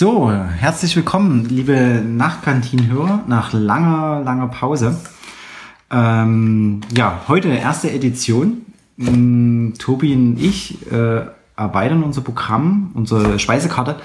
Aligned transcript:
So, 0.00 0.32
herzlich 0.32 0.96
willkommen, 0.96 1.44
liebe 1.50 2.02
Nachtkantinenhörer, 2.02 3.22
nach 3.26 3.52
langer, 3.52 4.22
langer 4.24 4.46
Pause. 4.46 4.96
Ähm, 5.90 6.80
ja, 6.96 7.20
heute 7.28 7.48
erste 7.48 7.90
Edition. 7.90 8.62
Ähm, 8.98 9.74
Tobi 9.78 10.14
und 10.14 10.40
ich 10.40 10.90
äh, 10.90 11.26
erweitern 11.54 12.02
unser 12.02 12.22
Programm, 12.22 12.92
unsere 12.94 13.38
Speisekarte, 13.38 13.96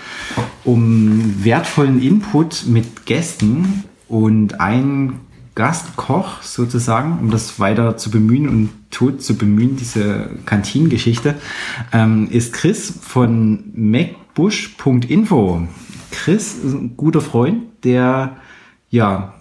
um 0.66 1.45
wertvollen 1.45 2.02
Input 2.02 2.66
mit 2.67 3.05
Gästen 3.05 3.85
und 4.09 4.59
ein 4.59 5.21
Gastkoch 5.55 6.41
sozusagen, 6.41 7.20
um 7.21 7.31
das 7.31 7.57
weiter 7.62 7.95
zu 7.95 8.12
bemühen 8.12 8.49
und 8.49 8.70
tot 8.91 9.23
zu 9.23 9.38
bemühen, 9.38 9.77
diese 9.77 10.30
Kantinengeschichte, 10.45 11.35
ähm, 11.93 12.27
ist 12.30 12.52
Chris 12.52 12.99
von 13.02 13.71
macbush.info. 13.73 15.70
Chris 16.15 16.55
ist 16.55 16.73
ein 16.73 16.95
guter 16.95 17.21
Freund, 17.21 17.63
der 17.83 18.37
ja 18.89 19.33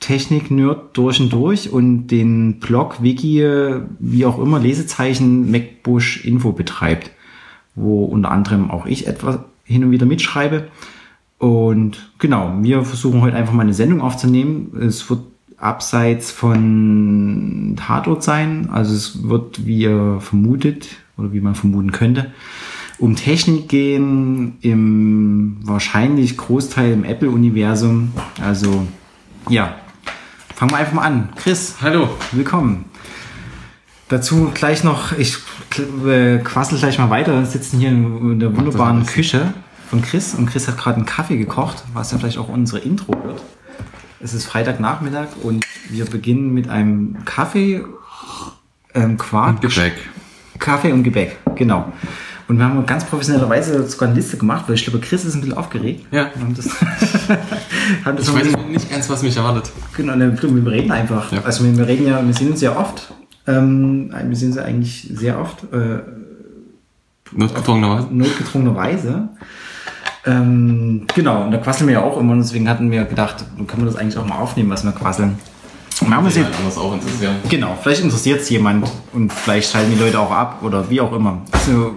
Technik-Nerd 0.00 0.96
durch 0.96 1.20
und 1.20 1.30
durch 1.30 1.70
und 1.70 2.06
den 2.06 2.58
Blog, 2.58 3.02
Wiki, 3.02 3.46
wie 3.98 4.24
auch 4.24 4.38
immer, 4.38 4.58
Lesezeichen 4.58 5.50
MacBush 5.50 6.24
Info 6.24 6.52
betreibt, 6.52 7.10
wo 7.74 8.04
unter 8.04 8.30
anderem 8.30 8.70
auch 8.70 8.86
ich 8.86 9.06
etwas 9.06 9.40
hin 9.64 9.84
und 9.84 9.90
wieder 9.90 10.06
mitschreibe. 10.06 10.68
Und 11.38 12.10
genau, 12.18 12.54
wir 12.60 12.82
versuchen 12.84 13.20
heute 13.20 13.36
einfach 13.36 13.52
mal 13.52 13.62
eine 13.62 13.74
Sendung 13.74 14.00
aufzunehmen. 14.00 14.72
Es 14.80 15.08
wird 15.10 15.20
abseits 15.58 16.30
von 16.30 17.76
Tatort 17.76 18.22
sein. 18.22 18.70
Also 18.72 18.94
es 18.94 19.28
wird, 19.28 19.66
wie 19.66 19.82
ihr 19.82 20.18
vermutet 20.20 20.88
oder 21.18 21.32
wie 21.34 21.40
man 21.40 21.54
vermuten 21.54 21.92
könnte, 21.92 22.32
um 23.00 23.16
Technik 23.16 23.68
gehen, 23.68 24.58
im 24.60 25.56
wahrscheinlich 25.62 26.36
Großteil 26.36 26.92
im 26.92 27.04
Apple-Universum. 27.04 28.12
Also 28.40 28.86
ja, 29.48 29.76
fangen 30.54 30.70
wir 30.70 30.76
einfach 30.76 30.92
mal 30.92 31.02
an. 31.02 31.30
Chris, 31.36 31.76
hallo, 31.80 32.10
willkommen. 32.32 32.84
Dazu 34.08 34.50
gleich 34.52 34.84
noch, 34.84 35.16
ich 35.16 35.38
äh, 36.06 36.38
quassel 36.38 36.78
gleich 36.78 36.98
mal 36.98 37.10
weiter, 37.10 37.38
wir 37.38 37.46
sitzen 37.46 37.78
hier 37.78 37.88
in 37.88 38.38
der 38.38 38.54
wunderbaren 38.54 39.06
Küche 39.06 39.54
von 39.88 40.02
Chris 40.02 40.34
und 40.34 40.46
Chris 40.46 40.68
hat 40.68 40.76
gerade 40.76 40.96
einen 40.96 41.06
Kaffee 41.06 41.38
gekocht, 41.38 41.84
was 41.94 42.12
ja 42.12 42.18
vielleicht 42.18 42.38
auch 42.38 42.48
unsere 42.48 42.80
Intro 42.80 43.12
wird. 43.24 43.42
Es 44.20 44.34
ist 44.34 44.44
Freitagnachmittag 44.44 45.28
und 45.42 45.64
wir 45.88 46.04
beginnen 46.04 46.52
mit 46.52 46.68
einem 46.68 47.24
Kaffee, 47.24 47.82
ähm, 48.94 49.16
Quark. 49.16 49.54
Und 49.54 49.60
Gebäck. 49.62 49.94
Kaffee 50.58 50.92
und 50.92 51.02
Gebäck, 51.02 51.38
genau. 51.54 51.90
Und 52.50 52.58
wir 52.58 52.64
haben 52.64 52.84
ganz 52.84 53.04
sogar 53.08 54.08
eine 54.08 54.14
Liste 54.16 54.36
gemacht, 54.36 54.64
weil 54.66 54.74
ich 54.74 54.82
glaube, 54.82 54.98
Chris 54.98 55.24
ist 55.24 55.36
ein 55.36 55.40
bisschen 55.40 55.56
aufgeregt. 55.56 56.04
Ja. 56.10 56.32
Wir 56.34 56.42
haben 56.42 56.54
das, 56.56 56.68
haben 58.04 58.16
das 58.16 58.26
ich 58.26 58.34
weiß 58.34 58.56
nicht 58.72 58.90
ganz, 58.90 59.08
was 59.08 59.22
mich 59.22 59.36
erwartet. 59.36 59.70
Genau, 59.96 60.14
wir 60.18 60.72
reden 60.72 60.90
einfach. 60.90 61.30
Ja. 61.30 61.42
Also 61.44 61.62
wir 61.64 61.86
reden 61.86 62.08
ja, 62.08 62.26
wir 62.26 62.34
sehen 62.34 62.50
uns 62.50 62.60
ja 62.60 62.76
oft. 62.76 63.14
Ähm, 63.46 64.12
wir 64.12 64.34
sehen 64.36 64.48
uns 64.48 64.56
ja 64.56 64.64
eigentlich 64.64 65.08
sehr 65.14 65.38
oft. 65.38 65.62
Äh, 65.72 66.00
Notgedrungenerweise. 67.30 68.08
Notgedrungenerweise. 68.10 69.28
Ähm, 70.26 71.06
genau, 71.14 71.44
und 71.44 71.52
da 71.52 71.58
quasseln 71.58 71.86
wir 71.86 71.94
ja 71.94 72.02
auch 72.02 72.18
immer, 72.18 72.32
und 72.32 72.40
deswegen 72.40 72.68
hatten 72.68 72.90
wir 72.90 73.04
gedacht, 73.04 73.44
können 73.68 73.82
wir 73.82 73.86
das 73.86 73.94
eigentlich 73.94 74.18
auch 74.18 74.26
mal 74.26 74.38
aufnehmen, 74.38 74.70
was 74.70 74.82
wir 74.82 74.90
quasseln. 74.90 75.38
Machen 76.06 76.34
wir 76.34 76.46
das 76.64 76.78
auch 76.78 76.94
interessieren. 76.94 77.36
Genau, 77.48 77.76
vielleicht 77.80 78.02
interessiert 78.02 78.40
es 78.40 78.50
jemand 78.50 78.86
und 79.12 79.32
vielleicht 79.32 79.70
schalten 79.70 79.92
die 79.94 79.98
Leute 79.98 80.18
auch 80.18 80.30
ab 80.30 80.62
oder 80.62 80.88
wie 80.90 81.00
auch 81.00 81.12
immer. 81.12 81.42
Also, 81.52 81.96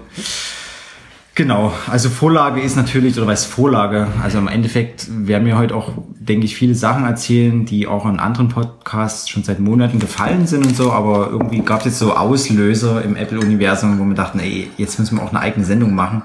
genau, 1.35 1.73
also 1.89 2.09
Vorlage 2.09 2.61
ist 2.61 2.75
natürlich, 2.75 3.17
oder 3.17 3.27
was 3.27 3.45
Vorlage? 3.45 4.07
Also 4.21 4.37
im 4.37 4.47
Endeffekt 4.47 5.07
werden 5.09 5.45
wir 5.45 5.57
heute 5.57 5.75
auch, 5.75 5.91
denke 6.19 6.45
ich, 6.45 6.55
viele 6.55 6.75
Sachen 6.75 7.05
erzählen, 7.05 7.65
die 7.65 7.87
auch 7.87 8.05
in 8.05 8.19
anderen 8.19 8.49
Podcasts 8.49 9.29
schon 9.29 9.43
seit 9.43 9.59
Monaten 9.59 9.99
gefallen 9.99 10.47
sind 10.47 10.65
und 10.65 10.75
so, 10.75 10.91
aber 10.91 11.29
irgendwie 11.31 11.61
gab 11.61 11.79
es 11.79 11.85
jetzt 11.85 11.99
so 11.99 12.15
Auslöser 12.15 13.03
im 13.03 13.15
Apple-Universum, 13.15 13.99
wo 13.99 14.03
wir 14.03 14.15
dachten, 14.15 14.39
ey, 14.39 14.69
jetzt 14.77 14.99
müssen 14.99 15.17
wir 15.17 15.23
auch 15.23 15.29
eine 15.29 15.39
eigene 15.39 15.65
Sendung 15.65 15.95
machen 15.95 16.23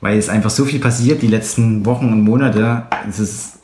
weil 0.00 0.18
es 0.18 0.28
einfach 0.28 0.50
so 0.50 0.64
viel 0.64 0.78
passiert 0.78 1.22
die 1.22 1.26
letzten 1.26 1.84
Wochen 1.86 2.12
und 2.12 2.22
Monate. 2.22 2.84
Es 3.08 3.18
ist, 3.18 3.58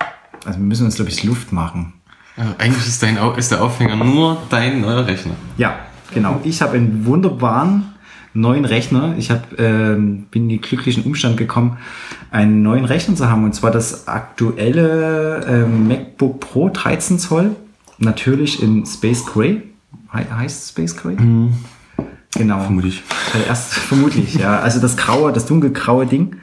also 0.44 0.58
wir 0.58 0.64
müssen 0.64 0.87
uns, 0.87 0.97
glaube 0.97 1.10
ich, 1.10 1.25
Luft 1.25 1.53
machen. 1.53 1.92
Also 2.37 2.54
eigentlich 2.59 2.87
ist, 2.87 3.03
dein, 3.03 3.19
ist 3.37 3.50
der 3.50 3.62
Aufhänger 3.62 3.97
nur 3.97 4.38
dein 4.48 4.81
neuer 4.81 5.06
Rechner. 5.06 5.34
Ja, 5.59 5.78
genau. 6.15 6.41
Ich 6.44 6.62
habe 6.62 6.76
einen 6.76 7.04
wunderbaren 7.04 7.93
neuen 8.34 8.65
Rechner. 8.65 9.15
Ich 9.19 9.31
hab, 9.31 9.53
äh, 9.59 9.94
bin 9.94 10.31
in 10.32 10.48
den 10.48 10.60
glücklichen 10.60 11.04
Umstand 11.04 11.37
gekommen, 11.37 11.78
einen 12.31 12.62
neuen 12.62 12.84
Rechner 12.84 13.15
zu 13.15 13.28
haben. 13.28 13.44
Und 13.44 13.54
zwar 13.54 13.70
das 13.70 14.09
aktuelle 14.09 15.44
äh, 15.47 15.66
MacBook 15.66 16.41
Pro 16.41 16.69
13 16.70 17.19
Zoll. 17.19 17.56
Natürlich 17.98 18.62
in 18.62 18.87
Space 18.87 19.26
Gray. 19.26 19.62
He 20.12 20.25
heißt 20.34 20.70
Space 20.70 20.97
Gray? 20.97 21.16
Mhm. 21.16 21.54
Genau. 22.34 22.60
Vermutlich. 22.60 23.03
Äh, 23.34 23.47
erst 23.49 23.75
vermutlich, 23.75 24.34
ja. 24.34 24.59
Also 24.60 24.81
das 24.81 24.97
graue, 24.97 25.32
das 25.32 25.44
dunkelgraue 25.47 26.06
Ding 26.06 26.37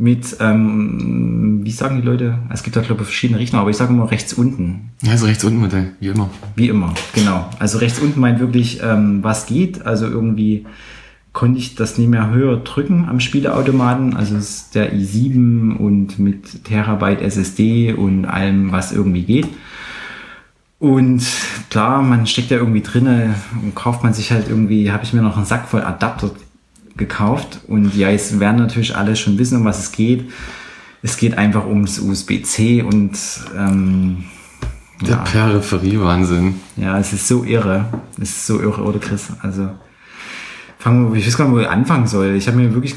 mit, 0.00 0.38
ähm, 0.40 1.60
wie 1.62 1.70
sagen 1.70 2.00
die 2.00 2.06
Leute? 2.06 2.38
Es 2.48 2.62
gibt 2.62 2.74
da 2.74 2.80
glaube 2.80 3.02
ich 3.02 3.08
verschiedene 3.08 3.38
Rechner, 3.38 3.60
aber 3.60 3.68
ich 3.68 3.76
sage 3.76 3.92
immer 3.92 4.10
rechts 4.10 4.32
unten. 4.32 4.92
Ja, 5.02 5.12
also 5.12 5.26
rechts 5.26 5.44
unten 5.44 5.60
Modell, 5.60 5.92
wie 6.00 6.08
immer. 6.08 6.30
Wie 6.56 6.68
immer, 6.68 6.94
genau. 7.14 7.50
Also 7.58 7.76
rechts 7.76 7.98
unten 7.98 8.18
meint 8.18 8.40
wirklich, 8.40 8.80
ähm, 8.82 9.22
was 9.22 9.44
geht. 9.44 9.84
Also 9.84 10.06
irgendwie 10.06 10.64
konnte 11.34 11.58
ich 11.58 11.74
das 11.74 11.98
nicht 11.98 12.08
mehr 12.08 12.30
höher 12.30 12.56
drücken 12.56 13.08
am 13.10 13.20
Spieleautomaten. 13.20 14.16
Also 14.16 14.36
es 14.36 14.48
ist 14.48 14.74
der 14.74 14.94
i7 14.94 15.76
und 15.76 16.18
mit 16.18 16.64
Terabyte 16.64 17.20
SSD 17.20 17.92
und 17.92 18.24
allem, 18.24 18.72
was 18.72 18.92
irgendwie 18.92 19.24
geht. 19.24 19.48
Und 20.78 21.22
klar, 21.68 22.00
man 22.00 22.26
steckt 22.26 22.50
ja 22.50 22.56
irgendwie 22.56 22.80
drinne 22.80 23.34
und 23.62 23.74
kauft 23.74 24.02
man 24.02 24.14
sich 24.14 24.32
halt 24.32 24.48
irgendwie, 24.48 24.90
habe 24.90 25.04
ich 25.04 25.12
mir 25.12 25.20
noch 25.20 25.36
einen 25.36 25.44
Sack 25.44 25.68
voll 25.68 25.82
Adapter 25.82 26.30
gekauft. 27.00 27.60
Und 27.66 27.96
ja, 27.96 28.10
jetzt 28.10 28.38
werden 28.38 28.58
natürlich 28.58 28.96
alle 28.96 29.16
schon 29.16 29.36
wissen, 29.38 29.58
um 29.58 29.64
was 29.64 29.80
es 29.80 29.90
geht. 29.90 30.30
Es 31.02 31.16
geht 31.16 31.36
einfach 31.36 31.66
ums 31.66 31.98
USB-C 31.98 32.82
und 32.82 33.18
ähm, 33.58 34.24
der 35.00 35.16
ja. 35.16 35.22
Peripherie-Wahnsinn. 35.22 36.60
Ja, 36.76 36.98
es 36.98 37.12
ist 37.12 37.26
so 37.26 37.42
irre. 37.42 37.86
Es 38.20 38.30
ist 38.30 38.46
so 38.46 38.60
irre, 38.60 38.82
oder 38.82 39.00
Chris? 39.00 39.28
Also 39.42 39.70
fangen 40.78 41.12
wir, 41.12 41.18
ich 41.18 41.26
weiß 41.26 41.36
gar 41.36 41.46
nicht, 41.46 41.54
wo 41.54 41.58
ich 41.58 41.68
anfangen 41.68 42.06
soll. 42.06 42.36
Ich 42.36 42.46
habe 42.46 42.58
mir 42.58 42.72
wirklich 42.74 42.94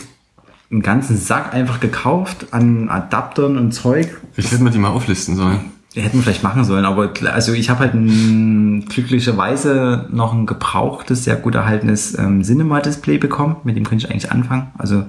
einen 0.70 0.84
ganzen 0.84 1.18
Sack 1.18 1.54
einfach 1.54 1.80
gekauft 1.80 2.48
an 2.52 2.90
Adaptern 2.90 3.58
und 3.58 3.72
Zeug. 3.72 4.22
Ich 4.36 4.52
hätte 4.52 4.64
mir 4.64 4.72
die 4.72 4.78
mal 4.78 4.90
auflisten 4.90 5.36
sollen 5.36 5.73
hätten 5.96 6.18
wir 6.18 6.24
vielleicht 6.24 6.44
machen 6.44 6.64
sollen, 6.64 6.86
aber 6.86 7.12
also 7.32 7.54
ich 7.54 7.70
habe 7.70 7.82
halt 7.82 7.94
ein, 7.94 8.86
glücklicherweise 8.86 10.08
noch 10.12 10.34
ein 10.34 10.46
gebrauchtes, 10.46 11.24
sehr 11.24 11.36
gut 11.36 11.56
erhaltenes 11.56 12.18
ähm, 12.18 12.42
Cinema-Display 12.44 13.20
bekommen, 13.20 13.58
mit 13.64 13.78
dem 13.78 13.84
könnte 13.84 14.06
ich 14.06 14.12
eigentlich 14.12 14.32
anfangen. 14.32 14.72
Also 14.78 15.06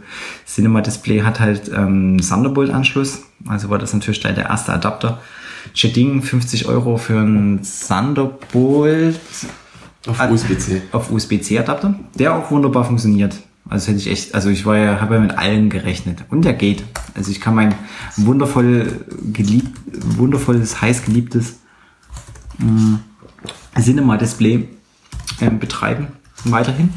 Cinema-Display 0.47 1.23
hat 1.23 1.41
halt 1.41 1.71
ähm, 1.75 2.19
Thunderbolt-Anschluss, 2.19 3.23
also 3.49 3.71
war 3.71 3.79
das 3.79 3.95
natürlich 3.95 4.21
gleich 4.21 4.35
der 4.35 4.47
erste 4.47 4.73
Adapter. 4.73 5.21
Cheding 5.73 6.21
50 6.21 6.67
Euro 6.67 6.99
für 6.99 7.19
ein 7.19 7.63
Thunderbolt 7.63 9.19
auf 10.07 10.31
USB-C. 10.31 10.83
Auf 10.93 11.11
USB-C-Adapter, 11.11 11.95
der 12.15 12.35
auch 12.35 12.51
wunderbar 12.51 12.85
funktioniert. 12.85 13.37
Also 13.69 13.89
hätte 13.89 13.99
ich 13.99 14.11
echt, 14.11 14.35
also 14.35 14.51
ich 14.51 14.67
war 14.67 14.77
ja, 14.77 15.01
habe 15.01 15.15
ja 15.15 15.21
mit 15.21 15.39
allen 15.39 15.71
gerechnet. 15.71 16.25
Und 16.31 16.45
der 16.45 16.53
geht. 16.53 16.85
Also 17.15 17.31
ich 17.31 17.41
kann 17.41 17.55
mein 17.55 17.75
wundervoll 18.17 19.05
geliebt, 19.33 19.79
wundervolles, 20.17 20.81
heiß 20.83 21.05
geliebtes 21.05 21.61
äh, 22.61 23.81
Cinema-Display 23.81 24.69
äh, 25.41 25.51
betreiben. 25.51 26.09
Weiterhin. 26.45 26.91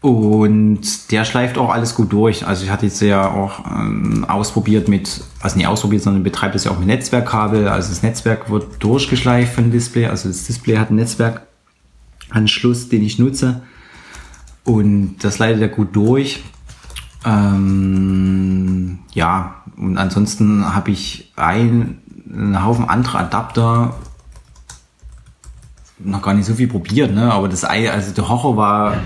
Und 0.00 1.10
der 1.10 1.24
schleift 1.24 1.58
auch 1.58 1.70
alles 1.70 1.94
gut 1.94 2.12
durch. 2.12 2.46
Also 2.46 2.64
ich 2.64 2.70
hatte 2.70 2.86
jetzt 2.86 3.00
ja 3.00 3.28
auch 3.28 3.64
ähm, 3.66 4.24
ausprobiert 4.28 4.88
mit, 4.88 5.22
also 5.40 5.56
nicht 5.56 5.66
ausprobiert, 5.66 6.02
sondern 6.02 6.22
betreibt 6.22 6.54
es 6.54 6.64
ja 6.64 6.70
auch 6.70 6.78
mit 6.78 6.86
Netzwerkkabel. 6.86 7.66
Also 7.66 7.88
das 7.88 8.02
Netzwerk 8.02 8.50
wird 8.50 8.80
durchgeschleift 8.80 9.54
von 9.54 9.64
dem 9.64 9.72
Display. 9.72 10.06
Also 10.06 10.28
das 10.28 10.44
Display 10.44 10.76
hat 10.76 10.90
einen 10.90 10.98
Netzwerkanschluss, 10.98 12.90
den 12.90 13.02
ich 13.02 13.18
nutze 13.18 13.62
und 14.68 15.16
das 15.20 15.38
leitet 15.38 15.62
er 15.62 15.68
gut 15.68 15.96
durch. 15.96 16.42
Ähm, 17.24 18.98
ja, 19.12 19.62
und 19.76 19.96
ansonsten 19.96 20.74
habe 20.74 20.90
ich 20.90 21.32
ein, 21.36 21.98
einen 22.30 22.64
Haufen 22.64 22.88
andere 22.88 23.18
Adapter 23.18 23.96
noch 25.98 26.22
gar 26.22 26.34
nicht 26.34 26.46
so 26.46 26.54
viel 26.54 26.68
probiert, 26.68 27.12
ne? 27.12 27.32
Aber 27.32 27.48
das 27.48 27.64
also 27.64 28.12
der 28.12 28.28
Horror 28.28 28.56
war, 28.56 28.96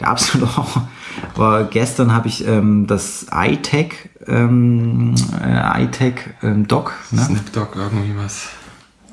der 0.00 0.08
absolute 0.08 0.56
Horror 0.56 0.88
war 1.36 1.64
gestern 1.64 2.12
habe 2.12 2.28
ich 2.28 2.46
ähm, 2.46 2.86
das 2.86 3.26
iTech 3.32 4.10
ähm, 4.26 5.14
äh, 5.42 5.84
iTech 5.84 6.14
ähm, 6.42 6.68
Dock, 6.68 6.94
ne? 7.10 7.22
Snapdock 7.22 7.76
irgendwie 7.76 8.16
was. 8.16 8.48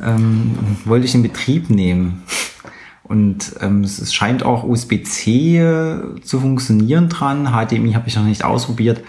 Ähm, 0.01 0.57
wollte 0.85 1.06
ich 1.06 1.15
in 1.15 1.23
Betrieb 1.23 1.69
nehmen. 1.69 2.23
Und 3.09 3.56
ähm, 3.59 3.83
es 3.83 4.13
scheint 4.13 4.44
auch 4.44 4.63
USB-C 4.63 5.97
zu 6.21 6.39
funktionieren 6.39 7.09
dran. 7.09 7.47
HDMI 7.47 7.94
habe 7.94 8.07
ich 8.07 8.15
noch 8.15 8.23
nicht 8.23 8.45
ausprobiert. 8.45 9.01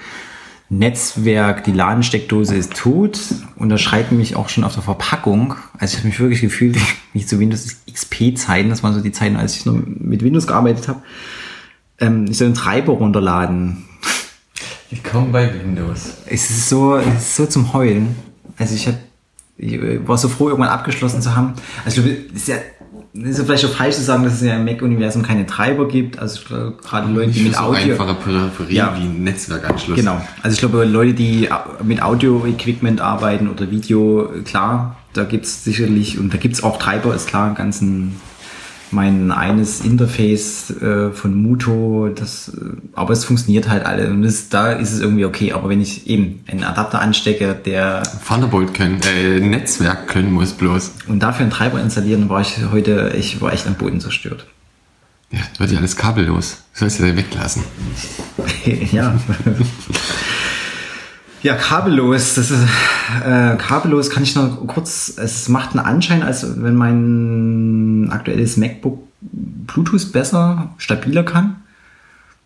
Netzwerk, 0.71 1.65
die 1.65 1.73
Ladensteckdose 1.73 2.57
ist 2.57 2.75
tot. 2.75 3.21
Unterschreibt 3.57 4.11
mich 4.11 4.37
auch 4.37 4.49
schon 4.49 4.65
auf 4.65 4.73
der 4.73 4.83
Verpackung. 4.83 5.55
Also 5.77 5.93
ich 5.93 5.99
habe 5.99 6.09
mich 6.09 6.19
wirklich 6.19 6.41
gefühlt, 6.41 6.79
wie 7.13 7.27
zu 7.27 7.39
Windows 7.39 7.77
XP-Zeiten, 7.93 8.71
das 8.71 8.83
waren 8.83 8.95
so 8.95 9.03
die 9.03 9.13
Zeiten, 9.13 9.37
als 9.37 9.57
ich 9.57 9.67
noch 9.67 9.75
mit 9.85 10.25
Windows 10.25 10.47
gearbeitet 10.47 10.89
habe. 10.89 11.03
Ähm, 11.99 12.25
ich 12.31 12.39
soll 12.39 12.47
einen 12.47 12.55
Treiber 12.55 12.95
runterladen. 12.95 13.85
Willkommen 14.91 15.31
bei 15.31 15.53
Windows. 15.53 16.15
Es 16.25 16.49
ist 16.49 16.71
so, 16.71 16.97
es 16.97 17.07
ist 17.07 17.37
so 17.37 17.45
zum 17.45 17.75
Heulen. 17.75 18.17
Also 18.57 18.75
ich, 18.75 18.89
hab, 18.89 18.95
ich 19.59 19.79
war 20.09 20.17
so 20.17 20.31
froh, 20.31 20.49
irgendwann 20.49 20.71
abgeschlossen 20.71 21.21
zu 21.21 21.37
haben. 21.37 21.53
Also 21.85 22.01
es 22.01 22.35
ist 22.35 22.49
ja, 22.49 22.57
es 23.13 23.31
ist 23.31 23.39
ja 23.39 23.45
vielleicht 23.45 23.65
auch 23.65 23.71
falsch 23.71 23.97
zu 23.97 24.03
sagen, 24.03 24.23
dass 24.23 24.35
es 24.35 24.43
ja 24.43 24.55
im 24.55 24.65
Mac-Universum 24.65 25.23
keine 25.23 25.45
Treiber 25.45 25.89
gibt. 25.89 26.19
Also 26.19 26.39
ich 26.39 26.47
glaube, 26.47 26.75
gerade 26.81 27.13
Leute, 27.13 27.33
die 27.33 27.43
mit 27.43 27.55
so 27.55 27.61
Audio... 27.61 27.93
einfache 27.93 28.15
Peripherie 28.15 28.75
Ja. 28.75 28.97
wie 28.97 29.03
ein 29.03 29.25
Netzwerkanschluss. 29.25 29.97
Genau. 29.97 30.21
Also 30.43 30.55
ich 30.55 30.61
glaube, 30.61 30.85
Leute, 30.85 31.15
die 31.15 31.49
mit 31.83 32.03
Audio-Equipment 32.03 33.01
arbeiten 33.01 33.49
oder 33.49 33.71
Video, 33.71 34.31
klar, 34.45 34.97
da 35.13 35.25
gibt's 35.25 35.65
sicherlich, 35.65 36.21
und 36.21 36.33
da 36.33 36.39
gibt's 36.39 36.63
auch 36.63 36.79
Treiber, 36.79 37.13
ist 37.15 37.27
klar, 37.27 37.53
ganzen, 37.55 38.15
mein 38.93 39.31
eines 39.31 39.81
Interface 39.81 40.71
äh, 40.81 41.11
von 41.13 41.35
Muto, 41.35 42.09
das, 42.09 42.49
äh, 42.49 42.77
aber 42.95 43.13
es 43.13 43.25
funktioniert 43.25 43.69
halt 43.69 43.85
alle. 43.85 44.11
Und 44.11 44.23
das, 44.23 44.49
da 44.49 44.73
ist 44.73 44.93
es 44.93 45.01
irgendwie 45.01 45.25
okay. 45.25 45.53
Aber 45.53 45.69
wenn 45.69 45.81
ich 45.81 46.07
eben 46.09 46.45
einen 46.49 46.65
Adapter 46.65 47.01
anstecke, 47.01 47.55
der 47.55 48.03
Thunderbolt 48.27 48.75
können, 48.75 49.01
äh, 49.03 49.41
Netzwerk 49.41 50.09
können 50.09 50.33
muss 50.33 50.53
bloß. 50.53 50.93
und 51.09 51.23
dafür 51.23 51.43
einen 51.43 51.53
Treiber 51.53 51.81
installieren, 51.81 52.29
war 52.29 52.41
ich 52.41 52.59
heute, 52.71 53.15
ich 53.17 53.41
war 53.41 53.53
echt 53.53 53.67
am 53.67 53.75
Boden 53.75 54.01
zerstört. 54.01 54.47
Ja, 55.31 55.41
wird 55.59 55.71
ja 55.71 55.79
alles 55.79 55.97
kabellos. 55.97 56.65
Sollst 56.73 56.99
du 56.99 57.05
ja 57.07 57.17
weglassen. 57.17 57.63
ja. 58.93 59.15
Ja, 61.43 61.55
kabellos. 61.55 62.35
Das 62.35 62.51
ist, 62.51 62.67
äh, 63.25 63.57
kabellos 63.57 64.11
kann 64.11 64.23
ich 64.23 64.35
noch 64.35 64.67
kurz. 64.67 65.15
Es 65.17 65.49
macht 65.49 65.71
einen 65.71 65.85
Anschein, 65.85 66.23
als 66.23 66.63
wenn 66.63 66.75
mein 66.75 68.11
aktuelles 68.11 68.57
MacBook 68.57 68.99
Bluetooth 69.21 70.13
besser, 70.13 70.75
stabiler 70.79 71.23
kann. 71.23 71.57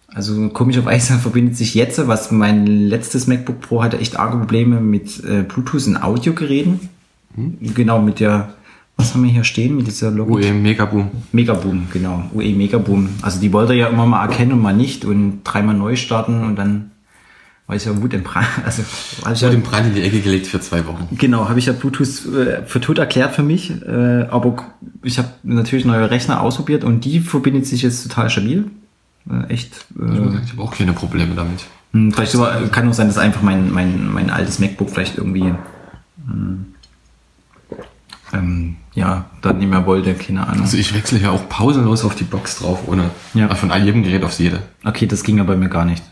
Also 0.08 0.48
komischerweise 0.50 1.14
verbindet 1.18 1.56
sich 1.56 1.74
jetzt, 1.74 2.06
was 2.06 2.30
mein 2.30 2.66
letztes 2.66 3.26
MacBook 3.26 3.60
Pro 3.60 3.82
hatte, 3.82 3.98
echt 3.98 4.18
arge 4.18 4.38
Probleme 4.38 4.80
mit 4.80 5.22
äh, 5.24 5.42
Bluetooth 5.42 5.86
in 5.86 5.96
Audiogeräten. 5.96 6.88
Genau 7.36 8.00
mit 8.00 8.20
der, 8.20 8.54
was 8.96 9.12
haben 9.12 9.24
wir 9.24 9.30
hier 9.30 9.42
stehen, 9.42 9.76
mit 9.76 9.88
dieser 9.88 10.12
Logo. 10.12 10.36
UE 10.36 10.52
Megaboom. 10.52 11.10
Megaboom, 11.32 11.88
genau. 11.92 12.22
UE 12.32 12.54
Megaboom. 12.54 13.08
Also 13.22 13.40
die 13.40 13.52
wollte 13.52 13.72
er 13.72 13.78
ja 13.78 13.86
immer 13.88 14.06
mal 14.06 14.24
erkennen 14.24 14.52
und 14.52 14.62
mal 14.62 14.74
nicht 14.74 15.04
und 15.04 15.40
dreimal 15.42 15.74
neu 15.74 15.96
starten 15.96 16.44
und 16.44 16.54
dann 16.54 16.92
war 17.66 17.76
ich 17.76 17.84
ja 17.86 18.02
Wut 18.02 18.12
im 18.14 18.22
Brand. 18.22 18.46
Also 18.64 18.82
hab 19.24 19.32
ich 19.32 19.40
ja, 19.40 19.48
Wurde 19.48 19.56
im 19.56 19.62
Brand 19.62 19.86
in 19.88 19.94
die 19.94 20.02
Ecke 20.02 20.20
gelegt 20.20 20.46
für 20.46 20.60
zwei 20.60 20.86
Wochen. 20.86 21.08
genau, 21.18 21.48
habe 21.48 21.58
ich 21.58 21.66
ja 21.66 21.72
Bluetooth 21.72 22.26
äh, 22.34 22.62
für 22.66 22.80
tot 22.80 22.98
erklärt 22.98 23.34
für 23.34 23.42
mich. 23.42 23.70
Äh, 23.82 24.26
aber 24.30 24.56
ich 25.02 25.18
habe 25.18 25.28
natürlich 25.42 25.84
neue 25.84 26.10
Rechner 26.10 26.40
ausprobiert 26.40 26.84
und 26.84 27.04
die 27.04 27.20
verbindet 27.20 27.66
sich 27.66 27.82
jetzt 27.82 28.02
total 28.02 28.28
stabil. 28.30 28.66
Äh, 29.30 29.52
echt. 29.52 29.72
Äh, 29.98 30.12
Ich 30.44 30.52
habe 30.52 30.62
auch 30.62 30.74
keine 30.76 30.92
Probleme 30.92 31.34
damit. 31.34 31.64
hm, 31.92 32.12
vielleicht 32.12 32.34
aber, 32.34 32.66
kann 32.68 32.88
auch 32.88 32.92
sein, 32.94 33.06
dass 33.08 33.16
einfach 33.18 33.40
mein, 33.42 33.72
mein, 33.72 34.12
mein 34.12 34.28
altes 34.30 34.58
MacBook 34.58 34.90
vielleicht 34.90 35.16
irgendwie 35.16 35.54
hm, 36.26 36.66
ähm, 38.32 38.76
ja, 38.94 39.26
dann 39.42 39.58
nicht 39.58 39.70
mehr 39.70 39.86
wollte, 39.86 40.14
keine 40.14 40.46
Ahnung. 40.46 40.62
Also 40.62 40.76
ich 40.76 40.94
wechsle 40.94 41.18
ja 41.20 41.30
auch 41.30 41.48
pausenlos 41.48 42.04
auf 42.04 42.14
die 42.14 42.24
Box 42.24 42.58
drauf, 42.58 42.80
ohne 42.86 43.10
Ja. 43.32 43.52
von 43.54 43.70
jedem 43.84 44.02
Gerät 44.02 44.24
aufs 44.24 44.38
jede. 44.38 44.60
Okay, 44.84 45.06
das 45.06 45.22
ging 45.22 45.38
ja 45.38 45.44
bei 45.44 45.56
mir 45.56 45.68
gar 45.68 45.84
nicht. 45.84 46.02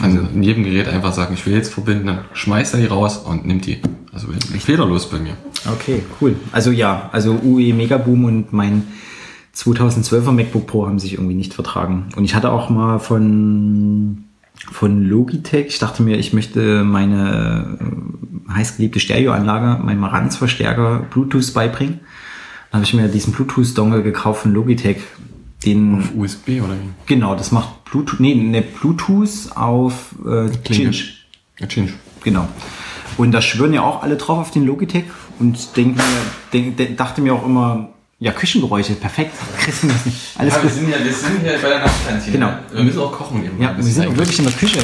Also 0.00 0.18
in 0.18 0.42
jedem 0.42 0.64
Gerät 0.64 0.88
einfach 0.88 1.12
sagen, 1.12 1.34
ich 1.34 1.46
will 1.46 1.54
jetzt 1.54 1.72
verbinden, 1.72 2.06
dann 2.06 2.18
schmeißt 2.34 2.74
er 2.74 2.80
die 2.80 2.86
raus 2.86 3.18
und 3.18 3.46
nimmt 3.46 3.66
die. 3.66 3.80
Also 4.12 4.28
fehlerlos 4.58 5.10
bei 5.10 5.18
mir. 5.18 5.36
Okay, 5.70 6.02
cool. 6.20 6.36
Also 6.52 6.70
ja, 6.70 7.08
also 7.12 7.38
UE 7.42 7.72
Megaboom 7.74 8.24
und 8.24 8.52
mein 8.52 8.86
2012er 9.54 10.32
MacBook 10.32 10.66
Pro 10.66 10.86
haben 10.86 10.98
sich 10.98 11.14
irgendwie 11.14 11.34
nicht 11.34 11.54
vertragen. 11.54 12.08
Und 12.16 12.24
ich 12.24 12.34
hatte 12.34 12.52
auch 12.52 12.68
mal 12.68 12.98
von, 12.98 14.24
von 14.70 15.02
Logitech, 15.02 15.66
ich 15.66 15.78
dachte 15.78 16.02
mir, 16.02 16.18
ich 16.18 16.32
möchte 16.32 16.84
meine 16.84 17.78
äh, 17.80 18.52
heißgeliebte 18.52 19.00
Stereoanlage, 19.00 19.82
meinen 19.82 20.00
Marantz-Verstärker 20.00 21.06
Bluetooth 21.10 21.52
beibringen. 21.54 22.00
Dann 22.70 22.80
habe 22.80 22.84
ich 22.84 22.94
mir 22.94 23.08
diesen 23.08 23.32
Bluetooth-Dongle 23.32 24.02
gekauft 24.02 24.42
von 24.42 24.52
Logitech. 24.52 24.98
Den, 25.66 25.98
Auf 25.98 26.14
USB 26.16 26.48
oder 26.62 26.74
wie? 26.74 26.90
genau, 27.06 27.34
das 27.34 27.50
macht 27.52 27.84
Bluetooth, 27.84 28.20
nee, 28.20 28.34
ne, 28.34 28.62
Bluetooth 28.62 29.50
auf 29.54 30.14
äh. 30.24 30.48
Cinch. 30.72 31.26
Ja, 31.58 31.66
Change. 31.66 31.92
Genau. 32.22 32.48
Und 33.16 33.32
da 33.32 33.42
schwören 33.42 33.72
ja 33.74 33.82
auch 33.82 34.02
alle 34.02 34.16
drauf 34.16 34.38
auf 34.38 34.50
den 34.52 34.64
Logitech 34.64 35.04
und 35.38 35.76
denken, 35.76 35.96
mir- 35.96 36.74
denk, 36.76 36.96
dachte 36.96 37.20
mir 37.20 37.34
auch 37.34 37.44
immer, 37.44 37.88
ja, 38.18 38.32
Küchengeräusche, 38.32 38.94
perfekt. 38.94 39.32
Alles 40.38 40.54
Ja, 40.54 40.62
wir 40.62 40.70
sind, 40.70 40.88
ja, 40.88 40.96
wir 41.04 41.12
sind 41.12 41.40
hier 41.42 41.58
bei 41.60 41.68
der 41.68 41.80
Nachtkantine. 41.80 42.32
Genau. 42.32 42.52
Wir 42.72 42.84
müssen 42.84 42.98
auch 43.00 43.12
kochen 43.12 43.44
eben. 43.44 43.60
Ja, 43.60 43.76
wir 43.76 43.84
sind 43.84 44.06
auch 44.06 44.16
wirklich 44.16 44.38
in 44.38 44.44
der 44.46 44.54
Küche, 44.54 44.78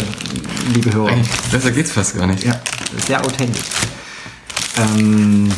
liebe 0.74 0.92
Hörer. 0.92 1.08
Eigentlich, 1.08 1.30
besser 1.50 1.70
geht's 1.70 1.92
fast 1.92 2.16
gar 2.16 2.26
nicht. 2.26 2.44
Ja, 2.44 2.60
sehr 3.06 3.20
authentisch. 3.24 3.62
Ähm, 4.76 5.48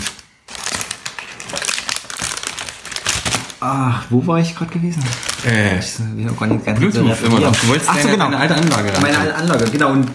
ach, 3.65 4.05
wo 4.11 4.27
war 4.27 4.41
ich 4.41 4.55
gerade 4.55 4.71
gewesen? 4.73 5.03
Äh, 5.47 5.79
Ich 5.79 6.29
auch 6.31 6.39
gar 6.39 6.47
nicht 6.47 6.65
ganz 6.65 6.79
Bluetooth 6.79 7.23
immer 7.25 7.41
noch. 7.41 7.57
Du 7.57 7.69
wolltest 7.69 7.89
Ach 7.91 7.99
so, 7.99 8.09
genau. 8.09 8.25
deine 8.25 8.37
alte 8.39 8.55
Anlage 8.57 8.95
ran. 8.95 9.03
Meine 9.03 9.19
alte 9.19 9.35
Anlage, 9.37 9.65
genau. 9.71 9.93
Und 9.93 10.09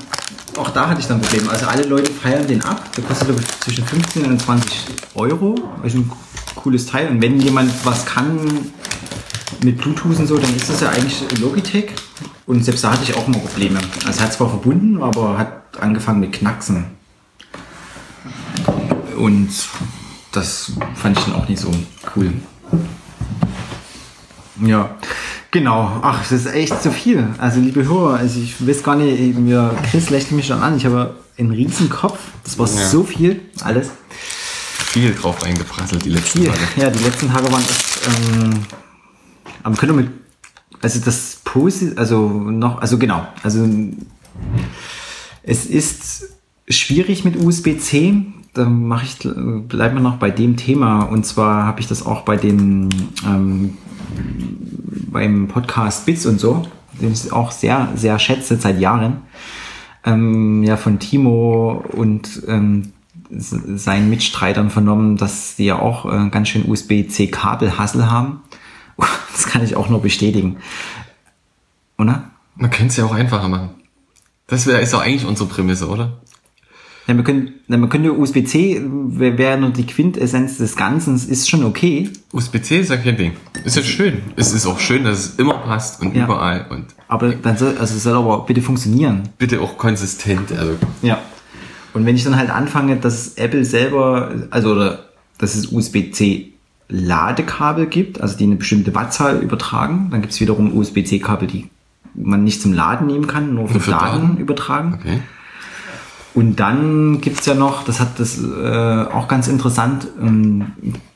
auch 0.58 0.70
da 0.70 0.90
hatte 0.90 1.02
ich 1.02 1.08
dann 1.08 1.20
Probleme. 1.22 1.50
Also 1.50 1.66
alle 1.66 1.84
Leute 1.84 2.12
feiern 2.12 2.46
den 2.48 2.64
ab. 2.64 2.92
Der 2.96 3.04
kostet 3.04 3.28
glaube 3.28 3.42
ich, 3.42 3.60
zwischen 3.60 3.86
15 3.86 4.26
und 4.26 4.40
20 4.42 4.72
Euro. 5.16 5.56
Also 5.82 5.98
ein 6.00 6.12
cooles 6.56 6.86
Teil. 6.86 7.08
Und 7.10 7.22
wenn 7.22 7.40
jemand 7.40 7.72
was 7.86 8.06
kann 8.06 8.40
mit 9.64 9.78
Bluetooth 9.78 10.20
und 10.20 10.28
so, 10.28 10.38
dann 10.38 10.56
ist 10.56 10.70
das 10.70 10.82
ja 10.82 10.90
eigentlich 10.90 11.40
Logitech. 11.40 11.92
Und 12.46 12.64
selbst 12.64 12.84
da 12.84 12.92
hatte 12.92 13.04
ich 13.04 13.16
auch 13.16 13.28
immer 13.28 13.40
Probleme. 13.40 13.80
Also 14.06 14.22
hat 14.22 14.34
zwar 14.34 14.50
verbunden, 14.50 15.02
aber 15.02 15.38
hat 15.38 15.54
angefangen 15.80 16.20
mit 16.20 16.34
Knacksen. 16.34 16.86
Und 19.18 19.50
das 20.32 20.72
fand 20.96 21.18
ich 21.18 21.26
dann 21.26 21.36
auch 21.36 21.48
nicht 21.48 21.60
so 21.60 21.74
cool. 22.16 22.34
Ja, 24.66 24.96
genau. 25.52 26.00
Ach, 26.02 26.20
das 26.22 26.32
ist 26.32 26.46
echt 26.54 26.82
zu 26.82 26.92
viel. 26.92 27.28
Also, 27.38 27.60
liebe 27.60 27.84
Hörer, 27.86 28.16
also 28.18 28.40
ich 28.40 28.56
weiß 28.66 28.84
gar 28.84 28.96
nicht, 28.96 29.38
mir, 29.38 29.74
Chris 29.90 30.10
lächelt 30.10 30.34
mich 30.34 30.48
schon 30.48 30.62
an. 30.62 30.76
Ich 30.78 30.86
habe 30.86 31.16
einen 31.38 31.52
riesen 31.52 31.90
Kopf. 31.90 32.20
Das 32.44 32.58
war 32.58 32.68
Ja. 32.68 32.88
so 32.88 33.04
viel, 33.04 33.42
alles. 33.62 33.90
viel 34.12 35.14
drauf 35.14 35.44
eingeprasselt 35.44 36.04
die 36.04 36.10
letzten 36.10 36.40
Viel. 36.40 36.48
Tage. 36.50 36.60
Ja, 36.76 36.90
die 36.90 37.04
letzten 37.04 37.32
Tage 37.32 37.52
waren 37.52 37.62
echt, 37.62 38.00
ähm, 38.08 38.50
aber 39.64 39.76
können 39.76 39.96
wir 39.98 40.04
mit, 40.04 40.12
also 40.82 41.00
das 41.06 41.38
Posi, 41.44 41.94
also 41.96 42.28
noch, 42.28 42.82
also 42.82 42.98
genau, 42.98 43.28
also 43.44 43.68
es 45.44 45.66
ist 45.66 46.30
schwierig 46.68 47.24
mit 47.24 47.36
USB-C. 47.38 48.26
Da 48.54 48.66
mache 48.66 49.06
ich, 49.06 49.20
bleiben 49.20 49.96
wir 49.96 50.02
noch 50.02 50.18
bei 50.18 50.32
dem 50.32 50.58
Thema. 50.58 51.04
Und 51.04 51.26
zwar 51.26 51.66
habe 51.66 51.80
ich 51.80 51.88
das 51.88 52.06
auch 52.06 52.22
bei 52.22 52.36
dem 52.36 52.90
ähm, 53.26 53.78
beim 55.12 55.48
Podcast 55.48 56.06
Bits 56.06 56.26
und 56.26 56.40
so, 56.40 56.66
den 57.02 57.12
ich 57.12 57.32
auch 57.32 57.52
sehr, 57.52 57.90
sehr 57.96 58.18
schätze 58.20 58.58
seit 58.58 58.80
Jahren. 58.80 59.22
Ähm, 60.06 60.64
ja, 60.64 60.78
von 60.78 61.00
Timo 61.00 61.84
und 61.92 62.44
ähm, 62.48 62.94
seinen 63.32 64.10
Mitstreitern 64.10 64.70
vernommen, 64.70 65.18
dass 65.18 65.56
die 65.56 65.66
ja 65.66 65.78
auch 65.80 66.06
äh, 66.06 66.30
ganz 66.30 66.50
schön 66.50 66.70
USB-C-Kabelhassel 66.70 68.10
haben. 68.10 68.42
Das 69.32 69.48
kann 69.48 69.64
ich 69.64 69.78
auch 69.78 69.88
nur 69.88 70.02
bestätigen. 70.02 70.58
Oder? 71.98 72.30
Man 72.56 72.70
könnte 72.70 72.88
es 72.88 72.98
ja 72.98 73.06
auch 73.06 73.14
einfacher 73.14 73.48
machen. 73.48 73.70
Das 74.48 74.68
wär, 74.68 74.82
ist 74.82 74.94
doch 74.94 75.02
eigentlich 75.02 75.26
unsere 75.26 75.48
Prämisse, 75.48 75.88
oder? 75.88 76.18
Wir 77.18 77.24
können, 77.24 77.52
na, 77.68 77.78
man 77.78 77.90
könnte 77.90 78.14
USB-C, 78.14 78.82
wäre 78.86 79.38
wär 79.38 79.58
nur 79.58 79.72
die 79.72 79.86
Quintessenz 79.86 80.58
des 80.58 80.76
Ganzen, 80.76 81.16
ist 81.16 81.50
schon 81.50 81.64
okay. 81.64 82.10
USB-C 82.32 82.80
ist 82.80 82.90
ja 82.92 82.98
kein 82.98 83.18
Ding. 83.18 83.34
Ist 83.64 83.76
ja 83.78 83.84
schön. 83.84 84.20
Es 84.36 84.54
ist 84.54 84.66
auch 84.66 84.80
schön, 84.80 85.04
dass 85.04 85.20
es 85.20 85.36
immer 85.36 85.56
passt 85.56 86.02
und 86.02 86.16
Ja. 86.16 86.26
überall 86.26 86.66
und 86.70 86.86
Aber 87.08 87.30
dann 87.30 87.58
soll, 87.58 87.78
also 87.80 87.96
es 87.96 88.04
soll 88.04 88.16
aber 88.16 88.46
bitte 88.46 88.62
funktionieren. 88.62 89.30
bitte 89.38 89.60
auch 89.62 89.78
konsistent. 89.78 90.52
Also 90.52 90.74
Ja. 91.02 91.20
Und 91.94 92.06
wenn 92.06 92.16
ich 92.16 92.24
dann 92.24 92.36
halt 92.38 92.52
anfange, 92.52 92.96
dass 92.98 93.34
Apple 93.36 93.66
selber, 93.66 94.32
also 94.52 94.72
oder 94.74 95.06
dass 95.40 95.56
es 95.56 95.72
USB-C 95.72 96.54
Ladekabel 96.90 97.86
gibt, 97.88 98.20
also 98.22 98.38
die 98.38 98.44
eine 98.46 98.56
bestimmte 98.56 98.94
Wattzahl 98.96 99.38
übertragen, 99.42 100.08
dann 100.12 100.22
gibt 100.22 100.34
es 100.34 100.40
wiederum 100.42 100.76
USB-C-Kabel, 100.76 101.48
die 101.48 101.70
man 102.16 102.44
nicht 102.44 102.62
zum 102.62 102.74
Laden 102.74 103.08
nehmen 103.08 103.28
kann, 103.28 103.54
nur 103.54 103.68
für, 103.68 103.74
Nur 103.76 103.82
für 103.82 103.92
Daten, 103.92 104.22
Daten? 104.28 104.38
übertragen. 104.38 104.98
okay. 105.00 105.20
Und 106.40 106.56
dann 106.56 107.20
gibt's 107.20 107.46
ja 107.48 107.54
noch, 107.54 107.84
das 107.84 108.00
hat 108.00 108.18
das 108.18 108.40
äh, 108.42 109.06
auch 109.12 109.28
ganz 109.28 109.50
interessant, 109.50 110.08
ähm, 110.22 110.68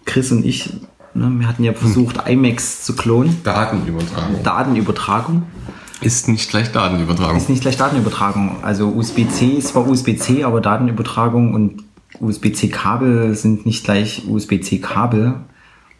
Chris 0.04 0.34
und 0.34 0.44
ich, 0.44 0.70
ne, 1.14 1.32
wir 1.38 1.48
hatten 1.48 1.64
ja 1.64 1.72
versucht, 1.72 2.28
IMAX 2.28 2.84
zu 2.84 2.94
klonen, 2.94 3.42
Datenübertragung. 3.42 4.44
Datenübertragung. 4.44 5.44
Ist 6.02 6.28
nicht 6.28 6.50
gleich 6.50 6.74
Datenübertragung. 6.74 7.38
Ist 7.38 7.48
nicht 7.48 7.62
gleich 7.62 7.78
Datenübertragung. 7.78 8.58
Also 8.64 8.90
USB-C 8.90 9.46
ist 9.60 9.70
zwar 9.70 9.88
USB-C, 9.88 10.44
aber 10.44 10.60
Datenübertragung 10.60 11.54
und 11.54 11.86
USB-C-Kabel 12.20 13.34
sind 13.36 13.66
nicht 13.66 13.86
gleich 13.86 14.24
USB-C-Kabel. 14.28 15.36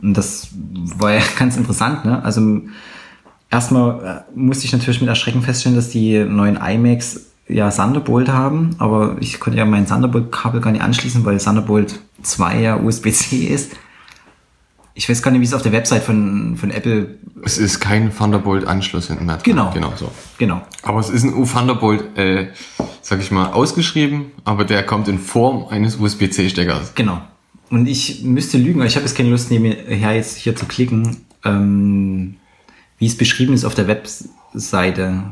Und 0.02 0.18
das 0.18 0.50
war 0.98 1.14
ja 1.14 1.22
ganz 1.40 1.56
interessant. 1.56 2.04
Ne? 2.04 2.22
Also 2.26 2.60
erstmal 3.50 4.26
äh, 4.36 4.38
musste 4.38 4.66
ich 4.66 4.74
natürlich 4.74 5.00
mit 5.00 5.08
Erschrecken 5.08 5.44
feststellen, 5.44 5.78
dass 5.78 5.88
die 5.88 6.26
neuen 6.26 6.58
iMacs 6.58 7.33
ja 7.48 7.70
Thunderbolt 7.70 8.30
haben, 8.30 8.76
aber 8.80 9.18
ich 9.20 9.40
konnte 9.40 9.60
ja 9.60 9.66
mein 9.66 9.86
Thunderbolt-Kabel 9.86 10.62
gar 10.62 10.72
nicht 10.72 10.84
anschließen, 10.84 11.26
weil 11.26 11.38
Thunderbolt 11.38 12.00
2 12.22 12.62
ja 12.62 12.78
USB-C 12.78 13.38
ist. 13.48 13.74
Ich 14.96 15.10
weiß 15.10 15.24
gar 15.24 15.32
nicht, 15.32 15.42
wie 15.42 15.46
es 15.46 15.56
auf 15.56 15.64
der 15.64 15.72
Website 15.72 16.04
von, 16.04 16.56
von 16.56 16.70
Apple. 16.70 17.18
Es 17.44 17.58
ist 17.58 17.80
kein 17.80 18.16
Thunderbolt-Anschluss 18.16 19.08
hinten 19.08 19.26
mehr 19.26 19.38
dran. 19.38 19.44
Genau. 19.44 19.72
Genau 19.74 19.94
so. 19.96 20.12
Genau. 20.38 20.62
Aber 20.84 21.00
es 21.00 21.10
ist 21.10 21.24
ein 21.24 21.34
U-Thunderbolt, 21.34 22.16
äh, 22.16 22.50
sag 23.02 23.20
ich 23.20 23.32
mal, 23.32 23.52
ausgeschrieben, 23.52 24.26
aber 24.46 24.66
der 24.66 24.84
kommt 24.84 25.08
in 25.08 25.18
Form 25.18 25.66
eines 25.68 25.96
USB-C-Steckers. 25.96 26.94
Genau. 26.94 27.22
Und 27.72 27.88
ich 27.88 28.24
müsste 28.24 28.60
lügen, 28.60 28.82
aber 28.82 28.88
ich 28.88 28.96
habe 28.96 29.06
jetzt 29.06 29.18
keine 29.18 29.30
Lust, 29.30 29.50
nebenher 29.50 30.16
jetzt 30.16 30.38
hier 30.38 30.56
zu 30.56 30.68
klicken, 30.68 31.26
ähm, 31.44 32.36
wie 33.00 33.08
es 33.08 33.18
beschrieben 33.18 33.54
ist 33.54 33.66
auf 33.66 33.74
der 33.74 33.88
Webseite. 33.88 35.24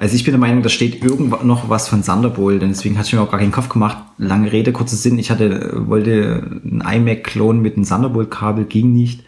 Also 0.00 0.14
ich 0.16 0.24
bin 0.24 0.32
der 0.32 0.40
Meinung, 0.40 0.62
da 0.62 0.70
steht 0.70 1.04
irgendwo 1.04 1.36
noch 1.44 1.68
was 1.68 1.86
von 1.88 2.02
Thunderbolt, 2.02 2.62
und 2.62 2.70
deswegen 2.70 2.96
hatte 2.96 3.08
ich 3.08 3.12
mir 3.12 3.20
auch 3.20 3.30
gar 3.30 3.38
keinen 3.38 3.52
Kopf 3.52 3.68
gemacht. 3.68 3.98
Lange 4.16 4.50
Rede, 4.50 4.72
kurzer 4.72 4.96
Sinn. 4.96 5.18
Ich 5.18 5.30
hatte, 5.30 5.86
wollte 5.88 6.60
ein 6.64 6.80
iMac 6.80 7.24
klonen 7.24 7.60
mit 7.60 7.76
einem 7.76 7.84
Thunderbolt-Kabel, 7.86 8.64
ging 8.64 8.92
nicht. 8.94 9.24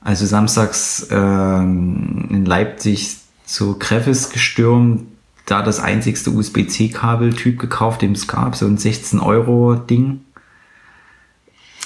Also 0.00 0.26
samstags 0.26 1.06
ähm, 1.12 2.26
in 2.28 2.44
Leipzig 2.44 3.16
zu 3.46 3.78
Kreffes 3.78 4.30
gestürmt, 4.30 5.02
da 5.46 5.62
das 5.62 5.78
einzigste 5.78 6.30
USB-C-Kabel-Typ 6.30 7.58
gekauft, 7.60 8.02
den 8.02 8.12
es 8.12 8.26
gab, 8.26 8.56
so 8.56 8.66
ein 8.66 8.76
16-Euro-Ding. 8.78 10.20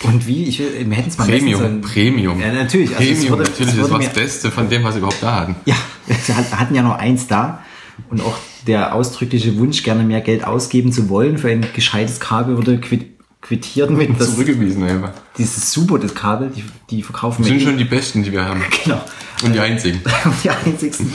Und 0.05 0.27
wie? 0.27 0.45
Ich 0.45 0.61
wir 0.61 0.67
hätten 0.97 1.09
es 1.09 1.19
mal 1.19 1.27
messen 1.27 1.39
Premium, 1.41 1.61
sollen. 1.61 1.81
Premium. 1.83 2.41
Ja, 2.41 2.53
natürlich. 2.53 2.97
Also 2.97 3.03
Premium, 3.13 3.33
wurde- 3.33 3.43
natürlich, 3.51 3.77
das 3.77 3.91
war 3.91 3.99
das 3.99 4.13
Beste 4.13 4.51
von 4.51 4.69
dem, 4.71 4.85
was 4.85 4.95
sie 4.95 4.99
überhaupt 5.01 5.23
da 5.23 5.41
hatten. 5.41 5.57
Ja, 5.67 5.75
wir 6.07 6.37
hat- 6.37 6.59
hatten 6.59 6.75
ja 6.75 6.83
nur 6.83 6.97
eins 6.97 7.27
da. 7.27 7.63
Und 8.11 8.21
auch 8.21 8.37
der 8.67 8.95
ausdrückliche 8.95 9.57
Wunsch, 9.59 9.83
gerne 9.83 10.05
mehr 10.05 10.21
Geld 10.21 10.45
ausgeben 10.45 10.93
zu 10.93 11.09
wollen 11.09 11.39
für 11.39 11.51
ein 11.51 11.67
gescheites 11.75 12.21
Kabel, 12.21 12.57
wurde 12.57 12.79
quit 12.79 13.19
quittiert 13.41 13.91
mit 13.91 14.19
das, 14.19 14.33
Zurückgewiesen 14.33 14.83
einfach. 14.83 15.13
dieses 15.39 15.71
super 15.71 15.99
das 15.99 16.15
Kabel, 16.15 16.51
die, 16.51 16.65
die 16.91 17.03
verkaufen 17.05 17.43
Das 17.43 17.49
sind 17.49 17.61
wir 17.61 17.67
schon 17.67 17.79
die 17.79 17.85
besten, 17.85 18.25
die 18.25 18.33
wir 18.33 18.45
haben. 18.45 18.63
genau. 18.85 19.01
Und 19.45 19.55
die 19.55 19.61
einzigen. 19.61 20.01
die 20.45 20.51
einzigsten. 20.51 21.13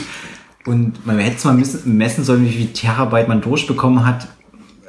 Und 0.66 1.06
man 1.06 1.20
hätte 1.20 1.38
es 1.38 1.44
mal 1.44 1.54
müssen, 1.54 1.98
messen 1.98 2.24
sollen, 2.24 2.46
wie 2.46 2.52
viel 2.52 2.68
Terabyte 2.68 3.28
man 3.28 3.42
durchbekommen 3.42 4.06
hat. 4.06 4.30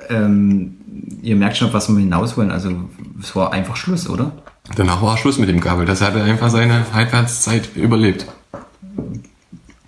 Ähm, 0.09 0.77
ihr 1.23 1.35
merkt 1.35 1.57
schon, 1.57 1.69
auf 1.69 1.75
was 1.75 1.89
wir 1.89 1.99
hinaus 1.99 2.37
wollen. 2.37 2.53
Also 2.53 2.71
es 3.21 3.35
war 3.35 3.53
einfach 3.53 3.77
Schluss, 3.77 4.09
oder? 4.09 4.31
Danach 4.77 5.03
war 5.03 5.19
Schluss 5.19 5.39
mit 5.39 5.49
dem 5.49 5.61
Kabel. 5.61 5.87
Das 5.87 6.01
hat 6.01 6.15
einfach 6.15 6.51
seine 6.51 6.93
Halbwertszeit 6.93 7.75
überlebt. 7.75 8.27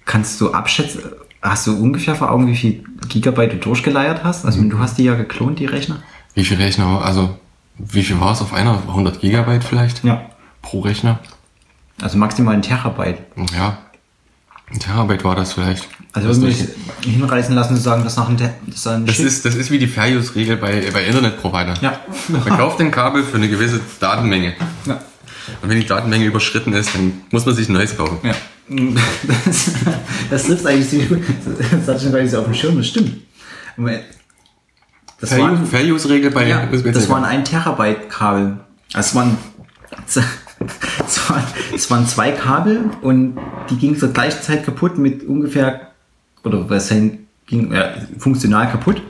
Kannst 0.04 0.40
du 0.40 0.52
abschätzen, 0.52 1.02
hast 1.50 1.66
du 1.66 1.76
ungefähr 1.76 2.14
vor 2.14 2.30
Augen, 2.30 2.46
wie 2.46 2.56
viel 2.56 2.84
Gigabyte 3.08 3.52
du 3.52 3.56
durchgeleiert 3.56 4.24
hast? 4.24 4.44
Also 4.44 4.62
du 4.62 4.78
hast 4.78 4.98
die 4.98 5.04
ja 5.04 5.14
geklont, 5.14 5.58
die 5.58 5.66
Rechner. 5.66 6.02
Wie 6.34 6.44
viel 6.44 6.56
Rechner, 6.56 7.02
also 7.02 7.38
wie 7.78 8.02
viel 8.02 8.20
war 8.20 8.32
es 8.32 8.40
auf 8.40 8.52
einer? 8.52 8.82
100 8.88 9.20
Gigabyte 9.20 9.64
vielleicht? 9.64 10.04
Ja. 10.04 10.22
Pro 10.62 10.80
Rechner? 10.80 11.20
Also 12.00 12.18
maximal 12.18 12.54
ein 12.54 12.62
Terabyte. 12.62 13.18
Ja. 13.56 13.78
Ein 14.70 14.80
Terabyte 14.80 15.24
war 15.24 15.36
das 15.36 15.52
vielleicht. 15.52 15.88
Also 16.12 16.28
das, 16.28 16.40
würde 16.40 16.52
mich 16.52 16.68
hinreißen 17.02 17.54
lassen 17.54 17.76
zu 17.76 17.82
sagen, 17.82 18.02
dass 18.02 18.16
nach 18.16 18.28
einem 18.28 18.38
Te 18.38 18.52
dass 18.66 18.86
ein 18.86 19.06
das, 19.06 19.18
ist, 19.18 19.44
das 19.44 19.54
ist 19.54 19.70
wie 19.70 19.78
die 19.78 19.86
Fair 19.86 20.16
Use 20.16 20.34
Regel 20.34 20.56
bei, 20.56 20.90
bei 20.92 21.04
Internetprovidern. 21.04 21.78
Ja. 21.82 22.00
Man 22.28 22.44
kauft 22.44 22.80
ein 22.80 22.90
Kabel 22.90 23.22
für 23.22 23.36
eine 23.36 23.48
gewisse 23.48 23.80
Datenmenge. 24.00 24.54
ja. 24.86 25.00
Und 25.62 25.68
wenn 25.68 25.80
die 25.80 25.86
Datenmenge 25.86 26.24
überschritten 26.24 26.72
ist, 26.72 26.94
dann 26.94 27.22
muss 27.30 27.46
man 27.46 27.54
sich 27.54 27.68
ein 27.68 27.74
neues 27.74 27.96
kaufen. 27.96 28.18
Ja. 28.22 28.34
Das, 29.46 29.70
das 30.30 30.44
trifft 30.44 30.66
eigentlich 30.66 30.88
ziemlich 30.88 31.08
gut. 31.08 31.20
Das 31.70 31.88
hatte 31.88 31.98
ich 31.98 32.04
noch 32.04 32.12
gar 32.12 32.22
nicht 32.22 32.30
so 32.30 32.38
auf 32.40 32.44
dem 32.46 32.54
Schirm, 32.54 32.76
das 32.76 32.88
stimmt. 32.88 33.12
Das 35.20 35.30
Fair, 35.30 35.38
war, 35.38 35.52
Use, 35.52 35.66
Fair 35.66 35.84
Use 35.84 36.08
Regel 36.08 36.30
bei 36.30 36.48
ja, 36.48 36.64
USB-C. 36.70 36.92
das 36.92 37.08
waren 37.08 37.24
ein 37.24 37.44
Terabyte 37.44 38.10
Kabel. 38.10 38.58
Es 38.94 39.14
waren, 39.14 39.38
es 40.06 41.30
waren, 41.30 41.42
es 41.74 41.90
waren 41.90 42.06
zwei 42.06 42.32
Kabel 42.32 42.90
und 43.02 43.38
die 43.70 43.76
gingen 43.76 43.96
zur 43.96 44.12
gleichen 44.12 44.42
Zeit 44.42 44.64
kaputt 44.64 44.98
mit 44.98 45.24
ungefähr, 45.24 45.92
oder 46.44 46.68
was 46.68 46.88
ging 46.88 47.72
ja, 47.72 47.94
funktional 48.18 48.70
kaputt, 48.70 49.00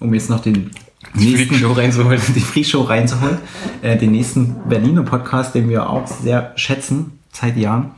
um 0.00 0.12
jetzt 0.14 0.30
noch 0.30 0.40
den 0.40 0.70
nächsten 1.14 1.54
Show 1.54 1.72
reinzuholen. 1.76 2.20
die 2.34 2.40
Free-Show 2.40 2.82
reinzuholen. 2.82 3.38
Äh, 3.82 3.96
den 3.96 4.12
nächsten 4.12 4.68
Berliner 4.68 5.02
Podcast, 5.02 5.54
den 5.54 5.68
wir 5.68 5.88
auch 5.88 6.06
sehr 6.06 6.52
schätzen 6.56 7.18
seit 7.32 7.56
Jahren. 7.56 7.92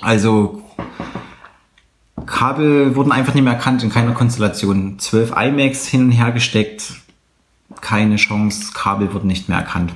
Also 0.00 0.62
Kabel 2.26 2.94
wurden 2.94 3.12
einfach 3.12 3.34
nicht 3.34 3.44
mehr 3.44 3.54
erkannt 3.54 3.82
in 3.82 3.90
keiner 3.90 4.12
Konstellation. 4.12 4.98
Zwölf 4.98 5.32
iMacs 5.36 5.86
hin 5.86 6.04
und 6.04 6.10
her 6.12 6.32
gesteckt, 6.32 6.92
keine 7.80 8.16
Chance, 8.16 8.72
Kabel 8.74 9.12
wurden 9.12 9.26
nicht 9.26 9.48
mehr 9.48 9.58
erkannt. 9.58 9.94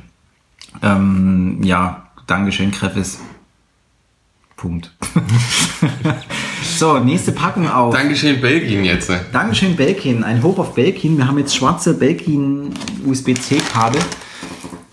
Ähm, 0.82 1.60
ja, 1.62 2.08
Dankeschön, 2.26 2.70
Kreffes. 2.70 3.20
Punkt. 4.56 4.92
so, 6.64 6.98
nächste 6.98 7.32
Packung 7.32 7.68
auf. 7.68 7.94
Dankeschön 7.94 8.40
Belgien 8.40 8.84
jetzt. 8.84 9.10
Dankeschön, 9.32 9.76
Belkin. 9.76 10.24
Ein 10.24 10.42
Hoch 10.42 10.58
auf 10.58 10.74
Belkin. 10.74 11.16
Wir 11.16 11.28
haben 11.28 11.38
jetzt 11.38 11.54
schwarze 11.54 11.94
Belkin 11.94 12.70
USB-C-Kabel, 13.06 14.00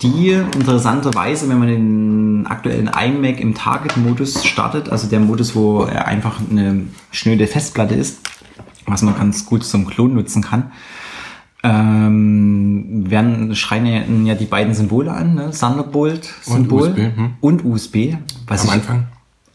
die 0.02 0.30
interessanterweise, 0.30 1.48
wenn 1.48 1.58
man 1.58 1.68
den 1.68 2.46
aktuellen 2.46 2.88
iMac 2.88 3.40
im 3.40 3.54
Target-Modus 3.54 4.44
startet, 4.44 4.90
also 4.90 5.08
der 5.08 5.20
Modus, 5.20 5.54
wo 5.56 5.82
er 5.82 6.06
einfach 6.06 6.40
eine 6.50 6.82
schnöde 7.10 7.46
Festplatte 7.46 7.94
ist, 7.94 8.20
was 8.86 9.02
man 9.02 9.16
ganz 9.16 9.46
gut 9.46 9.64
zum 9.64 9.86
Klon 9.86 10.14
nutzen 10.14 10.42
kann, 10.42 10.72
ähm, 11.62 13.10
werden, 13.10 13.54
schreien 13.54 14.26
ja 14.26 14.34
die 14.34 14.46
beiden 14.46 14.74
Symbole 14.74 15.12
an, 15.12 15.34
ne? 15.34 15.50
Thunderbolt-Symbol 15.50 16.88
USB, 16.90 16.98
hm. 16.98 17.34
und 17.40 17.64
USB, 17.64 18.14
was 18.46 18.62
Am 18.62 18.66
ich 18.66 18.72
Anfang. 18.74 19.06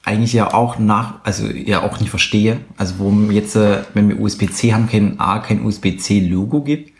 Eigentlich 0.08 0.34
ja 0.34 0.54
auch 0.54 0.80
nach, 0.80 1.16
also 1.24 1.46
ja 1.48 1.84
auch 1.84 2.00
nicht 2.00 2.10
verstehe, 2.10 2.58
also 2.78 2.96
warum 2.98 3.30
jetzt, 3.32 3.56
äh, 3.56 3.84
wenn 3.94 4.10
wir 4.10 4.20
USB-C 4.20 4.74
haben, 4.74 4.88
kein 4.90 5.20
A, 5.20 5.40
kein 5.40 5.64
USB-C-Logo 5.64 6.62
gibt, 6.62 6.92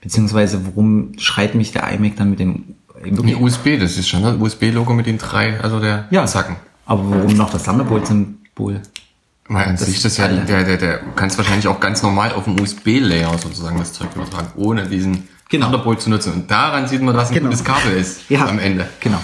beziehungsweise 0.00 0.64
warum 0.66 1.12
schreit 1.18 1.54
mich 1.54 1.72
der 1.72 1.90
iMac 1.92 2.16
dann 2.16 2.30
mit 2.30 2.38
dem 2.40 2.64
Nee, 3.02 3.34
USB, 3.34 3.78
das 3.80 3.96
ist 3.96 4.08
schon 4.08 4.22
das 4.22 4.36
USB-Logo 4.38 4.92
mit 4.92 5.06
den 5.06 5.16
drei, 5.16 5.58
also 5.60 5.80
der 5.80 6.06
Ja. 6.10 6.26
Zacken. 6.26 6.56
aber 6.84 7.02
warum 7.10 7.34
noch 7.34 7.50
das 7.50 7.62
Thunderbolt-Symbol? 7.64 8.82
Weil 9.48 9.64
an 9.66 9.76
sich 9.76 10.00
das 10.02 10.16
ja, 10.18 10.28
der, 10.28 10.62
der, 10.64 10.76
der, 10.76 10.98
du 10.98 11.12
kannst 11.16 11.36
wahrscheinlich 11.38 11.66
auch 11.66 11.80
ganz 11.80 12.02
normal 12.02 12.32
auf 12.32 12.44
dem 12.44 12.60
USB-Layer 12.60 13.36
sozusagen 13.38 13.78
das 13.78 13.92
Zeug 13.94 14.08
übertragen, 14.14 14.48
ohne 14.56 14.86
diesen 14.86 15.28
Genau. 15.48 15.66
Thunderbolt 15.66 16.00
zu 16.00 16.10
nutzen. 16.10 16.32
Und 16.34 16.50
daran 16.50 16.86
sieht 16.86 17.02
man, 17.02 17.14
dass 17.16 17.30
ein 17.30 17.34
Genau. 17.34 17.46
gutes 17.48 17.64
Kabel 17.64 17.92
ist 17.96 18.28
Ja, 18.30 18.46
am 18.46 18.60
Ende. 18.60 18.86
Genau. 19.00 19.18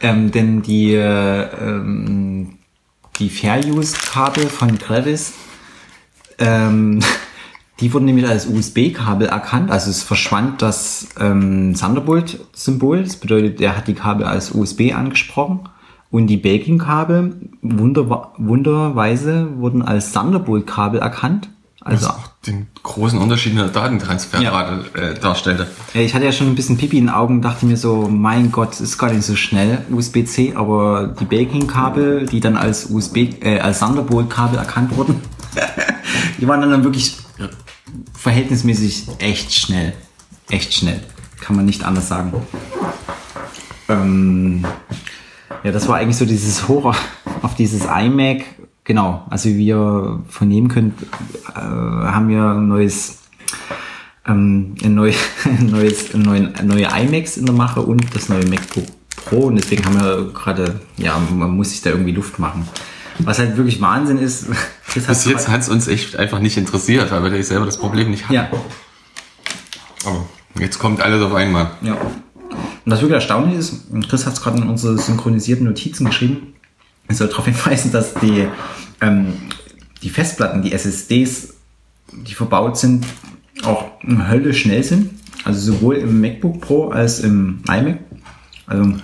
Ähm, 0.00 0.30
denn 0.32 0.62
die, 0.62 0.94
äh, 0.94 1.42
ähm, 1.60 2.57
die 3.18 3.30
Fair-Use-Kabel 3.30 4.46
von 4.48 4.78
Crevis, 4.78 5.34
ähm, 6.38 7.00
die 7.80 7.92
wurden 7.92 8.06
nämlich 8.06 8.26
als 8.26 8.46
USB-Kabel 8.46 9.28
erkannt. 9.28 9.70
Also 9.70 9.90
es 9.90 10.02
verschwand 10.02 10.62
das 10.62 11.08
ähm, 11.20 11.74
Thunderbolt-Symbol. 11.74 13.04
Das 13.04 13.16
bedeutet, 13.16 13.60
er 13.60 13.76
hat 13.76 13.86
die 13.86 13.94
Kabel 13.94 14.26
als 14.26 14.52
USB 14.52 14.92
angesprochen. 14.94 15.68
Und 16.10 16.26
die 16.26 16.38
Baking-Kabel, 16.38 17.50
wunder 17.62 18.32
wunderweise, 18.38 19.58
wurden 19.58 19.82
als 19.82 20.12
Thunderbolt-Kabel 20.12 21.00
erkannt. 21.00 21.50
Also 21.80 22.08
auch 22.08 22.27
den 22.46 22.68
großen 22.82 23.18
Unterschied 23.18 23.52
in 23.52 23.58
der 23.58 23.68
Datentransferrate 23.68 24.98
äh, 24.98 25.14
darstellte. 25.18 25.66
Ja, 25.92 26.00
ich 26.00 26.14
hatte 26.14 26.24
ja 26.24 26.32
schon 26.32 26.46
ein 26.46 26.54
bisschen 26.54 26.78
Pipi 26.78 26.98
in 26.98 27.06
den 27.06 27.14
Augen, 27.14 27.42
dachte 27.42 27.66
mir 27.66 27.76
so, 27.76 28.08
mein 28.08 28.52
Gott, 28.52 28.80
ist 28.80 28.96
gar 28.96 29.12
nicht 29.12 29.24
so 29.24 29.34
schnell 29.34 29.84
USB-C, 29.90 30.54
aber 30.54 31.14
die 31.18 31.24
Baking-Kabel, 31.24 32.26
die 32.26 32.40
dann 32.40 32.56
als 32.56 32.86
USB, 32.86 33.42
äh, 33.42 33.58
als 33.58 33.80
Thunderbolt-Kabel 33.80 34.58
erkannt 34.58 34.96
wurden, 34.96 35.20
die 36.40 36.46
waren 36.46 36.60
dann 36.60 36.84
wirklich 36.84 37.16
verhältnismäßig 38.14 39.08
echt 39.18 39.52
schnell. 39.52 39.94
Echt 40.50 40.72
schnell. 40.72 41.00
Kann 41.40 41.56
man 41.56 41.66
nicht 41.66 41.84
anders 41.84 42.08
sagen. 42.08 42.32
Ähm, 43.88 44.64
ja, 45.64 45.72
das 45.72 45.88
war 45.88 45.96
eigentlich 45.96 46.16
so 46.16 46.24
dieses 46.24 46.68
Horror 46.68 46.96
auf 47.42 47.54
dieses 47.54 47.84
iMac. 47.84 48.44
Genau, 48.88 49.26
also 49.28 49.50
wie 49.50 49.66
ihr 49.66 50.24
vernehmen 50.30 50.68
könnt, 50.68 50.94
äh, 51.54 51.60
haben 51.60 52.30
wir 52.30 52.42
ein 52.42 52.68
neues 52.68 53.18
ähm, 54.26 54.76
ein, 54.82 54.94
neu, 54.94 55.12
ein 55.44 55.66
neues, 55.66 56.14
ein 56.14 56.22
neuen, 56.22 56.54
neue 56.64 56.88
iMacs 56.98 57.36
in 57.36 57.44
der 57.44 57.54
Mache 57.54 57.82
und 57.82 58.02
das 58.14 58.30
neue 58.30 58.46
MacBook 58.46 58.86
Pro. 59.14 59.40
Und 59.48 59.56
deswegen 59.56 59.84
haben 59.84 60.00
wir 60.00 60.32
gerade, 60.32 60.80
ja, 60.96 61.18
man 61.18 61.50
muss 61.50 61.70
sich 61.72 61.82
da 61.82 61.90
irgendwie 61.90 62.12
Luft 62.12 62.38
machen. 62.38 62.66
Was 63.18 63.38
halt 63.38 63.58
wirklich 63.58 63.78
Wahnsinn 63.82 64.16
ist, 64.16 64.46
Bis 64.94 65.26
jetzt 65.26 65.48
hat 65.48 65.60
es 65.60 65.68
uns 65.68 65.86
echt 65.86 66.16
einfach 66.16 66.38
nicht 66.38 66.56
interessiert, 66.56 67.10
weil 67.10 67.30
wir 67.30 67.44
selber 67.44 67.66
das 67.66 67.76
Problem 67.76 68.10
nicht 68.10 68.24
hatten. 68.24 68.34
ja, 68.34 68.48
Aber 70.06 70.24
jetzt 70.58 70.78
kommt 70.78 71.02
alles 71.02 71.22
auf 71.22 71.34
einmal. 71.34 71.72
ja. 71.82 71.92
Und 71.94 72.92
das 72.92 73.02
wirklich 73.02 73.16
erstaunlich 73.16 73.58
ist, 73.58 73.84
Chris 74.08 74.24
hat 74.24 74.32
es 74.32 74.40
gerade 74.40 74.62
in 74.62 74.66
unsere 74.66 74.96
synchronisierten 74.96 75.66
Notizen 75.66 76.06
geschrieben, 76.06 76.54
ich 77.08 77.16
soll 77.16 77.28
darauf 77.28 77.44
hinweisen, 77.44 77.92
dass 77.92 78.14
die, 78.14 78.46
ähm, 79.00 79.34
die 80.02 80.10
Festplatten, 80.10 80.62
die 80.62 80.72
SSDs, 80.72 81.54
die 82.12 82.34
verbaut 82.34 82.78
sind, 82.78 83.06
auch 83.64 83.86
Hölle 84.02 84.54
schnell 84.54 84.82
sind. 84.82 85.10
Also 85.44 85.72
sowohl 85.72 85.96
im 85.96 86.20
MacBook 86.20 86.60
Pro 86.60 86.88
als 86.88 87.20
im 87.20 87.60
iMac. 87.68 87.98
Also 88.66 88.94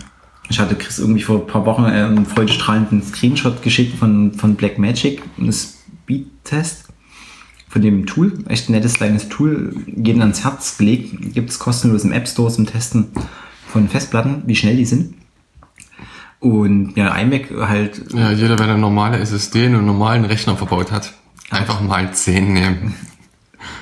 ich 0.48 0.58
hatte 0.58 0.74
Chris 0.74 0.98
irgendwie 0.98 1.22
vor 1.22 1.40
ein 1.40 1.46
paar 1.46 1.64
Wochen 1.64 1.84
einen 1.84 2.26
freudestrahlenden 2.26 3.02
Screenshot 3.02 3.62
geschickt 3.62 3.96
von, 3.98 4.34
von 4.34 4.56
Blackmagic, 4.56 5.22
einen 5.38 5.52
Speedtest 5.52 6.88
von 7.68 7.82
dem 7.82 8.06
Tool. 8.06 8.44
Echt 8.48 8.68
ein 8.68 8.72
nettes 8.72 8.94
kleines 8.94 9.28
Tool, 9.28 9.74
jedem 9.86 10.20
ans 10.20 10.44
Herz 10.44 10.76
gelegt. 10.76 11.34
Gibt 11.34 11.50
es 11.50 11.58
kostenlos 11.58 12.04
im 12.04 12.12
App 12.12 12.28
Store 12.28 12.52
zum 12.52 12.66
Testen 12.66 13.08
von 13.66 13.88
Festplatten, 13.88 14.42
wie 14.46 14.54
schnell 14.54 14.76
die 14.76 14.84
sind. 14.84 15.14
Und 16.40 16.96
ja, 16.96 17.16
iMac 17.16 17.50
halt 17.68 18.12
Ja, 18.12 18.30
jeder, 18.30 18.56
der 18.56 18.66
eine 18.68 18.78
normale 18.78 19.18
SSD 19.18 19.66
in 19.66 19.74
einen 19.74 19.86
normalen 19.86 20.24
Rechner 20.24 20.56
verbaut 20.56 20.92
hat, 20.92 21.12
einfach 21.50 21.80
mal 21.80 22.12
10 22.12 22.52
nehmen. 22.52 22.94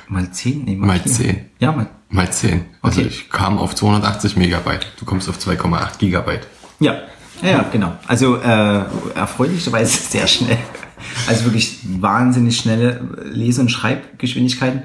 mal 0.09 0.31
10, 0.31 0.65
nee, 0.65 0.77
Mal 0.77 1.01
vier. 1.01 1.13
10. 1.13 1.45
Ja, 1.59 1.73
mal. 1.73 1.87
Mal 2.11 2.31
10. 2.31 2.65
Also 2.83 3.01
Okay. 3.01 3.09
ich 3.11 3.31
kam 3.31 3.59
auf 3.59 3.75
280 3.75 4.37
Megabyte. 4.37 4.87
Du 4.99 5.05
kommst 5.05 5.29
auf 5.29 5.39
2,8 5.39 5.99
Gigabyte. 5.99 6.47
Ja, 6.79 6.95
ja, 7.43 7.49
ja 7.51 7.65
genau. 7.73 7.97
Also 8.07 8.37
äh, 8.37 8.85
erfreulicherweise 9.15 9.97
sehr 10.11 10.27
schnell. 10.29 10.59
Also 11.27 11.45
wirklich 11.47 11.79
wahnsinnig 12.01 12.57
schnelle 12.59 13.01
Lese- 13.25 13.63
und 13.63 13.71
Schreibgeschwindigkeiten. 13.71 14.85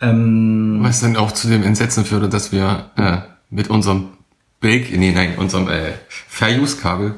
Ähm, 0.00 0.78
Was 0.82 1.00
dann 1.00 1.16
auch 1.16 1.32
zu 1.32 1.48
dem 1.48 1.62
Entsetzen 1.62 2.04
führte, 2.04 2.28
dass 2.28 2.52
wir 2.52 2.90
äh, 2.96 3.18
mit 3.50 3.70
unserem 3.70 4.08
Big, 4.60 4.96
nee, 4.96 5.12
nein, 5.12 5.36
unserem 5.36 5.68
äh, 5.68 5.92
Fair-Use-Kabel 6.08 7.14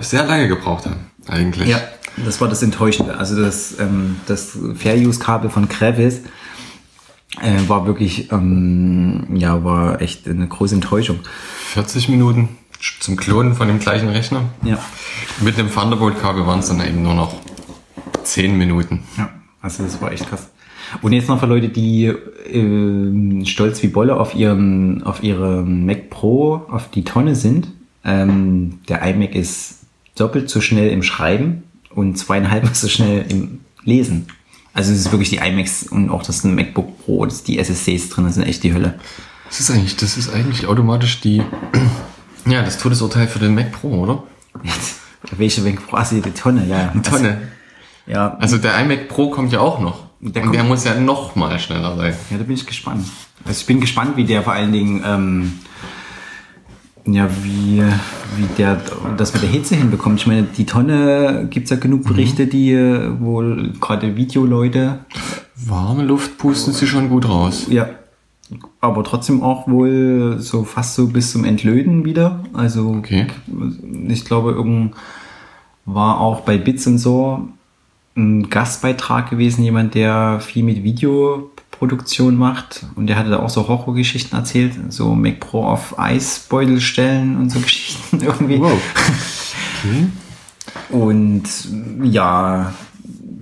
sehr 0.00 0.24
lange 0.24 0.48
gebraucht 0.48 0.86
haben, 0.86 1.10
eigentlich. 1.26 1.68
ja, 1.68 1.80
das 2.16 2.40
war 2.40 2.48
das 2.48 2.62
Enttäuschende. 2.62 3.16
Also 3.16 3.40
das, 3.40 3.78
ähm, 3.78 4.16
das 4.26 4.56
Fair-Use-Kabel 4.74 5.50
von 5.50 5.68
Crevis 5.68 6.22
äh, 7.40 7.68
war 7.68 7.86
wirklich, 7.86 8.32
ähm, 8.32 9.26
ja, 9.34 9.62
war 9.64 10.00
echt 10.00 10.26
eine 10.26 10.48
große 10.48 10.74
Enttäuschung. 10.74 11.20
40 11.72 12.08
Minuten 12.08 12.48
zum 13.00 13.16
Klonen 13.16 13.54
von 13.54 13.68
dem 13.68 13.80
gleichen 13.80 14.08
Rechner. 14.08 14.44
Ja. 14.62 14.78
Mit 15.40 15.58
dem 15.58 15.72
Thunderbolt-Kabel 15.72 16.46
waren 16.46 16.60
es 16.60 16.68
dann 16.68 16.80
eben 16.80 17.02
nur 17.02 17.14
noch 17.14 17.34
10 18.22 18.56
Minuten. 18.56 19.04
Ja, 19.16 19.30
also 19.60 19.84
das 19.84 20.00
war 20.00 20.12
echt 20.12 20.28
krass. 20.28 20.48
Und 21.02 21.12
jetzt 21.12 21.28
noch 21.28 21.40
für 21.40 21.46
Leute, 21.46 21.68
die 21.68 22.12
ähm, 22.50 23.44
stolz 23.44 23.82
wie 23.82 23.88
Bolle 23.88 24.18
auf 24.18 24.34
ihren, 24.34 25.02
auf 25.02 25.22
ihrem 25.22 25.86
Mac 25.86 26.10
Pro 26.10 26.66
auf 26.70 26.90
die 26.90 27.04
Tonne 27.04 27.34
sind. 27.34 27.68
Ähm, 28.04 28.80
der 28.88 29.02
iMac 29.02 29.34
ist 29.34 29.80
doppelt 30.16 30.48
so 30.50 30.60
schnell 30.60 30.90
im 30.90 31.02
Schreiben 31.02 31.64
und 31.94 32.16
zweieinhalb 32.16 32.66
so 32.74 32.88
schnell 32.88 33.26
im 33.28 33.60
Lesen. 33.84 34.26
Also 34.72 34.92
es 34.92 35.00
ist 35.00 35.12
wirklich 35.12 35.30
die 35.30 35.38
iMacs 35.38 35.84
und 35.84 36.10
auch 36.10 36.22
das 36.22 36.44
MacBook 36.44 37.04
Pro, 37.04 37.24
das, 37.24 37.42
die 37.42 37.58
SSDs 37.58 38.10
drin 38.10 38.30
sind 38.30 38.44
echt 38.44 38.62
die 38.62 38.72
Hölle. 38.72 38.94
Das 39.48 39.60
ist 39.60 39.70
eigentlich, 39.70 39.96
das 39.96 40.16
ist 40.16 40.32
eigentlich 40.32 40.66
automatisch 40.66 41.20
die, 41.20 41.42
ja, 42.46 42.62
das 42.62 42.78
Todesurteil 42.78 43.26
für 43.26 43.38
den 43.38 43.54
Mac 43.54 43.72
Pro, 43.72 43.88
oder? 43.88 44.22
Welche 45.36 45.62
Mac 45.62 45.84
Pro? 45.86 45.96
Also 45.96 46.20
die 46.20 46.30
Tonne, 46.30 46.66
ja. 46.66 46.92
Die 46.94 47.00
Tonne. 47.02 47.28
Also, 47.28 47.40
ja, 48.06 48.36
Also 48.38 48.58
der 48.58 48.78
iMac 48.80 49.08
Pro 49.08 49.30
kommt 49.30 49.52
ja 49.52 49.60
auch 49.60 49.80
noch. 49.80 50.07
Der 50.20 50.42
und 50.44 50.52
der 50.52 50.64
muss 50.64 50.84
ja 50.84 50.98
noch 50.98 51.36
mal 51.36 51.58
schneller 51.58 51.96
sein. 51.96 52.14
Ja, 52.30 52.38
da 52.38 52.44
bin 52.44 52.54
ich 52.54 52.66
gespannt. 52.66 53.04
Also 53.44 53.60
ich 53.60 53.66
bin 53.66 53.80
gespannt, 53.80 54.16
wie 54.16 54.24
der 54.24 54.42
vor 54.42 54.52
allen 54.52 54.72
Dingen, 54.72 55.02
ähm, 55.06 55.52
ja, 57.06 57.28
wie, 57.42 57.82
wie 58.36 58.46
der 58.58 58.80
das 59.16 59.32
mit 59.32 59.42
der 59.42 59.48
Hitze 59.50 59.76
hinbekommt. 59.76 60.20
Ich 60.20 60.26
meine, 60.26 60.42
die 60.42 60.66
Tonne 60.66 61.46
gibt's 61.50 61.70
ja 61.70 61.76
genug 61.76 62.04
Berichte, 62.04 62.46
die 62.46 62.72
äh, 62.72 63.20
wohl 63.20 63.72
gerade 63.80 64.16
Videoleute, 64.16 65.00
Warme 65.66 66.04
Luft 66.04 66.38
pusten 66.38 66.72
sie 66.72 66.86
schon 66.86 67.08
gut 67.08 67.28
raus. 67.28 67.66
ja, 67.68 67.88
aber 68.80 69.02
trotzdem 69.04 69.42
auch 69.42 69.66
wohl 69.68 70.36
so 70.38 70.64
fast 70.64 70.94
so 70.94 71.08
bis 71.08 71.32
zum 71.32 71.44
Entlöden 71.44 72.04
wieder. 72.04 72.40
Also 72.54 72.90
Okay. 72.98 73.26
ich 74.08 74.24
glaube, 74.24 74.52
irgend 74.52 74.94
war 75.84 76.20
auch 76.20 76.40
bei 76.42 76.58
Bits 76.58 76.86
und 76.86 76.98
so 76.98 77.48
ein 78.16 78.50
Gastbeitrag 78.50 79.30
gewesen, 79.30 79.62
jemand, 79.62 79.94
der 79.94 80.40
viel 80.40 80.64
mit 80.64 80.82
Videoproduktion 80.82 82.36
macht 82.36 82.84
und 82.96 83.06
der 83.06 83.16
hatte 83.16 83.30
da 83.30 83.38
auch 83.38 83.50
so 83.50 83.68
Horrorgeschichten 83.68 84.36
erzählt, 84.36 84.72
so 84.88 85.14
Mac 85.14 85.40
Pro 85.40 85.64
auf 85.64 85.98
Eisbeutel 85.98 86.80
stellen 86.80 87.36
und 87.36 87.50
so 87.50 87.60
Geschichten 87.60 88.20
irgendwie. 88.20 88.60
Wow. 88.60 88.72
Okay. 88.72 90.06
Und 90.90 91.44
ja, 92.02 92.72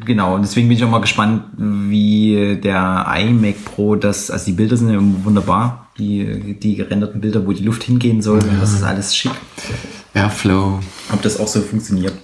genau. 0.05 0.35
Und 0.35 0.43
deswegen 0.43 0.69
bin 0.69 0.77
ich 0.77 0.85
auch 0.85 0.91
mal 0.91 1.01
gespannt, 1.01 1.45
wie 1.57 2.59
der 2.63 3.07
iMac 3.17 3.65
Pro 3.65 3.97
das, 3.97 4.31
also 4.31 4.47
die 4.47 4.53
Bilder 4.53 4.77
sind 4.77 4.91
ja 4.91 4.99
wunderbar, 5.01 5.89
die, 5.99 6.55
die 6.55 6.77
gerenderten 6.77 7.21
Bilder, 7.21 7.47
wo 7.47 7.53
die 7.53 7.65
Luft 7.65 7.85
hingehen 7.85 8.23
soll, 8.23 8.41
und 8.41 8.61
das 8.61 8.73
ist 8.73 8.83
alles 8.83 9.17
schick. 9.17 9.33
Airflow. 10.15 10.81
Ob 11.13 11.23
das 11.23 11.39
auch 11.39 11.49
so 11.49 11.61
funktioniert. 11.61 12.15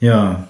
Ja. 0.00 0.47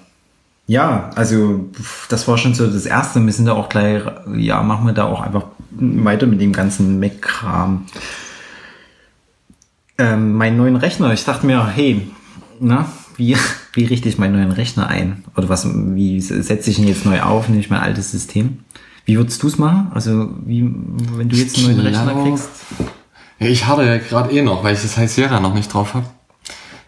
Ja, 0.69 1.09
also 1.15 1.67
das 2.09 2.27
war 2.27 2.37
schon 2.37 2.53
so 2.53 2.67
das 2.67 2.85
Erste. 2.85 3.25
Wir 3.25 3.33
sind 3.33 3.45
da 3.45 3.53
auch 3.53 3.69
gleich, 3.69 4.03
ja, 4.37 4.61
machen 4.61 4.85
wir 4.85 4.93
da 4.93 5.05
auch 5.05 5.21
einfach 5.21 5.45
weiter 5.71 6.27
mit 6.27 6.39
dem 6.39 6.53
ganzen 6.53 6.99
Mac-Kram. 6.99 7.87
Ähm, 9.97 10.33
meinen 10.33 10.57
neuen 10.57 10.75
Rechner, 10.75 11.11
ich 11.11 11.25
dachte 11.25 11.47
mir, 11.47 11.65
hey, 11.65 12.07
na, 12.59 12.85
wie, 13.17 13.35
wie 13.73 13.85
richte 13.85 14.09
ich 14.09 14.19
meinen 14.19 14.33
neuen 14.33 14.51
Rechner 14.51 14.87
ein? 14.87 15.23
Oder 15.35 15.49
was, 15.49 15.67
wie 15.73 16.21
setze 16.21 16.69
ich 16.69 16.77
ihn 16.77 16.87
jetzt 16.87 17.03
neu 17.03 17.19
auf? 17.23 17.49
Nehme 17.49 17.61
ich 17.61 17.71
mein 17.71 17.81
altes 17.81 18.11
System? 18.11 18.59
Wie 19.05 19.17
würdest 19.17 19.41
du 19.41 19.47
es 19.47 19.57
machen? 19.57 19.91
Also, 19.95 20.29
wie, 20.45 20.71
wenn 21.15 21.29
du 21.29 21.35
jetzt 21.35 21.57
einen 21.57 21.77
neuen 21.77 21.79
Rechner 21.79 22.13
kriegst? 22.21 22.49
Ich 23.39 23.65
hatte 23.65 23.85
ja 23.85 23.97
gerade 23.97 24.31
eh 24.31 24.43
noch, 24.43 24.63
weil 24.63 24.75
ich 24.75 24.83
das 24.83 24.97
High 24.97 25.11
Sierra 25.11 25.39
noch 25.39 25.55
nicht 25.55 25.73
drauf 25.73 25.95
habe, 25.95 26.05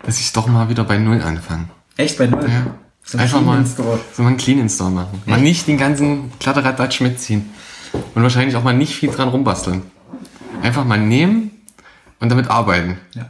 dass 0.03 0.19
ich 0.19 0.31
doch 0.33 0.45
mal 0.45 0.69
wieder 0.69 0.83
bei 0.83 0.99
Null 0.99 1.23
anfange. 1.23 1.69
Echt 1.97 2.19
bei 2.19 2.27
null? 2.27 2.47
Ja. 2.47 2.75
So 3.03 3.17
ein 3.17 3.23
Einfach 3.23 3.41
mal 3.41 3.65
so 3.65 3.83
mal 3.83 4.29
einen 4.29 4.37
Clean 4.37 4.59
Install 4.59 4.91
machen. 4.91 5.21
Mal 5.25 5.41
nicht 5.41 5.67
den 5.67 5.77
ganzen 5.77 6.31
Kladderadatsch 6.39 7.01
mitziehen. 7.01 7.49
Und 8.15 8.23
wahrscheinlich 8.23 8.55
auch 8.55 8.63
mal 8.63 8.73
nicht 8.73 8.95
viel 8.95 9.09
dran 9.09 9.29
rumbasteln. 9.29 9.81
Einfach 10.61 10.85
mal 10.85 10.99
nehmen 10.99 11.51
und 12.19 12.29
damit 12.29 12.49
arbeiten. 12.49 12.97
Ja. 13.15 13.29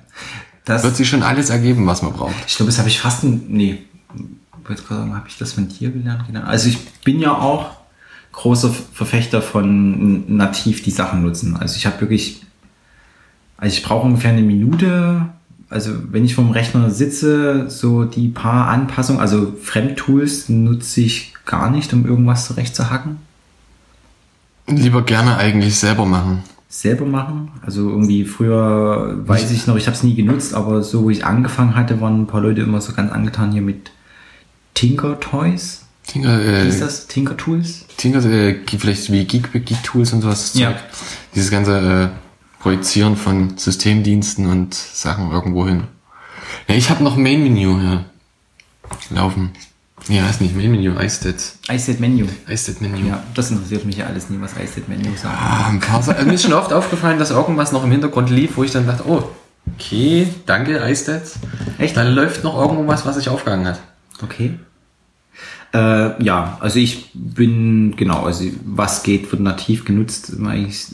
Das, 0.66 0.84
Wird 0.84 0.96
sich 0.96 1.10
schon 1.10 1.24
alles 1.24 1.50
ergeben, 1.50 1.88
was 1.88 2.02
man 2.04 2.14
braucht. 2.14 2.36
Ich 2.48 2.56
glaube, 2.56 2.70
das 2.70 2.78
habe 2.78 2.90
ich 2.90 3.00
fast, 3.00 3.24
ein, 3.24 3.46
nee, 3.48 3.80
ich 4.14 4.70
wollte 4.70 4.84
gerade 4.84 5.02
sagen, 5.02 5.16
habe 5.16 5.28
ich 5.28 5.38
das 5.38 5.54
von 5.54 5.68
dir 5.68 5.90
gelernt? 5.90 6.28
Genau. 6.28 6.42
Also 6.42 6.70
ich 6.70 6.78
bin 7.04 7.20
ja 7.20 7.36
auch 7.36 7.72
großer 8.32 8.74
Verfechter 8.94 9.42
von 9.42 10.36
nativ 10.36 10.84
die 10.84 10.92
Sachen 10.92 11.24
nutzen. 11.24 11.58
Also 11.58 11.78
ich 11.78 11.86
habe 11.86 12.00
wirklich, 12.02 12.44
also 13.58 13.76
ich 13.76 13.84
brauche 13.84 14.06
ungefähr 14.06 14.32
eine 14.32 14.42
Minute. 14.42 15.30
Also 15.72 15.92
wenn 16.12 16.26
ich 16.26 16.36
vom 16.36 16.52
Rechner 16.52 16.90
sitze, 16.90 17.70
so 17.70 18.04
die 18.04 18.28
paar 18.28 18.68
Anpassungen, 18.68 19.22
also 19.22 19.54
Fremdtools 19.62 20.50
nutze 20.50 21.00
ich 21.00 21.34
gar 21.46 21.72
nicht, 21.72 21.94
um 21.94 22.06
irgendwas 22.06 22.46
zurechtzuhacken. 22.46 23.18
Lieber 24.68 25.02
gerne 25.04 25.38
eigentlich 25.38 25.78
selber 25.78 26.06
machen. 26.06 26.44
selber 26.68 27.06
machen. 27.06 27.52
Also 27.66 27.90
irgendwie 27.90 28.26
früher 28.26 29.18
weiß 29.26 29.50
ich 29.52 29.66
noch, 29.66 29.78
ich 29.78 29.88
habe 29.88 29.96
es 29.96 30.04
nie 30.04 30.14
genutzt, 30.14 30.54
aber 30.54 30.84
so 30.84 31.04
wo 31.04 31.10
ich 31.10 31.26
angefangen 31.26 31.74
hatte, 31.76 32.02
waren 32.02 32.22
ein 32.22 32.28
paar 32.28 32.42
Leute 32.42 32.62
immer 32.62 32.82
so 32.82 32.92
ganz 32.92 33.12
angetan 33.12 33.54
hier 33.54 33.62
mit 33.62 33.92
Tinker 34.74 35.22
Toys. 35.22 35.86
Tinker, 36.06 36.38
äh, 36.38 36.68
ist 36.68 36.82
das? 36.82 37.08
Tinker 37.08 37.38
Tools? 37.38 37.86
Tinker, 37.96 38.24
äh, 38.26 38.58
vielleicht 38.78 39.10
wie 39.12 39.24
Geek, 39.24 39.54
Geek 39.54 39.84
Tools 39.84 40.12
und 40.12 40.22
sowas. 40.22 40.54
Ja. 40.54 40.72
Zeug. 40.72 40.80
Dieses 41.36 41.50
ganze 41.50 42.12
äh, 42.14 42.21
Projizieren 42.62 43.16
von 43.16 43.58
Systemdiensten 43.58 44.46
und 44.46 44.74
Sachen 44.74 45.32
irgendwo 45.32 45.66
hin. 45.68 45.84
Ja, 46.68 46.76
ich 46.76 46.90
habe 46.90 47.04
noch 47.04 47.18
ein 47.18 47.24
Main-Menü 47.24 47.80
hier 47.82 48.06
laufen. 49.10 49.52
Ja, 50.08 50.28
ist 50.30 50.42
nicht 50.42 50.56
Main-Menü, 50.56 50.94
iStat. 51.00 51.36
iStat 51.72 52.00
Menu. 52.00 52.26
iStat-Menü. 52.48 53.08
Ja, 53.08 53.24
das 53.34 53.52
interessiert 53.52 53.86
mich 53.86 53.98
ja 53.98 54.06
alles 54.08 54.30
nie, 54.30 54.40
was 54.42 54.54
iStat 54.54 54.88
Menu 54.90 55.10
sagt. 55.16 55.36
Ah, 55.40 55.68
ein 55.70 55.80
paar 55.80 56.02
Sa- 56.04 56.16
Mir 56.24 56.34
ist 56.34 56.44
schon 56.44 56.54
oft 56.54 56.72
aufgefallen, 56.74 57.18
dass 57.20 57.32
irgendwas 57.32 57.72
noch 57.72 57.84
im 57.84 57.92
Hintergrund 57.92 58.30
lief, 58.30 58.58
wo 58.58 58.64
ich 58.64 58.72
dann 58.72 58.86
dachte, 58.88 59.08
oh, 59.08 59.24
okay, 59.76 60.28
danke, 60.46 60.78
iStat. 60.88 61.24
Echt? 61.78 61.96
Da 61.98 62.04
läuft 62.04 62.44
noch 62.44 62.60
irgendwas, 62.60 63.06
was 63.06 63.16
sich 63.16 63.30
aufgehangen 63.30 63.68
hat. 63.68 63.80
Okay. 64.24 64.58
Äh, 65.74 66.24
ja, 66.24 66.58
also 66.60 66.80
ich 66.80 67.12
bin, 67.14 67.96
genau, 67.96 68.24
also 68.26 68.44
was 68.66 69.04
geht, 69.04 69.32
wird 69.32 69.42
nativ 69.42 69.86
genutzt. 69.86 70.34
Eigentlich 70.44 70.86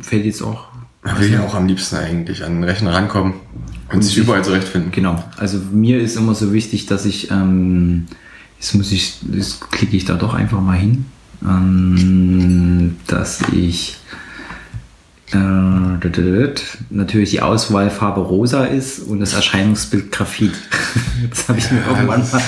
fällt 0.00 0.24
jetzt 0.24 0.42
auch 0.42 0.66
Man 1.12 1.20
will 1.20 1.32
ja 1.32 1.42
auch 1.44 1.54
am 1.54 1.66
liebsten 1.66 1.96
eigentlich 1.96 2.44
an 2.44 2.54
den 2.54 2.64
Rechner 2.64 2.92
rankommen 2.94 3.34
und, 3.92 4.02
sich 4.02 4.14
sich- 4.14 4.22
überall 4.24 4.44
zurechtfinden. 4.44 4.90
Genau. 4.92 5.22
Also 5.36 5.58
mir 5.72 6.00
ist 6.00 6.16
immer 6.16 6.34
so 6.34 6.52
wichtig, 6.52 6.86
dass 6.86 7.04
ich 7.04 7.30
ähm, 7.30 8.06
Jetzt 8.60 8.74
muss 8.74 8.90
ich, 8.90 9.18
jetzt 9.32 9.70
klicke 9.70 9.96
ich 9.96 10.04
da 10.04 10.14
doch 10.16 10.34
einfach 10.34 10.60
mal 10.60 10.76
hin, 10.76 11.04
ähm, 11.44 12.96
dass 13.06 13.40
ich 13.52 13.98
natürlich 16.90 17.30
die 17.30 17.42
Auswahlfarbe 17.42 18.20
rosa 18.20 18.64
ist 18.64 19.00
und 19.00 19.20
das 19.20 19.34
Erscheinungsbild 19.34 20.10
Graphit. 20.10 20.52
Das 21.30 21.48
habe 21.48 21.58
ich 21.58 21.70
mir 21.72 21.80
irgendwann 21.80 22.20
mal. 22.20 22.42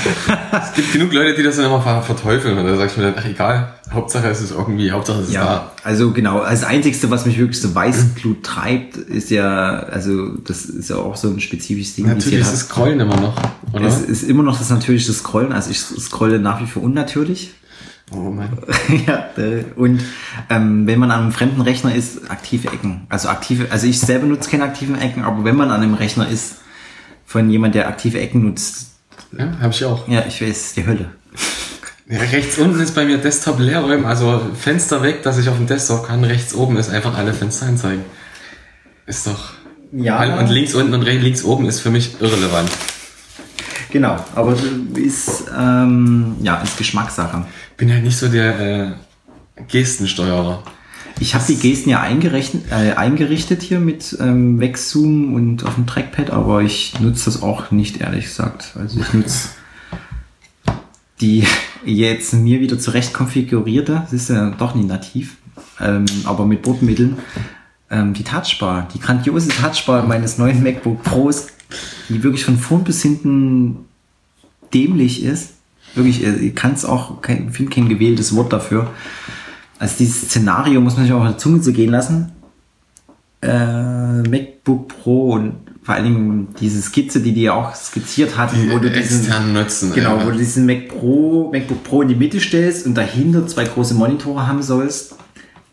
Es 0.62 0.72
gibt 0.74 0.92
genug 0.92 1.12
Leute, 1.12 1.34
die 1.34 1.42
das 1.42 1.56
dann 1.56 1.66
immer 1.66 1.80
verteufeln. 2.02 2.56
Und 2.56 2.66
da 2.66 2.76
sag 2.76 2.90
ich 2.90 2.96
mir 2.96 3.02
dann, 3.04 3.14
ach 3.18 3.24
egal, 3.24 3.74
Hauptsache 3.92 4.28
es 4.28 4.40
ist 4.40 4.52
irgendwie, 4.52 4.92
Hauptsache 4.92 5.20
es 5.20 5.28
ist 5.28 5.34
Ja, 5.34 5.44
da. 5.44 5.72
also 5.82 6.12
genau. 6.12 6.40
Das 6.40 6.62
Einzigste, 6.62 7.10
was 7.10 7.26
mich 7.26 7.36
wirklich 7.38 7.60
so 7.60 7.74
Weißglut 7.74 8.44
treibt, 8.44 8.96
ist 8.96 9.30
ja, 9.30 9.80
also 9.80 10.36
das 10.36 10.66
ist 10.66 10.90
ja 10.90 10.96
auch 10.96 11.16
so 11.16 11.28
ein 11.28 11.40
spezifisches 11.40 11.96
Ding. 11.96 12.06
Natürlich 12.06 12.40
ist 12.40 12.52
das 12.52 12.60
Scrollen 12.60 13.00
immer 13.00 13.16
noch, 13.20 13.34
oder? 13.72 13.86
Es 13.86 14.00
ist 14.00 14.22
immer 14.22 14.44
noch 14.44 14.56
das 14.56 14.70
natürliche 14.70 15.12
Scrollen. 15.12 15.52
Also 15.52 15.70
ich 15.70 15.80
scrolle 15.80 16.38
nach 16.38 16.62
wie 16.62 16.66
vor 16.66 16.82
unnatürlich. 16.82 17.52
Oh 18.12 18.16
mein. 18.30 18.50
ja, 19.06 19.28
äh, 19.36 19.64
und 19.76 20.02
ähm, 20.48 20.86
wenn 20.86 20.98
man 20.98 21.10
an 21.10 21.22
einem 21.22 21.32
fremden 21.32 21.60
Rechner 21.60 21.94
ist, 21.94 22.30
aktive 22.30 22.68
Ecken. 22.68 23.06
Also 23.08 23.28
aktive, 23.28 23.68
also 23.70 23.86
ich 23.86 24.00
selber 24.00 24.26
nutze 24.26 24.50
keine 24.50 24.64
aktiven 24.64 24.98
Ecken, 25.00 25.24
aber 25.24 25.44
wenn 25.44 25.56
man 25.56 25.70
an 25.70 25.80
einem 25.82 25.94
Rechner 25.94 26.28
ist, 26.28 26.56
von 27.26 27.48
jemand, 27.50 27.74
der 27.76 27.86
aktive 27.88 28.18
Ecken 28.20 28.44
nutzt, 28.44 28.90
Ja, 29.38 29.48
habe 29.60 29.72
ich 29.72 29.84
auch. 29.84 30.08
ja, 30.08 30.24
ich 30.26 30.42
weiß, 30.42 30.74
die 30.74 30.86
Hölle. 30.86 31.10
Ja, 32.08 32.18
rechts 32.18 32.58
unten 32.58 32.80
ist 32.80 32.94
bei 32.96 33.04
mir 33.04 33.18
Desktop 33.18 33.60
leerräumen, 33.60 34.04
also 34.04 34.40
Fenster 34.58 35.00
weg, 35.02 35.22
dass 35.22 35.38
ich 35.38 35.48
auf 35.48 35.56
dem 35.56 35.68
Desktop 35.68 36.08
kann. 36.08 36.24
Rechts 36.24 36.52
oben 36.54 36.76
ist 36.76 36.90
einfach 36.90 37.16
alle 37.16 37.32
Fenster 37.32 37.66
anzeigen. 37.66 38.04
Ist 39.06 39.28
doch. 39.28 39.52
Ja. 39.92 40.38
Und 40.40 40.48
links 40.50 40.74
unten 40.74 40.92
und 40.94 41.02
rechts 41.02 41.22
links 41.22 41.44
oben 41.44 41.66
ist 41.66 41.78
für 41.80 41.90
mich 41.90 42.20
irrelevant. 42.20 42.68
Genau, 43.90 44.16
aber 44.34 44.56
ist, 44.94 45.44
ähm, 45.58 46.36
ja, 46.42 46.56
ist 46.62 46.78
Geschmackssache. 46.78 47.44
Bin 47.76 47.92
halt 47.92 48.04
nicht 48.04 48.16
so 48.16 48.28
der 48.28 48.60
äh, 48.60 48.92
Gestensteuerer. 49.68 50.62
Ich 51.18 51.34
habe 51.34 51.44
die 51.46 51.56
Gesten 51.56 51.90
ja 51.90 52.00
eingerichtet, 52.00 52.62
äh, 52.70 52.92
eingerichtet 52.92 53.62
hier 53.62 53.80
mit 53.80 54.16
ähm, 54.20 54.58
Wegzoom 54.58 55.34
und 55.34 55.64
auf 55.66 55.74
dem 55.74 55.86
Trackpad, 55.86 56.30
aber 56.30 56.62
ich 56.62 56.98
nutze 57.00 57.26
das 57.26 57.42
auch 57.42 57.70
nicht, 57.70 58.00
ehrlich 58.00 58.24
gesagt. 58.24 58.74
Also 58.78 59.00
ich 59.00 59.12
nutze 59.12 59.48
die 61.20 61.44
jetzt 61.84 62.32
mir 62.32 62.60
wieder 62.60 62.78
zurecht 62.78 63.12
konfigurierte, 63.12 64.00
das 64.04 64.12
ist 64.12 64.30
ja 64.30 64.50
doch 64.50 64.74
nicht 64.74 64.88
nativ, 64.88 65.36
ähm, 65.80 66.06
aber 66.24 66.46
mit 66.46 66.62
Bordmitteln, 66.62 67.18
ähm, 67.90 68.14
die 68.14 68.24
Touchbar, 68.24 68.88
die 68.94 69.00
grandiose 69.00 69.48
Touchbar 69.48 70.06
meines 70.06 70.38
neuen 70.38 70.62
MacBook 70.62 71.02
Pros, 71.02 71.48
die 72.08 72.22
wirklich 72.22 72.44
von 72.44 72.58
vorn 72.58 72.84
bis 72.84 73.02
hinten 73.02 73.84
dämlich 74.72 75.22
ist. 75.24 75.50
Wirklich, 75.94 76.24
äh, 76.24 76.36
ich 76.36 76.54
kann 76.54 76.72
es 76.72 76.84
auch, 76.84 77.20
kein, 77.22 77.50
finde 77.52 77.72
kein 77.72 77.88
gewähltes 77.88 78.34
Wort 78.34 78.52
dafür. 78.52 78.90
Also 79.78 79.96
dieses 79.98 80.22
Szenario 80.22 80.80
muss 80.80 80.96
man 80.96 81.04
sich 81.04 81.12
auch 81.12 81.20
auf 81.20 81.28
der 81.28 81.38
Zunge 81.38 81.60
zu 81.60 81.72
gehen 81.72 81.90
lassen. 81.90 82.32
Äh, 83.42 84.22
MacBook 84.22 84.88
Pro 84.88 85.32
und 85.32 85.54
vor 85.82 85.94
allen 85.94 86.04
Dingen 86.04 86.48
diese 86.60 86.82
Skizze, 86.82 87.20
die 87.20 87.32
die 87.32 87.42
ja 87.42 87.54
auch 87.54 87.74
skizziert 87.74 88.36
hat, 88.36 88.52
Die 88.52 88.70
wo 88.70 88.78
du 88.78 88.90
diesen, 88.90 89.52
Nutzen. 89.54 89.92
genau, 89.94 90.18
äh, 90.18 90.26
wo 90.26 90.30
du 90.30 90.36
diesen 90.36 90.66
Mac 90.66 90.88
Pro, 90.88 91.50
MacBook 91.50 91.82
Pro 91.82 92.02
in 92.02 92.08
die 92.08 92.14
Mitte 92.14 92.38
stellst 92.38 92.86
und 92.86 92.94
dahinter 92.94 93.46
zwei 93.46 93.64
große 93.64 93.94
Monitore 93.94 94.46
haben 94.46 94.62
sollst. 94.62 95.14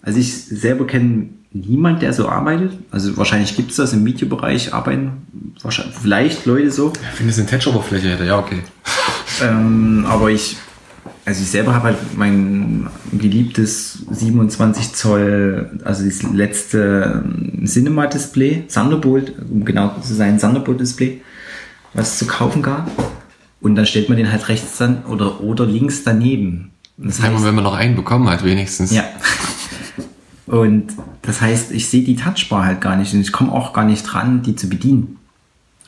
Also 0.01 0.19
ich 0.19 0.33
selber 0.45 0.87
kenne 0.87 1.27
niemand, 1.53 2.01
der 2.01 2.13
so 2.13 2.27
arbeitet. 2.29 2.73
Also 2.91 3.15
wahrscheinlich 3.17 3.55
gibt 3.55 3.71
es 3.71 3.77
das 3.77 3.93
im 3.93 4.05
Videobereich, 4.05 4.73
arbeiten 4.73 5.27
wahrscheinlich 5.61 5.95
vielleicht 5.95 6.45
Leute 6.45 6.71
so. 6.71 6.93
Ich 6.93 7.17
finde 7.17 7.31
es 7.31 7.39
eine 7.39 7.47
Touch-Oberfläche 7.47 8.09
hätte. 8.09 8.25
Ja, 8.25 8.39
okay. 8.39 8.59
Ähm, 9.41 10.05
aber 10.07 10.29
ich, 10.29 10.57
also 11.25 11.41
ich 11.41 11.49
selber 11.49 11.73
habe 11.73 11.85
halt 11.85 11.97
mein 12.15 12.87
geliebtes 13.11 13.99
27 14.11 14.93
Zoll, 14.93 15.79
also 15.83 16.05
das 16.05 16.23
letzte 16.23 17.23
ähm, 17.23 17.65
Cinema-Display, 17.65 18.65
Thunderbolt, 18.73 19.33
um 19.49 19.65
genau 19.65 19.95
zu 20.01 20.13
sein, 20.13 20.39
Thunderbolt-Display, 20.39 21.21
was 21.93 22.13
es 22.13 22.19
zu 22.19 22.27
kaufen 22.27 22.61
gab. 22.61 22.89
Und 23.59 23.75
dann 23.75 23.85
stellt 23.85 24.07
man 24.07 24.17
den 24.17 24.31
halt 24.31 24.49
rechts 24.49 24.77
dann 24.77 25.03
oder, 25.05 25.41
oder 25.41 25.65
links 25.65 26.03
daneben. 26.03 26.71
Das 26.97 27.21
Einmal, 27.21 27.43
wenn 27.43 27.55
man 27.55 27.63
noch 27.63 27.75
einen 27.75 27.95
bekommen 27.95 28.29
hat, 28.29 28.43
wenigstens. 28.43 28.91
ja. 28.91 29.03
Und 30.47 30.93
das 31.27 31.41
heißt, 31.41 31.73
ich 31.73 31.89
sehe 31.89 32.03
die 32.03 32.15
Touchbar 32.15 32.65
halt 32.65 32.79
gar 32.79 32.95
nicht 32.95 33.13
und 33.13 33.19
ich 33.19 33.33
komme 33.33 33.51
auch 33.51 33.73
gar 33.73 33.83
nicht 33.83 34.03
dran, 34.03 34.43
die 34.43 34.55
zu 34.55 34.69
bedienen. 34.69 35.17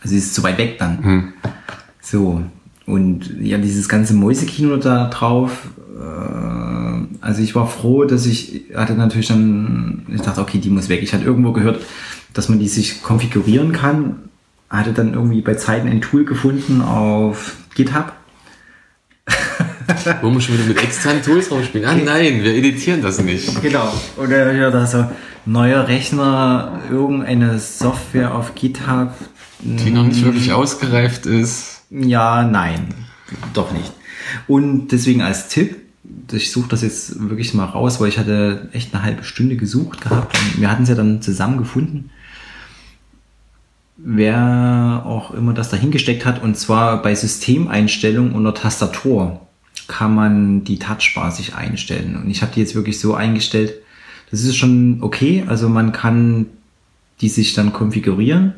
Also 0.02 0.10
sie 0.10 0.17
ist 0.17 0.36
zu 0.36 0.43
weit 0.43 0.58
weg 0.58 0.78
dann. 0.80 1.02
Hm. 1.02 1.34
So. 2.02 2.43
Und 2.86 3.39
ja, 3.39 3.58
dieses 3.58 3.88
ganze 3.88 4.13
Mäusekino 4.13 4.75
da 4.75 5.08
drauf. 5.08 5.69
Äh, 5.97 7.06
also 7.21 7.41
ich 7.41 7.56
war 7.56 7.67
froh, 7.67 8.04
dass 8.04 8.25
ich 8.25 8.63
hatte 8.75 8.95
natürlich 8.95 9.30
dann, 9.30 10.06
ich 10.13 10.21
dachte, 10.21 10.41
okay, 10.41 10.58
die 10.58 10.69
muss 10.69 10.89
weg. 10.89 11.02
Ich 11.04 11.13
hatte 11.13 11.23
irgendwo 11.23 11.54
gehört, 11.54 11.86
dass 12.34 12.49
man 12.49 12.60
die 12.60 12.67
sich 12.67 13.02
konfigurieren 13.02 13.71
kann. 13.71 14.17
Hatte 14.69 14.91
dann 14.91 15.13
irgendwie 15.13 15.41
bei 15.41 15.56
Zeiten 15.56 15.88
ein 15.88 16.02
Tool 16.02 16.25
gefunden 16.25 16.82
auf 16.82 17.56
GitHub. 17.75 18.12
Wo 20.21 20.32
wir 20.32 20.41
schon 20.41 20.56
wieder 20.56 20.67
mit 20.67 20.84
externen 20.84 21.23
Tools 21.23 21.49
rumspielen. 21.49 21.88
Ah 21.88 21.95
nein, 21.95 22.43
wir 22.43 22.54
editieren 22.54 23.02
das 23.02 23.21
nicht. 23.21 23.62
Genau. 23.62 23.93
Oder 24.17 24.52
ja, 24.52 24.69
da 24.69 24.86
so 24.86 25.06
neuer 25.52 25.88
Rechner, 25.88 26.80
irgendeine 26.90 27.60
Software 27.60 28.36
auf 28.36 28.56
GitHub. 28.56 29.14
Die 29.62 29.92
noch 29.92 30.06
nicht 30.06 30.24
wirklich 30.24 30.54
ausgereift 30.54 31.26
ist. 31.26 31.84
Ja, 31.90 32.44
nein, 32.44 32.94
doch 33.54 33.72
nicht. 33.72 33.92
Und 34.48 34.90
deswegen 34.90 35.22
als 35.22 35.50
Tipp, 35.50 35.76
ich 36.32 36.52
suche 36.52 36.70
das 36.70 36.82
jetzt 36.82 37.30
wirklich 37.30 37.54
mal 37.54 37.66
raus, 37.66 38.00
weil 38.00 38.10
ich 38.10 38.20
hatte 38.20 38.70
echt 38.74 38.94
eine 38.94 39.04
halbe 39.04 39.24
Stunde 39.24 39.58
gesucht 39.58 40.02
gehabt 40.02 40.38
und 40.38 40.62
wir 40.62 40.72
hatten 40.72 40.84
es 40.84 40.90
ja 40.90 40.96
dann 40.96 41.22
zusammen 41.22 41.58
gefunden. 41.58 42.12
Wer 43.98 45.04
auch 45.06 45.32
immer 45.32 45.54
das 45.54 45.70
dahingesteckt 45.70 46.26
hat, 46.26 46.42
und 46.42 46.56
zwar 46.56 47.02
bei 47.02 47.14
Systemeinstellungen 47.14 48.34
unter 48.34 48.54
Tastatur 48.54 49.42
kann 49.88 50.16
man 50.16 50.64
die 50.64 50.80
Touchbar 50.80 51.32
sich 51.32 51.56
einstellen. 51.56 52.16
Und 52.16 52.30
ich 52.30 52.42
habe 52.42 52.54
die 52.54 52.62
jetzt 52.62 52.76
wirklich 52.76 53.00
so 53.00 53.16
eingestellt, 53.16 53.74
das 54.32 54.44
ist 54.44 54.56
schon 54.56 55.00
okay, 55.02 55.44
also 55.48 55.70
man 55.70 55.92
kann 55.92 56.48
die 57.22 57.30
sich 57.30 57.54
dann 57.54 57.74
konfigurieren 57.74 58.54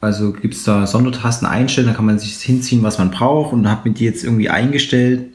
also 0.00 0.32
gibt 0.32 0.54
es 0.54 0.64
da 0.64 0.86
Sondertasten 0.86 1.46
einstellen, 1.46 1.88
da 1.88 1.94
kann 1.94 2.06
man 2.06 2.18
sich 2.18 2.36
hinziehen, 2.36 2.82
was 2.82 2.98
man 2.98 3.10
braucht 3.10 3.52
und 3.52 3.68
habe 3.68 3.88
mir 3.88 3.94
die 3.94 4.04
jetzt 4.04 4.22
irgendwie 4.22 4.48
eingestellt 4.48 5.26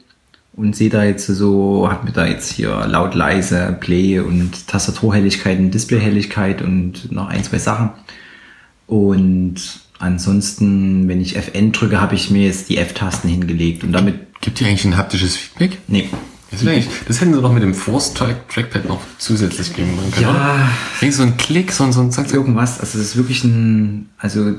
und 0.54 0.74
sehe 0.74 0.88
da 0.88 1.04
jetzt 1.04 1.26
so, 1.26 1.88
habe 1.90 2.06
mir 2.06 2.12
da 2.12 2.26
jetzt 2.26 2.52
hier 2.52 2.86
laut, 2.86 3.14
leise, 3.14 3.76
Play 3.78 4.20
und 4.20 4.66
Tastaturhelligkeit 4.66 5.58
und 5.58 5.72
Displayhelligkeit 5.72 6.62
und 6.62 7.12
noch 7.12 7.28
ein, 7.28 7.44
zwei 7.44 7.58
Sachen. 7.58 7.90
Und 8.86 9.56
ansonsten, 9.98 11.08
wenn 11.08 11.20
ich 11.20 11.36
FN 11.36 11.72
drücke, 11.72 12.00
habe 12.00 12.14
ich 12.14 12.30
mir 12.30 12.46
jetzt 12.46 12.70
die 12.70 12.78
F-Tasten 12.78 13.28
hingelegt 13.28 13.84
und 13.84 13.92
damit, 13.92 14.14
Gibt 14.40 14.58
hier 14.58 14.68
eigentlich 14.68 14.84
ein 14.84 14.96
haptisches 14.96 15.36
Feedback? 15.36 15.78
nee. 15.88 16.08
Eigentlich, 16.62 16.88
das 17.06 17.20
hätten 17.20 17.34
sie 17.34 17.40
doch 17.42 17.52
mit 17.52 17.62
dem 17.62 17.74
Force 17.74 18.14
Track 18.14 18.48
Trackpad 18.48 18.86
noch 18.88 19.00
zusätzlich 19.18 19.74
geben 19.74 19.96
können. 19.96 20.22
Ja. 20.22 20.68
Irgendwie 21.00 21.16
so 21.16 21.22
ein 21.22 21.36
Klick, 21.36 21.72
so 21.72 21.84
ein, 21.84 21.92
so 21.92 22.00
ein 22.00 22.10
Zack. 22.10 22.32
Irgendwas, 22.32 22.80
also 22.80 22.98
das 22.98 23.08
ist 23.08 23.16
wirklich 23.16 23.44
ein, 23.44 24.08
also 24.18 24.54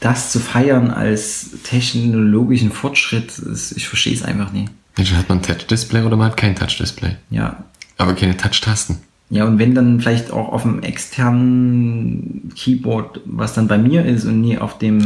das 0.00 0.30
zu 0.32 0.38
feiern 0.40 0.90
als 0.90 1.50
technologischen 1.64 2.70
Fortschritt, 2.72 3.38
ist, 3.38 3.72
ich 3.72 3.88
verstehe 3.88 4.14
es 4.14 4.22
einfach 4.22 4.52
nicht. 4.52 4.70
Mensch, 4.96 5.12
hat 5.12 5.28
man 5.28 5.38
ein 5.38 5.42
Touch-Display 5.42 6.02
oder 6.02 6.16
man 6.16 6.26
hat 6.30 6.36
kein 6.36 6.54
Touch-Display. 6.54 7.16
Ja, 7.30 7.64
Aber 7.98 8.14
keine 8.14 8.36
Touch-Tasten. 8.36 8.98
Ja, 9.30 9.44
und 9.46 9.58
wenn 9.58 9.74
dann 9.74 10.00
vielleicht 10.00 10.30
auch 10.30 10.52
auf 10.52 10.62
dem 10.62 10.82
externen 10.82 12.52
Keyboard, 12.54 13.20
was 13.24 13.54
dann 13.54 13.66
bei 13.68 13.78
mir 13.78 14.04
ist 14.04 14.24
und 14.26 14.40
nie 14.40 14.58
auf 14.58 14.78
dem. 14.78 15.02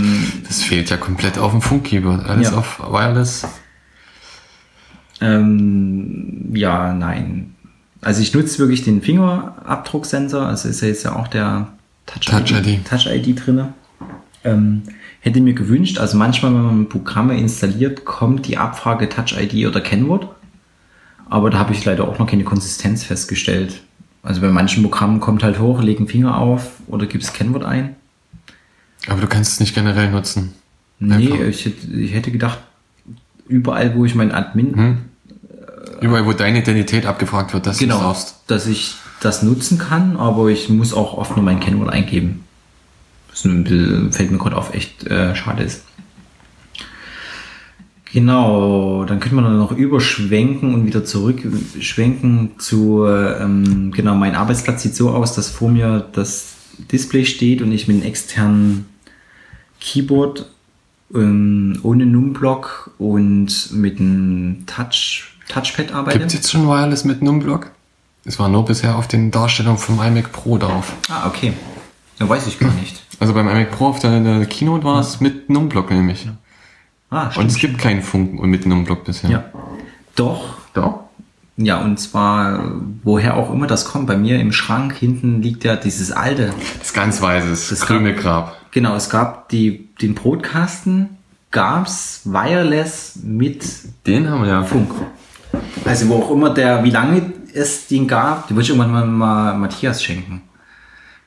Das 0.47 0.62
fehlt 0.62 0.91
ja 0.91 0.97
komplett 0.97 1.38
auf 1.38 1.53
dem 1.53 1.62
Funk-Keyboard. 1.62 2.27
Alles 2.27 2.51
Ja. 2.51 2.57
auf 2.59 2.81
Wireless. 2.81 3.47
Ähm, 5.20 6.50
ja, 6.54 6.92
nein. 6.92 7.54
Also 8.00 8.22
ich 8.22 8.33
nutze 8.33 8.59
wirklich 8.59 8.85
den 8.85 9.02
Fingerabdrucksensor, 9.02 10.46
also 10.46 10.68
ist 10.68 10.81
ja 10.81 10.88
jetzt 10.88 11.04
ja 11.04 11.16
auch 11.16 11.28
der 11.28 11.68
Touch 12.07 12.52
ID. 12.52 12.85
Touch 12.85 13.07
ID 13.07 13.44
drinne. 13.44 13.72
Ähm, 14.44 14.83
hätte 15.20 15.40
mir 15.40 15.54
gewünscht, 15.54 15.98
also 15.98 16.16
manchmal, 16.16 16.54
wenn 16.54 16.62
man 16.62 16.88
Programme 16.88 17.37
installiert, 17.37 18.04
kommt 18.04 18.46
die 18.46 18.57
Abfrage 18.57 19.09
Touch 19.09 19.37
ID 19.38 19.66
oder 19.66 19.81
Kennwort. 19.81 20.28
Aber 21.28 21.50
da 21.50 21.59
habe 21.59 21.74
ich 21.74 21.85
leider 21.85 22.09
auch 22.09 22.18
noch 22.18 22.26
keine 22.26 22.44
Konsistenz 22.44 23.02
festgestellt. 23.02 23.83
Also 24.22 24.40
bei 24.40 24.48
manchen 24.48 24.83
Programmen 24.83 25.20
kommt 25.20 25.42
halt 25.42 25.59
hoch, 25.59 25.83
leg 25.83 25.98
einen 25.98 26.09
Finger 26.09 26.38
auf 26.38 26.70
oder 26.87 27.07
gibst 27.07 27.35
Kennwort 27.35 27.64
ein. 27.64 27.96
Aber 29.09 29.20
du 29.20 29.26
kannst 29.26 29.54
es 29.54 29.61
nicht 29.61 29.74
generell 29.74 30.11
nutzen. 30.11 30.54
Nee, 31.00 31.31
ich 31.48 31.64
hätte, 31.64 31.92
ich 31.92 32.12
hätte 32.12 32.31
gedacht, 32.31 32.59
überall, 33.46 33.94
wo 33.94 34.04
ich 34.04 34.14
mein 34.14 34.33
Admin, 34.33 34.76
Hm? 34.76 34.98
Überall, 36.01 36.27
wo 36.27 36.33
deine 36.33 36.61
Identität 36.61 37.07
abgefragt 37.07 37.53
wird, 37.53 37.67
dass 37.67 37.79
du 37.79 37.85
genau, 37.85 38.01
darfst. 38.01 38.37
dass 38.47 38.67
ich 38.67 38.97
das 39.21 39.43
nutzen 39.43 39.79
kann, 39.79 40.17
aber 40.17 40.49
ich 40.49 40.69
muss 40.69 40.95
auch 40.95 41.15
oft 41.15 41.37
nur 41.37 41.45
mein 41.45 41.61
Kennwort 41.61 41.91
eingeben. 41.91 42.45
Bisschen, 43.31 44.13
fällt 44.13 44.31
mir 44.31 44.39
gerade 44.39 44.57
auf, 44.57 44.75
echt 44.75 45.07
äh, 45.07 45.35
schade 45.35 45.65
ist. 45.65 45.83
Genau, 48.13 49.05
dann 49.05 49.21
könnte 49.21 49.35
man 49.35 49.45
dann 49.45 49.59
noch 49.59 49.73
überschwenken 49.73 50.73
und 50.73 50.87
wieder 50.87 51.05
zurückschwenken 51.05 52.53
zu, 52.59 53.05
ähm, 53.07 53.93
genau, 53.93 54.15
mein 54.15 54.35
Arbeitsplatz 54.35 54.83
sieht 54.83 54.95
so 54.95 55.11
aus, 55.11 55.35
dass 55.35 55.51
vor 55.51 55.71
mir 55.71 56.09
das 56.13 56.55
Display 56.91 57.27
steht 57.27 57.61
und 57.61 57.71
ich 57.71 57.87
mit 57.87 57.99
einem 57.99 58.07
externen 58.07 58.87
Keyboard 59.81 60.49
ähm, 61.15 61.79
ohne 61.83 62.07
Numblock 62.07 62.93
und 62.99 63.73
mit 63.73 64.01
einem 64.01 64.65
Touch, 64.67 65.38
Touchpad 65.49 65.93
arbeite. 65.93 66.19
Gibt 66.19 66.31
es 66.31 66.35
jetzt 66.35 66.51
schon 66.51 66.67
Wireless 66.67 67.05
mit 67.05 67.23
Numblock? 67.23 67.71
Es 68.25 68.39
war 68.39 68.49
nur 68.49 68.65
bisher 68.65 68.97
auf 68.97 69.09
den 69.09 69.31
Darstellungen 69.31 69.79
vom 69.79 70.01
iMac 70.03 70.33
Pro 70.33 70.59
drauf. 70.59 70.93
Ah, 71.09 71.27
okay. 71.27 71.55
Ja, 72.19 72.29
weiß 72.29 72.47
ich 72.47 72.59
gar 72.59 72.71
nicht. 72.73 73.03
Also 73.21 73.33
beim 73.35 73.49
iMac 73.49 73.71
Pro 73.71 73.87
auf 73.89 73.99
der, 74.01 74.21
der 74.21 74.45
Keynote 74.47 74.85
war 74.85 75.01
es 75.01 75.21
mit 75.21 75.49
Numblock 75.51 75.91
nämlich. 75.91 76.29
Ah, 77.11 77.31
Und 77.37 77.47
es 77.47 77.57
gibt 77.57 77.79
keinen 77.79 78.03
Funk 78.03 78.41
mit 78.43 78.67
Numblock 78.67 79.05
bisher. 79.05 79.31
Ja. 79.31 79.45
Doch. 80.15 80.57
Doch? 80.75 81.01
Ja, 81.57 81.81
und 81.81 81.99
zwar, 81.99 82.63
woher 83.03 83.37
auch 83.37 83.53
immer 83.53 83.67
das 83.67 83.87
kommt. 83.87 84.07
Bei 84.07 84.17
mir 84.17 84.39
im 84.39 84.53
Schrank 84.53 84.95
hinten 84.95 85.43
liegt 85.43 85.65
ja 85.65 85.75
dieses 85.75 86.13
alte. 86.13 86.53
Das 86.79 86.93
ganz 86.93 87.21
weißes 87.21 87.71
Das 87.71 87.81
Krümelgrab. 87.81 88.57
Genau, 88.71 88.95
es 88.95 89.11
gab 89.11 89.49
die, 89.49 89.89
den 90.01 90.15
Brotkasten, 90.15 91.17
gab's 91.51 92.21
wireless 92.25 93.19
mit 93.25 93.65
Den 94.07 94.29
haben 94.31 94.43
wir 94.43 94.51
ja. 94.51 94.65
Funk. 94.65 94.91
Also 95.85 96.09
wo 96.09 96.17
auch 96.17 96.31
immer 96.31 96.51
der, 96.51 96.85
wie 96.85 96.91
lange 96.91 97.33
es 97.55 97.87
den 97.89 98.07
gab, 98.07 98.47
den 98.49 98.57
würde 98.57 98.65
ich 98.65 98.69
irgendwann 98.71 98.91
mal, 98.93 99.07
mal 99.07 99.59
Matthias 99.59 100.03
schenken. 100.03 100.43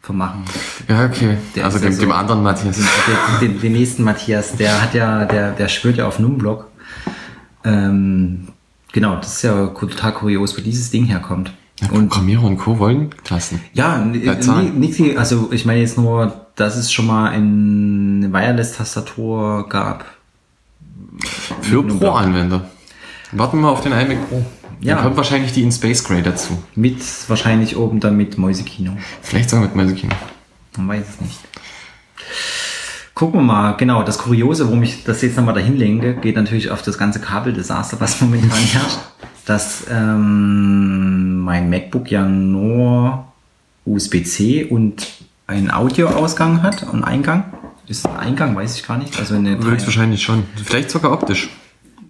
Vermachen. 0.01 0.43
Ja, 0.87 1.05
okay. 1.05 1.37
Der 1.55 1.65
also 1.65 1.77
ist 1.77 1.83
ja 1.83 1.89
dem, 1.89 1.95
so- 1.95 2.01
dem 2.01 2.11
anderen 2.11 2.41
Matthias. 2.43 2.77
Den, 3.39 3.49
den, 3.53 3.61
den 3.61 3.71
nächsten 3.73 4.03
Matthias, 4.03 4.55
der 4.55 4.81
hat 4.81 4.93
ja, 4.95 5.25
der, 5.25 5.51
der 5.51 5.67
schwört 5.67 5.97
ja 5.97 6.07
auf 6.07 6.17
Numblock. 6.17 6.67
Ähm, 7.63 8.47
genau, 8.91 9.15
das 9.17 9.35
ist 9.35 9.41
ja 9.43 9.67
total 9.67 10.13
kurios, 10.13 10.57
wo 10.57 10.61
dieses 10.61 10.89
Ding 10.89 11.05
herkommt. 11.05 11.51
Ja, 11.79 11.87
Programmierer 11.87 12.43
und 12.43 12.57
Co. 12.57 12.79
wollen 12.79 13.09
Tasten. 13.23 13.61
Ja, 13.73 14.03
Ja, 14.13 14.39
Zahlen. 14.39 14.79
nicht, 14.79 14.99
nicht, 14.99 15.17
also 15.17 15.49
ich 15.51 15.65
meine 15.65 15.79
jetzt 15.81 15.97
nur, 15.97 16.45
dass 16.55 16.77
es 16.77 16.91
schon 16.91 17.05
mal 17.07 17.29
eine 17.31 18.31
Wireless-Tastatur 18.33 19.67
gab. 19.69 20.05
Für. 21.61 21.83
Pro-Anwender. 21.83 22.65
Warten 23.31 23.61
wir 23.61 23.69
auf 23.69 23.81
den 23.81 23.93
iMac 23.93 24.29
Pro. 24.29 24.45
Ja. 24.81 24.95
Dann 24.95 25.03
kommt 25.03 25.17
wahrscheinlich 25.17 25.53
die 25.53 25.61
in 25.61 25.71
Space 25.71 26.03
Gray 26.03 26.21
dazu. 26.21 26.61
Mit 26.75 26.99
wahrscheinlich 27.27 27.77
oben 27.77 27.99
dann 27.99 28.17
mit 28.17 28.37
Mäusekino. 28.37 28.97
Vielleicht 29.21 29.49
sogar 29.49 29.65
mit 29.65 29.75
Mäusekino. 29.75 30.13
Man 30.77 30.87
weiß 30.87 31.05
es 31.07 31.21
nicht. 31.21 31.39
Gucken 33.13 33.41
wir 33.41 33.43
mal, 33.43 33.73
genau, 33.73 34.01
das 34.01 34.17
Kuriose, 34.17 34.65
warum 34.65 34.81
ich 34.81 35.03
das 35.03 35.21
jetzt 35.21 35.37
nochmal 35.37 35.53
dahin 35.53 35.77
lenke, 35.77 36.15
geht 36.15 36.35
natürlich 36.35 36.71
auf 36.71 36.81
das 36.81 36.97
ganze 36.97 37.19
Kabeldesaster, 37.19 37.99
was 37.99 38.19
momentan 38.21 38.57
herrscht. 38.57 38.99
Dass 39.45 39.85
ähm, 39.91 41.39
mein 41.41 41.69
MacBook 41.69 42.09
ja 42.09 42.25
nur 42.25 43.25
USB-C 43.85 44.65
und 44.65 45.07
einen 45.45 45.69
Audioausgang 45.71 46.63
hat 46.63 46.83
und 46.83 47.03
Eingang. 47.03 47.45
Ist 47.87 48.07
ein 48.07 48.17
Eingang, 48.17 48.55
weiß 48.55 48.75
ich 48.77 48.87
gar 48.87 48.97
nicht. 48.97 49.19
Also 49.19 49.35
eine 49.35 49.57
Höchstwahrscheinlich 49.57 50.23
schon. 50.23 50.43
Vielleicht 50.63 50.89
sogar 50.89 51.11
optisch. 51.11 51.49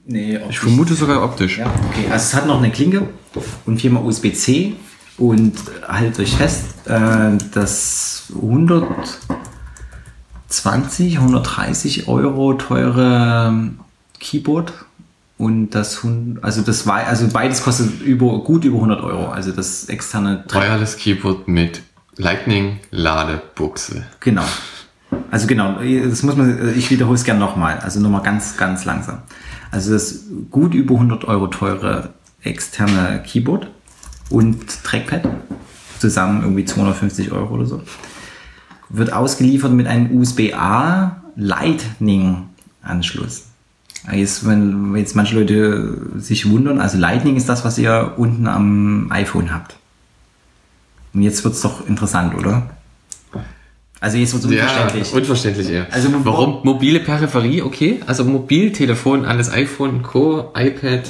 Nee, 0.05 0.39
Ich 0.49 0.59
vermute 0.59 0.93
sogar 0.95 1.23
optisch. 1.23 1.59
Ja, 1.59 1.67
okay. 1.89 2.05
Also 2.11 2.15
es 2.15 2.33
hat 2.33 2.47
noch 2.47 2.57
eine 2.57 2.71
Klinke 2.71 3.07
und 3.65 3.79
viermal 3.79 4.03
USB-C 4.03 4.73
und 5.17 5.53
haltet 5.87 6.19
euch 6.19 6.35
fest, 6.35 6.87
äh, 6.87 7.37
das 7.53 8.31
120, 8.35 11.17
130 11.17 12.07
Euro 12.07 12.53
teure 12.53 13.71
Keyboard 14.19 14.73
und 15.37 15.71
das, 15.71 16.05
also 16.41 16.61
das 16.61 16.85
war, 16.85 17.07
also 17.07 17.27
beides 17.27 17.63
kostet 17.63 18.01
über, 18.01 18.43
gut 18.43 18.63
über 18.63 18.77
100 18.77 19.01
Euro. 19.01 19.29
Also 19.29 19.51
das 19.51 19.85
externe 19.85 20.43
Wireless 20.51 20.97
Keyboard 20.97 21.47
mit 21.47 21.81
Lightning 22.15 22.79
Ladebuchse. 22.91 24.05
Genau. 24.19 24.43
Also 25.31 25.47
genau, 25.47 25.79
das 25.79 26.23
muss 26.23 26.35
man, 26.35 26.77
ich 26.77 26.91
wiederhole 26.91 27.15
es 27.15 27.23
gerne 27.23 27.39
nochmal, 27.39 27.79
also 27.79 28.01
nochmal 28.01 28.21
ganz, 28.21 28.57
ganz 28.57 28.83
langsam. 28.83 29.19
Also 29.71 29.93
das 29.93 30.25
gut 30.51 30.73
über 30.73 30.95
100 30.95 31.23
Euro 31.23 31.47
teure 31.47 32.09
externe 32.43 33.23
Keyboard 33.25 33.67
und 34.29 34.83
Trackpad, 34.83 35.27
zusammen 35.99 36.41
irgendwie 36.41 36.65
250 36.65 37.31
Euro 37.31 37.55
oder 37.55 37.65
so, 37.65 37.81
wird 38.89 39.13
ausgeliefert 39.13 39.71
mit 39.71 39.87
einem 39.87 40.19
USB-A 40.19 41.21
Lightning 41.37 42.49
Anschluss. 42.81 43.45
Jetzt, 44.11 44.45
wenn 44.45 44.95
jetzt 44.97 45.15
manche 45.15 45.39
Leute 45.39 45.97
sich 46.17 46.49
wundern, 46.49 46.81
also 46.81 46.97
Lightning 46.97 47.37
ist 47.37 47.47
das, 47.47 47.63
was 47.63 47.77
ihr 47.77 48.15
unten 48.17 48.47
am 48.47 49.09
iPhone 49.11 49.53
habt. 49.53 49.77
Und 51.13 51.21
jetzt 51.21 51.43
wird's 51.45 51.61
doch 51.61 51.87
interessant, 51.87 52.35
oder? 52.35 52.69
Also 54.01 54.17
jetzt 54.17 54.33
wird's 54.33 54.45
unverständlich. 54.47 55.11
Ja, 55.11 55.17
unverständlich 55.17 55.69
eher. 55.69 55.87
Also, 55.91 56.09
warum 56.25 56.61
mobile 56.63 56.99
Peripherie, 56.99 57.61
okay? 57.61 57.99
Also 58.07 58.25
Mobiltelefon, 58.25 59.25
alles 59.25 59.51
iPhone 59.51 60.01
Co, 60.01 60.51
iPad, 60.55 61.03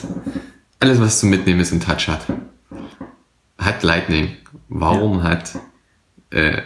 alles 0.82 0.99
was 0.99 1.21
zum 1.21 1.30
Mitnehmen 1.30 1.62
ist 1.62 1.71
und 1.71 1.82
Touch 1.82 2.10
hat. 2.10 2.25
Hat 3.58 3.82
Lightning. 3.84 4.36
Warum 4.67 5.23
hat 5.23 5.54
äh, 6.32 6.62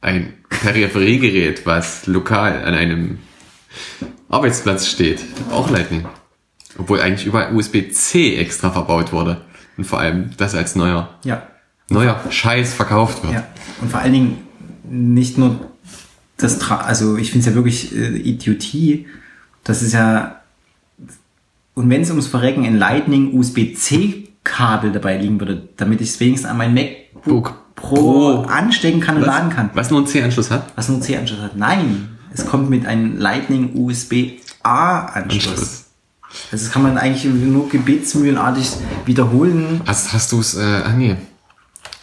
ein 0.00 0.32
Peripheriegerät, 0.48 1.66
was 1.66 2.06
lokal 2.06 2.64
an 2.64 2.72
einem 2.72 3.18
Arbeitsplatz 4.30 4.86
steht, 4.86 5.20
auch 5.52 5.68
Lightning? 5.68 6.06
Obwohl 6.78 7.02
eigentlich 7.02 7.26
überall 7.26 7.54
USB-C 7.54 8.36
extra 8.36 8.70
verbaut 8.70 9.12
wurde. 9.12 9.42
Und 9.76 9.84
vor 9.84 9.98
allem 9.98 10.30
das 10.38 10.54
als 10.54 10.74
neuer, 10.74 11.18
ja. 11.22 11.42
neuer 11.90 12.18
Scheiß 12.30 12.72
verkauft 12.72 13.22
wird. 13.24 13.34
Ja, 13.34 13.46
und 13.82 13.90
vor 13.90 14.00
allen 14.00 14.12
Dingen 14.14 14.45
nicht 14.88 15.38
nur 15.38 15.70
das, 16.36 16.58
Tra 16.58 16.78
also 16.78 17.16
ich 17.16 17.30
finde 17.30 17.40
es 17.40 17.46
ja 17.46 17.54
wirklich 17.54 17.96
äh, 17.96 18.16
Idiotie, 18.18 19.06
das 19.64 19.82
ist 19.82 19.92
ja, 19.92 20.40
und 21.74 21.90
wenn 21.90 22.02
es 22.02 22.10
ums 22.10 22.26
Verrecken 22.26 22.64
ein 22.64 22.76
Lightning 22.76 23.38
USB-C-Kabel 23.38 24.92
dabei 24.92 25.18
liegen 25.18 25.40
würde, 25.40 25.68
damit 25.76 26.00
ich 26.00 26.10
es 26.10 26.20
wenigstens 26.20 26.50
an 26.50 26.58
mein 26.58 26.74
MacBook 26.74 27.24
Book 27.24 27.54
Pro, 27.74 27.96
Pro. 27.96 28.42
anstecken 28.42 29.00
kann 29.00 29.16
und 29.16 29.22
laden 29.26 29.50
kann. 29.50 29.70
Was 29.74 29.90
nur 29.90 30.00
einen 30.00 30.06
C-Anschluss 30.06 30.50
hat? 30.50 30.72
Was 30.76 30.88
nur 30.88 31.00
C-Anschluss 31.00 31.40
hat. 31.40 31.56
Nein, 31.56 32.08
es 32.32 32.46
kommt 32.46 32.70
mit 32.70 32.86
einem 32.86 33.18
Lightning 33.18 33.70
USB-A-Anschluss. 33.74 35.48
Anschluss. 35.48 35.84
Also 36.52 36.66
das 36.66 36.72
kann 36.72 36.82
man 36.82 36.98
eigentlich 36.98 37.24
nur 37.24 37.68
gebetsmühlenartig 37.68 38.70
wiederholen. 39.04 39.80
Hast, 39.86 40.12
hast 40.12 40.32
du 40.32 40.40
es, 40.40 40.54
äh, 40.54 40.82
ah 40.84 40.92
nee. 40.92 41.16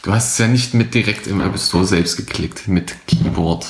Du 0.04 0.12
hast 0.12 0.34
es 0.34 0.38
ja 0.38 0.48
nicht 0.48 0.74
mit 0.74 0.94
direkt 0.94 1.28
im 1.28 1.40
App 1.42 1.58
Store 1.58 1.86
selbst 1.86 2.18
geklickt, 2.18 2.68
mit 2.68 2.94
Keyboard. 3.08 3.66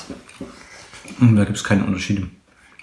Hm, 1.20 1.36
Da 1.36 1.46
gibt 1.46 1.58
es 1.58 1.64
keine 1.64 1.86
Unterschiede. 1.86 2.28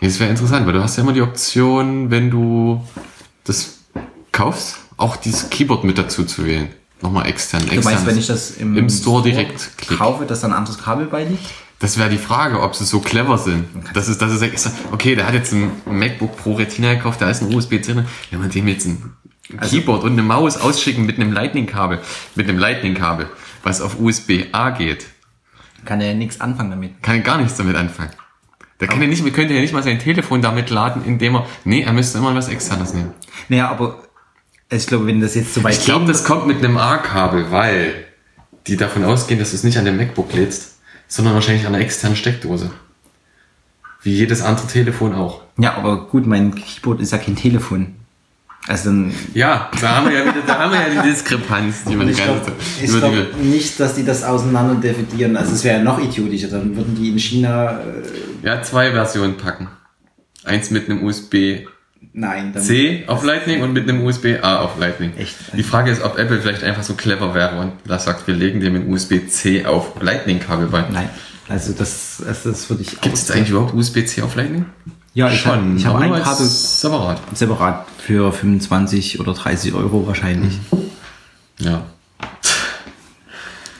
Das 0.00 0.18
wäre 0.20 0.30
interessant, 0.30 0.66
weil 0.66 0.72
du 0.72 0.82
hast 0.82 0.96
ja 0.96 1.02
immer 1.02 1.12
die 1.12 1.20
Option, 1.20 2.10
wenn 2.10 2.30
du 2.30 2.82
das 3.44 3.80
kaufst, 4.32 4.76
auch 4.96 5.16
dieses 5.16 5.50
Keyboard 5.50 5.84
mit 5.84 5.98
dazu 5.98 6.24
zu 6.24 6.46
wählen. 6.46 6.68
Nochmal 7.02 7.26
extern, 7.26 7.62
Du 7.66 7.80
meinst, 7.80 8.06
wenn 8.06 8.18
ich 8.18 8.26
das 8.26 8.52
im, 8.52 8.76
im 8.76 8.88
Store 8.88 9.22
direkt 9.22 9.76
klicke. 9.78 9.96
kaufe, 9.96 10.26
dass 10.26 10.42
dann 10.42 10.52
ein 10.52 10.58
anderes 10.58 10.78
Kabel 10.78 11.06
beiliegt? 11.06 11.42
Das 11.80 11.98
wäre 11.98 12.10
die 12.10 12.18
Frage, 12.18 12.60
ob 12.60 12.74
sie 12.76 12.84
so 12.84 13.00
clever 13.00 13.38
sind. 13.38 13.64
Das 13.94 14.08
ist, 14.08 14.20
das 14.20 14.32
ist 14.32 14.42
extra. 14.42 14.70
Okay, 14.92 15.14
der 15.16 15.26
hat 15.26 15.32
jetzt 15.34 15.52
ein 15.52 15.70
MacBook 15.86 16.36
Pro 16.36 16.52
Retina 16.52 16.94
gekauft, 16.94 17.20
da 17.22 17.30
ist 17.30 17.42
ein 17.42 17.52
USB-C 17.54 17.94
drin. 17.94 18.04
Wenn 18.30 18.40
man 18.40 18.50
dem 18.50 18.68
jetzt 18.68 18.84
ein 18.86 19.14
Also 19.56 19.76
Keyboard 19.76 20.04
und 20.04 20.12
eine 20.12 20.22
Maus 20.22 20.58
ausschicken 20.58 21.06
mit 21.06 21.16
einem 21.18 21.32
Lightning-Kabel, 21.32 22.00
mit 22.34 22.48
einem 22.48 22.58
Lightning-Kabel, 22.58 23.30
was 23.62 23.80
auf 23.80 23.98
USB-A 24.00 24.70
geht, 24.70 25.06
Kann 25.84 26.00
er 26.00 26.14
nichts 26.14 26.40
anfangen 26.40 26.70
damit. 26.70 27.02
kann 27.02 27.16
er 27.16 27.20
gar 27.22 27.38
nichts 27.38 27.56
damit 27.56 27.76
anfangen. 27.76 28.10
Der 28.80 28.88
kann 28.88 29.00
ja 29.02 29.06
nicht, 29.08 29.24
wir 29.24 29.32
könnte 29.32 29.52
ja 29.54 29.60
nicht 29.60 29.74
mal 29.74 29.82
sein 29.82 29.98
Telefon 29.98 30.40
damit 30.40 30.70
laden, 30.70 31.04
indem 31.04 31.36
er, 31.36 31.46
nee, 31.64 31.82
er 31.82 31.92
müsste 31.92 32.18
immer 32.18 32.34
was 32.34 32.48
externes 32.48 32.94
nehmen. 32.94 33.12
Naja, 33.50 33.68
aber 33.70 34.02
ich 34.70 34.86
glaube, 34.86 35.06
wenn 35.06 35.20
das 35.20 35.34
jetzt 35.34 35.52
so 35.52 35.62
weit 35.62 35.74
Ich 35.76 35.84
glaube, 35.84 36.06
das 36.06 36.24
kommt 36.24 36.46
mit 36.46 36.58
einem 36.64 36.78
A-Kabel, 36.78 37.50
weil 37.50 38.06
die 38.66 38.76
davon 38.78 39.04
ausgehen, 39.04 39.38
dass 39.38 39.50
du 39.50 39.56
es 39.56 39.64
nicht 39.64 39.76
an 39.78 39.84
dem 39.84 39.96
MacBook 39.98 40.32
lädst, 40.32 40.78
sondern 41.08 41.34
wahrscheinlich 41.34 41.66
an 41.66 41.74
einer 41.74 41.84
externen 41.84 42.16
Steckdose. 42.16 42.70
Wie 44.02 44.14
jedes 44.14 44.40
andere 44.40 44.66
Telefon 44.66 45.14
auch. 45.14 45.42
Ja, 45.58 45.74
aber 45.76 46.06
gut, 46.06 46.26
mein 46.26 46.54
Keyboard 46.54 47.00
ist 47.00 47.12
ja 47.12 47.18
kein 47.18 47.36
Telefon. 47.36 47.96
Also. 48.68 48.92
Ja, 49.34 49.70
da 49.80 49.96
haben 49.96 50.10
wir 50.10 50.18
ja 50.18 50.24
wieder, 50.24 50.42
da 50.46 50.58
haben 50.58 50.72
wir 50.72 50.80
ja 50.80 51.02
die 51.02 51.08
Diskrepanz, 51.08 51.84
die 51.84 51.98
wir 51.98 52.04
die 52.04 52.12
Ich 52.12 52.18
ganze 52.18 52.32
glaube 52.32 52.44
Zeit, 52.46 52.54
ich 52.82 52.88
über 52.90 53.08
die 53.08 53.14
glaub 53.14 53.38
wir, 53.38 53.44
nicht, 53.44 53.80
dass 53.80 53.94
die 53.94 54.04
das 54.04 54.22
auseinander 54.22 54.74
dividieren. 54.74 55.36
Also 55.36 55.52
es 55.54 55.64
wäre 55.64 55.78
ja 55.78 55.84
noch 55.84 55.98
idiotischer. 55.98 56.48
Dann 56.48 56.76
würden 56.76 56.94
die 56.94 57.08
in 57.08 57.18
China. 57.18 57.80
Äh, 57.80 58.46
ja, 58.46 58.62
zwei 58.62 58.92
Versionen 58.92 59.36
packen. 59.36 59.68
Eins 60.44 60.70
mit 60.70 60.88
einem 60.88 61.02
USB 61.04 61.66
nein. 62.12 62.54
C 62.54 63.04
auf 63.06 63.24
Lightning 63.24 63.62
und 63.62 63.72
mit 63.72 63.88
einem 63.88 64.04
USB 64.04 64.36
A 64.42 64.58
auf 64.58 64.78
Lightning. 64.78 65.12
Echt? 65.16 65.36
Die 65.54 65.62
Frage 65.62 65.90
ist, 65.90 66.02
ob 66.02 66.18
Apple 66.18 66.40
vielleicht 66.40 66.62
einfach 66.62 66.82
so 66.82 66.94
clever 66.94 67.34
wäre 67.34 67.58
und 67.60 67.72
das 67.86 68.04
sagt, 68.04 68.26
wir 68.26 68.34
legen 68.34 68.60
dem 68.60 68.74
ein 68.74 68.92
USB-C 68.92 69.64
auf 69.66 70.00
Lightning-Kabel 70.00 70.68
bei. 70.68 70.84
Nein. 70.90 71.08
Also 71.48 71.72
das, 71.72 72.22
also 72.26 72.50
das 72.50 72.70
würde 72.70 72.82
ich. 72.82 73.00
Gibt 73.00 73.14
es 73.14 73.30
eigentlich 73.30 73.50
überhaupt 73.50 73.74
USB-C 73.74 74.22
auf 74.22 74.36
Lightning? 74.36 74.66
Ja, 75.14 75.28
ich, 75.28 75.44
hab- 75.46 75.60
ich 75.76 75.84
habe 75.86 75.96
aber 75.96 76.04
ein 76.04 76.08
nur 76.10 76.18
als 76.18 76.24
Kabel 76.28 76.46
Separat. 76.46 77.20
separat 77.34 77.86
für 77.98 78.32
25 78.32 79.18
oder 79.20 79.32
30 79.34 79.74
Euro 79.74 80.06
wahrscheinlich. 80.06 80.58
Ja. 81.58 81.82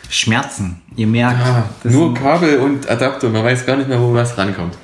Schmerzen, 0.09 0.83
ihr 0.97 1.07
merkt. 1.07 1.39
das 1.85 1.93
Nur 1.93 2.15
Kabel 2.15 2.59
und 2.59 2.91
Adapter, 2.91 3.29
man 3.29 3.45
weiß 3.45 3.65
gar 3.65 3.77
nicht 3.77 3.89
mehr, 3.89 4.01
wo 4.01 4.13
was 4.13 4.37
rankommt. 4.37 4.77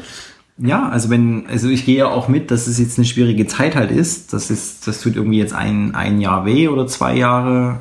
Ja, 0.59 0.89
also 0.89 1.11
wenn, 1.11 1.47
also 1.49 1.69
ich 1.69 1.85
gehe 1.85 1.99
ja 1.99 2.07
auch 2.07 2.29
mit, 2.29 2.51
dass 2.51 2.67
es 2.69 2.79
jetzt 2.79 2.97
eine 2.97 3.05
schwierige 3.07 3.47
Zeit 3.47 3.75
halt 3.75 3.91
ist. 3.91 4.33
Das 4.33 4.51
ist, 4.51 4.87
das 4.87 5.01
tut 5.01 5.17
irgendwie 5.17 5.39
jetzt 5.39 5.53
ein, 5.53 5.95
ein 5.95 6.21
Jahr 6.21 6.47
weh 6.47 6.69
oder 6.69 6.87
zwei 6.87 7.15
Jahre. 7.17 7.79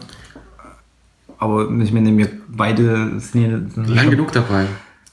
Aber 1.38 1.70
ich 1.82 1.94
meine, 1.94 2.18
wir 2.18 2.30
beide 2.50 3.20
sind 3.20 3.42
hier 3.76 3.86
Lang 3.94 4.10
genug 4.10 4.32
dabei, 4.32 4.66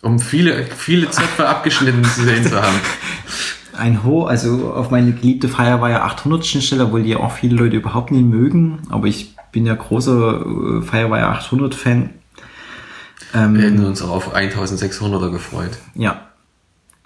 um 0.03 0.19
viele, 0.19 0.67
viele 0.77 1.09
Zöpfe 1.11 1.49
abgeschnitten 1.49 2.05
zu 2.05 2.25
sehen 2.25 2.45
zu 2.45 2.61
haben. 2.61 2.77
ein 3.73 4.05
Ho, 4.05 4.25
also 4.25 4.73
auf 4.75 4.91
meine 4.91 5.13
geliebte 5.13 5.49
Firewire 5.49 6.03
800 6.03 6.45
Schnittstelle, 6.45 6.85
obwohl 6.85 7.05
die 7.05 7.11
ja 7.11 7.19
auch 7.19 7.33
viele 7.33 7.57
Leute 7.57 7.77
überhaupt 7.77 8.11
nie 8.11 8.23
mögen. 8.23 8.81
Aber 8.91 9.07
ich 9.07 9.35
bin 9.51 9.65
ja 9.65 9.75
großer 9.75 10.41
äh, 10.41 10.83
Firewire 10.83 11.29
800 11.29 11.75
Fan. 11.75 12.11
Ähm, 13.33 13.55
Wir 13.55 13.63
hätten 13.63 13.85
uns 13.85 14.03
auch 14.03 14.11
auf 14.11 14.35
1600er 14.35 15.31
gefreut. 15.31 15.79
Ja, 15.95 16.29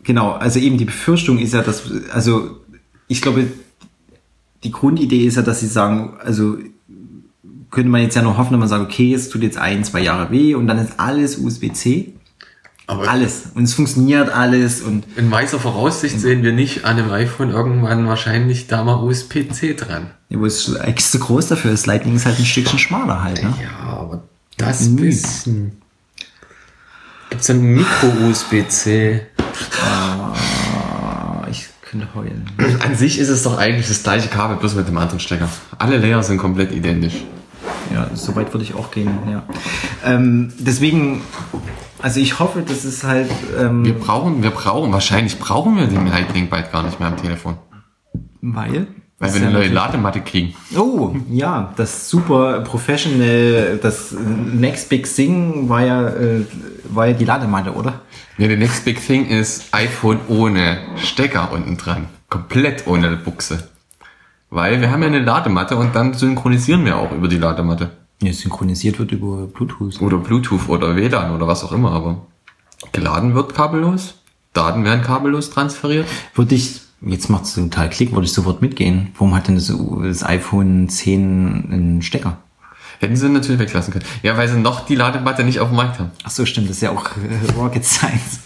genau. 0.03 0.33
Also 0.33 0.59
eben 0.59 0.79
die 0.79 0.87
Befürchtung 0.87 1.39
ist 1.39 1.55
ja, 1.55 1.63
dass, 1.63 1.85
also 2.13 2.61
ich 3.07 3.21
glaube, 3.23 3.47
die 4.65 4.73
Grundidee 4.73 5.27
ist 5.27 5.37
ja, 5.37 5.43
dass 5.43 5.61
sie 5.61 5.69
sagen, 5.69 6.17
also 6.19 6.57
könnte 7.71 7.91
man 7.91 8.01
jetzt 8.01 8.17
ja 8.17 8.23
nur 8.23 8.39
hoffen, 8.39 8.53
wenn 8.53 8.61
man 8.61 8.69
sagt, 8.69 8.85
okay, 8.85 9.13
es 9.13 9.29
tut 9.29 9.43
jetzt 9.43 9.59
ein, 9.59 9.85
zwei 9.85 10.01
Jahre 10.01 10.31
weh 10.31 10.55
und 10.55 10.67
dann 10.67 10.79
ist 10.79 10.99
alles 10.99 11.37
USB-C. 11.37 12.15
Aber 12.89 13.09
Alles. 13.09 13.45
Und 13.55 13.65
es 13.65 13.75
funktioniert 13.75 14.29
alles 14.31 14.81
und 14.81 15.05
in 15.17 15.29
weiser 15.33 15.59
Voraussicht 15.59 16.21
sehen 16.21 16.45
wir 16.45 16.53
nicht 16.53 16.85
an 16.85 16.97
dem 16.97 17.11
iPhone 17.11 17.51
irgendwann 17.51 18.07
wahrscheinlich 18.07 18.69
da 18.69 18.85
mal 18.85 19.03
USB-C 19.03 19.75
dran. 19.75 20.11
ja, 20.29 20.39
wo 20.39 20.47
es 20.47 20.73
extra 20.75 21.19
groß 21.19 21.49
dafür 21.49 21.73
ist. 21.73 21.87
Lightning 21.87 22.15
ist 22.15 22.27
halt 22.27 22.39
ein 22.39 22.45
Stückchen 22.45 22.79
schmaler 22.79 23.25
halt, 23.25 23.43
ne? 23.43 23.53
Ja, 23.61 23.87
aber 23.89 24.23
das 24.57 24.83
Mhm. 24.89 24.97
bisschen. 24.97 25.83
Gibt's 27.31 27.51
ein 27.51 27.61
Micro-USB-C? 27.61 29.23
Ah, 29.83 31.45
ich 31.51 31.69
könnte 31.83 32.07
heulen. 32.15 32.49
An 32.85 32.95
sich 32.95 33.19
ist 33.19 33.29
es 33.29 33.43
doch 33.43 33.59
eigentlich 33.59 33.89
das 33.89 34.03
gleiche 34.05 34.29
Kabel, 34.29 34.57
bloß 34.59 34.75
mit 34.77 34.87
dem 34.87 34.97
anderen 34.97 35.19
Stecker. 35.21 35.49
Alle 35.79 35.99
Layer 35.99 36.23
sind 36.23 36.39
komplett 36.39 36.73
identisch. 36.73 37.25
Ja, 37.93 38.09
so 38.15 38.35
weit 38.37 38.53
würde 38.53 38.65
ich 38.65 38.75
auch 38.75 38.91
gehen, 38.91 39.11
ja. 39.31 39.43
Ähm, 40.05 40.53
deswegen, 40.59 41.23
also 42.03 42.21
ich 42.21 42.39
hoffe, 42.39 42.63
dass 42.63 42.85
es 42.85 43.05
halt, 43.05 43.31
ähm, 43.59 43.85
Wir 43.85 43.95
brauchen, 43.95 44.43
wir 44.43 44.51
brauchen, 44.51 44.93
wahrscheinlich 44.93 45.39
brauchen 45.39 45.77
wir 45.77 45.87
den 45.87 46.07
Lightning 46.07 46.49
bald 46.49 46.71
gar 46.73 46.83
nicht 46.83 46.99
mehr 47.01 47.09
am 47.09 47.17
Telefon. 47.17 47.57
weil? 48.41 48.87
Weil 49.19 49.29
Das 49.29 49.35
wir 49.35 49.41
ist 49.41 49.47
eine 49.47 49.53
ja 49.55 49.59
neue 49.65 49.73
Ladematte 49.73 50.21
kriegen. 50.21 50.55
Oh, 50.77 51.15
ja, 51.31 51.73
das 51.77 52.11
super 52.11 52.61
professional, 52.61 53.79
das 53.81 54.13
Next 54.13 54.91
Big 54.91 55.07
Thing 55.13 55.69
war 55.71 55.83
ja, 55.83 56.07
äh, 56.09 56.45
war 56.91 57.07
ja 57.07 57.13
die 57.15 57.25
Ladematte, 57.25 57.73
oder? 57.73 58.01
Ja, 58.39 58.49
the 58.49 58.57
next 58.57 58.85
big 58.85 59.01
thing 59.05 59.27
ist 59.29 59.69
iPhone 59.73 60.19
ohne 60.29 60.77
Stecker 60.97 61.51
unten 61.53 61.79
dran. 61.79 62.09
Komplett 62.29 62.87
ohne 62.87 63.17
Buchse. 63.17 63.71
Weil 64.51 64.83
wir 64.83 64.91
haben 64.91 65.01
ja 65.01 65.09
eine 65.09 65.21
Ladematte 65.21 65.77
und 65.77 65.97
dann 65.97 66.13
synchronisieren 66.13 66.85
wir 66.85 66.99
auch 66.99 67.13
über 67.13 67.29
die 67.29 67.39
Ladematte. 67.39 67.93
Ja, 68.23 68.33
synchronisiert 68.33 68.99
wird 68.99 69.13
über 69.13 69.47
Bluetooth. 69.47 70.01
Oder 70.01 70.19
Bluetooth 70.19 70.69
oder 70.69 70.97
WLAN 70.97 71.35
oder 71.35 71.47
was 71.47 71.65
auch 71.65 71.73
immer, 71.73 71.93
aber 71.93 72.27
geladen 72.93 73.35
wird 73.35 73.55
kabellos. 73.55 74.15
Daten 74.53 74.85
werden 74.85 75.03
kabellos 75.03 75.51
transferiert. 75.51 76.07
Würde 76.35 76.55
ich, 76.55 76.81
jetzt 77.03 77.29
macht 77.29 77.45
es 77.45 77.55
total 77.55 77.91
Klick, 77.91 78.13
würde 78.13 78.27
ich 78.27 78.33
sofort 78.33 78.63
mitgehen. 78.63 79.09
Warum 79.15 79.35
hat 79.35 79.49
denn 79.49 79.57
das, 79.57 79.73
das 80.03 80.25
iPhone 80.25 80.89
10 80.89 81.69
einen 81.71 82.03
Stecker? 82.03 82.39
Hätten 82.99 83.17
sie 83.17 83.29
natürlich 83.29 83.61
weglassen 83.61 83.93
können. 83.93 84.07
Ja, 84.23 84.37
weil 84.39 84.49
sie 84.49 84.59
noch 84.59 84.87
die 84.87 84.95
Ladematte 84.95 85.45
nicht 85.45 85.61
auf 85.61 85.69
dem 85.69 85.77
Markt 85.77 85.99
haben. 85.99 86.11
Ach 86.25 86.31
so, 86.31 86.47
stimmt, 86.47 86.71
das 86.71 86.77
ist 86.77 86.83
ja 86.83 86.91
auch 86.93 87.05
äh, 87.17 87.53
Rocket 87.59 87.85
Science. 87.85 88.41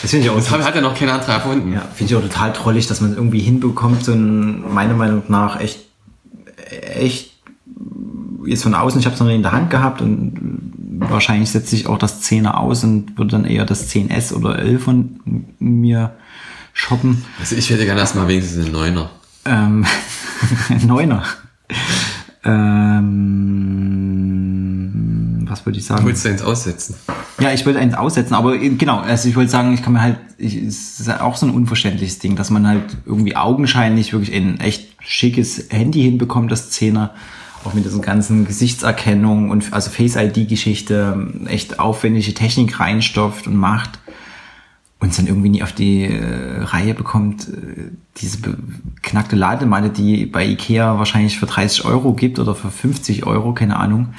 Das 0.00 0.10
finde 0.10 0.26
ich 0.26 0.30
auch 0.30 0.36
Das 0.36 0.50
hat 0.50 0.74
ja 0.74 0.80
noch 0.80 0.98
kein 0.98 1.10
anderer 1.10 1.34
erfunden. 1.34 1.72
Ja, 1.72 1.82
finde 1.94 2.12
ich 2.12 2.16
auch 2.16 2.22
total 2.22 2.52
trollig, 2.52 2.86
dass 2.86 3.00
man 3.02 3.14
irgendwie 3.14 3.40
hinbekommt, 3.40 4.04
so 4.04 4.12
ein, 4.12 4.72
meiner 4.72 4.94
Meinung 4.94 5.22
nach, 5.28 5.60
echt, 5.60 5.80
echt, 6.70 7.31
jetzt 8.46 8.62
von 8.62 8.74
außen, 8.74 9.00
ich 9.00 9.06
habe 9.06 9.14
es 9.14 9.20
noch 9.20 9.26
nie 9.26 9.34
in 9.34 9.42
der 9.42 9.52
Hand 9.52 9.70
gehabt 9.70 10.00
und 10.00 10.72
wahrscheinlich 10.98 11.50
setze 11.50 11.76
ich 11.76 11.86
auch 11.86 11.98
das 11.98 12.22
10er 12.22 12.52
aus 12.52 12.84
und 12.84 13.18
würde 13.18 13.32
dann 13.32 13.44
eher 13.44 13.64
das 13.64 13.90
10S 13.90 14.32
oder 14.34 14.58
11 14.58 14.82
von 14.82 15.20
mir 15.58 16.12
shoppen. 16.72 17.24
Also 17.40 17.56
ich 17.56 17.70
hätte 17.70 17.84
gerne 17.84 18.00
erstmal 18.00 18.28
wenigstens 18.28 18.64
einen 18.64 18.72
Neuner. 18.72 19.10
Ähm, 19.44 19.84
Neuner. 20.86 21.24
Ähm, 22.44 23.12
was 25.48 25.64
würde 25.64 25.78
ich 25.78 25.84
sagen? 25.84 26.04
Willst 26.06 26.24
du 26.24 26.28
ins 26.28 26.42
Aussetzen? 26.42 26.96
Ja, 27.38 27.52
ich 27.52 27.64
wollte 27.66 27.78
eins 27.78 27.94
aussetzen, 27.94 28.34
aber 28.34 28.58
genau, 28.58 28.98
also 28.98 29.28
ich 29.28 29.36
wollte 29.36 29.50
sagen, 29.50 29.72
ich 29.74 29.82
kann 29.82 29.92
mir 29.92 30.02
halt, 30.02 30.18
ich, 30.38 30.56
es 30.56 31.00
ist 31.00 31.08
halt 31.08 31.20
auch 31.20 31.36
so 31.36 31.46
ein 31.46 31.54
unverständliches 31.54 32.18
Ding, 32.18 32.36
dass 32.36 32.50
man 32.50 32.66
halt 32.66 32.96
irgendwie 33.04 33.36
augenscheinlich 33.36 34.12
wirklich 34.12 34.34
ein 34.34 34.58
echt 34.60 34.88
schickes 35.00 35.66
Handy 35.70 36.02
hinbekommt, 36.02 36.50
das 36.50 36.72
10er, 36.72 37.10
auch 37.64 37.74
mit 37.74 37.84
diesen 37.84 38.02
ganzen 38.02 38.46
Gesichtserkennung 38.46 39.50
und 39.50 39.72
also 39.72 39.90
Face-ID-Geschichte, 39.90 41.28
echt 41.46 41.78
aufwendige 41.78 42.34
Technik 42.34 42.80
reinstopft 42.80 43.46
und 43.46 43.56
macht 43.56 43.98
und 45.02 45.10
es 45.10 45.16
dann 45.16 45.26
irgendwie 45.26 45.48
nie 45.48 45.62
auf 45.62 45.72
die 45.72 46.04
äh, 46.04 46.62
Reihe 46.62 46.94
bekommt, 46.94 47.48
äh, 47.48 47.90
diese 48.18 48.38
beknackte 48.38 49.34
Ladematte, 49.34 49.90
die 49.90 50.26
bei 50.26 50.46
Ikea 50.46 50.98
wahrscheinlich 50.98 51.38
für 51.38 51.46
30 51.46 51.84
Euro 51.84 52.12
gibt 52.12 52.38
oder 52.38 52.54
für 52.54 52.70
50 52.70 53.26
Euro, 53.26 53.52
keine 53.52 53.76
Ahnung. 53.76 54.14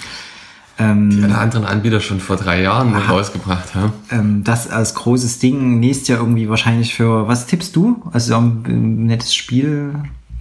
Die 0.79 1.23
alle 1.23 1.37
anderen 1.37 1.65
Anbieter 1.65 1.99
schon 1.99 2.19
vor 2.19 2.35
drei 2.35 2.61
Jahren 2.63 2.95
rausgebracht 2.95 3.75
haben. 3.75 3.93
ähm, 4.09 4.43
das 4.43 4.67
als 4.69 4.95
großes 4.95 5.37
Ding 5.37 5.79
nächstes 5.79 6.07
Jahr 6.07 6.19
irgendwie 6.19 6.49
wahrscheinlich 6.49 6.95
für, 6.95 7.27
was 7.27 7.45
tippst 7.45 7.75
du? 7.75 8.01
Also 8.11 8.35
ein, 8.35 8.63
ein 8.67 9.05
nettes 9.05 9.35
Spiel. 9.35 9.93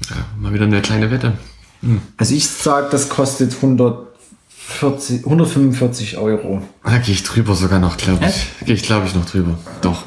Ja, 0.09 0.17
mal 0.41 0.55
wieder 0.55 0.65
eine 0.65 0.81
kleine 0.81 1.11
Wette. 1.11 1.35
Also 2.17 2.35
ich 2.35 2.49
sag, 2.49 2.91
das 2.91 3.09
kostet 3.09 3.55
140, 3.55 5.25
145 5.25 6.19
Euro. 6.19 6.63
Da 6.85 6.99
gehe 6.99 7.15
ich 7.15 7.23
drüber 7.25 7.55
sogar 7.55 7.81
noch, 7.81 7.97
glaube 7.97 8.25
ich. 8.27 8.67
Gehe 8.67 8.75
ich, 8.75 8.83
glaube 8.83 9.07
ich, 9.07 9.15
noch 9.15 9.25
drüber. 9.25 9.59
Doch. 9.81 10.05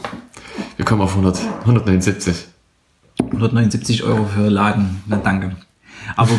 Wir 0.78 0.86
kommen 0.86 1.02
auf 1.02 1.12
100, 1.12 1.40
179. 1.62 2.48
179 3.20 4.04
Euro 4.04 4.26
für 4.26 4.50
Laden. 4.50 5.02
Na 5.08 5.18
danke. 5.18 5.56
Aber 6.16 6.32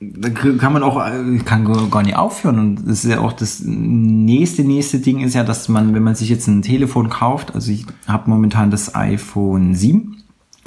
da 0.00 0.30
kann 0.30 0.72
man 0.72 0.82
auch, 0.82 1.04
äh, 1.04 1.38
kann 1.44 1.90
gar 1.90 2.02
nicht 2.02 2.16
aufhören. 2.16 2.58
Und 2.58 2.88
das 2.88 3.04
ist 3.04 3.10
ja 3.10 3.20
auch 3.20 3.32
das 3.32 3.60
nächste, 3.64 4.62
nächste 4.62 4.98
Ding 4.98 5.20
ist 5.20 5.34
ja, 5.34 5.44
dass 5.44 5.68
man, 5.68 5.94
wenn 5.94 6.02
man 6.02 6.14
sich 6.14 6.28
jetzt 6.28 6.46
ein 6.46 6.62
Telefon 6.62 7.08
kauft, 7.08 7.54
also 7.54 7.70
ich 7.70 7.86
habe 8.06 8.30
momentan 8.30 8.70
das 8.70 8.94
iPhone 8.94 9.74
7 9.74 10.22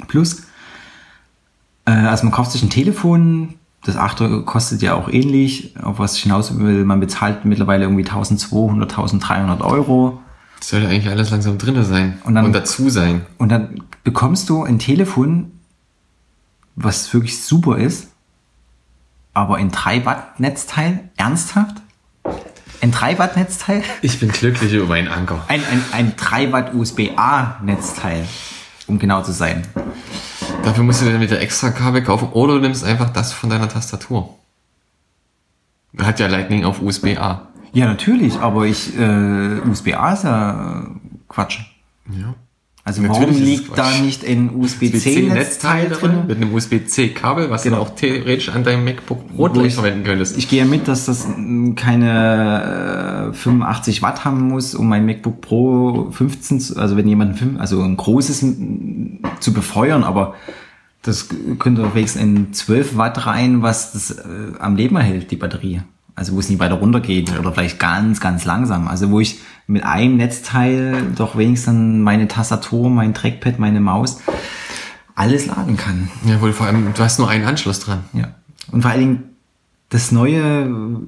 Plus, 0.06 0.34
äh, 0.34 0.42
also 1.92 2.24
man 2.24 2.32
kauft 2.32 2.52
sich 2.52 2.62
ein 2.62 2.70
Telefon, 2.70 3.54
das 3.84 3.96
8 3.96 4.44
kostet 4.44 4.82
ja 4.82 4.94
auch 4.94 5.08
ähnlich, 5.08 5.74
auf 5.82 5.98
was 5.98 6.16
ich 6.16 6.22
hinaus 6.24 6.58
will, 6.58 6.84
man 6.84 7.00
bezahlt 7.00 7.44
mittlerweile 7.44 7.84
irgendwie 7.84 8.04
1200, 8.04 8.90
1300 8.90 9.62
Euro. 9.62 10.20
Das 10.58 10.70
sollte 10.70 10.88
eigentlich 10.88 11.08
alles 11.08 11.30
langsam 11.30 11.56
drinne 11.58 11.84
sein. 11.84 12.18
Und 12.24 12.34
dann- 12.34 12.46
und 12.46 12.52
dazu 12.52 12.90
sein. 12.90 13.24
Und 13.38 13.50
dann 13.50 13.82
bekommst 14.04 14.48
du 14.50 14.64
ein 14.64 14.78
Telefon, 14.78 15.52
was 16.74 17.12
wirklich 17.14 17.42
super 17.42 17.78
ist, 17.78 18.08
aber 19.34 19.56
ein 19.56 19.70
3 19.70 20.04
Watt 20.04 20.40
Netzteil, 20.40 21.10
ernsthaft? 21.16 21.76
Ein 22.80 22.90
3 22.90 23.18
Watt 23.18 23.36
Netzteil? 23.36 23.82
Ich 24.02 24.20
bin 24.20 24.30
glücklich 24.30 24.72
über 24.72 24.86
meinen 24.86 25.08
Anker. 25.08 25.44
Ein, 25.48 25.60
ein, 25.70 25.82
ein 25.92 26.16
3 26.16 26.52
Watt 26.52 26.74
USB-A 26.74 27.60
Netzteil, 27.62 28.24
um 28.86 28.98
genau 28.98 29.22
zu 29.22 29.32
sein. 29.32 29.62
Dafür 30.64 30.84
musst 30.84 31.02
du 31.02 31.06
dir 31.06 31.20
wieder 31.20 31.40
extra 31.40 31.70
Kabel 31.70 32.02
kaufen 32.02 32.28
oder 32.32 32.54
du 32.54 32.60
nimmst 32.60 32.84
einfach 32.84 33.10
das 33.10 33.32
von 33.32 33.48
deiner 33.50 33.68
Tastatur. 33.68 34.34
Hat 35.98 36.20
ja 36.20 36.26
Lightning 36.26 36.64
auf 36.64 36.82
USB-A. 36.82 37.48
Ja, 37.72 37.86
natürlich, 37.86 38.38
aber 38.38 38.66
ich, 38.66 38.98
äh, 38.98 39.60
USB-A 39.68 40.12
ist 40.12 40.24
ja 40.24 40.80
äh, 40.80 40.84
Quatsch. 41.28 41.58
Ja. 42.10 42.34
Also 42.84 43.02
Natürlich 43.02 43.28
warum 43.28 43.42
liegt 43.44 43.76
da 43.78 43.90
nicht 44.00 44.24
ein 44.26 44.48
USB-C-Netzteil 44.54 45.90
drin? 45.90 46.22
mit 46.26 46.38
einem 46.38 46.54
USB-C-Kabel, 46.54 47.50
was 47.50 47.64
Genau. 47.64 47.76
du 47.76 47.82
auch 47.82 47.90
theoretisch 47.90 48.48
an 48.48 48.64
deinem 48.64 48.84
MacBook 48.84 49.28
Pro 49.36 49.62
ich- 49.62 49.74
verwenden 49.74 50.04
könntest. 50.04 50.38
Ich 50.38 50.48
gehe 50.48 50.64
mit, 50.64 50.88
dass 50.88 51.04
das 51.04 51.26
mm, 51.36 51.74
keine 51.74 53.28
äh, 53.30 53.34
85 53.34 54.00
Watt 54.00 54.24
haben 54.24 54.48
muss, 54.48 54.74
um 54.74 54.88
mein 54.88 55.04
MacBook 55.04 55.42
Pro 55.42 56.08
15, 56.12 56.60
zu- 56.60 56.78
also 56.78 56.96
wenn 56.96 57.06
jemand 57.06 57.42
ein 57.42 57.60
also 57.60 57.82
ein 57.82 57.94
großes 57.98 58.40
mm, 58.40 59.07
zu 59.40 59.52
befeuern, 59.52 60.04
aber 60.04 60.34
das 61.02 61.28
könnte 61.58 61.94
wenigstens 61.94 62.22
in 62.22 62.52
12 62.52 62.96
Watt 62.96 63.26
rein, 63.26 63.62
was 63.62 63.92
das 63.92 64.10
äh, 64.10 64.24
am 64.58 64.76
Leben 64.76 64.96
erhält, 64.96 65.30
die 65.30 65.36
Batterie. 65.36 65.82
Also 66.14 66.34
wo 66.34 66.40
es 66.40 66.50
nie 66.50 66.58
weiter 66.58 66.74
runter 66.74 67.00
geht 67.00 67.38
oder 67.38 67.52
vielleicht 67.52 67.78
ganz, 67.78 68.18
ganz 68.18 68.44
langsam. 68.44 68.88
Also 68.88 69.10
wo 69.10 69.20
ich 69.20 69.38
mit 69.68 69.84
einem 69.84 70.16
Netzteil 70.16 71.12
doch 71.14 71.36
wenigstens 71.38 72.02
meine 72.02 72.26
Tastatur, 72.26 72.90
mein 72.90 73.14
Trackpad, 73.14 73.60
meine 73.60 73.80
Maus 73.80 74.20
alles 75.14 75.46
laden 75.46 75.76
kann. 75.76 76.10
Ja, 76.24 76.40
wohl 76.40 76.52
vor 76.52 76.66
allem, 76.66 76.92
du 76.92 77.02
hast 77.02 77.18
nur 77.20 77.28
einen 77.28 77.44
Anschluss 77.44 77.80
dran. 77.80 78.04
Ja. 78.12 78.34
Und 78.72 78.82
vor 78.82 78.90
allen 78.90 79.00
Dingen 79.00 79.22
das 79.90 80.12
neue, 80.12 81.00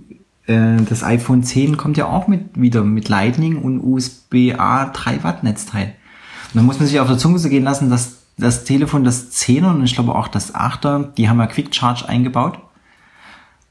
äh, 0.47 0.77
das 0.89 1.03
iPhone 1.03 1.43
10 1.43 1.77
kommt 1.77 1.97
ja 1.97 2.07
auch 2.07 2.29
mit 2.29 2.61
wieder 2.61 2.85
mit 2.85 3.09
Lightning 3.09 3.57
und 3.57 3.81
USB-A 3.81 4.87
3 4.87 5.25
Watt 5.25 5.43
Netzteil. 5.43 5.87
Und 5.87 6.57
dann 6.57 6.67
muss 6.67 6.79
man 6.79 6.89
sich 6.89 7.01
auf 7.01 7.09
der 7.09 7.19
Zunge 7.19 7.39
so 7.39 7.49
gehen 7.49 7.65
lassen, 7.65 7.91
dass 7.91 8.20
das 8.41 8.65
Telefon, 8.65 9.05
das 9.05 9.33
10er 9.33 9.71
und 9.71 9.85
ich 9.85 9.95
glaube 9.95 10.15
auch 10.15 10.29
das 10.29 10.55
8er, 10.55 11.13
die 11.15 11.29
haben 11.29 11.39
ja 11.39 11.47
Quick 11.47 11.75
Charge 11.75 12.09
eingebaut 12.09 12.59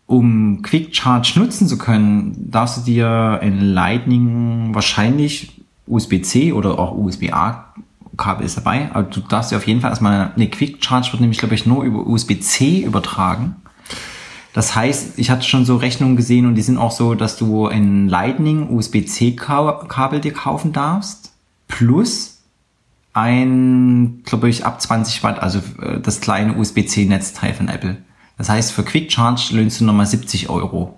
um 0.09 0.63
Quick 0.63 0.95
Charge 0.95 1.33
nutzen 1.35 1.67
zu 1.67 1.77
können, 1.77 2.33
darfst 2.49 2.77
du 2.77 2.81
dir 2.81 3.39
ein 3.43 3.61
Lightning 3.61 4.73
wahrscheinlich 4.73 5.61
USB-C 5.85 6.51
oder 6.51 6.79
auch 6.79 6.97
USB-A 6.97 7.75
Kabel 8.17 8.45
ist 8.45 8.57
dabei, 8.57 8.89
aber 8.91 9.03
du 9.03 9.21
darfst 9.21 9.51
dir 9.51 9.57
auf 9.57 9.67
jeden 9.67 9.81
Fall 9.81 9.91
erstmal, 9.91 10.31
eine 10.35 10.49
Quick 10.49 10.83
Charge 10.83 11.11
wird 11.11 11.21
nämlich, 11.21 11.37
glaube 11.37 11.53
ich, 11.53 11.67
nur 11.67 11.83
über 11.83 12.07
USB-C 12.07 12.81
übertragen. 12.81 13.57
Das 14.53 14.75
heißt, 14.75 15.19
ich 15.19 15.29
hatte 15.29 15.47
schon 15.47 15.63
so 15.63 15.77
Rechnungen 15.77 16.15
gesehen 16.15 16.47
und 16.47 16.55
die 16.55 16.63
sind 16.63 16.79
auch 16.79 16.91
so, 16.91 17.13
dass 17.13 17.37
du 17.37 17.67
ein 17.67 18.09
Lightning 18.09 18.75
USB-C 18.75 19.35
Kabel 19.35 20.21
dir 20.21 20.33
kaufen 20.33 20.73
darfst, 20.73 21.31
plus 21.67 22.38
ein, 23.19 24.21
glaube 24.23 24.49
ich, 24.49 24.65
ab 24.65 24.81
20 24.81 25.23
Watt, 25.23 25.39
also 25.39 25.59
äh, 25.81 25.99
das 25.99 26.21
kleine 26.21 26.55
USB-C 26.55 27.05
Netzteil 27.05 27.53
von 27.53 27.67
Apple. 27.67 27.97
Das 28.37 28.49
heißt, 28.49 28.71
für 28.71 28.83
Quick 28.83 29.11
Charge 29.11 29.49
löhnst 29.51 29.81
du 29.81 29.85
nochmal 29.85 30.05
70 30.05 30.49
Euro. 30.49 30.97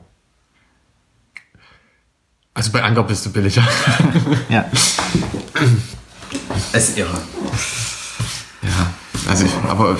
Also 2.54 2.72
bei 2.72 2.84
Anker 2.84 3.04
bist 3.04 3.26
du 3.26 3.32
billiger. 3.32 3.64
ja. 4.50 4.66
Es 6.74 6.90
ist 6.90 6.98
irre. 6.98 7.20
Ja, 8.62 8.94
also 9.28 9.46
ich, 9.46 9.52
aber 9.68 9.98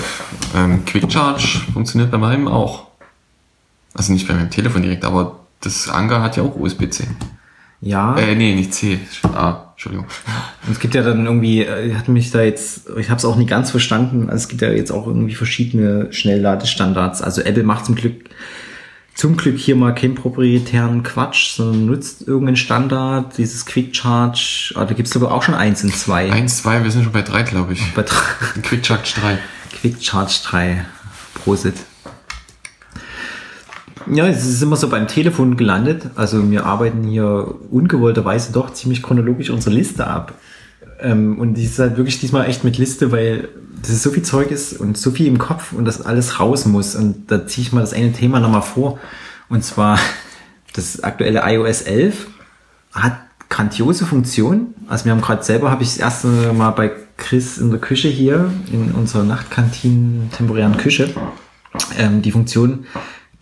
ähm, 0.54 0.84
Quick 0.86 1.12
Charge 1.12 1.60
funktioniert 1.72 2.10
bei 2.10 2.16
meinem 2.16 2.48
auch. 2.48 2.86
Also 3.92 4.12
nicht 4.12 4.26
bei 4.26 4.32
meinem 4.32 4.50
Telefon 4.50 4.82
direkt, 4.82 5.04
aber 5.04 5.40
das 5.60 5.88
Anker 5.88 6.22
hat 6.22 6.36
ja 6.36 6.44
auch 6.44 6.56
USB-C. 6.56 7.06
Ja. 7.82 8.16
Äh, 8.16 8.34
nee, 8.36 8.54
nicht 8.54 8.72
C. 8.72 9.00
Ah, 9.34 9.71
Entschuldigung. 9.82 10.06
Und 10.66 10.72
es 10.72 10.78
gibt 10.78 10.94
ja 10.94 11.02
dann 11.02 11.26
irgendwie, 11.26 11.62
äh, 11.62 11.88
ich 11.88 11.94
hatte 11.96 12.12
mich 12.12 12.30
da 12.30 12.42
jetzt, 12.42 12.88
ich 12.96 13.10
habe 13.10 13.18
es 13.18 13.24
auch 13.24 13.36
nicht 13.36 13.50
ganz 13.50 13.70
verstanden, 13.70 14.30
also 14.30 14.36
es 14.36 14.48
gibt 14.48 14.62
ja 14.62 14.70
jetzt 14.70 14.92
auch 14.92 15.08
irgendwie 15.08 15.34
verschiedene 15.34 16.12
Schnellladestandards. 16.12 17.20
Also 17.20 17.42
Apple 17.42 17.64
macht 17.64 17.86
zum 17.86 17.96
Glück 17.96 18.30
zum 19.14 19.36
Glück 19.36 19.58
hier 19.58 19.76
mal 19.76 19.94
keinen 19.94 20.14
proprietären 20.14 21.02
Quatsch, 21.02 21.56
sondern 21.56 21.84
nutzt 21.84 22.26
irgendeinen 22.26 22.56
Standard, 22.56 23.36
dieses 23.36 23.66
Quick 23.66 23.94
Charge, 23.94 24.72
ah, 24.74 24.86
da 24.86 24.94
gibt's 24.94 25.10
sogar 25.10 25.32
auch 25.32 25.42
schon 25.42 25.54
eins 25.54 25.84
und 25.84 25.94
zwei. 25.94 26.32
Eins, 26.32 26.58
zwei, 26.58 26.82
wir 26.82 26.90
sind 26.90 27.02
schon 27.02 27.12
bei 27.12 27.20
drei, 27.20 27.42
glaube 27.42 27.74
ich. 27.74 27.92
Bei 27.92 28.02
drei. 28.02 28.16
Quick 28.62 28.86
Charge 28.86 29.12
3. 29.20 29.38
Quick 29.80 30.02
Charge 30.02 30.40
3. 30.44 30.86
Prosit. 31.34 31.74
Ja, 34.10 34.26
es 34.26 34.46
ist 34.46 34.62
immer 34.62 34.76
so 34.76 34.88
beim 34.88 35.06
Telefon 35.08 35.56
gelandet. 35.56 36.10
Also 36.16 36.50
wir 36.50 36.66
arbeiten 36.66 37.04
hier 37.04 37.54
ungewollterweise 37.70 38.52
doch 38.52 38.72
ziemlich 38.72 39.02
chronologisch 39.02 39.50
unsere 39.50 39.74
Liste 39.74 40.06
ab. 40.06 40.34
Ähm, 41.00 41.38
und 41.38 41.54
die 41.54 41.64
ist 41.64 41.78
halt 41.78 41.96
wirklich 41.96 42.20
diesmal 42.20 42.46
echt 42.46 42.64
mit 42.64 42.78
Liste, 42.78 43.12
weil 43.12 43.48
das 43.80 43.90
ist 43.90 44.02
so 44.02 44.10
viel 44.10 44.22
Zeug 44.22 44.50
ist 44.50 44.78
und 44.78 44.96
so 44.96 45.10
viel 45.10 45.26
im 45.26 45.38
Kopf 45.38 45.72
und 45.72 45.84
das 45.84 46.00
alles 46.00 46.40
raus 46.40 46.66
muss. 46.66 46.94
Und 46.94 47.30
da 47.30 47.46
ziehe 47.46 47.66
ich 47.66 47.72
mal 47.72 47.80
das 47.80 47.92
eine 47.92 48.12
Thema 48.12 48.40
nochmal 48.40 48.62
vor. 48.62 48.98
Und 49.48 49.64
zwar 49.64 49.98
das 50.74 51.02
aktuelle 51.02 51.42
iOS 51.44 51.82
11 51.82 52.28
hat 52.92 53.18
grandiose 53.48 54.06
Funktionen. 54.06 54.74
Also 54.88 55.04
wir 55.04 55.12
haben 55.12 55.20
gerade 55.20 55.42
selber, 55.42 55.70
habe 55.70 55.82
ich 55.82 55.90
das 55.90 55.98
erste 55.98 56.28
Mal 56.52 56.70
bei 56.70 56.90
Chris 57.18 57.58
in 57.58 57.70
der 57.70 57.80
Küche 57.80 58.08
hier, 58.08 58.50
in 58.72 58.92
unserer 58.92 59.24
Nachtkantinen 59.24 60.30
temporären 60.36 60.76
Küche, 60.76 61.10
ähm, 61.98 62.22
die 62.22 62.32
Funktion 62.32 62.86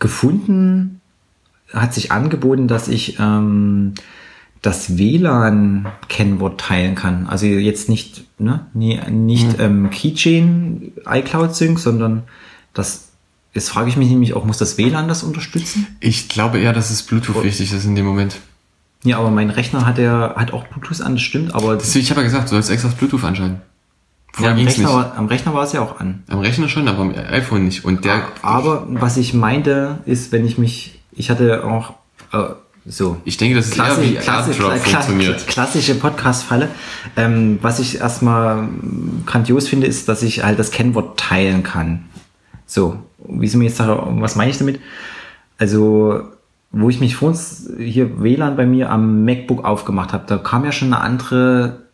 gefunden, 0.00 1.00
hat 1.72 1.94
sich 1.94 2.10
angeboten, 2.10 2.66
dass 2.66 2.88
ich 2.88 3.18
ähm, 3.20 3.94
das 4.60 4.98
WLAN-Kennwort 4.98 6.60
teilen 6.60 6.96
kann. 6.96 7.26
Also 7.28 7.46
jetzt 7.46 7.88
nicht, 7.88 8.24
ne, 8.38 8.66
nicht 8.74 9.58
mhm. 9.58 9.64
ähm, 9.64 9.90
Keychain 9.90 10.92
iCloud 11.06 11.54
Sync, 11.54 11.78
sondern 11.78 12.24
das 12.74 13.06
Jetzt 13.52 13.70
frage 13.70 13.88
ich 13.88 13.96
mich 13.96 14.08
nämlich 14.08 14.34
auch, 14.34 14.44
muss 14.44 14.58
das 14.58 14.78
WLAN 14.78 15.08
das 15.08 15.24
unterstützen? 15.24 15.86
Ich 15.98 16.28
glaube 16.28 16.60
eher, 16.60 16.72
dass 16.72 16.90
es 16.90 17.02
Bluetooth 17.02 17.36
oh. 17.36 17.42
wichtig 17.42 17.72
ist 17.72 17.84
in 17.84 17.96
dem 17.96 18.06
Moment. 18.06 18.36
Ja, 19.02 19.18
aber 19.18 19.30
mein 19.30 19.50
Rechner 19.50 19.86
hat 19.86 19.98
ja 19.98 20.34
hat 20.36 20.52
auch 20.52 20.66
Bluetooth 20.68 21.00
an, 21.00 21.14
das 21.14 21.22
stimmt, 21.22 21.54
aber. 21.54 21.76
Das, 21.76 21.94
ich 21.96 22.10
habe 22.10 22.20
ja 22.20 22.26
gesagt, 22.26 22.44
du 22.44 22.50
sollst 22.50 22.70
extra 22.70 22.90
das 22.90 22.98
Bluetooth 22.98 23.24
anschalten. 23.24 23.60
Ja, 24.38 24.50
am, 24.50 24.56
Rechner 24.56 24.92
war, 24.92 25.14
am 25.16 25.26
Rechner 25.26 25.54
war 25.54 25.64
es 25.64 25.72
ja 25.72 25.82
auch 25.82 25.98
an. 25.98 26.22
Am 26.28 26.38
Rechner 26.38 26.68
schon, 26.68 26.86
aber 26.88 27.00
am 27.00 27.14
iPhone 27.14 27.64
nicht. 27.64 27.84
Und 27.84 28.04
der. 28.04 28.22
Aber 28.42 28.86
was 28.88 29.16
ich 29.16 29.34
meinte, 29.34 29.98
ist, 30.06 30.32
wenn 30.32 30.46
ich 30.46 30.56
mich, 30.56 31.00
ich 31.12 31.30
hatte 31.30 31.64
auch 31.64 31.94
äh, 32.32 32.54
so. 32.86 33.16
Ich 33.24 33.36
denke, 33.36 33.56
das 33.56 33.66
ist 33.66 33.74
Klassi 33.74 34.00
eher 34.00 34.10
wie 34.10 34.14
Klassi 34.16 34.50
AirDrop 34.52 34.78
funktioniert. 34.78 35.46
Klassische 35.46 35.94
Podcast-Falle. 35.94 36.68
Ähm, 37.16 37.58
was 37.60 37.78
ich 37.78 38.00
erstmal 38.00 38.68
grandios 39.26 39.68
finde, 39.68 39.86
ist, 39.86 40.08
dass 40.08 40.22
ich 40.22 40.44
halt 40.44 40.58
das 40.58 40.70
Kennwort 40.70 41.18
teilen 41.18 41.62
kann. 41.62 42.04
So, 42.66 42.98
wie 43.26 43.48
sie 43.48 43.56
mir 43.56 43.64
jetzt 43.64 43.76
sagen, 43.76 44.22
was 44.22 44.36
meine 44.36 44.50
ich 44.50 44.58
damit? 44.58 44.80
Also, 45.58 46.22
wo 46.70 46.88
ich 46.88 47.00
mich 47.00 47.16
vor 47.16 47.28
uns 47.28 47.68
hier 47.78 48.22
WLAN 48.22 48.56
bei 48.56 48.64
mir 48.64 48.90
am 48.90 49.24
MacBook 49.24 49.64
aufgemacht 49.64 50.12
habe, 50.12 50.24
da 50.26 50.38
kam 50.38 50.64
ja 50.64 50.72
schon 50.72 50.92
eine 50.92 51.02
andere 51.02 51.89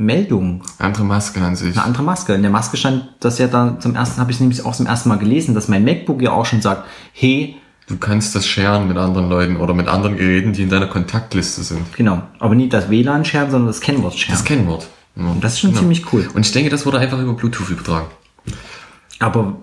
Meldung. 0.00 0.62
Andere 0.78 1.04
Maske 1.04 1.40
an 1.40 1.56
sich. 1.56 1.76
Eine 1.76 1.84
andere 1.84 2.02
Maske. 2.02 2.34
In 2.34 2.42
der 2.42 2.50
Maske 2.50 2.76
stand 2.76 3.08
das 3.20 3.38
ja 3.38 3.46
dann 3.46 3.80
zum 3.80 3.94
ersten, 3.94 4.20
habe 4.20 4.30
ich 4.30 4.40
nämlich 4.40 4.64
auch 4.64 4.74
zum 4.74 4.86
ersten 4.86 5.08
Mal 5.08 5.18
gelesen, 5.18 5.54
dass 5.54 5.68
mein 5.68 5.84
MacBook 5.84 6.22
ja 6.22 6.32
auch 6.32 6.46
schon 6.46 6.62
sagt, 6.62 6.84
hey. 7.12 7.56
Du 7.86 7.96
kannst 7.96 8.34
das 8.34 8.46
sharen 8.46 8.88
mit 8.88 8.96
anderen 8.96 9.28
Leuten 9.28 9.56
oder 9.56 9.74
mit 9.74 9.88
anderen 9.88 10.16
Geräten, 10.16 10.52
die 10.52 10.62
in 10.62 10.70
deiner 10.70 10.86
Kontaktliste 10.86 11.62
sind. 11.62 11.92
Genau. 11.96 12.22
Aber 12.38 12.54
nicht 12.54 12.72
das 12.72 12.88
WLAN 12.88 13.24
sharen, 13.24 13.50
sondern 13.50 13.66
das 13.66 13.80
Kennwort 13.80 14.18
sharen. 14.18 14.32
Das 14.32 14.44
Kennwort. 14.44 14.88
Ja. 15.16 15.24
Und 15.24 15.42
das 15.42 15.54
ist 15.54 15.60
schon 15.60 15.70
genau. 15.70 15.80
ziemlich 15.80 16.12
cool. 16.12 16.28
Und 16.32 16.46
ich 16.46 16.52
denke, 16.52 16.70
das 16.70 16.86
wurde 16.86 16.98
einfach 16.98 17.18
über 17.18 17.34
Bluetooth 17.34 17.70
übertragen. 17.70 18.06
Aber 19.18 19.56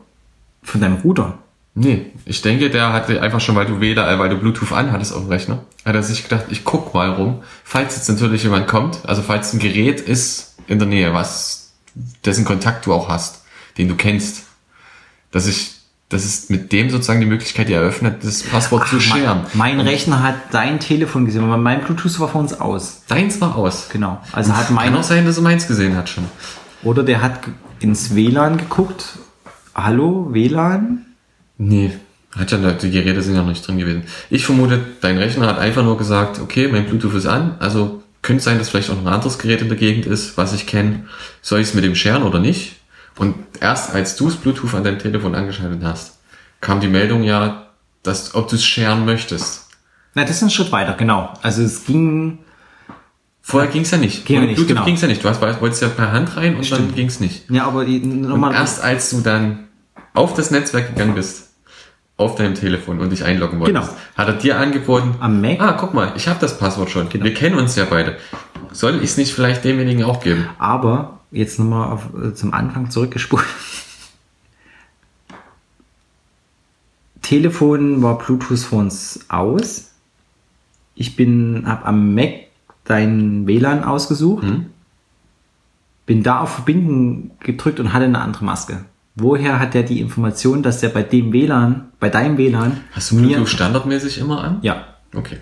von 0.62 0.82
deinem 0.82 0.98
Router? 0.98 1.38
Nee, 1.80 2.08
ich 2.26 2.42
denke, 2.42 2.72
der 2.72 2.92
hatte 2.92 3.22
einfach 3.22 3.40
schon, 3.40 3.56
weil 3.56 3.68
du 3.68 3.80
WLAN, 3.80 4.18
weil 4.18 4.30
du 4.30 4.38
Bluetooth 4.38 4.72
anhattest 4.72 5.14
auf 5.14 5.22
dem 5.22 5.30
Rechner, 5.30 5.60
hat 5.86 5.94
er 5.94 6.02
sich 6.02 6.24
gedacht, 6.24 6.46
ich 6.50 6.64
guck 6.64 6.96
mal 6.96 7.12
rum, 7.12 7.44
falls 7.64 7.96
jetzt 7.96 8.10
natürlich 8.10 8.42
jemand 8.42 8.68
kommt, 8.68 8.98
also 9.06 9.22
falls 9.22 9.54
ein 9.54 9.60
Gerät 9.60 10.02
ist 10.02 10.56
in 10.66 10.80
der 10.80 10.88
Nähe, 10.88 11.14
was, 11.14 11.74
dessen 12.26 12.46
Kontakt 12.46 12.88
du 12.88 12.94
auch 12.94 13.10
hast, 13.10 13.44
den 13.78 13.88
du 13.88 13.96
kennst, 13.96 14.46
dass 15.30 15.48
ich, 15.48 15.76
das 16.10 16.26
ist 16.26 16.50
mit 16.50 16.72
dem 16.72 16.90
sozusagen 16.90 17.20
die 17.20 17.28
Möglichkeit, 17.28 17.70
die 17.70 17.74
eröffnet, 17.74 18.24
das 18.24 18.42
Passwort 18.42 18.82
Ach, 18.86 18.90
zu 18.90 19.00
scheren. 19.00 19.42
Mein, 19.54 19.78
mein 19.78 19.86
Rechner 19.86 20.24
hat 20.24 20.36
dein 20.50 20.80
Telefon 20.80 21.26
gesehen, 21.26 21.44
aber 21.44 21.58
mein 21.58 21.82
Bluetooth 21.82 22.20
war 22.20 22.28
vor 22.28 22.42
uns 22.42 22.60
aus. 22.60 23.04
Deins 23.08 23.40
war 23.40 23.56
aus. 23.56 23.90
Genau. 23.94 24.20
Also 24.32 24.58
hat 24.58 24.72
mein. 24.72 24.86
Kann 24.86 25.02
auch 25.02 25.04
sein, 25.04 25.28
dass 25.28 25.38
er 25.38 25.44
meins 25.44 25.68
gesehen 25.68 25.96
hat 25.96 26.10
schon. 26.10 26.24
Oder 26.82 27.04
der 27.04 27.22
hat 27.22 27.42
ins 27.82 28.16
WLAN 28.16 28.58
geguckt. 28.58 29.20
Hallo, 29.76 30.30
WLAN? 30.32 31.07
Nee, 31.58 31.92
hat 32.36 32.52
ja, 32.52 32.58
die 32.58 32.92
Geräte 32.92 33.22
sind 33.22 33.36
ja 33.36 33.42
noch 33.42 33.50
nicht 33.50 33.66
drin 33.68 33.78
gewesen. 33.78 34.04
Ich 34.30 34.46
vermute, 34.46 34.80
dein 35.02 35.18
Rechner 35.18 35.48
hat 35.48 35.58
einfach 35.58 35.84
nur 35.84 35.98
gesagt, 35.98 36.40
okay, 36.40 36.68
mein 36.68 36.86
Bluetooth 36.86 37.16
ist 37.16 37.26
an, 37.26 37.56
also 37.60 38.04
könnte 38.22 38.44
sein, 38.44 38.58
dass 38.58 38.70
vielleicht 38.70 38.90
auch 38.90 38.96
noch 38.96 39.06
ein 39.06 39.14
anderes 39.14 39.40
Gerät 39.40 39.62
in 39.62 39.70
der 39.70 39.78
Gegend 39.78 40.06
ist, 40.06 40.38
was 40.38 40.54
ich 40.54 40.68
kenne. 40.68 41.06
Soll 41.42 41.62
ich 41.62 41.70
es 41.70 41.74
mit 41.74 41.84
dem 41.84 41.96
scheren 41.96 42.24
oder 42.24 42.40
nicht? 42.40 42.76
Und 43.18 43.36
erst 43.60 43.94
als 43.96 44.16
du 44.16 44.26
das 44.26 44.36
Bluetooth 44.36 44.74
an 44.74 44.84
deinem 44.84 45.00
Telefon 45.00 45.34
angeschaltet 45.34 45.82
hast, 45.84 46.20
kam 46.62 46.80
die 46.80 46.88
Meldung 46.88 47.24
ja, 47.24 47.68
dass, 48.04 48.36
ob 48.36 48.50
du 48.50 48.56
es 48.56 48.66
scheren 48.66 49.06
möchtest. 49.06 49.68
Na, 50.14 50.24
das 50.24 50.38
ist 50.38 50.44
ein 50.44 50.50
Schritt 50.50 50.72
weiter, 50.72 50.94
genau. 50.94 51.34
Also 51.42 51.64
es 51.64 51.86
ging. 51.86 52.40
Vorher 53.42 53.72
ging 53.72 53.84
es 53.84 53.92
ja 53.92 53.98
nicht. 53.98 54.26
Ging 54.26 54.42
nicht 54.42 54.56
Bluetooth 54.56 54.68
genau. 54.68 54.86
ging 54.86 54.96
es 54.96 55.02
ja 55.02 55.08
nicht. 55.08 55.24
Du 55.24 55.30
hast, 55.30 55.42
wolltest 55.42 55.82
ja 55.82 55.88
per 55.88 56.12
Hand 56.12 56.36
rein 56.36 56.58
und 56.58 56.66
Stimmt. 56.66 56.82
dann 56.82 56.96
ging 56.96 57.08
es 57.08 57.20
nicht. 57.20 57.50
Ja, 57.50 57.66
aber 57.66 57.86
nochmal. 57.86 58.54
erst 58.54 58.84
als 58.84 59.10
du 59.10 59.22
dann 59.22 59.68
auf 60.14 60.34
das 60.34 60.52
Netzwerk 60.52 60.90
gegangen 60.90 61.16
bist, 61.16 61.47
auf 62.18 62.36
deinem 62.36 62.56
Telefon 62.56 63.00
und 63.00 63.12
dich 63.12 63.24
einloggen 63.24 63.60
wolltest, 63.60 63.90
genau. 63.90 64.00
hat 64.16 64.28
er 64.28 64.34
dir 64.34 64.60
angeboten, 64.60 65.16
am 65.20 65.40
Mac? 65.40 65.62
Ah, 65.62 65.74
guck 65.74 65.94
mal, 65.94 66.14
ich 66.16 66.28
habe 66.28 66.40
das 66.40 66.58
Passwort 66.58 66.90
schon. 66.90 67.10
Genau. 67.10 67.24
Wir 67.24 67.34
kennen 67.34 67.58
uns 67.58 67.76
ja 67.76 67.86
beide. 67.86 68.18
Soll 68.72 68.96
ich 68.98 69.04
es 69.04 69.18
nicht 69.18 69.34
vielleicht 69.34 69.64
demjenigen 69.64 70.04
auch 70.04 70.20
geben? 70.22 70.48
Aber 70.58 71.20
jetzt 71.32 71.60
nochmal 71.60 71.92
auf, 71.92 72.10
äh, 72.20 72.34
zum 72.34 72.54
Anfang 72.54 72.90
zurückgespult. 72.90 73.46
Telefon 77.22 78.02
war 78.02 78.18
Bluetooth 78.18 78.60
für 78.60 78.78
uns 78.78 79.26
aus. 79.28 79.92
Ich 80.96 81.16
bin, 81.16 81.64
hab 81.68 81.86
am 81.86 82.16
Mac 82.16 82.48
dein 82.86 83.46
WLAN 83.46 83.84
ausgesucht, 83.84 84.44
mhm. 84.44 84.68
bin 86.06 86.24
da 86.24 86.40
auf 86.40 86.56
Verbinden 86.56 87.32
gedrückt 87.40 87.80
und 87.80 87.94
hatte 87.94 88.06
eine 88.06 88.22
andere 88.22 88.46
Maske. 88.46 88.86
Woher 89.18 89.60
hat 89.60 89.74
der 89.74 89.84
die 89.84 90.00
Information, 90.00 90.64
dass 90.64 90.80
der 90.80 90.90
bei 90.90 91.04
dem 91.04 91.34
WLAN, 91.34 91.90
bei 92.00 92.10
deinem 92.10 92.38
WLAN, 92.38 92.82
Hast 92.92 93.12
du 93.12 93.18
Bluetooth 93.18 93.50
standardmäßig 93.50 94.20
immer 94.20 94.44
an? 94.44 94.60
ja, 94.62 94.86
Okay. 95.14 95.38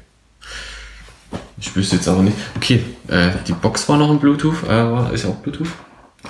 Ich 1.57 1.75
wüsste 1.75 1.95
jetzt 1.95 2.07
aber 2.07 2.21
nicht. 2.21 2.35
Okay, 2.57 2.81
äh, 3.07 3.29
die 3.47 3.53
Box 3.53 3.87
war 3.87 3.97
noch 3.97 4.09
ein 4.11 4.19
Bluetooth, 4.19 4.55
äh, 4.69 5.13
ist 5.13 5.25
auch 5.25 5.35
Bluetooth. 5.37 5.67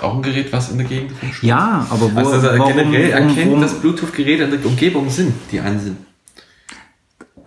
Auch 0.00 0.14
ein 0.14 0.22
Gerät, 0.22 0.52
was 0.52 0.70
in 0.70 0.78
der 0.78 0.86
Gegend 0.86 1.12
ja, 1.42 1.86
aber 1.90 2.14
wo, 2.14 2.18
Also, 2.18 2.32
also 2.32 2.58
warum, 2.58 2.72
generell 2.72 3.10
erkennen, 3.10 3.46
warum, 3.46 3.60
dass 3.62 3.74
Bluetooth-Geräte 3.80 4.44
in 4.44 4.50
der 4.50 4.66
Umgebung 4.66 5.08
sind, 5.08 5.32
die 5.50 5.58
an 5.58 5.80
sind. 5.80 5.96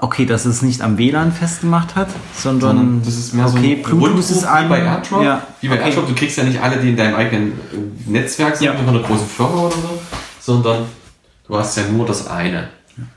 Okay, 0.02 0.26
dass 0.26 0.45
es 0.45 0.62
nicht 0.62 0.82
am 0.82 0.97
WLAN 0.97 1.32
festgemacht 1.34 1.95
hat, 1.95 2.08
sondern, 2.36 2.78
Sondern 2.78 3.02
das 3.04 3.16
ist 3.16 3.34
mehr 3.34 3.47
so 3.47 3.58
okay, 3.58 3.76
ein 3.76 3.82
Bluetooth 3.84 4.02
Rundruf 4.10 4.30
ist 4.32 4.43
an, 4.45 4.66
wie 4.66 4.70
bei 4.70 4.80
AirDrop. 4.80 5.24
ja, 5.24 5.41
Wie 5.62 5.68
bei 5.68 5.76
okay. 5.76 5.84
AirDrop, 5.89 6.08
du 6.08 6.16
kriegst 6.16 6.38
ja 6.38 6.43
nicht 6.45 6.62
alle, 6.62 6.78
die 6.78 6.89
in 6.89 6.97
deinem 6.97 7.16
eigenen 7.16 7.52
äh, 7.52 7.56
Netzwerk 8.10 8.56
sind, 8.56 8.66
Ja. 8.68 8.74
von 8.76 8.88
einer 8.88 9.02
großen 9.04 9.28
Firma 9.28 9.62
oder 9.64 9.76
so, 9.76 10.00
sondern 10.39 10.86
du 11.47 11.58
hast 11.58 11.76
ja 11.78 11.84
nur 11.91 12.06
das 12.06 12.28
eine. 12.28 12.70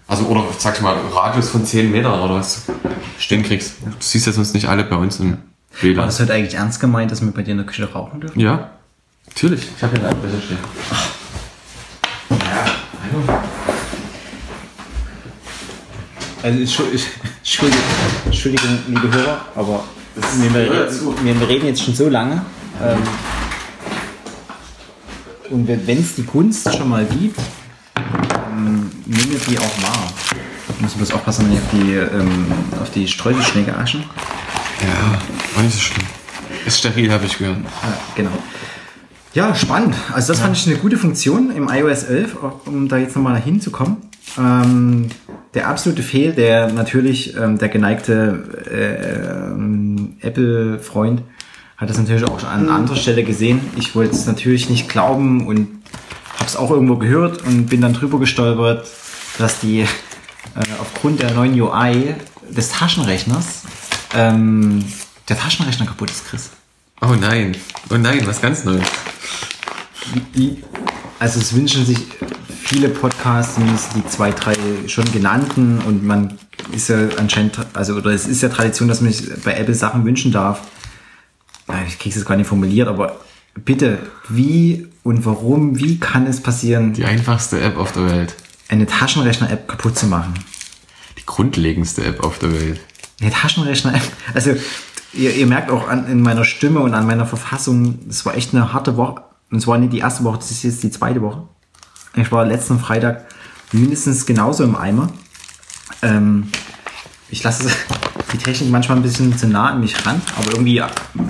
Also, 0.06 0.24
oder 0.26 0.44
sag 0.58 0.76
ich 0.76 0.80
mal, 0.80 0.94
Radius 1.12 1.48
von 1.50 1.64
10 1.64 1.90
Metern 1.90 2.20
oder 2.20 2.34
was 2.36 2.66
du 2.66 2.72
stehen 3.18 3.42
kriegst. 3.42 3.74
Du 3.84 3.90
siehst 3.98 4.26
ja 4.26 4.32
sonst 4.32 4.54
nicht 4.54 4.68
alle 4.68 4.84
bei 4.84 4.94
uns 4.96 5.18
im 5.20 5.30
War 5.32 5.38
WLAN. 5.80 6.06
das 6.06 6.20
heute 6.20 6.32
eigentlich 6.34 6.54
ernst 6.54 6.78
gemeint, 6.80 7.10
dass 7.10 7.20
wir 7.20 7.30
bei 7.32 7.42
dir 7.42 7.52
in 7.52 7.56
der 7.58 7.66
Küche 7.66 7.92
rauchen 7.92 8.20
dürfen? 8.20 8.38
Ja, 8.38 8.70
natürlich. 9.26 9.68
Ich 9.76 9.82
habe 9.82 9.96
hier 9.96 10.04
einen 10.08 10.16
Abbrecher 10.16 10.40
stehen. 10.40 10.58
Ja, 12.30 12.64
hallo. 13.28 13.40
Also 16.42 16.58
Entschuldigung, 16.58 17.80
Entschuldigung, 18.24 18.78
liebe 18.88 19.12
Hörer, 19.12 19.46
aber 19.54 19.84
wir, 20.40 20.54
wir, 20.54 21.40
wir 21.40 21.48
reden 21.48 21.66
jetzt 21.66 21.84
schon 21.84 21.94
so 21.94 22.08
lange. 22.08 22.44
Ähm, 22.82 22.98
und 25.50 25.68
wenn 25.68 26.00
es 26.00 26.16
die 26.16 26.24
Kunst 26.24 26.74
schon 26.76 26.88
mal 26.88 27.04
gibt, 27.04 27.38
ähm, 27.96 28.90
nehmen 29.06 29.30
wir 29.30 29.38
die 29.38 29.58
auch 29.58 29.82
wahr. 29.82 30.12
Ich 30.68 30.80
muss 30.80 30.94
bloß 30.94 31.12
aufpassen, 31.12 31.46
wenn 31.46 31.52
ich 31.52 31.58
auf 31.60 31.70
die, 31.70 31.94
ähm, 31.94 32.46
auf 32.80 32.90
die 32.90 33.06
Streuselschnecke 33.06 33.76
aschen. 33.76 34.02
Ja, 34.80 35.18
war 35.54 35.62
nicht 35.62 35.74
so 35.74 35.80
schlimm. 35.80 36.06
Ist 36.66 36.78
steril, 36.78 37.12
habe 37.12 37.26
ich 37.26 37.38
gehört. 37.38 37.58
Ja, 37.58 37.98
genau. 38.16 38.32
Ja, 39.34 39.54
spannend. 39.54 39.94
Also 40.12 40.32
das 40.32 40.42
fand 40.42 40.56
ich 40.56 40.66
eine 40.66 40.76
gute 40.76 40.96
Funktion 40.96 41.54
im 41.54 41.68
iOS 41.68 42.02
11, 42.02 42.36
auch 42.42 42.66
um 42.66 42.88
da 42.88 42.96
jetzt 42.96 43.14
nochmal 43.14 43.40
hinzukommen. 43.40 43.98
Ähm, 44.38 45.08
der 45.54 45.68
absolute 45.68 46.02
Fehl, 46.02 46.32
der 46.32 46.72
natürlich 46.72 47.36
ähm, 47.36 47.58
der 47.58 47.68
geneigte 47.68 48.44
äh, 48.70 49.52
ähm, 49.52 50.16
Apple-Freund 50.20 51.22
hat 51.76 51.90
das 51.90 51.98
natürlich 51.98 52.24
auch 52.24 52.38
schon 52.40 52.48
an 52.48 52.68
anderer 52.68 52.96
Stelle 52.96 53.24
gesehen. 53.24 53.60
Ich 53.76 53.94
wollte 53.94 54.14
es 54.14 54.26
natürlich 54.26 54.70
nicht 54.70 54.88
glauben 54.88 55.46
und 55.46 55.68
habe 56.36 56.46
es 56.46 56.56
auch 56.56 56.70
irgendwo 56.70 56.96
gehört 56.96 57.44
und 57.44 57.66
bin 57.66 57.80
dann 57.80 57.92
drüber 57.92 58.18
gestolpert, 58.18 58.86
dass 59.38 59.60
die 59.60 59.80
äh, 59.80 59.86
aufgrund 60.80 61.20
der 61.20 61.32
neuen 61.32 61.60
UI 61.60 62.14
des 62.48 62.70
Taschenrechners 62.70 63.62
ähm, 64.14 64.84
der 65.28 65.38
Taschenrechner 65.38 65.86
kaputt 65.86 66.10
ist, 66.10 66.26
Chris. 66.26 66.50
Oh 67.00 67.14
nein, 67.20 67.56
oh 67.90 67.96
nein, 67.96 68.20
was 68.26 68.40
ganz 68.40 68.64
Neues. 68.64 68.86
Also 71.18 71.40
es 71.40 71.54
wünschen 71.54 71.84
sich 71.84 71.98
viele 72.72 72.88
Podcasts, 72.88 73.56
zumindest 73.56 73.94
die 73.94 74.06
zwei, 74.06 74.30
drei 74.30 74.54
schon 74.86 75.04
genannten 75.12 75.78
und 75.80 76.02
man 76.04 76.38
ist 76.72 76.88
ja 76.88 76.96
anscheinend, 77.18 77.58
also 77.74 77.94
oder 77.96 78.12
es 78.12 78.26
ist 78.26 78.40
ja 78.42 78.48
Tradition, 78.48 78.88
dass 78.88 79.02
man 79.02 79.12
sich 79.12 79.28
bei 79.44 79.52
Apple 79.54 79.74
Sachen 79.74 80.06
wünschen 80.06 80.32
darf. 80.32 80.62
Ja, 81.68 81.74
Ich 81.86 81.98
krieg's 81.98 82.16
jetzt 82.16 82.24
gar 82.24 82.36
nicht 82.36 82.46
formuliert, 82.46 82.88
aber 82.88 83.20
bitte, 83.62 83.98
wie 84.30 84.88
und 85.02 85.26
warum, 85.26 85.78
wie 85.78 86.00
kann 86.00 86.26
es 86.26 86.40
passieren, 86.40 86.94
Die 86.94 87.04
einfachste 87.04 87.60
App 87.60 87.76
auf 87.76 87.92
der 87.92 88.06
Welt. 88.10 88.34
eine 88.70 88.86
Taschenrechner-App 88.86 89.68
kaputt 89.68 89.98
zu 89.98 90.06
machen? 90.06 90.32
Die 91.18 91.26
grundlegendste 91.26 92.02
App 92.06 92.24
auf 92.24 92.38
der 92.38 92.52
Welt. 92.58 92.80
Eine 93.20 93.30
Taschenrechner-App, 93.32 94.02
also 94.32 94.56
ihr, 95.12 95.34
ihr 95.36 95.46
merkt 95.46 95.70
auch 95.70 95.88
an, 95.88 96.06
in 96.06 96.22
meiner 96.22 96.44
Stimme 96.44 96.80
und 96.80 96.94
an 96.94 97.06
meiner 97.06 97.26
Verfassung, 97.26 97.98
es 98.08 98.24
war 98.24 98.34
echt 98.34 98.54
eine 98.54 98.72
harte 98.72 98.96
Woche. 98.96 99.22
Und 99.50 99.58
es 99.58 99.66
war 99.66 99.76
nicht 99.76 99.92
die 99.92 99.98
erste 99.98 100.24
Woche, 100.24 100.38
das 100.38 100.50
ist 100.50 100.62
jetzt 100.62 100.82
die 100.82 100.90
zweite 100.90 101.20
Woche. 101.20 101.42
Ich 102.14 102.30
war 102.30 102.44
letzten 102.44 102.78
Freitag 102.78 103.24
mindestens 103.72 104.26
genauso 104.26 104.64
im 104.64 104.76
Eimer. 104.76 105.08
Ähm, 106.02 106.48
ich 107.30 107.42
lasse 107.42 107.70
die 108.32 108.38
Technik 108.38 108.70
manchmal 108.70 108.98
ein 108.98 109.02
bisschen 109.02 109.36
zu 109.36 109.46
nah 109.46 109.70
an 109.70 109.80
mich 109.80 110.06
ran, 110.06 110.20
aber 110.36 110.52
irgendwie 110.52 110.82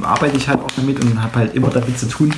arbeite 0.02 0.36
ich 0.36 0.48
halt 0.48 0.60
auch 0.60 0.70
damit 0.74 1.00
und 1.00 1.22
habe 1.22 1.36
halt 1.36 1.54
immer 1.54 1.70
damit 1.70 1.98
zu 1.98 2.08
tun. 2.08 2.34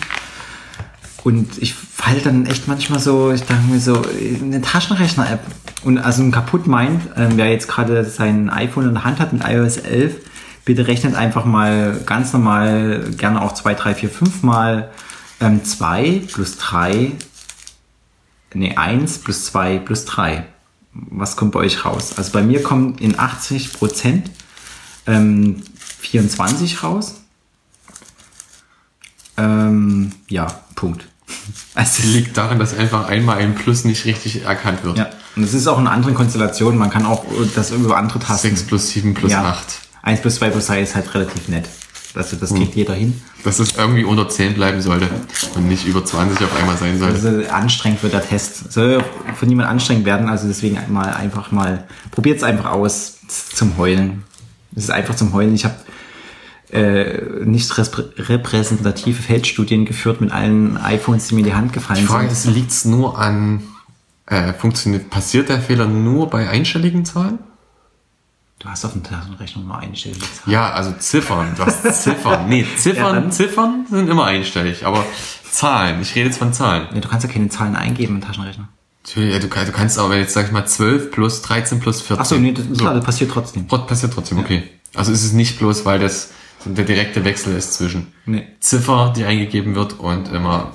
Und 1.22 1.57
ich 1.62 1.72
fall 1.72 2.20
dann 2.22 2.45
echt 2.45 2.68
manchmal 2.68 2.99
so, 2.99 3.32
ich 3.32 3.40
dachte 3.40 3.62
mir 3.62 3.80
so, 3.80 4.03
eine 4.42 4.61
Taschenrechner-App. 4.61 5.40
Und 5.82 5.99
also 5.99 6.22
ein 6.22 6.30
kaputt 6.30 6.66
meint, 6.66 7.03
ähm, 7.16 7.32
wer 7.36 7.51
jetzt 7.51 7.68
gerade 7.68 8.05
sein 8.05 8.51
iPhone 8.51 8.88
in 8.88 8.95
der 8.95 9.05
Hand 9.05 9.20
hat 9.20 9.32
mit 9.32 9.42
iOS 9.47 9.78
11, 9.78 10.16
bitte 10.64 10.86
rechnet 10.86 11.14
einfach 11.14 11.45
mal 11.47 12.01
ganz 12.05 12.32
normal, 12.32 13.11
gerne 13.16 13.40
auch 13.40 13.53
2, 13.53 13.74
3, 13.74 13.95
4, 13.95 14.09
5 14.11 14.42
mal 14.42 14.90
ähm, 15.40 15.64
2 15.64 16.22
plus 16.32 16.57
3, 16.59 17.12
nee, 18.55 18.77
1 18.77 19.19
plus 19.19 19.45
2 19.47 19.79
plus 19.79 20.05
3. 20.05 20.45
Was 20.93 21.37
kommt 21.37 21.53
bei 21.53 21.61
euch 21.61 21.85
raus? 21.85 22.15
Also 22.17 22.33
bei 22.33 22.43
mir 22.43 22.63
kommt 22.63 23.01
in 23.01 23.19
80 23.19 23.73
Prozent 23.73 24.31
ähm, 25.07 25.63
24 26.01 26.83
raus. 26.83 27.17
Ähm, 29.37 30.13
ja, 30.29 30.47
Punkt. 30.75 31.07
Also, 31.75 32.05
Liegt 32.07 32.37
daran, 32.37 32.61
dass 32.61 32.77
einfach 32.77 33.09
einmal 33.09 33.39
ein 33.39 33.57
Plus 33.57 33.85
nicht 33.85 34.05
richtig 34.05 34.45
erkannt 34.45 34.85
wird. 34.85 34.97
ja, 34.97 35.11
und 35.35 35.43
es 35.43 35.55
ist 35.55 35.67
auch 35.67 35.79
in 35.79 35.89
anderen 35.89 36.15
Konstellationen. 36.15 36.79
Man 36.79 36.91
kann 36.91 37.05
auch 37.05 37.25
das 37.57 37.73
über 37.73 37.97
andere 37.97 38.21
Tasten. 38.21 38.51
6 38.51 38.63
plus 38.65 38.91
7 38.91 39.15
plus 39.15 39.33
ja. 39.33 39.43
8. 39.45 39.65
1 40.03 40.21
plus 40.21 40.37
2 40.37 40.51
plus 40.51 40.67
3 40.67 40.83
ist 40.83 40.95
halt 40.95 41.13
relativ 41.15 41.49
nett. 41.49 41.69
Also 42.15 42.37
das 42.37 42.55
kriegt 42.55 42.75
jeder 42.75 42.95
hin. 42.95 43.21
Dass 43.43 43.59
es 43.59 43.77
irgendwie 43.77 44.05
unter 44.05 44.29
10 44.29 44.55
bleiben 44.55 44.81
sollte 44.81 45.09
und 45.55 45.69
nicht 45.69 45.87
über 45.87 46.05
20 46.05 46.45
auf 46.45 46.57
einmal 46.57 46.77
sein 46.77 46.99
sollte. 46.99 47.15
Also 47.15 47.51
anstrengend 47.51 48.03
wird 48.03 48.12
der 48.12 48.27
Test. 48.27 48.73
Soll 48.73 49.05
von 49.35 49.49
niemand 49.49 49.69
anstrengend 49.69 50.07
werden, 50.07 50.29
also 50.29 50.47
deswegen 50.47 50.79
mal 50.89 51.12
einfach 51.12 51.51
mal, 51.51 51.85
probiert 52.11 52.39
es 52.39 52.43
einfach 52.45 52.71
aus 52.71 53.17
zum 53.29 53.77
Heulen. 53.79 54.23
Es 54.77 54.85
ist 54.85 54.91
einfach 54.91 55.17
zum 55.17 55.33
Heulen. 55.33 55.55
Ich 55.55 55.65
habe 55.65 55.75
äh, 56.73 57.45
nicht 57.45 57.71
repräsentative 57.77 59.23
Feldstudien 59.23 59.85
geführt 59.85 60.21
mit 60.21 60.33
allen 60.33 60.77
iPhones, 60.77 61.29
die 61.29 61.35
mir 61.35 61.41
in 61.41 61.47
die 61.47 61.55
Hand 61.55 61.73
gefallen 61.73 62.01
Die 62.01 62.07
Frage 62.07 62.35
sind. 62.35 62.55
liegt 62.55 62.71
es 62.71 62.85
nur 62.85 63.19
an, 63.19 63.62
äh, 64.27 64.53
funktioniert, 64.53 65.11
passiert 65.11 65.49
der 65.49 65.61
Fehler 65.61 65.87
nur 65.87 66.31
bei 66.31 66.49
einstelligen 66.49 67.05
Zahlen? 67.05 67.39
Du 68.59 68.69
hast 68.69 68.85
auf 68.85 68.93
dem 68.93 69.03
Taschenrechnung 69.03 69.67
nur 69.67 69.79
einstellige 69.79 70.21
Zahlen. 70.21 70.53
Ja, 70.53 70.71
also 70.73 70.93
Ziffern. 70.99 71.55
Du 71.57 71.67
hast 71.67 71.83
Ziffern. 72.03 72.49
Nee, 72.49 72.63
Ja, 72.63 72.77
Ziffern, 72.77 73.15
dann- 73.15 73.33
Ziffern 73.33 73.87
sind 73.91 74.09
immer 74.09 74.25
einstellig, 74.25 74.87
aber 74.87 75.05
Zahlen. 75.51 76.01
Ich 76.01 76.15
rede 76.15 76.27
jetzt 76.27 76.39
von 76.39 76.53
Zahlen. 76.53 76.87
Ja, 76.95 77.01
du 77.01 77.09
kannst 77.09 77.27
ja 77.27 77.33
keine 77.33 77.49
Zahlen 77.49 77.77
eingeben 77.77 78.17
im 78.17 78.21
Taschenrechner. 78.23 78.69
Natürlich, 79.05 79.35
ja, 79.35 79.39
du, 79.39 79.49
du 79.49 79.73
kannst 79.73 79.99
aber 79.99 80.17
jetzt, 80.17 80.33
sag 80.33 80.47
ich 80.47 80.53
mal, 80.53 80.65
12 80.67 81.11
plus 81.11 81.43
13 81.43 81.79
plus 81.81 82.01
14. 82.01 82.19
Achso, 82.21 82.37
nee, 82.37 82.53
das, 82.53 82.79
klar, 82.79 82.95
das 82.95 83.05
passiert 83.05 83.31
trotzdem. 83.31 83.69
Trot- 83.69 83.87
Passiert 83.87 84.15
trotzdem, 84.15 84.39
okay. 84.39 84.63
Also 84.95 85.13
ist 85.13 85.25
es 85.25 85.33
nicht 85.33 85.59
bloß, 85.59 85.85
weil 85.85 85.99
das 85.99 86.31
so 86.65 86.71
der 86.71 86.87
direkte 86.87 87.23
Wechsel 87.25 87.55
ist 87.55 87.75
zwischen 87.75 88.15
Nee. 88.25 88.47
Ziffer, 88.61 89.13
die 89.15 89.25
eingegeben 89.25 89.75
wird, 89.75 89.99
und 90.01 90.33
immer 90.33 90.73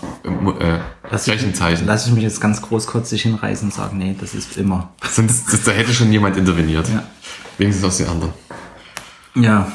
äh, 0.60 0.78
Lass 1.10 1.26
ich, 1.26 1.34
Rechenzeichen. 1.34 1.88
lass 1.88 2.06
ich 2.06 2.14
mich 2.14 2.22
jetzt 2.22 2.40
ganz 2.40 2.62
großkotzig 2.62 3.24
hinreißen 3.24 3.70
und 3.70 3.74
sagen, 3.74 3.98
nee, 3.98 4.16
das 4.20 4.36
ist 4.36 4.58
immer. 4.58 4.92
Sonst 5.10 5.66
da 5.66 5.72
hätte 5.72 5.92
schon 5.94 6.12
jemand 6.12 6.38
interveniert. 6.38 6.88
Ja. 6.90 7.04
Wenigstens 7.60 7.86
aus 7.86 7.98
den 7.98 8.08
anderen. 8.08 8.34
Ja. 9.36 9.72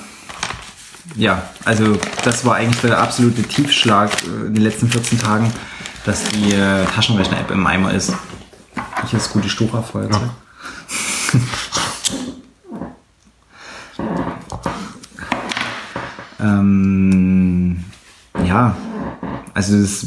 Ja, 1.16 1.42
also 1.64 1.98
das 2.24 2.44
war 2.46 2.56
eigentlich 2.56 2.80
der 2.80 2.98
absolute 2.98 3.42
Tiefschlag 3.42 4.10
äh, 4.22 4.46
in 4.46 4.54
den 4.54 4.62
letzten 4.64 4.88
14 4.88 5.18
Tagen, 5.20 5.52
dass 6.06 6.24
die 6.30 6.54
äh, 6.54 6.86
Taschenrechner-App 6.86 7.50
im 7.50 7.66
Eimer 7.66 7.92
ist. 7.92 8.14
Hier 9.06 9.18
ist 9.18 9.30
gute 9.32 9.50
Stura-Feuerzeug. 9.50 10.30
ähm, 16.40 17.84
ja, 18.46 18.74
also 19.52 19.76
es 19.76 20.06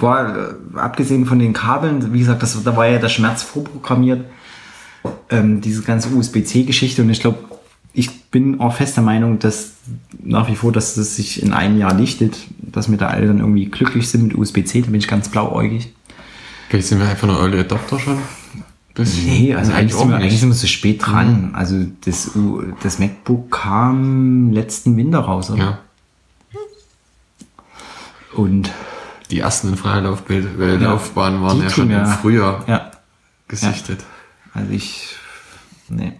war, 0.00 0.36
äh, 0.36 0.54
abgesehen 0.76 1.26
von 1.26 1.38
den 1.38 1.52
Kabeln, 1.52 2.14
wie 2.14 2.20
gesagt, 2.20 2.42
das, 2.42 2.60
da 2.64 2.74
war 2.76 2.86
ja 2.86 2.98
der 2.98 3.10
Schmerz 3.10 3.42
vorprogrammiert, 3.42 4.24
ähm, 5.30 5.60
diese 5.60 5.82
ganze 5.82 6.10
USB-C-Geschichte 6.10 7.02
und 7.02 7.10
ich 7.10 7.20
glaube, 7.20 7.38
ich 7.94 8.22
bin 8.30 8.60
auch 8.60 8.74
fest 8.74 8.96
der 8.96 9.04
Meinung, 9.04 9.38
dass 9.38 9.72
nach 10.22 10.48
wie 10.48 10.56
vor, 10.56 10.72
dass 10.72 10.94
das 10.94 11.16
sich 11.16 11.42
in 11.42 11.52
einem 11.52 11.78
Jahr 11.78 11.94
lichtet, 11.94 12.36
dass 12.60 12.90
wir 12.90 12.96
da 12.96 13.08
alle 13.08 13.26
dann 13.26 13.38
irgendwie 13.38 13.66
glücklich 13.66 14.08
sind 14.08 14.28
mit 14.28 14.36
USB-C, 14.36 14.82
da 14.82 14.90
bin 14.90 15.00
ich 15.00 15.08
ganz 15.08 15.28
blauäugig. 15.28 15.92
Vielleicht 16.68 16.88
sind 16.88 17.00
wir 17.00 17.08
einfach 17.08 17.26
nur 17.26 17.38
Early 17.38 17.60
Adopter 17.60 17.98
schon. 17.98 18.18
Bisschen. 18.94 19.24
Nee, 19.26 19.54
also 19.54 19.72
eigentlich 19.72 19.94
sind, 19.94 20.10
wir, 20.10 20.16
eigentlich 20.16 20.40
sind 20.40 20.50
wir 20.50 20.54
so 20.54 20.66
spät 20.66 21.06
dran. 21.06 21.50
Also 21.54 21.76
das, 22.04 22.30
das 22.82 22.98
MacBook 22.98 23.50
kam 23.50 24.52
letzten 24.52 24.96
Winter 24.98 25.20
raus, 25.20 25.50
oder? 25.50 25.62
Ja. 25.62 25.78
Und 28.34 28.70
die 29.30 29.40
ersten 29.40 29.68
in 29.68 29.76
freier 29.76 30.18
äh, 30.28 30.76
Laufbahn 30.76 31.42
waren 31.42 31.58
ja 31.58 31.64
tun 31.64 31.70
schon 31.70 31.90
im 31.90 32.06
Frühjahr 32.06 32.64
Ja. 32.66 32.90
gesichtet. 33.48 34.04
Also 34.54 34.72
ich, 34.72 35.16
nee. 35.88 36.12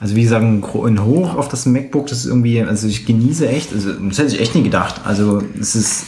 Also 0.00 0.16
wie 0.16 0.22
gesagt, 0.22 0.44
ein 0.44 1.04
Hoch 1.04 1.34
auf 1.34 1.48
das 1.48 1.66
MacBook, 1.66 2.08
das 2.08 2.18
ist 2.18 2.26
irgendwie, 2.26 2.60
also 2.60 2.88
ich 2.88 3.06
genieße 3.06 3.48
echt, 3.48 3.72
also 3.72 3.92
das 3.92 4.18
hätte 4.18 4.34
ich 4.34 4.40
echt 4.40 4.54
nie 4.54 4.62
gedacht. 4.62 5.00
Also 5.04 5.42
es 5.58 5.76
ist, 5.76 6.04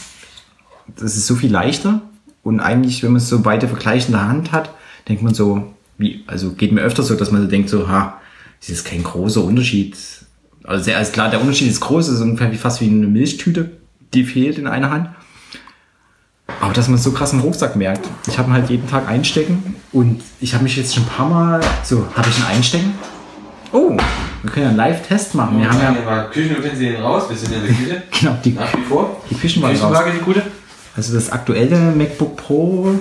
das 0.95 1.15
ist 1.15 1.25
so 1.25 1.35
viel 1.35 1.51
leichter 1.51 2.01
und 2.43 2.59
eigentlich, 2.59 3.01
wenn 3.03 3.11
man 3.11 3.21
es 3.21 3.29
so 3.29 3.41
beide 3.41 3.67
vergleichend 3.67 4.09
in 4.09 4.13
der 4.13 4.27
Hand 4.27 4.51
hat, 4.51 4.73
denkt 5.07 5.23
man 5.23 5.33
so, 5.33 5.73
wie, 5.97 6.23
also 6.27 6.51
geht 6.51 6.71
mir 6.73 6.81
öfter 6.81 7.01
so, 7.01 7.15
dass 7.15 7.31
man 7.31 7.41
so 7.41 7.47
denkt 7.47 7.69
so, 7.69 7.87
ha, 7.87 8.21
das 8.59 8.69
ist 8.69 8.85
kein 8.85 9.03
großer 9.03 9.43
Unterschied. 9.43 9.97
Also 10.63 10.83
sehr, 10.83 10.97
also 10.97 11.11
klar, 11.11 11.29
der 11.29 11.41
Unterschied 11.41 11.69
ist 11.69 11.79
groß, 11.79 12.07
es 12.07 12.15
ist 12.15 12.21
ungefähr 12.21 12.51
wie 12.51 12.57
fast 12.57 12.81
wie 12.81 12.89
eine 12.89 13.07
Milchtüte, 13.07 13.71
die 14.13 14.25
fehlt 14.25 14.57
in 14.57 14.67
einer 14.67 14.91
Hand. 14.91 15.09
Aber 16.59 16.73
dass 16.73 16.87
man 16.87 16.97
so 16.97 17.11
krass 17.11 17.33
im 17.33 17.39
Rucksack 17.39 17.75
merkt. 17.75 18.07
Ich 18.27 18.37
habe 18.37 18.49
ihn 18.49 18.53
halt 18.53 18.69
jeden 18.69 18.89
Tag 18.89 19.07
einstecken 19.07 19.75
und 19.91 20.21
ich 20.39 20.53
habe 20.53 20.63
mich 20.63 20.75
jetzt 20.75 20.93
schon 20.95 21.03
ein 21.03 21.09
paar 21.09 21.29
Mal 21.29 21.61
so, 21.83 22.07
habe 22.15 22.29
ich 22.29 22.37
ihn 22.37 22.45
einstecken? 22.45 22.93
Oh, 23.71 23.95
wir 24.41 24.51
können 24.51 24.63
ja 24.63 24.69
einen 24.69 24.77
Live-Test 24.77 25.35
machen. 25.35 25.59
Wir 25.59 25.69
haben 25.69 25.79
ja 25.79 25.91
mal 26.03 26.29
Küchenutensilien 26.29 27.01
raus, 27.01 27.23
wir 27.29 27.37
sind 27.37 27.53
in 27.53 27.61
der 27.61 27.69
Küche. 27.73 28.03
genau 28.19 28.37
die, 28.43 28.51
Nach 28.51 28.73
wie 28.75 28.81
vor. 28.83 29.21
die 29.29 29.35
Küchenwaage 29.35 29.79
raus. 29.79 30.03
die 30.13 30.23
gute. 30.23 30.41
Also 30.95 31.13
das 31.13 31.31
aktuelle 31.31 31.91
MacBook 31.91 32.37
Pro, 32.37 32.91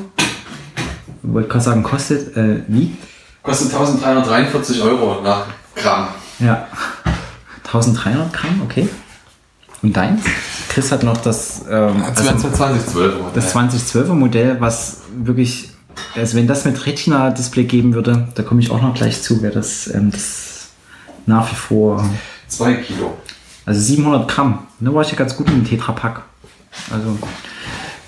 wollte 1.22 1.48
gerade 1.48 1.64
sagen, 1.64 1.82
kostet, 1.82 2.36
äh, 2.36 2.62
wiegt 2.68 3.02
Kostet 3.42 3.72
1343 3.72 4.82
Euro 4.82 5.22
nach 5.22 5.46
Gramm. 5.74 6.08
ja 6.40 6.66
1300 7.64 8.32
Gramm, 8.32 8.60
okay. 8.64 8.88
Und 9.82 9.96
deins? 9.96 10.22
Chris 10.76 10.92
hat 10.92 11.04
noch 11.04 11.16
das, 11.16 11.62
ähm, 11.70 12.02
also 12.04 12.22
2012 12.22 13.14
das 13.32 13.56
2012er 13.56 14.12
Modell, 14.12 14.60
was 14.60 14.98
wirklich, 15.16 15.70
also 16.14 16.36
wenn 16.36 16.46
das 16.46 16.66
mit 16.66 16.84
Retina-Display 16.84 17.64
geben 17.64 17.94
würde, 17.94 18.28
da 18.34 18.42
komme 18.42 18.60
ich 18.60 18.70
auch 18.70 18.82
noch 18.82 18.92
gleich 18.92 19.22
zu, 19.22 19.40
wäre 19.40 19.54
das, 19.54 19.86
ähm, 19.94 20.10
das 20.10 20.66
nach 21.24 21.50
wie 21.50 21.54
vor, 21.54 22.04
2 22.48 22.74
Kilo. 22.74 23.16
also 23.64 23.80
700 23.80 24.28
Gramm, 24.28 24.66
ne, 24.78 24.92
war 24.92 25.00
ich 25.00 25.10
ja 25.10 25.16
ganz 25.16 25.34
gut 25.34 25.46
mit 25.46 25.56
dem 25.56 25.64
Tetra-Pack. 25.64 26.20
Also, 26.90 27.16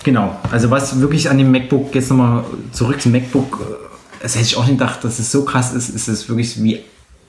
genau, 0.05 0.37
also 0.53 0.71
was 0.71 1.01
wirklich 1.01 1.31
an 1.31 1.39
dem 1.39 1.51
MacBook, 1.51 1.95
jetzt 1.95 2.11
nochmal 2.11 2.45
zurück 2.73 3.01
zum 3.01 3.12
MacBook, 3.12 3.61
äh, 3.62 4.23
das 4.23 4.35
hätte 4.35 4.45
ich 4.45 4.59
auch 4.59 4.66
nicht 4.66 4.79
gedacht, 4.79 5.03
dass 5.05 5.19
es 5.19 5.33
so 5.33 5.47
krass 5.47 5.73
ist, 5.73 5.89
ist 5.89 6.07
es 6.07 6.29
wirklich, 6.29 6.62
wie, 6.62 6.81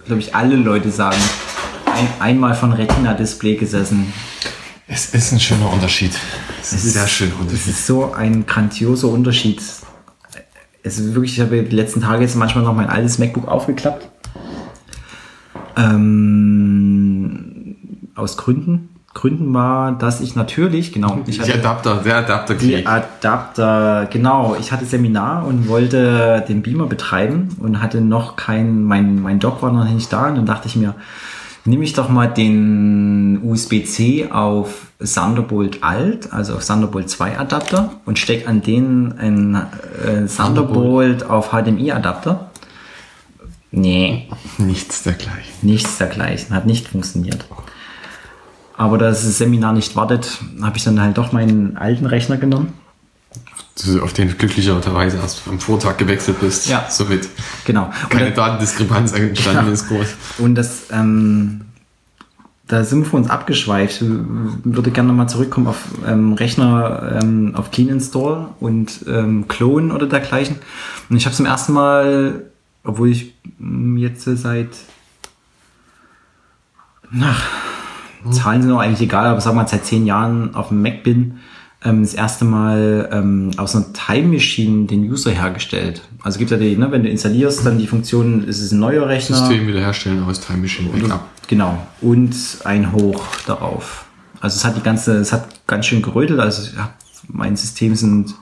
glaube 0.05 0.19
ich, 0.19 0.35
alle 0.35 0.57
Leute 0.57 0.91
sagen, 0.91 1.21
ein, 1.85 2.09
einmal 2.19 2.55
von 2.55 2.73
Retina-Display 2.73 3.55
gesessen, 3.55 4.11
Es 4.91 5.13
ist 5.13 5.31
ein 5.31 5.39
schöner 5.39 5.71
Unterschied. 5.71 6.11
Es 6.59 6.73
ist 6.73 6.83
ein 6.83 6.89
sehr 6.89 7.07
schöner 7.07 7.39
Unterschied. 7.39 7.67
ist 7.67 7.85
so 7.85 8.11
ein 8.11 8.47
grandioser 8.47 9.07
Unterschied. 9.07 9.61
Es 10.81 10.97
ist 10.97 11.13
wirklich, 11.13 11.33
ich 11.33 11.41
habe 11.41 11.61
die 11.61 11.75
letzten 11.75 12.01
Tage 12.01 12.23
jetzt 12.23 12.35
manchmal 12.35 12.63
noch 12.63 12.73
mein 12.73 12.89
altes 12.89 13.19
MacBook 13.19 13.47
aufgeklappt. 13.47 14.09
Ähm, 15.77 17.75
aus 18.15 18.35
Gründen. 18.35 18.89
Gründen 19.13 19.53
war, 19.53 19.91
dass 19.91 20.21
ich 20.21 20.35
natürlich, 20.35 20.91
genau, 20.91 21.19
ich 21.27 21.37
Die 21.37 21.43
hatte 21.43 21.59
Adapter, 21.59 21.95
der 21.97 22.03
die 22.03 22.11
Adapterkrieg. 22.11 22.87
Adapter, 22.87 24.07
genau, 24.11 24.55
ich 24.59 24.71
hatte 24.71 24.85
Seminar 24.85 25.45
und 25.45 25.67
wollte 25.67 26.43
den 26.47 26.63
Beamer 26.63 26.87
betreiben 26.87 27.49
und 27.59 27.79
hatte 27.81 28.01
noch 28.01 28.37
kein, 28.37 28.83
mein, 28.83 29.21
mein 29.21 29.39
Dock 29.39 29.61
war 29.61 29.71
noch 29.71 29.87
nicht 29.87 30.11
da 30.11 30.29
und 30.29 30.35
dann 30.35 30.45
dachte 30.47 30.67
ich 30.67 30.75
mir, 30.75 30.95
nehme 31.69 31.83
ich 31.83 31.93
doch 31.93 32.09
mal 32.09 32.27
den 32.27 33.41
USB-C 33.43 34.29
auf 34.31 34.87
Thunderbolt 34.99 35.83
Alt, 35.83 36.33
also 36.33 36.55
auf 36.55 36.65
Thunderbolt 36.65 37.09
2 37.09 37.37
Adapter 37.37 37.93
und 38.05 38.17
stecke 38.19 38.47
an 38.47 38.61
den 38.61 39.13
einen 39.17 39.55
äh, 39.55 40.25
Thunderbolt 40.25 41.23
auf 41.23 41.51
HDMI 41.51 41.91
Adapter. 41.91 42.49
Nee, 43.71 44.27
Nichts 44.57 45.03
dergleichen. 45.03 45.53
nichts 45.61 45.99
dergleichen, 45.99 46.55
hat 46.55 46.65
nicht 46.65 46.87
funktioniert. 46.87 47.45
Aber 48.75 48.97
da 48.97 49.09
das 49.09 49.21
Seminar 49.37 49.73
nicht 49.73 49.95
wartet, 49.95 50.39
habe 50.61 50.77
ich 50.77 50.83
dann 50.83 50.99
halt 50.99 51.17
doch 51.19 51.33
meinen 51.33 51.77
alten 51.77 52.07
Rechner 52.07 52.37
genommen. 52.37 52.73
Auf 54.01 54.13
den 54.13 54.37
glücklicherweise 54.37 55.17
erst 55.17 55.43
am 55.47 55.59
Vortag 55.59 55.97
gewechselt 55.97 56.39
bist. 56.39 56.67
Ja. 56.67 56.85
Somit 56.89 57.29
Genau. 57.65 57.85
Und 58.03 58.09
keine 58.09 58.31
Datendiskrepanz 58.31 59.13
entstanden 59.13 59.67
Ja. 59.67 59.71
ist 59.73 59.87
groß. 59.87 60.07
Und 60.39 60.55
das, 60.55 60.83
ähm, 60.91 61.61
da 62.67 62.83
sind 62.83 63.05
wir 63.11 63.13
uns 63.15 63.29
abgeschweift. 63.29 64.01
Ich 64.01 64.07
würde 64.63 64.91
gerne 64.91 65.09
nochmal 65.09 65.29
zurückkommen 65.29 65.67
auf 65.67 65.77
ähm, 66.05 66.33
Rechner, 66.33 67.19
ähm, 67.21 67.53
auf 67.55 67.71
Clean 67.71 67.89
Install 67.89 68.49
und 68.59 69.05
ähm, 69.07 69.47
Clone 69.47 69.93
oder 69.93 70.07
dergleichen. 70.07 70.57
Und 71.09 71.17
ich 71.17 71.25
habe 71.25 71.35
zum 71.35 71.45
ersten 71.45 71.73
Mal, 71.73 72.43
obwohl 72.83 73.09
ich 73.09 73.33
ähm, 73.59 73.97
jetzt 73.97 74.23
seit, 74.25 74.69
ach, 77.21 77.43
Zahlen 78.31 78.61
sind 78.61 78.71
auch 78.71 78.79
eigentlich 78.79 79.01
egal, 79.01 79.25
aber 79.27 79.41
sag 79.41 79.55
mal, 79.55 79.67
seit 79.67 79.85
zehn 79.85 80.05
Jahren 80.05 80.53
auf 80.53 80.67
dem 80.69 80.81
Mac 80.81 81.03
bin, 81.03 81.39
ähm, 81.83 82.01
das 82.01 82.13
erste 82.13 82.45
Mal 82.45 83.09
ähm, 83.11 83.51
aus 83.57 83.75
einer 83.75 83.85
Time 83.93 84.33
Machine 84.33 84.85
den 84.85 85.09
User 85.09 85.31
hergestellt. 85.31 86.01
Also 86.21 86.39
gibt 86.39 86.51
ja 86.51 86.57
die, 86.57 86.75
ne, 86.75 86.91
wenn 86.91 87.03
du 87.03 87.09
installierst, 87.09 87.65
dann 87.65 87.77
die 87.77 87.87
Funktion, 87.87 88.43
ist 88.45 88.61
es 88.61 88.71
ein 88.71 88.79
neuer 88.79 89.07
Rechner. 89.07 89.37
System 89.37 89.67
wiederherstellen 89.67 90.23
aus 90.23 90.41
Time 90.41 90.59
Machine 90.59 90.89
Backup. 90.89 91.25
Genau. 91.47 91.77
Und 92.01 92.35
ein 92.65 92.91
Hoch 92.91 93.25
darauf. 93.47 94.05
Also 94.41 94.57
es 94.57 94.65
hat 94.65 94.75
die 94.75 94.83
ganze, 94.83 95.17
es 95.17 95.31
hat 95.31 95.47
ganz 95.67 95.85
schön 95.85 96.01
gerötelt. 96.01 96.39
Also 96.39 96.69
ich 96.69 96.77
hab, 96.77 96.93
mein 97.27 97.55
System 97.55 97.95
sind 97.95 98.35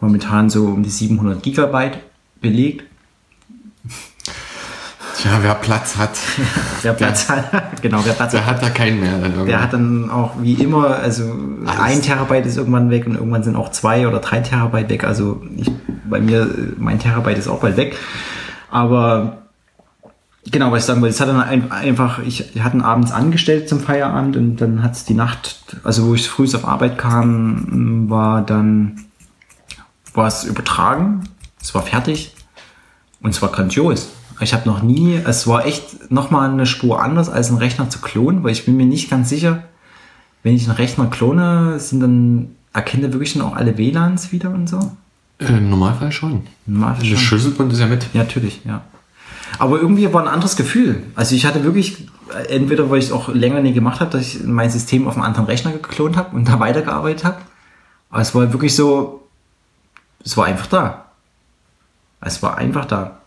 momentan 0.00 0.50
so 0.50 0.66
um 0.66 0.82
die 0.82 0.90
700 0.90 1.42
Gigabyte 1.42 1.98
belegt. 2.40 2.84
Tja, 5.22 5.38
wer 5.40 5.54
Platz 5.54 5.96
hat, 5.96 6.18
Wer 6.82 6.94
Platz 6.94 7.28
hat, 7.28 7.44
genau, 7.82 8.00
wer 8.04 8.12
Platz 8.12 8.32
der 8.32 8.44
hat, 8.44 8.56
hat 8.56 8.62
da 8.64 8.70
keinen 8.70 8.98
mehr. 8.98 9.18
Dann 9.18 9.46
der 9.46 9.62
hat 9.62 9.72
dann 9.72 10.10
auch 10.10 10.32
wie 10.40 10.54
immer, 10.54 10.96
also 10.96 11.32
ein 11.64 12.02
Terabyte 12.02 12.44
ist 12.44 12.56
irgendwann 12.56 12.90
weg 12.90 13.06
und 13.06 13.14
irgendwann 13.14 13.44
sind 13.44 13.54
auch 13.54 13.70
zwei 13.70 14.08
oder 14.08 14.18
drei 14.18 14.40
Terabyte 14.40 14.90
weg. 14.90 15.04
Also 15.04 15.40
ich, 15.56 15.70
bei 16.10 16.20
mir, 16.20 16.52
mein 16.76 16.98
Terabyte 16.98 17.38
ist 17.38 17.46
auch 17.46 17.60
bald 17.60 17.76
weg. 17.76 17.96
Aber 18.68 19.42
genau, 20.50 20.72
was 20.72 20.80
ich 20.80 20.86
sagen 20.86 21.00
wollte, 21.02 21.14
es 21.14 21.20
hat 21.20 21.28
dann 21.28 21.40
ein, 21.40 21.70
einfach, 21.70 22.18
ich 22.18 22.60
hatte 22.60 22.84
abends 22.84 23.12
angestellt 23.12 23.68
zum 23.68 23.78
Feierabend 23.78 24.36
und 24.36 24.56
dann 24.56 24.82
hat 24.82 24.94
es 24.94 25.04
die 25.04 25.14
Nacht, 25.14 25.76
also 25.84 26.08
wo 26.08 26.16
ich 26.16 26.28
früh 26.28 26.46
auf 26.52 26.66
Arbeit 26.66 26.98
kam, 26.98 28.10
war 28.10 28.42
dann, 28.42 29.04
war 30.14 30.26
es 30.26 30.42
übertragen, 30.42 31.28
es 31.60 31.72
war 31.76 31.82
fertig 31.82 32.34
und 33.22 33.30
es 33.30 33.40
war 33.40 33.52
grandios. 33.52 34.08
Ich 34.42 34.52
habe 34.54 34.68
noch 34.68 34.82
nie, 34.82 35.20
es 35.24 35.46
war 35.46 35.66
echt 35.66 36.10
nochmal 36.10 36.50
eine 36.50 36.66
Spur 36.66 37.02
anders 37.02 37.28
als 37.28 37.48
einen 37.48 37.58
Rechner 37.58 37.88
zu 37.90 38.00
klonen, 38.00 38.42
weil 38.42 38.52
ich 38.52 38.64
bin 38.64 38.76
mir 38.76 38.86
nicht 38.86 39.08
ganz 39.08 39.28
sicher, 39.28 39.62
wenn 40.42 40.54
ich 40.54 40.66
einen 40.68 40.76
Rechner 40.76 41.06
klone, 41.06 41.78
sind 41.78 42.00
dann, 42.00 42.56
erkennt 42.72 43.04
er 43.04 43.12
wirklich 43.12 43.34
dann 43.34 43.42
auch 43.42 43.54
alle 43.54 43.78
WLANs 43.78 44.32
wieder 44.32 44.50
und 44.50 44.68
so? 44.68 44.92
Äh, 45.38 45.46
Im 45.46 45.70
Normalfall 45.70 46.10
schon. 46.10 46.42
Normal 46.66 46.96
Der 47.00 47.06
schon. 47.06 47.18
Schlüsselbund 47.18 47.72
ist 47.72 47.78
ja 47.78 47.86
mit. 47.86 48.06
Ja, 48.12 48.22
natürlich, 48.22 48.60
ja. 48.64 48.82
Aber 49.58 49.80
irgendwie 49.80 50.12
war 50.12 50.22
ein 50.22 50.28
anderes 50.28 50.56
Gefühl. 50.56 51.02
Also 51.14 51.34
ich 51.34 51.46
hatte 51.46 51.62
wirklich, 51.62 52.08
äh, 52.34 52.56
entweder 52.56 52.90
weil 52.90 52.98
ich 52.98 53.06
es 53.06 53.12
auch 53.12 53.28
länger 53.28 53.60
nicht 53.60 53.74
gemacht 53.74 54.00
habe, 54.00 54.10
dass 54.10 54.22
ich 54.22 54.42
mein 54.44 54.70
System 54.70 55.06
auf 55.06 55.14
einem 55.14 55.24
anderen 55.24 55.46
Rechner 55.46 55.72
geklont 55.72 56.16
habe 56.16 56.34
und 56.34 56.48
da 56.48 56.58
weitergearbeitet 56.58 57.24
habe. 57.24 57.38
Aber 58.10 58.22
es 58.22 58.34
war 58.34 58.52
wirklich 58.52 58.74
so, 58.74 59.28
es 60.24 60.36
war 60.36 60.46
einfach 60.46 60.66
da. 60.66 61.06
Es 62.20 62.42
war 62.42 62.58
einfach 62.58 62.84
da. 62.86 63.21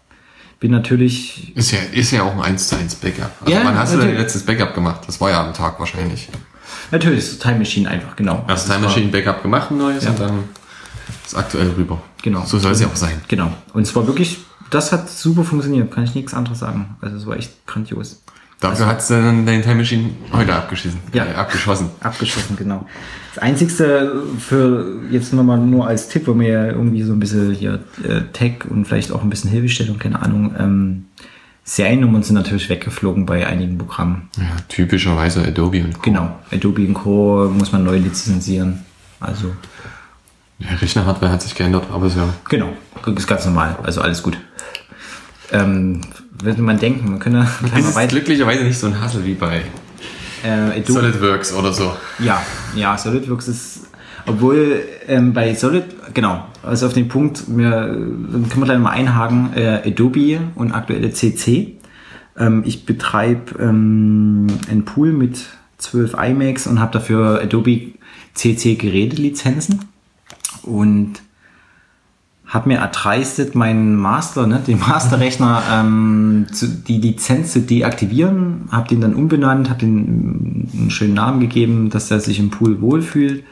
Bin 0.65 0.71
natürlich, 0.71 1.55
Ist 1.55 1.69
ja, 1.73 1.77
ist 1.91 2.09
ja 2.09 2.23
auch 2.23 2.33
ein 2.33 2.41
1 2.41 2.69
zu 2.69 2.75
1 2.75 2.95
Backup. 2.95 3.29
Also 3.39 3.53
Ja, 3.53 3.63
wann 3.63 3.77
hast 3.77 3.93
du 3.93 3.97
dein 3.97 4.07
natürlich. 4.07 4.21
letztes 4.23 4.43
Backup 4.47 4.73
gemacht? 4.73 5.01
Das 5.05 5.21
war 5.21 5.29
ja 5.29 5.45
am 5.45 5.53
Tag 5.53 5.79
wahrscheinlich. 5.79 6.27
natürlich 6.89 7.19
ist 7.19 7.39
Time 7.39 7.59
Machine 7.59 7.87
einfach, 7.87 8.15
genau. 8.15 8.43
Erst 8.47 8.63
Also 8.67 8.73
Time 8.73 8.87
Machine 8.87 9.11
Backup 9.11 9.43
gemacht, 9.43 9.69
ein 9.69 9.77
neues, 9.77 10.03
Ja. 10.05 10.09
und 10.09 10.19
dann 10.19 10.43
das 11.21 11.35
aktuell 11.35 11.69
rüber. 11.77 12.01
Genau. 12.23 12.43
So 12.45 12.57
soll 12.57 12.71
es 12.71 12.81
ja 12.81 12.87
auch 12.87 12.95
sein. 12.95 13.21
Genau. 13.27 13.53
Und 13.73 13.83
es 13.83 13.95
war 13.95 14.07
wirklich, 14.07 14.39
das 14.71 14.91
hat 14.91 15.07
super 15.07 15.43
funktioniert, 15.43 15.91
kann 15.93 16.03
ich 16.03 16.15
nichts 16.15 16.33
anderes 16.33 16.57
sagen. 16.57 16.95
Also 16.99 17.15
es 17.17 17.27
war 17.27 17.37
echt 17.37 17.51
grandios. 17.67 18.23
Dafür 18.59 18.85
hat's 18.87 19.07
dann 19.09 19.45
dein 19.45 19.61
Time 19.61 19.75
Machine 19.75 20.11
heute 20.31 20.53
abgeschissen. 20.55 20.99
Ja. 21.13 21.25
Äh, 21.25 21.33
abgeschossen. 21.35 21.89
Abgeschossen, 21.99 22.55
genau. 22.55 22.87
Das 23.33 23.43
Einzigste 23.43 24.23
für 24.39 25.01
jetzt 25.11 25.33
nochmal 25.33 25.57
nur 25.59 25.87
als 25.87 26.07
Tipp, 26.07 26.25
wo 26.27 26.33
mir 26.33 26.49
ja 26.49 26.65
irgendwie 26.67 27.03
so 27.03 27.11
ein 27.13 27.19
bisschen 27.19 27.51
hier 27.53 27.79
äh, 28.07 28.21
Tech 28.31 28.59
und 28.69 28.85
vielleicht 28.85 29.11
auch 29.11 29.21
ein 29.23 29.29
bisschen 29.29 29.51
Hilfestellung, 29.51 29.99
keine 29.99 30.21
Ahnung, 30.21 30.55
ähm, 30.57 31.05
Seriennummern 31.67 32.21
sind 32.23 32.35
natürlich 32.35 32.69
weggeflogen 32.69 33.25
bei 33.25 33.45
einigen 33.47 33.77
Programmen. 33.77 34.29
Ja, 34.37 34.43
typischerweise 34.69 35.43
Adobe 35.43 35.83
und 35.83 35.95
Co. 35.95 36.01
Genau. 36.03 36.39
Adobe 36.51 36.85
und 36.87 36.93
Co. 36.93 37.51
muss 37.51 37.71
man 37.71 37.83
neu 37.83 37.97
lizenzieren. 37.97 38.85
Also, 39.19 39.51
Ja, 40.59 40.69
Rechner-Hardware 40.79 41.31
hat 41.31 41.41
sich 41.41 41.55
geändert, 41.55 41.85
aber 41.91 42.09
so. 42.09 42.21
genau. 42.47 42.69
Ist 43.15 43.27
ganz 43.27 43.45
normal. 43.45 43.77
Also 43.83 44.01
alles 44.01 44.21
gut. 44.23 44.37
Ähm, 45.51 46.01
würde 46.41 46.61
man 46.61 46.79
denken, 46.79 47.09
man 47.09 47.19
könnte 47.19 47.47
Das 47.75 47.85
ist 47.85 48.09
glücklicherweise 48.09 48.63
nicht 48.63 48.77
so 48.77 48.87
ein 48.87 48.99
Hassel 48.99 49.25
wie 49.25 49.33
bei 49.33 49.61
Äh, 50.43 50.83
SolidWorks 50.83 51.53
oder 51.53 51.73
so. 51.73 51.93
Ja, 52.19 52.41
ja, 52.75 52.97
SolidWorks 52.97 53.47
ist. 53.47 53.79
Obwohl 54.27 54.83
ähm, 55.07 55.33
bei 55.33 55.53
Solid, 55.53 55.83
genau, 56.13 56.45
also 56.63 56.87
auf 56.87 56.93
den 56.93 57.07
Punkt, 57.07 57.43
wir, 57.47 57.69
dann 57.69 58.49
können 58.49 58.61
wir 58.61 58.65
gleich 58.65 58.79
mal 58.79 58.89
einhaken, 58.89 59.53
äh, 59.55 59.81
Adobe 59.85 60.39
und 60.55 60.71
aktuelle 60.71 61.11
CC. 61.11 61.75
Ähm, 62.37 62.63
ich 62.65 62.85
betreibe 62.85 63.59
ähm, 63.59 64.47
einen 64.69 64.83
Pool 64.83 65.13
mit 65.13 65.45
12 65.77 66.15
iMacs 66.15 66.65
und 66.65 66.79
habe 66.79 66.91
dafür 66.91 67.39
Adobe 67.41 67.93
CC 68.33 68.75
Gerätelizenzen 68.75 69.85
und 70.63 71.21
habe 72.47 72.69
mir 72.69 72.77
erdreistet, 72.77 73.55
meinen 73.55 73.95
Master, 73.95 74.45
ne, 74.45 74.61
den 74.65 74.79
Masterrechner, 74.79 75.63
ähm, 75.71 76.45
zu, 76.51 76.67
die 76.67 76.99
Lizenz 76.99 77.53
zu 77.53 77.61
deaktivieren, 77.61 78.69
habe 78.71 78.87
den 78.87 79.01
dann 79.01 79.15
umbenannt, 79.15 79.69
habe 79.69 79.79
den 79.79 80.69
einen 80.73 80.91
schönen 80.91 81.15
Namen 81.15 81.39
gegeben, 81.39 81.89
dass 81.89 82.11
er 82.11 82.19
sich 82.19 82.39
im 82.39 82.51
Pool 82.51 82.81
wohlfühlt 82.81 83.43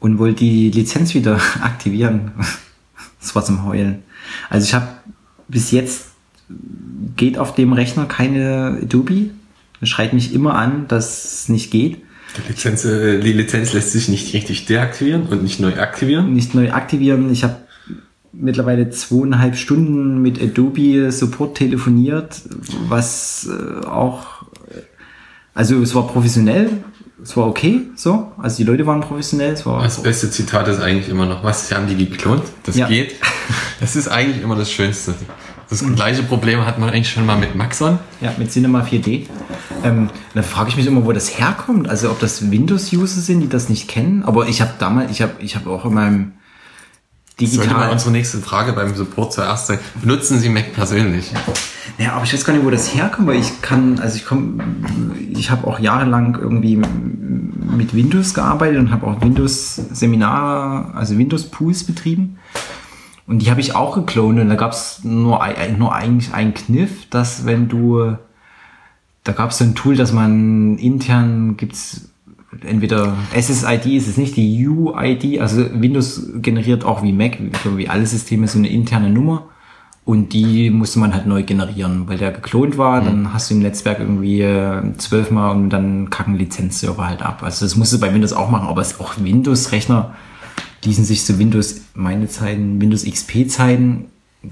und 0.00 0.18
wollte 0.18 0.40
die 0.40 0.70
Lizenz 0.70 1.14
wieder 1.14 1.40
aktivieren. 1.62 2.32
das 3.20 3.34
war 3.34 3.44
zum 3.44 3.64
Heulen. 3.64 4.02
Also 4.50 4.66
ich 4.66 4.74
habe 4.74 4.88
bis 5.48 5.70
jetzt 5.70 6.06
geht 7.16 7.38
auf 7.38 7.54
dem 7.54 7.72
Rechner 7.72 8.06
keine 8.06 8.78
Adobe. 8.82 9.30
Schreit 9.82 10.12
mich 10.12 10.32
immer 10.32 10.54
an, 10.54 10.88
dass 10.88 11.24
es 11.24 11.48
nicht 11.48 11.70
geht. 11.70 11.98
Die 12.36 12.48
Lizenz, 12.48 12.84
äh, 12.84 13.20
die 13.20 13.32
Lizenz 13.32 13.72
lässt 13.72 13.92
sich 13.92 14.08
nicht 14.08 14.34
richtig 14.34 14.66
deaktivieren 14.66 15.26
und 15.26 15.42
nicht 15.42 15.60
neu 15.60 15.78
aktivieren. 15.78 16.34
Nicht 16.34 16.54
neu 16.54 16.70
aktivieren. 16.72 17.30
Ich 17.32 17.44
habe 17.44 17.56
mittlerweile 18.38 18.90
zweieinhalb 18.90 19.56
Stunden 19.56 20.20
mit 20.22 20.40
Adobe 20.42 21.10
Support 21.10 21.56
telefoniert, 21.56 22.42
was 22.88 23.48
äh, 23.50 23.86
auch, 23.86 24.44
also 25.54 25.80
es 25.80 25.94
war 25.94 26.06
professionell, 26.06 26.70
es 27.22 27.36
war 27.36 27.46
okay, 27.46 27.82
so, 27.96 28.32
also 28.38 28.58
die 28.58 28.64
Leute 28.64 28.86
waren 28.86 29.00
professionell. 29.00 29.52
Es 29.54 29.64
war 29.64 29.82
das 29.82 30.02
beste 30.02 30.30
Zitat 30.30 30.68
ist 30.68 30.80
eigentlich 30.80 31.08
immer 31.08 31.26
noch, 31.26 31.42
was 31.42 31.72
haben 31.72 31.86
die 31.88 31.96
geklont? 31.96 32.42
Das 32.64 32.76
Ja. 32.76 32.86
geht. 32.88 33.14
Das 33.78 33.94
ist 33.94 34.08
eigentlich 34.08 34.42
immer 34.42 34.56
das 34.56 34.72
Schönste. 34.72 35.14
Das 35.68 35.84
gleiche 35.94 36.22
Problem 36.22 36.64
hat 36.64 36.78
man 36.78 36.88
eigentlich 36.88 37.10
schon 37.10 37.26
mal 37.26 37.36
mit 37.38 37.54
Maxon. 37.54 37.98
Ja, 38.22 38.32
mit 38.38 38.50
Cinema 38.50 38.80
4D. 38.82 39.26
Ähm, 39.84 40.08
dann 40.32 40.44
frage 40.44 40.70
ich 40.70 40.76
mich 40.78 40.86
immer, 40.86 41.04
wo 41.04 41.12
das 41.12 41.38
herkommt. 41.38 41.86
Also 41.88 42.10
ob 42.10 42.18
das 42.18 42.50
Windows-User 42.50 43.20
sind, 43.20 43.40
die 43.40 43.48
das 43.50 43.68
nicht 43.68 43.86
kennen. 43.86 44.22
Aber 44.22 44.48
ich 44.48 44.62
habe 44.62 44.72
damals, 44.78 45.10
ich 45.10 45.20
habe 45.20 45.32
ich 45.40 45.56
hab 45.56 45.66
auch 45.66 45.84
in 45.84 45.92
meinem 45.94 46.32
Sollte 47.38 47.56
mal 47.58 47.64
digital. 47.64 47.92
unsere 47.92 48.10
nächste 48.12 48.38
Frage 48.38 48.72
beim 48.72 48.94
Support 48.94 49.32
zuerst 49.34 49.66
sein. 49.66 49.78
Benutzen 50.00 50.38
Sie 50.38 50.48
Mac 50.48 50.72
persönlich? 50.72 51.32
Ja, 51.98 52.12
aber 52.14 52.24
ich 52.24 52.32
weiß 52.32 52.44
gar 52.44 52.54
nicht, 52.54 52.64
wo 52.64 52.70
das 52.70 52.94
herkommt, 52.94 53.28
weil 53.28 53.38
ich 53.38 53.60
kann, 53.62 53.98
also 54.00 54.16
ich 54.16 54.24
komme, 54.24 54.62
ich 55.30 55.50
habe 55.50 55.66
auch 55.66 55.78
jahrelang 55.78 56.38
irgendwie 56.40 56.76
mit 56.76 57.94
Windows 57.94 58.32
gearbeitet 58.34 58.78
und 58.78 58.90
habe 58.90 59.06
auch 59.06 59.20
Windows-Seminare, 59.20 60.94
also 60.94 61.18
Windows-Pools 61.18 61.84
betrieben. 61.84 62.38
Und 63.26 63.40
die 63.40 63.50
habe 63.50 63.60
ich 63.60 63.74
auch 63.74 63.94
geklont 63.96 64.38
und 64.40 64.48
da 64.48 64.54
gab 64.54 64.72
es 64.72 65.00
nur, 65.04 65.42
ein- 65.42 65.78
nur 65.78 65.94
eigentlich 65.94 66.32
einen 66.32 66.54
Kniff, 66.54 67.08
dass 67.10 67.44
wenn 67.44 67.68
du, 67.68 68.16
da 69.24 69.32
gab 69.32 69.50
es 69.50 69.58
so 69.58 69.64
ein 69.64 69.74
Tool, 69.74 69.96
dass 69.96 70.12
man 70.12 70.78
intern 70.78 71.56
gibt's 71.56 72.08
entweder 72.64 73.16
SSID 73.34 73.86
ist 73.86 74.08
es 74.08 74.16
nicht, 74.16 74.36
die 74.36 74.66
UID, 74.66 75.40
also 75.40 75.64
Windows 75.74 76.22
generiert 76.36 76.84
auch 76.84 77.02
wie 77.02 77.12
Mac, 77.12 77.38
wie 77.76 77.88
alle 77.88 78.06
Systeme 78.06 78.48
so 78.48 78.58
eine 78.58 78.68
interne 78.68 79.10
Nummer. 79.10 79.48
Und 80.04 80.32
die 80.34 80.70
musste 80.70 81.00
man 81.00 81.12
halt 81.14 81.26
neu 81.26 81.42
generieren, 81.42 82.06
weil 82.06 82.16
der 82.16 82.30
geklont 82.30 82.78
war. 82.78 83.00
Dann 83.00 83.32
hast 83.32 83.50
du 83.50 83.54
im 83.54 83.60
Netzwerk 83.62 83.98
irgendwie 83.98 84.40
äh, 84.40 84.80
zwölfmal 84.98 85.50
und 85.56 85.70
dann 85.70 86.10
kacken 86.10 86.36
Lizenzserver 86.38 87.08
halt 87.08 87.22
ab. 87.22 87.42
Also 87.42 87.66
das 87.66 87.74
musst 87.74 87.92
du 87.92 87.98
bei 87.98 88.14
Windows 88.14 88.32
auch 88.32 88.48
machen, 88.48 88.68
aber 88.68 88.82
es 88.82 89.00
auch 89.00 89.14
Windows-Rechner, 89.18 90.14
die 90.84 90.92
sind 90.92 91.06
sich 91.06 91.24
zu 91.24 91.40
Windows, 91.40 91.80
meine 91.94 92.28
Zeiten, 92.28 92.80
Windows 92.80 93.04
XP-Zeiten 93.04 94.04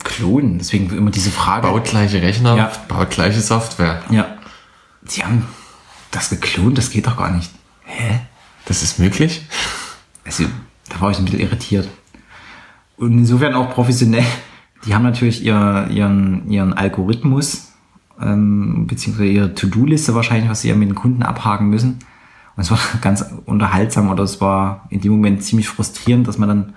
klonen. 0.03 0.59
Deswegen 0.59 0.91
immer 0.91 1.13
diese 1.13 1.31
Frage. 1.31 1.69
Baut 1.69 1.85
gleiche 1.85 2.21
Rechner, 2.21 2.57
Ja. 2.57 2.73
baut 2.89 3.11
gleiche 3.11 3.41
Software. 3.41 4.03
Ja. 4.11 4.27
Sie 5.05 5.23
haben 5.23 5.45
das 6.11 6.31
geklont, 6.31 6.79
das 6.79 6.91
geht 6.91 7.07
doch 7.07 7.17
gar 7.17 7.31
nicht. 7.31 7.51
Hä? 7.85 8.21
Das 8.67 8.83
ist 8.83 8.99
möglich? 8.99 9.47
Also, 10.25 10.45
da 10.89 11.01
war 11.01 11.11
ich 11.11 11.19
ein 11.19 11.25
bisschen 11.25 11.41
irritiert. 11.41 11.89
Und 12.97 13.19
insofern 13.19 13.55
auch 13.55 13.71
professionell. 13.71 14.25
Die 14.87 14.95
haben 14.95 15.03
natürlich 15.03 15.43
ihr, 15.45 15.89
ihren, 15.91 16.51
ihren 16.51 16.73
Algorithmus, 16.73 17.73
ähm, 18.21 18.87
beziehungsweise 18.87 19.29
ihre 19.29 19.55
To-Do-Liste 19.55 20.15
wahrscheinlich, 20.15 20.51
was 20.51 20.61
sie 20.61 20.69
ja 20.69 20.77
mit 20.77 20.89
den 20.89 20.95
Kunden 20.95 21.23
abhaken 21.23 21.69
müssen. 21.69 21.99
Und 22.57 22.63
es 22.63 22.71
war 22.71 22.79
ganz 23.01 23.25
unterhaltsam 23.47 24.11
oder 24.11 24.25
es 24.25 24.41
war 24.41 24.87
in 24.91 25.01
dem 25.01 25.13
Moment 25.13 25.43
ziemlich 25.43 25.69
frustrierend, 25.69 26.29
dass 26.29 26.39
man 26.39 26.49
dann, 26.49 26.75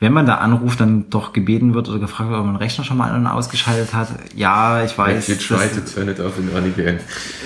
wenn 0.00 0.12
man 0.12 0.26
da 0.26 0.34
anruft, 0.34 0.80
dann 0.80 1.08
doch 1.08 1.32
gebeten 1.32 1.72
wird 1.72 1.88
oder 1.88 1.98
gefragt 1.98 2.28
wird, 2.28 2.38
ob 2.38 2.44
man 2.44 2.56
den 2.56 2.60
Rechner 2.62 2.84
schon 2.84 2.98
mal 2.98 3.10
an- 3.10 3.20
und 3.22 3.26
ausgeschaltet 3.26 3.94
hat. 3.94 4.08
Ja, 4.36 4.84
ich 4.84 4.98
weiß. 4.98 5.28
You 5.28 5.36
try 5.36 5.54
das- 5.72 5.72
to 5.92 6.00
turn 6.00 6.08
it 6.10 6.20
off 6.20 6.34
and 6.36 6.52
on 6.52 6.64
again. 6.70 6.98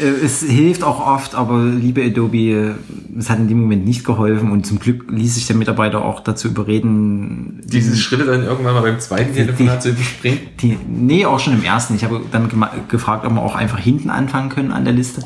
äh, 0.02 0.24
Es 0.24 0.42
hilft 0.42 0.82
auch 0.82 1.06
oft, 1.06 1.36
aber 1.36 1.62
liebe 1.62 2.02
Adobe, 2.02 2.74
es 3.16 3.30
hat 3.30 3.38
in 3.38 3.46
dem 3.48 3.60
Moment 3.60 3.84
nicht 3.84 4.04
geholfen 4.04 4.50
und 4.50 4.66
zum 4.66 4.80
Glück 4.80 5.04
ließ 5.08 5.34
sich 5.36 5.46
der 5.46 5.54
Mitarbeiter 5.56 6.04
auch 6.04 6.20
dazu 6.20 6.48
überreden, 6.48 7.60
Diese 7.64 7.96
Schritte 7.96 8.24
dann 8.24 8.42
irgendwann 8.42 8.74
mal 8.74 8.82
beim 8.82 8.98
zweiten 8.98 9.34
Telefonat 9.34 9.82
zu 9.82 9.90
überspringen. 9.90 10.38
die, 10.60 10.78
nee, 10.88 11.26
auch 11.26 11.38
schon 11.38 11.52
im 11.52 11.62
ersten. 11.62 11.94
Ich 11.94 12.02
habe 12.02 12.22
dann 12.32 12.48
gefragt, 12.88 13.24
ob 13.24 13.34
wir 13.34 13.42
auch 13.42 13.54
einfach 13.54 13.78
hinten 13.78 14.10
anfangen 14.10 14.48
können 14.48 14.72
an 14.72 14.84
der 14.84 14.94
Liste. 14.94 15.22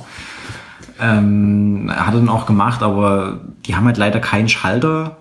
Ähm, 1.01 1.91
hat 1.95 2.15
er 2.15 2.21
dann 2.21 2.29
auch 2.29 2.47
gemacht, 2.47 2.83
aber 2.83 3.41
die 3.67 3.75
haben 3.75 3.87
halt 3.87 3.97
leider 3.97 4.21
keinen 4.21 4.49
Schalter. 4.49 5.17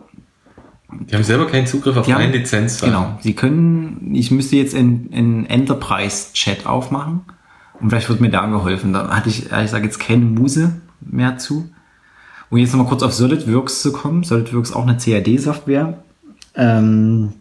Die 0.92 1.16
haben 1.16 1.24
selber 1.24 1.48
keinen 1.48 1.68
Zugriff 1.68 1.96
auf 1.98 2.06
Die 2.06 2.14
haben, 2.14 2.22
eine 2.22 2.38
Lizenz. 2.38 2.82
Genau. 2.82 3.18
Sie 3.22 3.34
können, 3.34 4.12
ich 4.14 4.32
müsste 4.32 4.58
jetzt 4.58 4.76
einen 4.76 5.46
Enterprise-Chat 5.46 6.66
aufmachen 6.66 7.22
und 7.80 7.89
vielleicht 7.89 8.10
wird 8.10 8.22
mir 8.22 8.30
da 8.30 8.46
geholfen. 8.48 8.94
Da 8.94 9.10
hatte 9.10 9.30
ich, 9.30 9.52
ehrlich 9.52 9.68
gesagt, 9.68 9.86
jetzt 9.86 10.00
keine 10.00 10.26
Muse 10.26 10.82
mehr 11.00 11.38
zu. 11.38 11.70
Und 12.50 12.60
jetzt 12.60 12.74
nochmal 12.74 12.88
kurz 12.88 13.02
auf 13.02 13.14
SolidWorks 13.14 13.82
zu 13.82 13.94
kommen. 13.94 14.24
SolidWorks 14.24 14.74
auch 14.74 14.86
eine 14.86 14.98
CAD-Software, 14.98 16.04
ähm, 16.56 17.34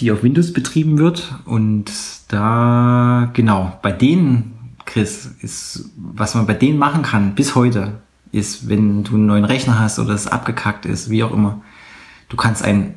die 0.00 0.10
auf 0.10 0.22
Windows 0.22 0.52
betrieben 0.52 0.98
wird. 0.98 1.34
Und 1.44 1.92
da, 2.28 3.30
genau, 3.34 3.78
bei 3.82 3.92
denen, 3.92 4.74
Chris, 4.86 5.30
ist, 5.42 5.90
was 5.96 6.34
man 6.34 6.46
bei 6.46 6.54
denen 6.54 6.78
machen 6.78 7.02
kann, 7.02 7.34
bis 7.34 7.54
heute, 7.54 8.01
ist, 8.32 8.68
wenn 8.68 9.04
du 9.04 9.14
einen 9.14 9.26
neuen 9.26 9.44
Rechner 9.44 9.78
hast 9.78 9.98
oder 9.98 10.14
es 10.14 10.26
abgekackt 10.26 10.86
ist, 10.86 11.10
wie 11.10 11.22
auch 11.22 11.32
immer, 11.32 11.60
du 12.28 12.36
kannst 12.36 12.62
ein, 12.62 12.94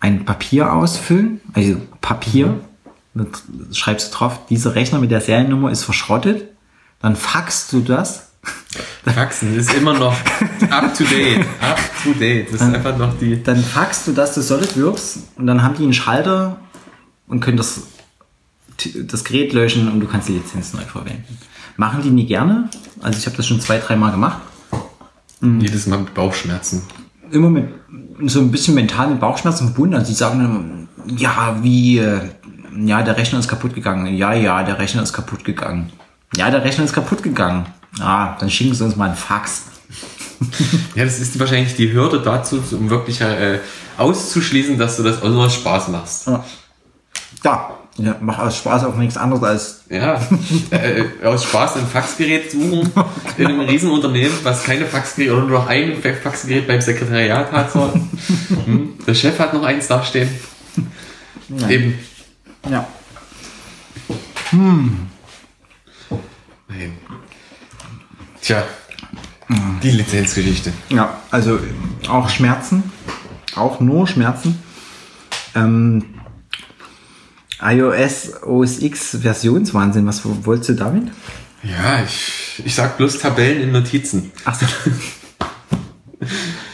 ein 0.00 0.24
Papier 0.24 0.72
ausfüllen, 0.72 1.40
also 1.52 1.80
Papier, 2.00 2.60
dann 3.14 3.28
schreibst 3.72 4.12
du 4.12 4.18
drauf, 4.18 4.46
dieser 4.48 4.74
Rechner 4.74 4.98
mit 4.98 5.10
der 5.10 5.20
Seriennummer 5.20 5.70
ist 5.70 5.84
verschrottet, 5.84 6.44
dann 7.00 7.14
faxst 7.14 7.72
du 7.72 7.80
das, 7.80 8.28
Faxen 9.04 9.56
ist 9.56 9.72
immer 9.74 9.94
noch 9.94 10.16
up 10.70 10.94
to 10.94 11.04
date. 11.04 11.44
Up 11.60 11.78
to 12.02 12.12
date. 12.12 12.52
Das 12.52 12.60
ist 12.60 12.74
einfach 12.74 12.96
noch 12.96 13.18
die. 13.18 13.42
dann 13.42 13.62
faxst 13.62 14.06
du 14.06 14.12
das 14.12 14.34
zu 14.34 14.42
SolidWorks 14.42 15.20
und 15.36 15.46
dann 15.46 15.62
haben 15.62 15.74
die 15.76 15.82
einen 15.82 15.92
Schalter 15.92 16.58
und 17.26 17.40
können 17.40 17.56
das, 17.56 17.82
das 18.94 19.24
Gerät 19.24 19.52
löschen 19.52 19.90
und 19.90 20.00
du 20.00 20.06
kannst 20.06 20.28
die 20.28 20.32
Lizenz 20.32 20.72
neu 20.72 20.82
verwenden. 20.82 21.38
Machen 21.78 22.02
die 22.02 22.10
nie 22.10 22.26
gerne, 22.26 22.68
also 23.02 23.16
ich 23.18 23.24
habe 23.26 23.36
das 23.36 23.46
schon 23.46 23.60
zwei, 23.60 23.78
dreimal 23.78 24.10
gemacht. 24.10 24.38
Jedes 25.40 25.86
Mal 25.86 26.00
mit 26.00 26.12
Bauchschmerzen. 26.12 26.82
immer 27.30 27.50
mit 27.50 27.68
so 28.26 28.40
ein 28.40 28.50
bisschen 28.50 28.74
mentalen 28.74 29.20
Bauchschmerzen 29.20 29.68
verbunden. 29.68 29.94
Also 29.94 30.08
die 30.08 30.14
sagen 30.14 30.40
dann, 30.40 30.88
ja, 31.16 31.56
wie, 31.62 31.98
äh, 31.98 32.20
ja, 32.76 33.02
der 33.02 33.16
Rechner 33.16 33.38
ist 33.38 33.46
kaputt 33.46 33.76
gegangen. 33.76 34.12
Ja, 34.16 34.32
ja, 34.32 34.64
der 34.64 34.80
Rechner 34.80 35.04
ist 35.04 35.12
kaputt 35.12 35.44
gegangen. 35.44 35.92
Ja, 36.34 36.50
der 36.50 36.64
Rechner 36.64 36.82
ist 36.84 36.92
kaputt 36.92 37.22
gegangen. 37.22 37.66
Ah, 38.00 38.36
dann 38.40 38.50
schicken 38.50 38.74
sie 38.74 38.84
uns 38.84 38.96
mal 38.96 39.06
einen 39.06 39.16
Fax. 39.16 39.66
Ja, 40.94 41.04
das 41.04 41.20
ist 41.20 41.38
wahrscheinlich 41.38 41.76
die 41.76 41.92
Hürde 41.92 42.20
dazu, 42.20 42.60
um 42.72 42.90
wirklich 42.90 43.20
äh, 43.20 43.60
auszuschließen, 43.96 44.78
dass 44.78 44.96
du 44.96 45.04
das 45.04 45.22
auch 45.22 45.28
nur 45.28 45.46
aus 45.46 45.54
Spaß 45.54 45.88
machst. 45.88 46.26
Ja, 46.26 46.44
ja, 47.44 47.77
ja 47.98 48.16
mach 48.20 48.38
aus 48.38 48.56
Spaß 48.56 48.84
auch 48.84 48.96
nichts 48.96 49.16
anderes 49.16 49.42
als 49.42 49.80
Ja, 49.90 50.20
äh, 50.70 51.04
aus 51.24 51.44
Spaß 51.44 51.76
ein 51.76 51.86
Faxgerät 51.86 52.50
suchen 52.50 52.90
in 53.38 53.46
einem 53.46 53.60
Riesenunternehmen, 53.60 54.32
was 54.42 54.64
keine 54.64 54.86
Faxgerät 54.86 55.30
oder 55.30 55.40
nur 55.42 55.50
noch 55.60 55.66
ein 55.68 55.96
Faxgerät 56.00 56.66
beim 56.66 56.80
Sekretariat 56.80 57.50
hat. 57.52 57.72
So. 57.72 57.92
Hm, 58.64 58.94
Der 59.06 59.14
Chef 59.14 59.38
hat 59.38 59.52
noch 59.54 59.62
eins 59.64 59.86
dastehen. 59.88 60.28
Eben. 61.68 61.98
ja. 62.70 62.86
Nein. 66.68 66.92
Tja, 68.40 68.62
die 69.82 69.90
Lizenzgeschichte. 69.90 70.72
Ja, 70.90 71.18
also 71.30 71.58
auch 72.08 72.28
Schmerzen, 72.28 72.82
auch 73.54 73.80
nur 73.80 74.06
Schmerzen. 74.06 74.62
Ähm, 75.54 76.04
iOS 77.60 78.42
OS 78.42 78.80
X 78.80 79.18
Versionswahnsinn, 79.20 80.06
was 80.06 80.22
wolltest 80.24 80.70
du 80.70 80.74
damit? 80.74 81.08
Ja, 81.62 82.02
ich, 82.04 82.62
ich 82.64 82.74
sag 82.74 82.96
bloß 82.96 83.18
Tabellen 83.18 83.62
in 83.62 83.72
Notizen. 83.72 84.32
Ach 84.44 84.54
so. 84.54 84.66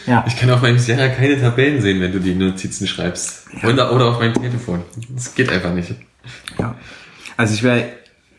Ja. 0.06 0.24
Ich 0.26 0.36
kann 0.36 0.50
auf 0.50 0.60
meinem 0.60 0.78
Sierra 0.78 1.08
keine 1.08 1.40
Tabellen 1.40 1.80
sehen, 1.80 2.00
wenn 2.00 2.12
du 2.12 2.20
die 2.20 2.34
Notizen 2.34 2.86
schreibst. 2.86 3.46
Oder, 3.62 3.92
oder 3.92 4.06
auf 4.06 4.18
meinem 4.18 4.34
Telefon. 4.34 4.82
Das 5.08 5.34
geht 5.34 5.48
einfach 5.50 5.72
nicht. 5.72 5.94
Ja. 6.58 6.74
Also 7.36 7.54
ich 7.54 7.62
wäre 7.62 7.88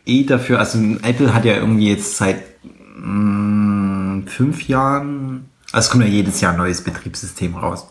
eh 0.04 0.24
dafür, 0.24 0.60
also 0.60 0.78
Apple 1.02 1.34
hat 1.34 1.44
ja 1.44 1.56
irgendwie 1.56 1.90
jetzt 1.90 2.16
seit 2.16 2.36
mh, 2.96 4.28
fünf 4.28 4.68
Jahren, 4.68 5.50
also 5.72 5.86
es 5.86 5.90
kommt 5.90 6.04
ja 6.04 6.10
jedes 6.10 6.40
Jahr 6.40 6.52
ein 6.52 6.58
neues 6.58 6.82
Betriebssystem 6.82 7.56
raus. 7.56 7.88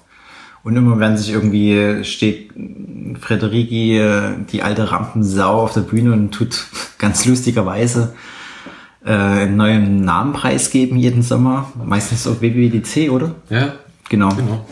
Und 0.66 0.76
immer 0.76 0.99
wenn 0.99 1.16
sich 1.16 1.32
irgendwie 1.32 2.03
steht 2.03 2.49
Frederiki, 3.22 3.97
äh, 3.99 4.32
die 4.51 4.63
alte 4.63 4.91
Rampensau 4.91 5.61
auf 5.61 5.74
der 5.74 5.82
Bühne 5.82 6.11
und 6.11 6.32
tut 6.32 6.66
ganz 6.97 7.24
lustigerweise 7.26 8.13
äh, 9.05 9.11
einen 9.11 9.55
neuen 9.57 10.01
Namen 10.03 10.34
preisgeben 10.34 10.97
jeden 10.97 11.22
Sommer. 11.22 11.72
Meistens 11.86 12.26
auf 12.28 12.41
WWDC, 12.41 13.11
oder? 13.11 13.36
Ja, 13.49 13.74
Genau. 14.09 14.30
genau. 14.30 14.66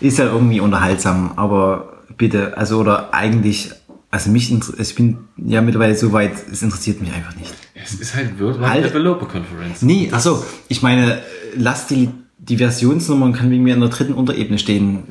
Ist 0.00 0.18
ja 0.18 0.26
irgendwie 0.26 0.60
unterhaltsam, 0.60 1.32
aber 1.36 1.98
bitte, 2.16 2.56
also 2.56 2.78
oder 2.78 3.12
eigentlich, 3.14 3.70
also 4.10 4.30
mich, 4.30 4.52
ich 4.52 4.94
bin 4.94 5.18
ja 5.36 5.60
mittlerweile 5.62 5.96
so 5.96 6.12
weit, 6.12 6.32
es 6.50 6.62
interessiert 6.62 7.00
mich 7.00 7.12
einfach 7.12 7.34
nicht. 7.36 7.52
Es 7.74 7.94
ist 7.94 8.14
halt 8.14 8.38
Worldwide 8.40 8.68
Halt. 8.68 8.84
Developer 8.86 9.26
Conference. 9.26 9.82
Nee, 9.82 10.10
achso, 10.12 10.44
ich 10.68 10.82
meine, 10.82 11.20
lass 11.56 11.86
die, 11.86 12.08
die 12.38 12.56
Versionsnummer 12.58 13.26
und 13.26 13.32
kann 13.34 13.50
wegen 13.50 13.62
mir 13.64 13.74
in 13.74 13.80
der 13.80 13.88
dritten 13.88 14.14
Unterebene 14.14 14.58
stehen. 14.58 15.02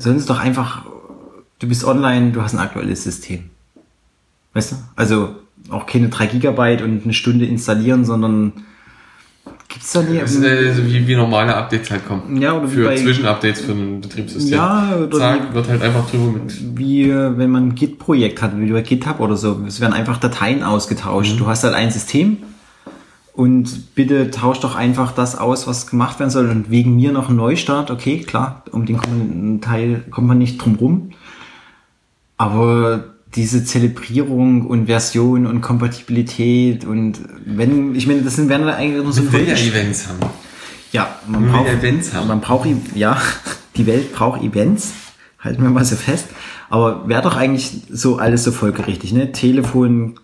Sollen 0.00 0.18
sie 0.18 0.26
doch 0.26 0.40
einfach, 0.40 0.84
du 1.58 1.68
bist 1.68 1.84
online, 1.84 2.32
du 2.32 2.42
hast 2.42 2.54
ein 2.54 2.58
aktuelles 2.58 3.04
System. 3.04 3.50
Weißt 4.54 4.72
du? 4.72 4.76
Also 4.96 5.36
auch 5.68 5.86
keine 5.86 6.08
3 6.08 6.26
Gigabyte 6.26 6.82
und 6.82 7.04
eine 7.04 7.12
Stunde 7.12 7.44
installieren, 7.44 8.04
sondern 8.04 8.52
gibt's 9.68 9.92
da 9.92 10.02
nie? 10.02 10.18
Das 10.18 10.32
ist, 10.34 10.42
äh, 10.42 10.86
wie, 10.86 11.06
wie 11.06 11.14
normale 11.14 11.54
Updates 11.54 11.90
halt 11.90 12.06
kommen. 12.08 12.40
Ja, 12.40 12.54
oder 12.54 12.66
Für 12.66 12.86
bei- 12.86 12.96
Zwischenupdates 12.96 13.60
für 13.60 13.72
ein 13.72 14.00
Betriebssystem. 14.00 14.54
Ja, 14.54 14.96
oder 14.96 15.18
Zack, 15.18 15.54
wird 15.54 15.68
halt 15.68 15.82
einfach 15.82 16.10
drüber 16.10 16.32
mit. 16.32 16.78
wie 16.78 17.02
äh, 17.10 17.36
wenn 17.38 17.50
man 17.50 17.68
ein 17.68 17.74
Git-Projekt 17.74 18.42
hat, 18.42 18.58
wie 18.58 18.72
bei 18.72 18.80
GitHub 18.82 19.20
oder 19.20 19.36
so. 19.36 19.62
Es 19.66 19.80
werden 19.80 19.92
einfach 19.92 20.16
Dateien 20.18 20.62
ausgetauscht. 20.64 21.38
Du 21.38 21.46
hast 21.46 21.62
halt 21.62 21.74
ein 21.74 21.90
System 21.90 22.38
und 23.34 23.94
bitte 23.94 24.30
tausch 24.30 24.60
doch 24.60 24.74
einfach 24.74 25.12
das 25.12 25.36
aus, 25.38 25.66
was 25.66 25.86
gemacht 25.86 26.18
werden 26.18 26.30
soll. 26.30 26.48
Und 26.50 26.70
wegen 26.70 26.96
mir 26.96 27.12
noch 27.12 27.28
ein 27.28 27.36
Neustart, 27.36 27.90
okay, 27.90 28.18
klar, 28.20 28.64
um 28.72 28.86
den 28.86 28.96
kommenden 28.98 29.60
Teil 29.60 30.04
kommt 30.10 30.26
man 30.28 30.38
nicht 30.38 30.58
drum 30.58 30.74
rum. 30.76 31.10
Aber 32.36 33.04
diese 33.34 33.64
Zelebrierung 33.64 34.66
und 34.66 34.86
Version 34.86 35.46
und 35.46 35.60
Kompatibilität 35.60 36.84
und 36.84 37.20
wenn, 37.44 37.94
ich 37.94 38.06
meine, 38.06 38.22
das 38.22 38.36
sind 38.36 38.48
werden 38.48 38.68
eigentlich 38.68 39.02
nur 39.04 39.12
so 39.12 39.22
Man 39.22 39.32
will 39.32 39.48
ja 39.48 39.54
Events 39.54 40.08
haben. 40.08 40.18
ja, 40.90 41.08
man 41.28 41.44
will 41.44 41.50
braucht 41.52 41.68
Events 41.68 42.12
haben. 42.14 42.28
Man 42.28 42.40
braucht, 42.40 42.66
I- 42.66 42.76
ja, 42.94 43.16
die 43.76 43.86
Welt 43.86 44.12
braucht 44.12 44.42
Events. 44.42 44.92
Halten 45.38 45.62
wir 45.62 45.70
mal 45.70 45.84
so 45.84 45.96
fest. 45.96 46.26
Aber 46.70 47.08
wäre 47.08 47.22
doch 47.22 47.36
eigentlich 47.36 47.82
so 47.90 48.18
alles 48.18 48.44
so 48.44 48.52
folgerichtig, 48.52 49.12
ne? 49.12 49.32
Telefon, 49.32 50.18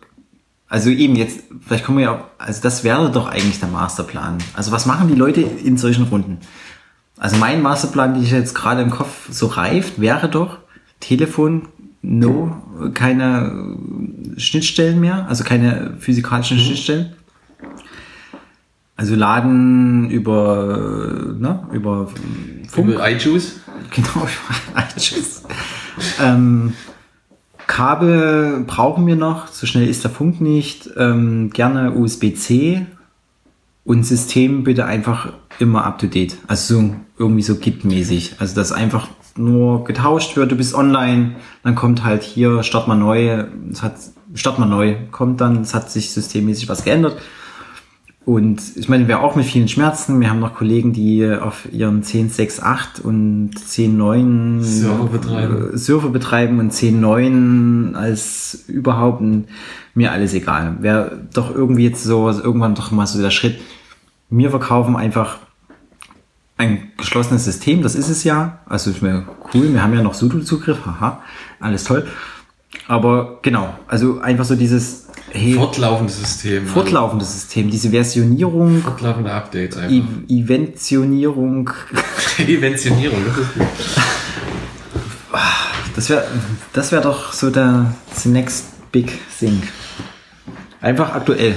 also 0.69 0.91
eben 0.91 1.14
jetzt, 1.14 1.41
vielleicht 1.64 1.85
kommen 1.85 1.99
wir 1.99 2.05
ja, 2.05 2.25
also 2.39 2.61
das 2.62 2.83
wäre 2.83 3.11
doch 3.11 3.29
eigentlich 3.29 3.61
der 3.61 3.69
Masterplan. 3.69 4.39
Also 4.55 4.73
was 4.73 4.87
machen 4.87 5.09
die 5.09 5.14
Leute 5.14 5.41
in 5.41 5.77
solchen 5.77 6.05
Runden? 6.05 6.39
Also 7.19 7.37
mein 7.37 7.62
Masterplan, 7.62 8.14
den 8.14 8.23
ich 8.23 8.31
jetzt 8.31 8.55
gerade 8.55 8.83
im 8.83 8.91
Kopf 8.91 9.29
so 9.31 9.47
reift, 9.47 10.01
wäre 10.01 10.29
doch 10.29 10.59
Telefon, 11.01 11.69
no, 12.03 12.91
keine 12.95 13.77
Schnittstellen 14.37 15.01
mehr, 15.01 15.27
also 15.29 15.45
keine 15.45 15.95
physikalischen 15.99 16.59
Schnittstellen. 16.59 17.14
Also 18.97 19.14
laden 19.14 20.11
über, 20.11 21.35
ne, 21.39 21.69
über 21.73 22.09
Funk. 22.69 22.89
Über 22.95 23.11
iJuice. 23.11 23.61
Genau, 23.91 24.27
tschüss. 24.97 25.43
ähm, 26.21 26.73
Kabel 27.67 28.64
brauchen 28.67 29.07
wir 29.07 29.17
noch, 29.17 29.49
so 29.49 29.67
schnell 29.67 29.89
ist 29.89 30.05
der 30.05 30.11
Funk 30.11 30.41
nicht. 30.41 30.91
Ähm, 30.97 31.51
gerne 31.51 31.93
USB-C 31.93 32.87
und 33.85 34.05
System 34.05 34.64
bitte 34.64 34.85
einfach 34.85 35.33
immer 35.59 35.85
up 35.85 35.99
to 35.99 36.07
date. 36.07 36.39
Also 36.47 36.75
so, 36.75 36.95
irgendwie 37.19 37.43
so 37.43 37.57
Git-mäßig. 37.57 38.37
Also 38.39 38.55
dass 38.55 38.73
einfach 38.73 39.09
nur 39.37 39.85
getauscht 39.85 40.37
wird, 40.37 40.53
du 40.53 40.57
bist 40.57 40.75
online, 40.75 41.37
dann 41.62 41.75
kommt 41.75 42.05
halt 42.05 42.23
hier, 42.23 42.62
start 42.62 42.89
mal 42.89 42.95
neu, 42.95 43.45
es 43.71 43.83
hat, 43.83 43.95
start 44.35 44.59
mal 44.59 44.67
neu, 44.67 44.97
kommt 45.11 45.41
dann, 45.41 45.61
es 45.61 45.75
hat 45.75 45.91
sich 45.91 46.11
systemmäßig 46.11 46.69
was 46.69 46.85
geändert. 46.85 47.21
Und 48.27 48.61
ich 48.74 48.89
meine, 48.89 49.07
wir 49.07 49.20
auch 49.20 49.37
mit 49.37 49.45
vielen 49.45 49.68
Schmerzen. 49.68 50.20
Wir 50.20 50.29
haben 50.29 50.41
noch 50.41 50.53
Kollegen, 50.53 50.93
die 50.93 51.24
auf 51.33 51.68
ihren 51.72 52.03
10.6.8 52.03 53.01
und 53.01 53.53
10.9 53.55 54.62
Server 54.62 55.05
betreiben. 55.05 55.70
äh, 55.72 55.79
Server 55.79 56.09
betreiben 56.09 56.59
und 56.59 56.72
10.9 56.72 57.95
als 57.95 58.64
überhaupt 58.66 59.22
mir 59.95 60.11
alles 60.11 60.35
egal. 60.35 60.77
Wäre 60.81 61.20
doch 61.35 61.55
irgendwie 61.55 61.85
jetzt 61.85 62.03
so, 62.03 62.29
irgendwann 62.29 62.74
doch 62.74 62.91
mal 62.91 63.07
so 63.07 63.22
der 63.22 63.31
Schritt. 63.31 63.61
Wir 64.29 64.51
verkaufen 64.51 64.97
einfach 64.97 65.39
ein 66.57 66.91
geschlossenes 66.97 67.45
System, 67.45 67.83
das 67.83 67.95
ist 67.95 68.09
es 68.09 68.24
ja. 68.24 68.59
Also 68.66 68.91
ist 68.91 69.03
mir 69.03 69.24
cool, 69.55 69.72
wir 69.72 69.85
haben 69.85 69.95
ja 69.95 70.03
noch 70.03 70.14
Sudo-Zugriff, 70.14 70.85
haha, 70.85 71.22
alles 71.61 71.85
toll. 71.85 72.09
Aber 72.89 73.39
genau, 73.43 73.72
also 73.87 74.18
einfach 74.18 74.45
so 74.45 74.57
dieses 74.57 75.06
hey, 75.37 75.55
Fortlaufendes 75.55 76.18
System. 76.18 76.66
fortlaufendes 76.66 77.32
System, 77.32 77.70
diese 77.70 77.91
Versionierung, 77.91 78.82
Fortlaufende 78.82 79.32
Updates 79.32 79.76
E 79.76 79.80
einfach. 79.80 80.09
Eventionierung, 80.28 81.70
Eventionierung, 82.39 83.18
das 83.26 83.39
ist 83.39 83.55
gut. 83.55 83.66
das 85.95 86.11
wäre 86.11 86.24
das 86.72 86.93
wär 86.93 87.01
doch 87.01 87.32
so 87.32 87.51
der 87.51 87.95
the 88.16 88.28
next 88.28 88.66
big 88.93 89.12
thing. 89.39 89.62
Einfach 90.80 91.14
aktuell. 91.14 91.55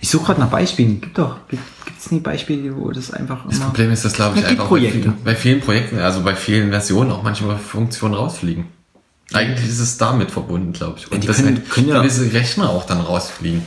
Ich 0.00 0.10
suche 0.10 0.26
gerade 0.26 0.40
nach 0.40 0.50
Beispielen. 0.50 1.00
Gibt 1.00 1.18
doch, 1.18 1.36
gibt 1.48 1.62
es 1.98 2.10
nie 2.10 2.20
Beispiele, 2.20 2.76
wo 2.76 2.90
das 2.90 3.10
einfach 3.10 3.46
Das 3.46 3.56
immer... 3.56 3.66
Problem 3.66 3.90
ist, 3.90 4.04
dass 4.04 4.12
glaube 4.14 4.38
ich 4.38 4.46
einfach 4.46 4.68
bei 4.68 4.80
vielen, 4.90 5.14
bei 5.24 5.34
vielen 5.34 5.60
Projekten, 5.60 5.98
also 5.98 6.22
bei 6.22 6.34
vielen 6.34 6.70
Versionen 6.70 7.10
auch 7.10 7.22
manchmal 7.22 7.56
Funktionen 7.58 8.14
rausfliegen. 8.14 8.66
Eigentlich 9.32 9.68
ist 9.68 9.80
es 9.80 9.98
damit 9.98 10.30
verbunden, 10.30 10.72
glaube 10.72 10.98
ich. 10.98 11.10
Und 11.10 11.22
die 11.22 11.26
dass 11.26 11.36
können- 11.38 11.56
halt 11.56 11.70
können 11.70 11.88
ja- 11.88 11.98
gewisse 12.00 12.32
Rechner 12.32 12.70
auch 12.70 12.84
dann 12.86 13.00
rausfliegen. 13.00 13.62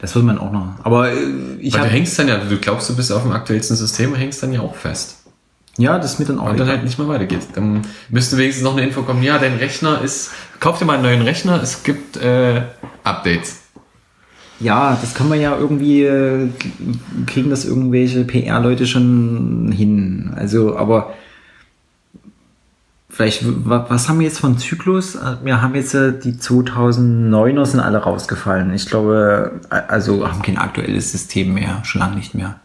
Das 0.00 0.14
wird 0.14 0.24
man 0.24 0.38
auch 0.38 0.52
noch. 0.52 0.74
Aber 0.84 1.10
äh, 1.10 1.16
ich 1.58 1.74
Weil 1.74 1.82
du 1.82 1.86
hängst 1.88 2.18
dann 2.18 2.28
ja, 2.28 2.38
du 2.38 2.56
glaubst, 2.58 2.88
du 2.88 2.94
bist 2.96 3.10
auf 3.10 3.22
dem 3.22 3.32
aktuellsten 3.32 3.76
System 3.76 4.12
und 4.12 4.18
hängst 4.18 4.42
dann 4.42 4.52
ja 4.52 4.60
auch 4.60 4.76
fest. 4.76 5.16
ja, 5.78 5.98
das 5.98 6.12
ist 6.14 6.18
mir 6.20 6.26
dann 6.26 6.38
auch 6.38 6.48
Und 6.50 6.60
dann 6.60 6.68
halt 6.68 6.84
nicht 6.84 6.98
mehr 6.98 7.08
weitergeht. 7.08 7.40
Dann 7.54 7.82
müsste 8.08 8.36
wenigstens 8.36 8.62
noch 8.64 8.76
eine 8.76 8.86
Info 8.86 9.02
kommen, 9.02 9.22
ja, 9.22 9.38
dein 9.38 9.56
Rechner 9.56 10.00
ist, 10.00 10.30
kauf 10.60 10.78
dir 10.78 10.84
mal 10.84 10.94
einen 10.94 11.02
neuen 11.02 11.22
Rechner, 11.22 11.60
es 11.62 11.82
gibt 11.82 12.16
äh, 12.18 12.62
Updates. 13.04 13.56
Ja, 14.60 14.96
das 15.00 15.12
kann 15.14 15.28
man 15.28 15.38
ja 15.40 15.54
irgendwie, 15.56 16.02
äh, 16.04 16.48
kriegen 17.26 17.50
das 17.50 17.64
irgendwelche 17.66 18.24
PR-Leute 18.24 18.86
schon 18.86 19.70
hin. 19.76 20.32
Also, 20.36 20.76
aber 20.78 21.12
vielleicht, 23.16 23.42
wa- 23.68 23.86
was 23.88 24.08
haben 24.08 24.18
wir 24.20 24.26
jetzt 24.26 24.38
von 24.40 24.58
Zyklus? 24.58 25.18
Wir 25.42 25.62
haben 25.62 25.74
jetzt 25.74 25.94
äh, 25.94 26.12
die 26.18 26.32
2009er 26.34 27.64
sind 27.66 27.80
alle 27.80 27.98
rausgefallen. 27.98 28.72
Ich 28.74 28.86
glaube, 28.86 29.60
äh, 29.70 29.74
also 29.88 30.28
haben 30.28 30.42
kein 30.42 30.58
aktuelles 30.58 31.12
System 31.12 31.54
mehr, 31.54 31.82
schon 31.84 32.00
lange 32.00 32.16
nicht 32.16 32.34
mehr. 32.34 32.60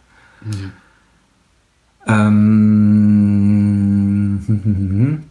Ähm, 4.32 5.22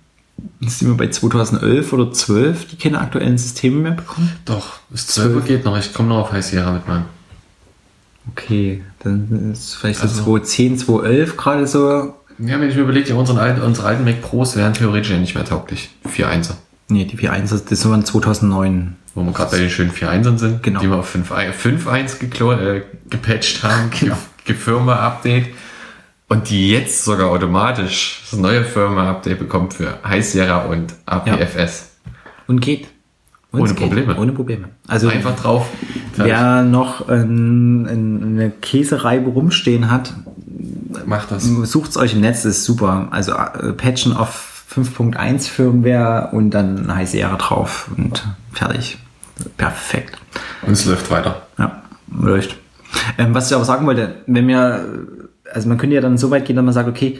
jetzt 0.59 0.79
sind 0.79 0.87
wir 0.89 0.97
bei 0.97 1.07
2011 1.09 1.93
oder 1.93 2.11
12, 2.11 2.67
die 2.67 2.75
keine 2.77 2.99
aktuellen 2.99 3.37
Systeme 3.37 3.77
mehr 3.77 3.91
bekommen. 3.91 4.31
Doch, 4.45 4.79
das 4.89 5.07
12 5.07 5.45
geht 5.45 5.65
noch, 5.65 5.77
ich 5.77 5.93
komme 5.93 6.09
noch 6.09 6.19
auf 6.19 6.31
High 6.31 6.43
Sierra 6.45 6.71
mit 6.73 6.87
meinem. 6.87 7.05
Okay, 8.31 8.83
dann 8.99 9.51
ist 9.51 9.75
vielleicht 9.75 9.99
so 9.99 10.03
Also- 10.07 10.23
2010, 10.23 10.77
2011 10.77 11.37
gerade 11.37 11.67
so. 11.67 12.13
Ja, 12.41 12.59
wenn 12.59 12.69
ich 12.69 12.75
mir 12.75 12.81
überlege, 12.81 13.09
ja, 13.09 13.15
unsere 13.15 13.39
alten, 13.39 13.61
unsere 13.61 13.87
alten 13.87 14.03
Mac 14.03 14.21
Pros 14.21 14.55
wären 14.55 14.73
theoretisch 14.73 15.11
ja 15.11 15.17
nicht 15.17 15.35
mehr 15.35 15.45
tauglich. 15.45 15.89
4.1er. 16.07 16.53
Nee, 16.89 17.05
die 17.05 17.17
4.1, 17.17 17.69
das 17.69 17.89
waren 17.89 18.03
2009. 18.03 18.95
Wo 19.13 19.23
wir 19.23 19.31
gerade 19.33 19.51
bei 19.51 19.57
den 19.59 19.69
schönen 19.69 19.91
4.1ern 19.91 20.37
sind, 20.37 20.63
Genau. 20.63 20.79
die 20.79 20.89
wir 20.89 20.97
auf 20.97 21.13
5.1 21.15 21.51
5.1 21.53 22.19
geklo- 22.19 22.57
äh, 22.57 22.81
gepatcht 23.09 23.63
haben, 23.63 23.89
genau. 23.99 24.15
Firma-Update. 24.45 25.47
Und 26.27 26.49
die 26.49 26.71
jetzt 26.71 27.03
sogar 27.03 27.29
automatisch 27.29 28.21
das 28.29 28.39
neue 28.39 28.63
Firma-Update 28.63 29.39
bekommt 29.39 29.73
für 29.73 29.99
High 30.05 30.25
Sierra 30.25 30.59
und 30.65 30.93
APFS. 31.05 31.91
Und 32.47 32.61
geht. 32.61 32.87
Und 33.51 33.61
Ohne 33.61 33.69
geht. 33.73 33.77
Probleme. 33.79 34.15
Ohne 34.17 34.31
Probleme. 34.31 34.69
Also, 34.87 35.09
Einfach 35.09 35.35
drauf. 35.35 35.67
Wer 36.15 36.63
noch 36.63 37.09
ein, 37.09 37.85
ein, 37.85 38.23
eine 38.23 38.49
Käsereibe 38.49 39.29
rumstehen 39.29 39.91
hat, 39.91 40.13
Macht 41.05 41.31
das. 41.31 41.43
sucht's 41.43 41.97
euch 41.97 42.13
im 42.13 42.21
Netz, 42.21 42.43
das 42.43 42.57
ist 42.57 42.65
super. 42.65 43.07
Also, 43.11 43.33
äh, 43.33 43.73
patchen 43.73 44.13
auf 44.13 44.65
5.1 44.73 45.49
Firmware 45.49 46.29
und 46.31 46.51
dann 46.51 46.93
High 46.93 47.09
Sierra 47.09 47.35
drauf 47.35 47.89
und 47.97 48.25
fertig. 48.53 48.97
Perfekt. 49.57 50.17
Und 50.61 50.73
es 50.73 50.85
läuft 50.85 51.11
weiter. 51.11 51.41
Ja, 51.57 51.81
läuft. 52.19 52.57
Ähm, 53.17 53.33
was 53.33 53.49
ich 53.49 53.55
aber 53.55 53.65
sagen 53.65 53.85
wollte, 53.85 54.15
wenn 54.27 54.47
wir, 54.47 54.85
also 55.51 55.67
man 55.67 55.77
könnte 55.77 55.95
ja 55.95 56.01
dann 56.01 56.17
so 56.17 56.29
weit 56.31 56.45
gehen, 56.45 56.55
dass 56.55 56.65
man 56.65 56.73
sagt, 56.73 56.89
okay, 56.89 57.19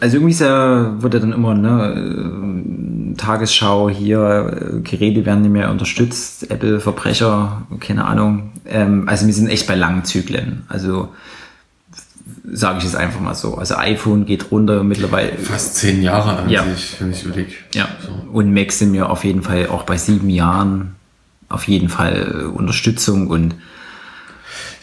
also 0.00 0.16
irgendwie 0.16 0.32
ist 0.32 0.40
ja, 0.40 1.00
wird 1.02 1.14
ja 1.14 1.20
dann 1.20 1.32
immer, 1.32 1.54
ne, 1.54 3.12
äh, 3.12 3.16
Tagesschau 3.16 3.88
hier, 3.88 4.72
äh, 4.74 4.80
Geräte 4.80 5.24
werden 5.24 5.42
nicht 5.42 5.52
mehr 5.52 5.70
unterstützt, 5.70 6.50
Apple 6.50 6.80
Verbrecher, 6.80 7.62
keine 7.80 8.04
Ahnung. 8.04 8.52
Ähm, 8.66 9.08
also 9.08 9.26
wir 9.26 9.34
sind 9.34 9.48
echt 9.48 9.66
bei 9.66 9.76
langen 9.76 10.04
Zyklen. 10.04 10.64
Also 10.68 11.10
sage 12.52 12.78
ich 12.78 12.84
es 12.84 12.94
einfach 12.94 13.20
mal 13.20 13.34
so. 13.34 13.56
Also 13.56 13.76
iPhone 13.76 14.26
geht 14.26 14.50
runter 14.50 14.82
mittlerweile. 14.84 15.36
Fast 15.38 15.76
zehn 15.76 16.02
Jahre 16.02 16.36
an 16.36 16.48
Ja. 16.50 16.64
sich, 16.64 16.96
wenn 17.00 17.10
ich 17.12 17.24
überlege. 17.24 17.52
Ja. 17.74 17.88
Und 18.32 18.52
Mac 18.52 18.70
sind 18.72 18.92
wir 18.92 19.08
auf 19.10 19.24
jeden 19.24 19.42
Fall 19.42 19.68
auch 19.68 19.84
bei 19.84 19.96
sieben 19.96 20.28
Jahren 20.30 20.96
auf 21.48 21.68
jeden 21.68 21.88
Fall 21.88 22.42
äh, 22.42 22.44
Unterstützung 22.46 23.28
und 23.28 23.54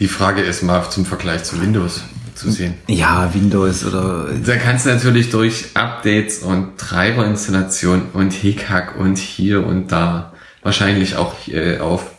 Die 0.00 0.08
Frage 0.08 0.40
ist 0.42 0.62
mal 0.62 0.88
zum 0.90 1.04
Vergleich 1.06 1.44
zu 1.44 1.60
Windows 1.60 2.02
zu 2.34 2.50
sehen. 2.50 2.74
ja, 2.88 3.32
Windows 3.34 3.84
oder 3.84 4.28
Da 4.44 4.56
kannst 4.56 4.86
du 4.86 4.90
natürlich 4.90 5.30
durch 5.30 5.66
Updates 5.74 6.38
und 6.38 6.78
Treiberinstallation 6.78 8.02
und 8.14 8.32
Hickhack 8.32 8.96
und 8.98 9.18
hier 9.18 9.64
und 9.66 9.92
da 9.92 10.32
wahrscheinlich 10.62 11.16
auch 11.16 11.34
äh, 11.48 11.78
auf 11.78 12.10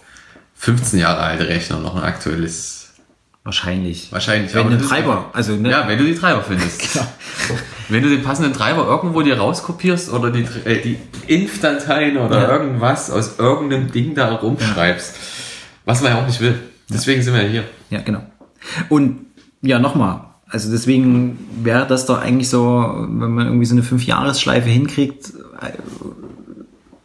15 0.56 1.00
Jahre 1.00 1.20
alte 1.22 1.48
Rechner 1.48 1.80
noch 1.80 1.96
ein 1.96 2.04
aktuelles. 2.04 2.73
Wahrscheinlich. 3.44 4.12
Wahrscheinlich. 4.12 4.54
Wenn 4.54 4.68
ein 4.68 4.80
das- 4.80 4.88
Treiber, 4.88 5.30
also 5.34 5.54
ne, 5.56 5.70
Ja, 5.72 5.88
wenn 5.88 5.98
du 5.98 6.06
die 6.06 6.16
Treiber 6.16 6.42
findest. 6.44 7.00
Wenn 7.90 8.02
du 8.02 8.10
den 8.10 8.24
passenden 8.24 8.54
Treiber 8.54 8.88
irgendwo 8.88 9.22
dir 9.24 9.38
rauskopierst 9.38 10.10
oder 10.14 10.32
die, 10.32 10.44
äh, 10.64 10.82
die 10.82 10.98
Inf-Dateien 11.28 12.18
oder 12.18 12.42
Ja. 12.44 12.52
irgendwas 12.52 13.12
aus 13.12 13.38
irgendeinem 13.38 13.92
Ding 13.92 14.16
da 14.16 14.34
rumschreibst, 14.36 15.16
was 15.84 16.02
man 16.02 16.14
ja 16.14 16.22
auch 16.22 16.26
nicht 16.26 16.40
will. 16.40 16.58
Deswegen 16.90 17.22
sind 17.22 17.34
wir 17.34 17.44
ja 17.44 17.50
hier. 17.50 17.64
Ja, 17.90 18.00
genau. 18.00 18.24
Und 18.88 19.26
ja, 19.62 19.80
nochmal. 19.80 20.22
Also 20.48 20.72
deswegen 20.72 21.38
wäre 21.62 21.86
das 21.86 22.06
doch 22.06 22.22
eigentlich 22.22 22.48
so, 22.50 22.94
wenn 23.10 23.32
man 23.32 23.48
irgendwie 23.48 23.66
so 23.66 23.76
eine 23.76 23.84
Fünf-Jahres-Schleife 23.84 24.70
hinkriegt, 24.70 25.34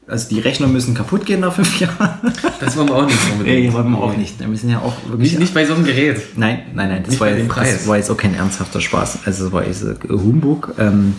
also 0.09 0.29
die 0.29 0.41
Rechner 0.41 0.67
müssen 0.67 0.95
kaputt 0.95 1.25
gehen 1.27 1.41
nach 1.41 1.53
fünf 1.55 1.79
Jahren. 1.81 2.19
Das 2.61 2.77
wollen 2.77 2.89
wir 2.89 2.97
auch 2.97 3.07
nicht 3.07 3.19
unbedingt. 3.33 3.67
Nee, 3.67 3.73
wollen 3.73 3.91
wir 3.93 3.99
auch 3.99 4.17
nicht. 4.17 4.41
Wir 4.41 4.57
sind 4.57 4.71
ja 4.71 4.79
auch 4.81 4.95
wirklich. 5.09 5.31
Nicht, 5.33 5.39
nicht 5.41 5.55
bei 5.55 5.65
so 5.67 5.75
einem 5.75 5.85
Gerät. 5.85 6.21
Nein, 6.37 6.61
nein, 6.75 6.89
nein, 6.89 7.03
das 7.03 7.11
Nicht 7.11 7.21
war, 7.21 7.29
jetzt, 7.31 7.49
Preis. 7.49 7.73
das 7.79 7.87
war 7.87 7.97
jetzt 7.99 8.11
auch 8.11 8.17
kein 8.17 8.35
ernsthafter 8.35 8.81
Spaß. 8.81 9.21
Also 9.27 9.45
das 9.45 9.53
war 9.53 9.67
jetzt 9.67 9.83
äh, 9.85 9.95
Humbug. 10.09 10.75
Ähm, 10.79 11.15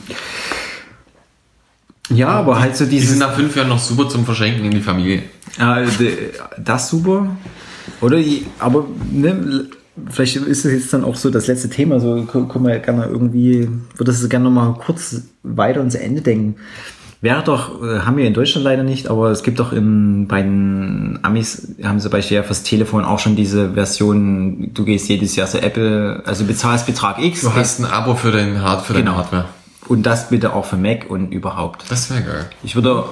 ja, 2.09 2.29
aber 2.29 2.59
halt 2.59 2.75
so 2.75 2.85
Die 2.85 2.91
dieses. 2.91 3.11
sind 3.11 3.19
nach 3.19 3.35
fünf 3.35 3.55
Jahren 3.55 3.69
noch 3.69 3.79
super 3.79 4.09
zum 4.09 4.25
Verschenken 4.25 4.65
in 4.65 4.71
die 4.71 4.81
Familie. 4.81 5.23
Ja, 5.59 5.81
d- 5.83 6.17
das 6.57 6.89
super. 6.89 7.27
Oder 8.01 8.17
die, 8.17 8.45
aber 8.57 8.85
ne, 9.11 9.65
vielleicht 10.09 10.35
ist 10.37 10.65
es 10.65 10.71
jetzt 10.71 10.93
dann 10.93 11.03
auch 11.03 11.15
so 11.15 11.29
das 11.29 11.47
letzte 11.47 11.69
Thema, 11.69 11.99
so 11.99 12.23
können 12.23 12.65
wir 12.65 12.79
gerne 12.79 13.05
irgendwie, 13.05 13.67
würde 13.95 14.11
das 14.11 14.27
gerne 14.29 14.45
nochmal 14.45 14.73
kurz 14.73 15.21
weiter 15.43 15.79
ans 15.79 15.95
Ende 15.95 16.21
denken. 16.21 16.55
Wäre 17.21 17.43
doch, 17.43 17.83
äh, 17.83 17.99
haben 17.99 18.15
wir 18.15 18.25
in 18.25 18.33
Deutschland 18.33 18.63
leider 18.63 18.83
nicht, 18.83 19.09
aber 19.09 19.29
es 19.29 19.43
gibt 19.43 19.59
doch 19.59 19.73
in, 19.73 20.27
bei 20.29 20.41
den 20.41 21.19
Amis, 21.21 21.75
haben 21.83 21.99
sie 21.99 22.09
bei 22.09 22.19
ja 22.19 22.43
fürs 22.43 22.63
Telefon 22.63 23.03
auch 23.03 23.19
schon 23.19 23.35
diese 23.35 23.73
Version, 23.73 24.73
du 24.73 24.85
gehst 24.85 25.09
jedes 25.09 25.35
Jahr 25.35 25.47
zu 25.47 25.61
Apple, 25.61 26.23
also 26.25 26.45
bezahlst 26.45 26.85
Betrag 26.85 27.19
X. 27.21 27.41
Du 27.41 27.53
hast 27.53 27.79
ein 27.79 27.85
Abo 27.85 28.15
für, 28.15 28.31
den 28.31 28.61
Hard, 28.61 28.85
für 28.85 28.93
Genau. 28.93 29.11
deine 29.11 29.17
Hardware. 29.17 29.45
Und 29.89 30.03
das 30.03 30.29
bitte 30.29 30.53
auch 30.53 30.65
für 30.65 30.77
Mac 30.77 31.09
und 31.09 31.31
überhaupt. 31.33 31.83
Das 31.89 32.09
wäre 32.09 32.21
geil. 32.21 32.45
Ich 32.63 32.75
würde, 32.75 33.03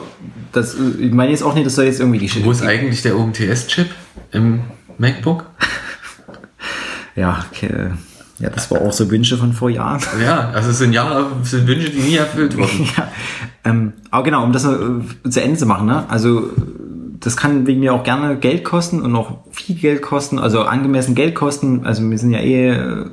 das, 0.53 0.75
ich 0.75 1.11
meine 1.11 1.31
jetzt 1.31 1.43
auch 1.43 1.53
nicht, 1.55 1.65
das 1.65 1.75
soll 1.75 1.85
jetzt 1.85 1.99
irgendwie 1.99 2.29
Wo 2.45 2.51
ist 2.51 2.61
eigentlich 2.61 3.01
der 3.01 3.17
UMTS-Chip 3.17 3.89
im 4.31 4.61
MacBook? 4.97 5.45
Ja, 7.15 7.43
okay. 7.51 7.89
Ja, 8.39 8.49
das 8.49 8.69
war 8.69 8.81
auch 8.81 8.93
so 8.93 9.09
Wünsche 9.09 9.37
von 9.37 9.53
vor 9.53 9.69
Jahren. 9.69 10.01
Ja, 10.23 10.49
also 10.53 10.69
es 10.69 10.77
sind 10.77 10.93
Jahre, 10.93 11.27
es 11.41 11.51
sind 11.51 11.67
Wünsche, 11.67 11.89
die 11.89 11.99
nie 11.99 12.15
erfüllt 12.15 12.57
wurden. 12.57 12.87
ja, 12.97 13.07
ähm, 13.63 13.93
aber 14.11 14.23
genau, 14.23 14.43
um 14.43 14.53
das 14.53 14.65
äh, 14.65 15.29
zu 15.29 15.41
Ende 15.41 15.57
zu 15.57 15.65
machen, 15.65 15.87
ne? 15.87 16.05
Also 16.09 16.49
das 17.19 17.35
kann 17.35 17.65
wegen 17.65 17.79
mir 17.79 17.93
auch 17.93 18.03
gerne 18.03 18.37
Geld 18.37 18.63
kosten 18.63 19.01
und 19.01 19.15
auch 19.15 19.39
viel 19.51 19.75
Geld 19.75 20.01
kosten, 20.01 20.37
also 20.37 20.61
angemessen 20.61 21.15
Geld 21.15 21.33
kosten. 21.35 21.85
Also 21.85 22.07
wir 22.07 22.17
sind 22.17 22.31
ja 22.31 22.39
eh, 22.39 22.69
äh, 22.69 23.05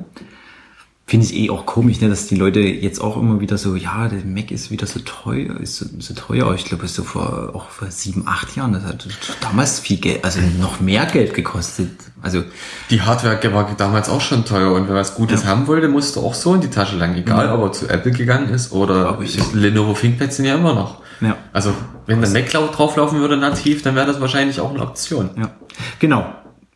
finde 1.07 1.27
ich 1.27 1.35
eh 1.35 1.49
auch 1.51 1.67
komisch, 1.67 2.01
ne, 2.01 2.09
dass 2.09 2.25
die 2.25 2.35
Leute 2.35 2.61
jetzt 2.61 2.99
auch 2.99 3.15
immer 3.17 3.39
wieder 3.39 3.59
so, 3.59 3.75
ja, 3.75 4.07
der 4.07 4.25
Mac 4.25 4.49
ist 4.49 4.71
wieder 4.71 4.87
so 4.87 4.99
teuer, 5.01 5.59
ist 5.59 5.75
so, 5.75 5.85
so 5.99 6.15
teuer. 6.15 6.51
Ich 6.55 6.65
glaube, 6.65 6.87
so 6.87 7.03
vor 7.03 7.51
auch 7.53 7.69
vor 7.69 7.91
sieben, 7.91 8.23
acht 8.25 8.55
Jahren, 8.55 8.73
das 8.73 8.83
hat 8.83 9.07
damals 9.39 9.79
viel 9.79 9.97
Geld, 9.97 10.25
also 10.25 10.39
noch 10.59 10.79
mehr 10.79 11.05
Geld 11.05 11.35
gekostet. 11.35 11.91
Also 12.23 12.43
Die 12.89 13.01
Hardware 13.01 13.39
war 13.53 13.71
damals 13.77 14.09
auch 14.09 14.21
schon 14.21 14.45
teuer 14.45 14.73
und 14.73 14.87
wer 14.87 14.95
was 14.95 15.13
Gutes 15.13 15.45
haben 15.45 15.67
wollte, 15.67 15.89
musste 15.89 16.21
auch 16.21 16.33
so 16.33 16.55
in 16.55 16.61
die 16.61 16.69
Tasche 16.69 16.97
lang. 16.97 17.15
Egal, 17.15 17.51
ob 17.51 17.61
er 17.61 17.71
zu 17.71 17.87
Apple 17.87 18.11
gegangen 18.11 18.49
ist 18.49 18.71
oder 18.71 19.19
ich. 19.21 19.37
Lenovo 19.53 19.93
ThinkPads 19.93 20.37
sind 20.37 20.45
ja 20.45 20.55
immer 20.55 20.73
noch. 20.73 21.01
Ja. 21.21 21.37
Also 21.53 21.71
wenn 22.07 22.19
der 22.19 22.31
Mac 22.31 22.49
drauflaufen 22.49 23.19
würde 23.19 23.37
nativ, 23.37 23.83
dann 23.83 23.93
wäre 23.95 24.07
das 24.07 24.19
wahrscheinlich 24.21 24.59
auch 24.59 24.71
eine 24.71 24.81
Option. 24.81 25.29
Ja, 25.37 25.51
genau. 25.99 26.25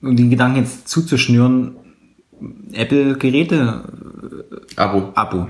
Um 0.01 0.15
den 0.15 0.29
Gedanken 0.29 0.59
jetzt 0.59 0.87
zuzuschnüren, 0.87 1.75
Apple-Geräte, 2.71 3.83
Abo, 4.75 5.11
Abo, 5.15 5.47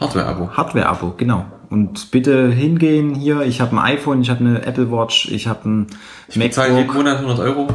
Hardware-Abo. 0.00 0.50
Hardware-Abo, 0.56 1.14
genau. 1.16 1.44
Und 1.70 2.10
bitte 2.10 2.50
hingehen 2.50 3.14
hier, 3.14 3.42
ich 3.42 3.60
habe 3.60 3.76
ein 3.76 3.78
iPhone, 3.78 4.22
ich 4.22 4.30
habe 4.30 4.40
eine 4.40 4.64
Apple 4.66 4.90
Watch, 4.90 5.30
ich 5.30 5.46
habe 5.46 5.68
ein 5.68 5.86
Ich 6.28 6.38
bezahle 6.38 6.68
jeden 6.74 6.86
MacBook 6.86 6.96
Monat 6.96 7.16
100 7.18 7.38
Euro. 7.40 7.68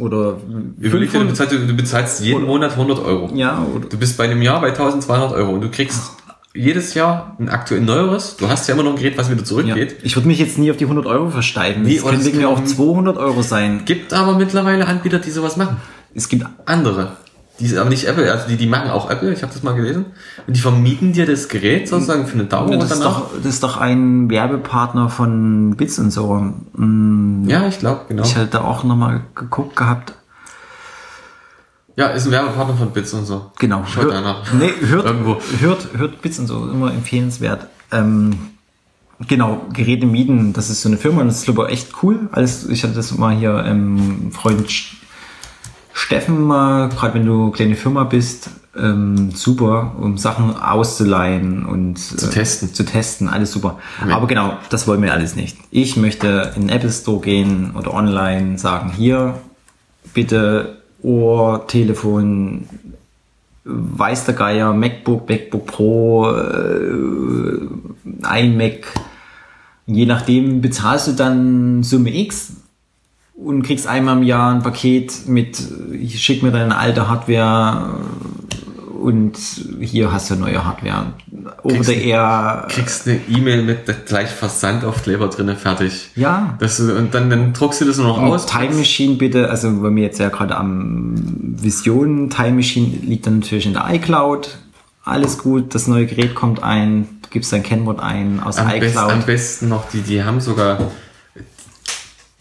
oder 0.00 0.36
Überleg 0.78 1.10
dir, 1.10 1.18
du 1.20 1.26
500, 1.26 1.28
bezahlst, 1.28 1.52
du 1.70 1.76
bezahlst 1.76 2.20
jeden 2.24 2.44
Monat 2.44 2.72
100 2.72 2.98
Euro. 3.04 3.30
ja, 3.34 3.64
oder, 3.74 3.86
Du 3.86 3.98
bist 3.98 4.16
bei 4.18 4.24
einem 4.24 4.42
Jahr 4.42 4.60
bei 4.60 4.68
1200 4.68 5.32
Euro 5.32 5.52
und 5.52 5.60
du 5.60 5.70
kriegst 5.70 6.12
jedes 6.54 6.94
Jahr 6.94 7.36
ein 7.38 7.48
aktuell 7.48 7.80
neueres. 7.80 8.36
Du 8.36 8.48
hast 8.48 8.66
ja 8.68 8.74
immer 8.74 8.82
noch 8.82 8.90
ein 8.92 8.96
Gerät, 8.96 9.16
was 9.16 9.30
wieder 9.30 9.40
ja. 9.40 9.46
zurückgeht. 9.46 9.98
Ich 10.02 10.16
würde 10.16 10.26
mich 10.26 10.40
jetzt 10.40 10.58
nie 10.58 10.70
auf 10.70 10.76
die 10.76 10.84
100 10.84 11.06
Euro 11.06 11.30
versteifen. 11.30 11.82
Nee, 11.84 11.96
es 11.96 12.24
wegen 12.26 12.38
mir 12.38 12.48
auch 12.48 12.56
kann- 12.56 12.66
200 12.66 13.16
Euro 13.16 13.42
sein. 13.42 13.82
Gibt 13.84 14.12
aber 14.12 14.36
mittlerweile 14.36 14.86
Anbieter, 14.88 15.20
die 15.20 15.30
sowas 15.30 15.56
machen. 15.56 15.76
Es 16.12 16.28
gibt, 16.28 16.44
Andere. 16.66 17.12
Die 17.60 17.66
sind 17.66 17.78
aber 17.78 17.90
nicht 17.90 18.04
Apple, 18.08 18.32
also 18.32 18.48
die, 18.48 18.56
die 18.56 18.66
machen 18.66 18.90
auch 18.90 19.10
Apple, 19.10 19.32
ich 19.32 19.42
habe 19.42 19.52
das 19.52 19.62
mal 19.62 19.74
gelesen. 19.74 20.06
Und 20.46 20.56
die 20.56 20.60
vermieten 20.60 21.12
dir 21.12 21.26
das 21.26 21.48
Gerät 21.48 21.88
sozusagen 21.88 22.26
für 22.26 22.34
eine 22.34 22.44
Dauer 22.44 22.70
und 22.70 22.80
das 22.80 22.90
ist, 22.90 23.00
danach. 23.00 23.20
doch, 23.20 23.30
das 23.36 23.46
ist 23.46 23.62
doch 23.62 23.76
ein 23.76 24.30
Werbepartner 24.30 25.08
von 25.10 25.76
Bits 25.76 25.98
und 25.98 26.10
so. 26.10 26.34
Mm, 26.74 27.48
Ja, 27.48 27.66
ich 27.68 27.78
glaube, 27.78 28.02
genau. 28.08 28.22
Ich 28.22 28.34
hatte 28.36 28.46
da 28.48 28.62
auch 28.62 28.82
nochmal 28.84 29.20
geguckt 29.34 29.76
gehabt. 29.76 30.14
Ja, 31.96 32.06
ist 32.08 32.26
ein 32.26 32.30
Werbepartner 32.32 32.76
von 32.76 32.90
Bits 32.92 33.12
und 33.12 33.26
so. 33.26 33.50
Genau. 33.58 33.84
Schaut 33.84 34.04
Hört- 34.04 34.14
einer. 34.14 34.36
Nee, 34.58 34.70
hört, 34.80 35.04
Irgendwo. 35.04 35.36
hört, 35.60 35.88
hört 35.96 36.22
Bits 36.22 36.38
und 36.38 36.46
so, 36.46 36.68
immer 36.70 36.90
empfehlenswert. 36.92 37.66
Ähm, 37.92 38.30
genau, 39.28 39.66
Geräte 39.72 40.06
mieten, 40.06 40.52
das 40.52 40.70
ist 40.70 40.80
so 40.82 40.88
eine 40.88 40.96
Firma, 40.96 41.24
das 41.24 41.38
ist 41.40 41.44
glaube 41.44 41.66
ich 41.66 41.72
echt 41.72 41.92
cool. 42.02 42.28
Alles, 42.32 42.66
ich 42.68 42.84
hatte 42.84 42.94
das 42.94 43.16
mal 43.18 43.34
hier, 43.36 43.64
ähm, 43.66 44.30
Freund 44.32 44.70
Steffen 46.00 46.42
mal, 46.42 46.88
gerade 46.88 47.12
wenn 47.14 47.26
du 47.26 47.50
kleine 47.50 47.76
Firma 47.76 48.04
bist, 48.04 48.48
ähm, 48.74 49.32
super, 49.32 49.96
um 50.00 50.16
Sachen 50.16 50.56
auszuleihen 50.56 51.66
und 51.66 51.96
zu 51.98 52.30
testen. 52.30 52.72
Zu 52.72 52.84
testen, 52.84 53.28
alles 53.28 53.52
super. 53.52 53.78
Ja. 54.08 54.16
Aber 54.16 54.26
genau, 54.26 54.54
das 54.70 54.88
wollen 54.88 55.02
wir 55.02 55.12
alles 55.12 55.36
nicht. 55.36 55.58
Ich 55.70 55.98
möchte 55.98 56.52
in 56.56 56.62
den 56.62 56.70
Apple 56.70 56.90
Store 56.90 57.20
gehen 57.20 57.72
oder 57.76 57.92
online 57.92 58.58
sagen, 58.58 58.92
hier, 58.96 59.34
bitte 60.14 60.78
Ohr, 61.02 61.66
Telefon, 61.66 62.66
weiß 63.64 64.24
der 64.24 64.34
Geier, 64.34 64.72
MacBook, 64.72 65.28
MacBook 65.28 65.66
Pro, 65.66 66.30
äh, 66.30 67.58
iMac. 68.40 68.86
Je 69.84 70.06
nachdem 70.06 70.62
bezahlst 70.62 71.08
du 71.08 71.12
dann 71.12 71.82
Summe 71.82 72.16
X 72.16 72.52
und 73.42 73.62
kriegst 73.62 73.86
einmal 73.86 74.16
im 74.18 74.22
Jahr 74.22 74.52
ein 74.54 74.62
Paket 74.62 75.26
mit, 75.26 75.58
ich 75.92 76.22
schick 76.22 76.42
mir 76.42 76.50
deine 76.50 76.76
alte 76.76 77.08
Hardware 77.08 77.94
und 79.00 79.38
hier 79.80 80.12
hast 80.12 80.30
du 80.30 80.34
neue 80.36 80.62
Hardware. 80.64 81.14
Kriegst 81.66 81.88
du- 81.88 81.94
Air. 81.94 82.66
Kriegst 82.68 83.08
eine 83.08 83.20
E-Mail 83.30 83.62
mit 83.62 84.06
gleich 84.06 84.28
Versandaufkleber 84.28 85.28
drinne 85.28 85.56
fertig. 85.56 86.10
Ja. 86.16 86.56
Das, 86.60 86.78
und 86.80 87.14
dann, 87.14 87.30
dann 87.30 87.52
druckst 87.54 87.80
du 87.80 87.86
das 87.86 87.96
nur 87.96 88.08
noch 88.08 88.18
aus. 88.20 88.42
Und 88.44 88.50
Time 88.50 88.74
Machine 88.74 89.14
bitte, 89.14 89.48
also 89.48 89.82
wenn 89.82 89.96
wir 89.96 90.02
jetzt 90.02 90.18
ja 90.18 90.28
gerade 90.28 90.54
am 90.56 91.14
Vision, 91.16 92.28
Time 92.28 92.52
Machine 92.52 92.94
liegt 93.02 93.26
dann 93.26 93.38
natürlich 93.38 93.64
in 93.66 93.72
der 93.72 93.86
iCloud. 93.90 94.58
Alles 95.02 95.38
gut, 95.38 95.74
das 95.74 95.86
neue 95.86 96.04
Gerät 96.04 96.34
kommt 96.34 96.62
ein, 96.62 97.08
du 97.22 97.30
gibst 97.30 97.52
dein 97.54 97.62
Kennwort 97.62 98.00
ein 98.00 98.38
aus 98.44 98.58
Am, 98.58 98.68
best, 98.68 98.94
iCloud. 98.94 99.10
am 99.12 99.22
besten 99.22 99.68
noch, 99.70 99.88
die, 99.88 100.02
die 100.02 100.22
haben 100.22 100.40
sogar, 100.42 100.78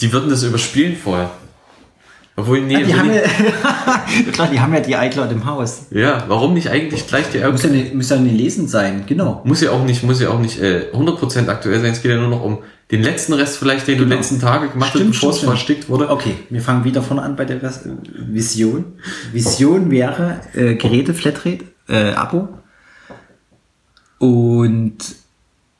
die 0.02 0.12
würden 0.14 0.30
das 0.30 0.44
überspielen 0.44 0.96
vorher. 0.96 1.32
Obwohl, 2.36 2.62
nee, 2.62 2.78
die 2.78 2.88
will 2.88 2.98
haben 2.98 3.12
ja, 3.14 3.22
klar, 4.32 4.48
die 4.50 4.60
haben 4.62 4.74
ja 4.74 4.80
die 4.80 4.94
iCloud 4.94 5.30
im 5.32 5.46
Haus. 5.46 5.88
ja, 5.92 6.24
warum 6.30 6.54
nicht 6.54 6.70
eigentlich 6.70 7.06
gleich 7.06 7.26
die 7.34 7.40
Muss 7.40 7.64
ja, 7.64 7.70
nicht, 7.70 7.94
muss 7.94 8.10
ja 8.10 8.16
nicht 8.16 8.38
lesend 8.38 8.70
sein, 8.70 9.04
genau. 9.06 9.42
Muss 9.44 9.60
ja 9.60 9.72
auch 9.72 9.84
nicht, 9.84 10.04
muss 10.04 10.22
ja 10.22 10.30
auch 10.30 10.40
nicht 10.40 10.58
äh, 10.62 10.86
100% 10.94 11.50
aktuell 11.50 11.82
sein. 11.82 11.92
Es 11.92 12.02
geht 12.02 12.12
ja 12.12 12.18
nur 12.18 12.30
noch 12.30 12.42
um 12.42 12.60
Den 12.92 13.04
letzten 13.04 13.34
Rest 13.34 13.58
vielleicht, 13.58 13.88
den 13.88 13.98
du 13.98 14.06
Genau. 14.06 14.16
letzten 14.16 14.40
Tage 14.40 14.70
gemacht 14.70 14.94
hast, 14.94 15.06
bevor 15.06 15.32
es 15.32 15.40
verstickt 15.40 15.90
wurde. 15.90 16.10
Okay, 16.10 16.36
wir 16.50 16.62
fangen 16.62 16.86
wieder 16.86 17.04
vorne 17.04 17.24
an 17.24 17.36
bei 17.36 17.44
der 17.44 17.60
Vision. 18.16 18.86
Vision 19.34 19.92
wäre 19.92 20.40
äh, 20.54 20.76
Geräte 20.76 21.14
Flatrate, 21.14 21.66
äh, 21.90 22.12
Abo. 22.14 22.48
Und 24.18 24.98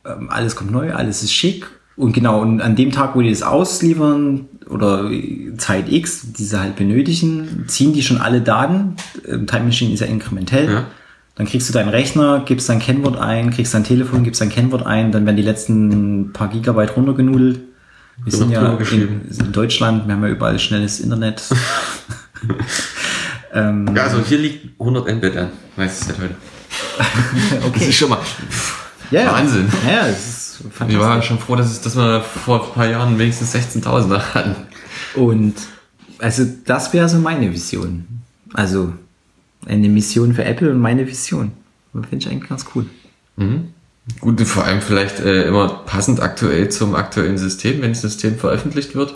ähm, 0.06 0.30
alles 0.30 0.56
kommt 0.58 0.72
neu, 0.72 0.94
alles 0.94 1.24
ist 1.24 1.34
schick. 1.34 1.68
Und 2.00 2.14
genau, 2.14 2.40
und 2.42 2.62
an 2.62 2.78
dem 2.78 2.94
Tag, 2.94 3.14
wo 3.14 3.22
die 3.22 3.30
das 3.30 3.44
ausliefern 3.44 4.48
oder 4.70 5.12
Zeit 5.58 5.92
X, 5.92 6.32
die 6.32 6.46
sie 6.46 6.58
halt 6.58 6.78
benötigen, 6.78 7.66
ziehen 7.68 7.92
die 7.92 8.02
schon 8.04 8.20
alle 8.20 8.40
Daten. 8.40 8.96
Ähm, 9.28 9.48
Time 9.48 9.66
Machine 9.66 9.94
ist 9.94 10.00
ja 10.00 10.06
inkrementell. 10.06 10.72
Ja. 10.72 10.86
Dann 11.36 11.46
kriegst 11.46 11.68
du 11.68 11.74
deinen 11.74 11.90
Rechner, 11.90 12.44
gibst 12.46 12.70
dein 12.70 12.80
Kennwort 12.80 13.18
ein, 13.18 13.50
kriegst 13.50 13.74
dein 13.74 13.84
Telefon, 13.84 14.24
gibst 14.24 14.40
dein 14.40 14.48
Kennwort 14.48 14.86
ein, 14.86 15.12
dann 15.12 15.26
werden 15.26 15.36
die 15.36 15.44
letzten 15.44 16.32
paar 16.32 16.48
Gigabyte 16.48 16.96
runtergenudelt. 16.96 17.60
Wir 18.24 18.32
sind 18.32 18.52
ja 18.52 18.78
in, 18.78 19.22
in 19.30 19.52
Deutschland, 19.52 20.08
wir 20.08 20.16
haben 20.16 20.24
ja 20.24 20.30
überall 20.30 20.58
schnelles 20.58 21.02
Internet. 21.02 21.44
ähm, 23.54 23.94
Ja, 23.94 24.04
also 24.04 24.24
hier 24.24 24.38
liegt 24.38 24.80
100 24.80 25.16
Mbit 25.18 25.36
an. 25.36 25.50
Weiß 25.76 26.00
es 26.00 26.08
seit 26.08 26.18
heute. 26.18 26.36
Das 27.60 27.66
okay. 27.66 27.90
ist 27.90 27.96
schon 27.98 28.10
mal 28.10 28.20
Ja. 29.12 29.34
Wahnsinn. 29.34 29.68
Ja, 29.86 29.92
ja, 29.92 30.08
das 30.08 30.39
ist 30.60 30.68
Ich 30.68 30.74
fantastisch. 30.74 31.00
war 31.08 31.22
schon 31.22 31.40
froh, 31.40 31.56
dass, 31.56 31.68
es, 31.72 31.82
dass 31.82 31.96
wir 31.96 32.22
vor 32.22 32.66
ein 32.68 32.74
paar 32.74 32.88
Jahren 32.88 33.18
wenigstens 33.20 33.54
16.000 33.56 34.20
hatten. 34.34 34.56
Und 35.16 35.56
also 36.20 36.46
das 36.66 36.94
wäre 36.94 37.08
so 37.10 37.18
meine 37.18 37.52
Vision. 37.52 38.06
Also 38.54 38.94
eine 39.66 39.90
Mission 39.90 40.34
für 40.34 40.44
Apple 40.44 40.72
und 40.72 40.80
meine 40.80 41.08
Vision. 41.08 41.52
Finde 41.94 42.18
ich 42.18 42.28
eigentlich 42.30 42.50
ganz 42.50 42.66
cool. 42.76 42.86
Gut, 44.22 44.42
vor 44.42 44.64
allem 44.66 44.82
vielleicht 44.82 45.20
äh, 45.20 45.44
immer 45.48 45.68
passend 45.86 46.20
aktuell 46.22 46.70
zum 46.70 46.96
aktuellen 46.96 47.38
System, 47.38 47.82
wenn 47.82 47.92
das 47.92 48.02
System 48.02 48.38
veröffentlicht 48.38 48.96
wird. 48.96 49.16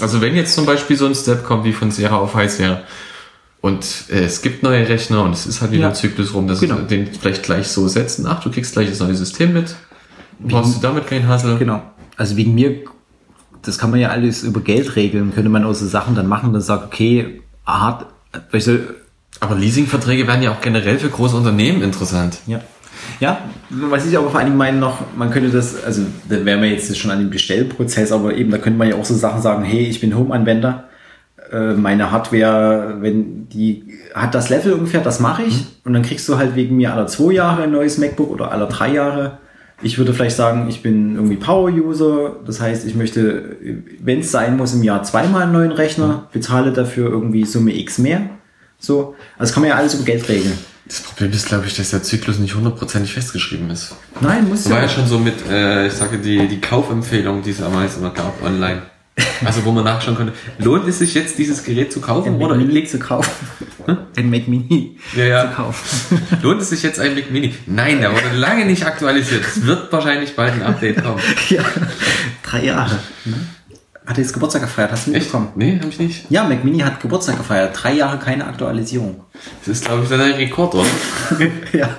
Also 0.00 0.20
wenn 0.20 0.34
jetzt 0.34 0.54
zum 0.54 0.66
Beispiel 0.66 0.96
so 0.96 1.06
ein 1.06 1.14
Step 1.14 1.44
kommt 1.44 1.64
wie 1.64 1.72
von 1.72 1.90
Sierra 1.90 2.16
auf 2.16 2.34
High 2.34 2.50
Sierra 2.50 2.80
und 3.60 3.84
äh, 4.08 4.24
es 4.24 4.40
gibt 4.42 4.62
neue 4.62 4.88
Rechner 4.88 5.22
und 5.24 5.32
es 5.34 5.46
ist 5.46 5.60
halt 5.60 5.72
wieder 5.72 5.82
Ja. 5.82 5.88
ein 5.90 5.94
Zyklus 5.94 6.32
rum, 6.34 6.48
dass 6.48 6.60
Genau. 6.60 6.76
wir 6.78 6.84
den 6.84 7.06
vielleicht 7.12 7.42
gleich 7.42 7.68
so 7.68 7.86
setzen. 7.86 8.26
Ach, 8.26 8.42
du 8.42 8.50
kriegst 8.50 8.72
gleich 8.72 8.88
das 8.88 8.98
neue 9.00 9.14
System 9.14 9.52
mit. 9.52 9.74
Brauchst 10.42 10.76
du 10.76 10.80
damit 10.80 11.06
keinen 11.06 11.28
Hassel? 11.28 11.56
Genau. 11.58 11.82
Also 12.16 12.36
wegen 12.36 12.54
mir, 12.54 12.80
das 13.62 13.78
kann 13.78 13.90
man 13.90 14.00
ja 14.00 14.08
alles 14.08 14.42
über 14.42 14.60
Geld 14.60 14.96
regeln, 14.96 15.32
könnte 15.34 15.50
man 15.50 15.64
auch 15.64 15.74
so 15.74 15.86
Sachen 15.86 16.14
dann 16.14 16.26
machen, 16.26 16.52
dass 16.52 16.66
sagt, 16.66 16.84
okay, 16.84 17.42
hart, 17.66 18.06
weißt 18.50 18.66
du, 18.68 18.78
Aber 19.40 19.54
Leasingverträge 19.54 20.26
wären 20.26 20.42
ja 20.42 20.52
auch 20.52 20.60
generell 20.60 20.98
für 20.98 21.08
große 21.08 21.36
Unternehmen 21.36 21.82
interessant. 21.82 22.38
Ja. 22.46 22.60
Ja, 23.18 23.38
was 23.70 24.06
ich 24.06 24.16
aber 24.16 24.30
vor 24.30 24.40
Dingen 24.42 24.56
meine 24.56 24.78
noch, 24.78 24.98
man 25.16 25.30
könnte 25.30 25.50
das, 25.50 25.82
also 25.82 26.02
da 26.28 26.44
wären 26.44 26.62
wir 26.62 26.70
jetzt 26.70 26.96
schon 26.96 27.10
an 27.10 27.18
dem 27.18 27.30
Bestellprozess, 27.30 28.12
aber 28.12 28.34
eben 28.34 28.50
da 28.50 28.58
könnte 28.58 28.78
man 28.78 28.88
ja 28.88 28.96
auch 28.96 29.04
so 29.04 29.14
Sachen 29.14 29.42
sagen, 29.42 29.64
hey, 29.64 29.86
ich 29.86 30.00
bin 30.00 30.16
Home-Anwender, 30.16 30.84
äh, 31.50 31.72
meine 31.74 32.10
Hardware, 32.10 32.98
wenn 33.00 33.48
die 33.48 33.98
hat 34.14 34.34
das 34.34 34.48
Level 34.48 34.72
ungefähr, 34.72 35.00
das 35.00 35.20
mache 35.20 35.42
ich 35.42 35.66
und 35.84 35.92
dann 35.92 36.02
kriegst 36.02 36.28
du 36.28 36.36
halt 36.38 36.54
wegen 36.54 36.76
mir 36.76 36.92
aller 36.92 37.06
zwei 37.06 37.32
Jahre 37.32 37.62
ein 37.62 37.72
neues 37.72 37.98
MacBook 37.98 38.30
oder 38.30 38.52
aller 38.52 38.66
drei 38.66 38.92
Jahre. 38.92 39.38
Ich 39.82 39.98
würde 39.98 40.12
vielleicht 40.12 40.36
sagen, 40.36 40.68
ich 40.68 40.82
bin 40.82 41.14
irgendwie 41.14 41.36
Power-User, 41.36 42.36
das 42.46 42.60
heißt, 42.60 42.86
ich 42.86 42.94
möchte, 42.94 43.56
wenn 44.00 44.20
es 44.20 44.30
sein 44.30 44.56
muss, 44.56 44.74
im 44.74 44.82
Jahr 44.82 45.02
zweimal 45.02 45.42
einen 45.42 45.52
neuen 45.52 45.72
Rechner, 45.72 46.28
bezahle 46.32 46.72
dafür 46.72 47.10
irgendwie 47.10 47.44
Summe 47.44 47.74
X 47.76 47.98
mehr. 47.98 48.22
So, 48.78 49.14
also 49.38 49.52
kann 49.52 49.62
man 49.62 49.70
ja 49.70 49.76
alles 49.76 49.94
über 49.94 50.04
Geld 50.04 50.28
regeln. 50.28 50.58
Das 50.86 51.00
Problem 51.02 51.30
ist, 51.30 51.46
glaube 51.46 51.66
ich, 51.66 51.76
dass 51.76 51.90
der 51.90 52.02
Zyklus 52.02 52.38
nicht 52.38 52.54
hundertprozentig 52.54 53.12
festgeschrieben 53.12 53.70
ist. 53.70 53.94
Nein, 54.20 54.48
muss 54.48 54.64
Das 54.64 54.72
war 54.72 54.82
ja 54.82 54.88
schon 54.88 55.06
so 55.06 55.18
mit, 55.18 55.34
äh, 55.48 55.86
ich 55.86 55.92
sage, 55.92 56.18
die, 56.18 56.48
die 56.48 56.60
Kaufempfehlung, 56.60 57.42
die 57.42 57.50
es 57.50 57.58
damals 57.58 57.96
immer 57.96 58.10
gab, 58.10 58.42
online. 58.42 58.82
Also 59.44 59.64
wo 59.64 59.72
man 59.72 59.84
nachschauen 59.84 60.16
konnte, 60.16 60.32
lohnt 60.58 60.86
es 60.88 60.98
sich 60.98 61.14
jetzt, 61.14 61.38
dieses 61.38 61.64
Gerät 61.64 61.92
zu 61.92 62.00
kaufen 62.00 62.34
Ein 62.34 62.40
oder 62.42 62.54
Mac 62.54 62.66
Mini 62.66 62.84
zu 62.84 62.98
kaufen. 62.98 63.30
Ein 64.16 64.30
Mac 64.30 64.46
Mini 64.48 64.96
Ja, 65.16 65.24
ja. 65.24 65.48
zu 65.48 65.56
kaufen. 65.56 66.22
lohnt 66.42 66.60
es 66.60 66.70
sich 66.70 66.82
jetzt 66.82 67.00
ein 67.00 67.14
Mac 67.14 67.30
Mini? 67.30 67.54
Nein, 67.66 68.00
der 68.00 68.12
wurde 68.12 68.34
lange 68.34 68.64
nicht 68.66 68.84
aktualisiert. 68.86 69.44
Es 69.46 69.64
wird 69.64 69.92
wahrscheinlich 69.92 70.34
bald 70.36 70.52
ein 70.54 70.62
Update 70.62 71.02
kommen. 71.02 71.20
ja, 71.48 71.62
drei 72.42 72.64
Jahre. 72.64 72.98
Hat 74.06 74.16
er 74.18 74.22
jetzt 74.22 74.32
Geburtstag 74.32 74.62
gefeiert? 74.62 74.90
Hast 74.92 75.06
du 75.06 75.12
Echt? 75.12 75.20
mitbekommen? 75.26 75.52
Nee, 75.54 75.78
habe 75.78 75.88
ich 75.88 75.98
nicht. 75.98 76.24
Ja, 76.30 76.44
Mac 76.44 76.64
Mini 76.64 76.80
hat 76.80 77.00
Geburtstag 77.00 77.36
gefeiert. 77.38 77.78
Drei 77.80 77.92
Jahre 77.92 78.18
keine 78.18 78.46
Aktualisierung. 78.46 79.22
Das 79.64 79.76
ist, 79.76 79.84
glaube 79.84 80.02
ich, 80.02 80.08
dann 80.08 80.20
ein 80.20 80.32
Rekord, 80.32 80.74
oder? 80.74 80.86
ja. 81.72 81.90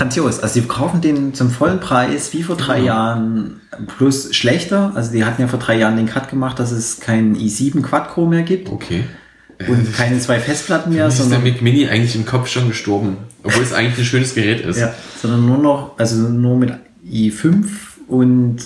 Grandios. 0.00 0.40
Also 0.40 0.60
sie 0.60 0.66
kaufen 0.66 1.00
den 1.02 1.34
zum 1.34 1.50
vollen 1.50 1.78
Preis, 1.78 2.32
wie 2.32 2.42
vor 2.42 2.56
drei 2.56 2.80
Jahren, 2.80 3.60
plus 3.98 4.34
schlechter. 4.34 4.92
Also 4.94 5.12
die 5.12 5.24
hatten 5.26 5.42
ja 5.42 5.48
vor 5.48 5.58
drei 5.58 5.76
Jahren 5.78 5.96
den 5.96 6.06
Cut 6.06 6.30
gemacht, 6.30 6.58
dass 6.58 6.70
es 6.72 7.00
keinen 7.00 7.36
i7 7.36 7.82
Quad-Core 7.82 8.28
mehr 8.28 8.42
gibt 8.42 8.70
Okay. 8.70 9.04
und 9.68 9.94
keine 9.94 10.18
zwei 10.18 10.38
Festplatten 10.40 10.94
mehr, 10.94 11.08
Ist 11.08 11.18
der 11.18 11.26
sondern, 11.26 11.44
Mac 11.44 11.60
Mini 11.60 11.86
eigentlich 11.86 12.14
im 12.16 12.24
Kopf 12.24 12.48
schon 12.48 12.68
gestorben? 12.68 13.18
Obwohl 13.42 13.62
es 13.62 13.74
eigentlich 13.74 13.98
ein 13.98 14.04
schönes 14.06 14.34
Gerät 14.34 14.64
ist. 14.64 14.78
ja, 14.78 14.94
sondern 15.20 15.44
nur 15.44 15.58
noch, 15.58 15.98
also 15.98 16.16
nur 16.16 16.56
mit 16.56 16.72
i5 17.06 17.64
und 18.08 18.56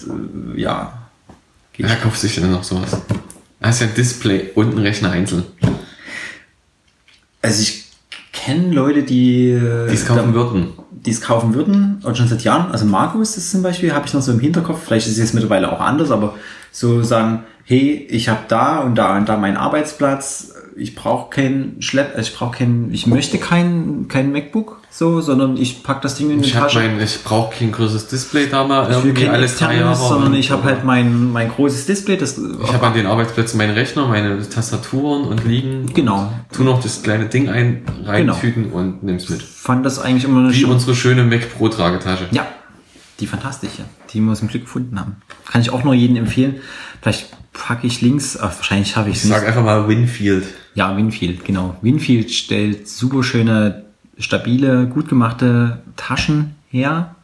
äh, 0.54 0.60
ja, 0.60 0.98
Wer 1.76 1.96
kauft 1.96 2.20
sich 2.20 2.36
denn 2.36 2.52
noch 2.52 2.62
sowas? 2.62 2.96
Da 3.60 3.70
ist 3.70 3.80
ja 3.80 3.88
ein 3.88 3.94
Display 3.94 4.50
und 4.54 4.76
ein 4.76 4.78
Rechner 4.78 5.10
einzeln. 5.10 5.42
Also 7.42 7.62
ich 7.62 7.86
kenne 8.32 8.72
Leute, 8.72 9.02
die 9.02 9.50
äh, 9.50 9.88
Die 9.88 9.94
es 9.94 10.06
kaufen 10.06 10.34
würden. 10.34 10.68
Die 11.04 11.10
es 11.10 11.20
kaufen 11.20 11.54
würden 11.54 12.00
und 12.02 12.16
schon 12.16 12.28
seit 12.28 12.42
Jahren. 12.44 12.72
Also 12.72 12.86
Markus 12.86 13.36
ist 13.36 13.50
zum 13.50 13.62
Beispiel, 13.62 13.92
habe 13.92 14.06
ich 14.06 14.14
noch 14.14 14.22
so 14.22 14.32
im 14.32 14.40
Hinterkopf. 14.40 14.84
Vielleicht 14.84 15.06
ist 15.06 15.12
es 15.12 15.18
jetzt 15.18 15.34
mittlerweile 15.34 15.70
auch 15.70 15.80
anders, 15.80 16.10
aber 16.10 16.34
so 16.72 17.02
sagen, 17.02 17.44
hey, 17.64 18.06
ich 18.10 18.28
habe 18.28 18.40
da 18.48 18.78
und 18.78 18.94
da 18.94 19.16
und 19.16 19.28
da 19.28 19.36
meinen 19.36 19.56
Arbeitsplatz. 19.56 20.53
Ich 20.76 20.94
brauche 20.96 21.30
kein 21.30 21.76
Schlepp, 21.78 22.14
also 22.16 22.28
ich 22.30 22.36
brauche 22.36 22.58
kein, 22.58 22.88
ich 22.92 23.06
möchte 23.06 23.38
kein 23.38 24.06
kein 24.08 24.32
MacBook 24.32 24.80
so, 24.90 25.20
sondern 25.20 25.56
ich 25.56 25.82
pack 25.84 26.02
das 26.02 26.16
Ding 26.16 26.30
in 26.30 26.40
die 26.42 26.48
Ich, 26.48 26.52
Tasche. 26.54 26.80
mein, 26.80 27.00
ich 27.00 27.22
brauche 27.22 27.54
kein 27.56 27.70
größeres 27.70 28.08
Display 28.08 28.48
da 28.48 28.64
mal 28.64 28.88
ich 28.90 28.96
irgendwie 28.96 29.24
kein 29.24 29.34
alle 29.34 29.46
drei 29.46 29.76
Jahre. 29.76 29.94
sondern 29.94 30.34
ich 30.34 30.50
habe 30.50 30.64
halt 30.64 30.84
mein 30.84 31.30
mein 31.32 31.48
großes 31.50 31.86
Display. 31.86 32.16
Das 32.16 32.38
Ich 32.38 32.72
habe 32.72 32.86
an 32.86 32.94
den 32.94 33.06
Arbeitsplätzen 33.06 33.56
meinen 33.58 33.74
Rechner, 33.74 34.06
meine 34.08 34.48
Tastaturen 34.48 35.24
und 35.24 35.44
liegen. 35.44 35.86
genau. 35.94 36.32
Tu 36.52 36.64
noch 36.64 36.82
das 36.82 37.02
kleine 37.02 37.26
Ding 37.26 37.48
ein, 37.48 37.82
reintüten 38.04 38.72
und 38.72 39.02
nimm's 39.04 39.28
mit. 39.28 39.42
Fand 39.42 39.86
das 39.86 39.98
eigentlich 40.00 40.24
immer 40.24 40.40
eine 40.40 40.50
Wie 40.52 40.60
schöne- 40.60 40.72
unsere 40.72 40.94
schöne 40.96 41.22
Mac 41.24 41.56
Pro 41.56 41.68
Tragetasche. 41.68 42.26
Ja, 42.32 42.46
die 43.20 43.26
fantastische, 43.28 43.84
die 44.12 44.20
wir 44.20 44.34
zum 44.34 44.48
Glück 44.48 44.62
gefunden 44.62 44.98
haben. 44.98 45.16
Kann 45.50 45.60
ich 45.60 45.70
auch 45.70 45.84
nur 45.84 45.94
jedem 45.94 46.16
empfehlen. 46.16 46.56
Vielleicht 47.00 47.28
packe 47.52 47.86
ich 47.86 48.00
links, 48.00 48.36
ach, 48.36 48.56
wahrscheinlich 48.56 48.90
schaffe 48.90 49.10
ich 49.10 49.16
Ich 49.16 49.22
es 49.22 49.28
nicht. 49.28 49.38
sag 49.38 49.46
einfach 49.46 49.62
mal 49.62 49.86
Winfield. 49.88 50.44
Ja, 50.74 50.96
Winfield, 50.96 51.44
genau. 51.44 51.76
Winfield 51.82 52.30
stellt 52.30 52.88
super 52.88 53.22
schöne, 53.22 53.84
stabile, 54.18 54.86
gut 54.86 55.08
gemachte 55.08 55.82
Taschen 55.96 56.54
her. 56.68 57.14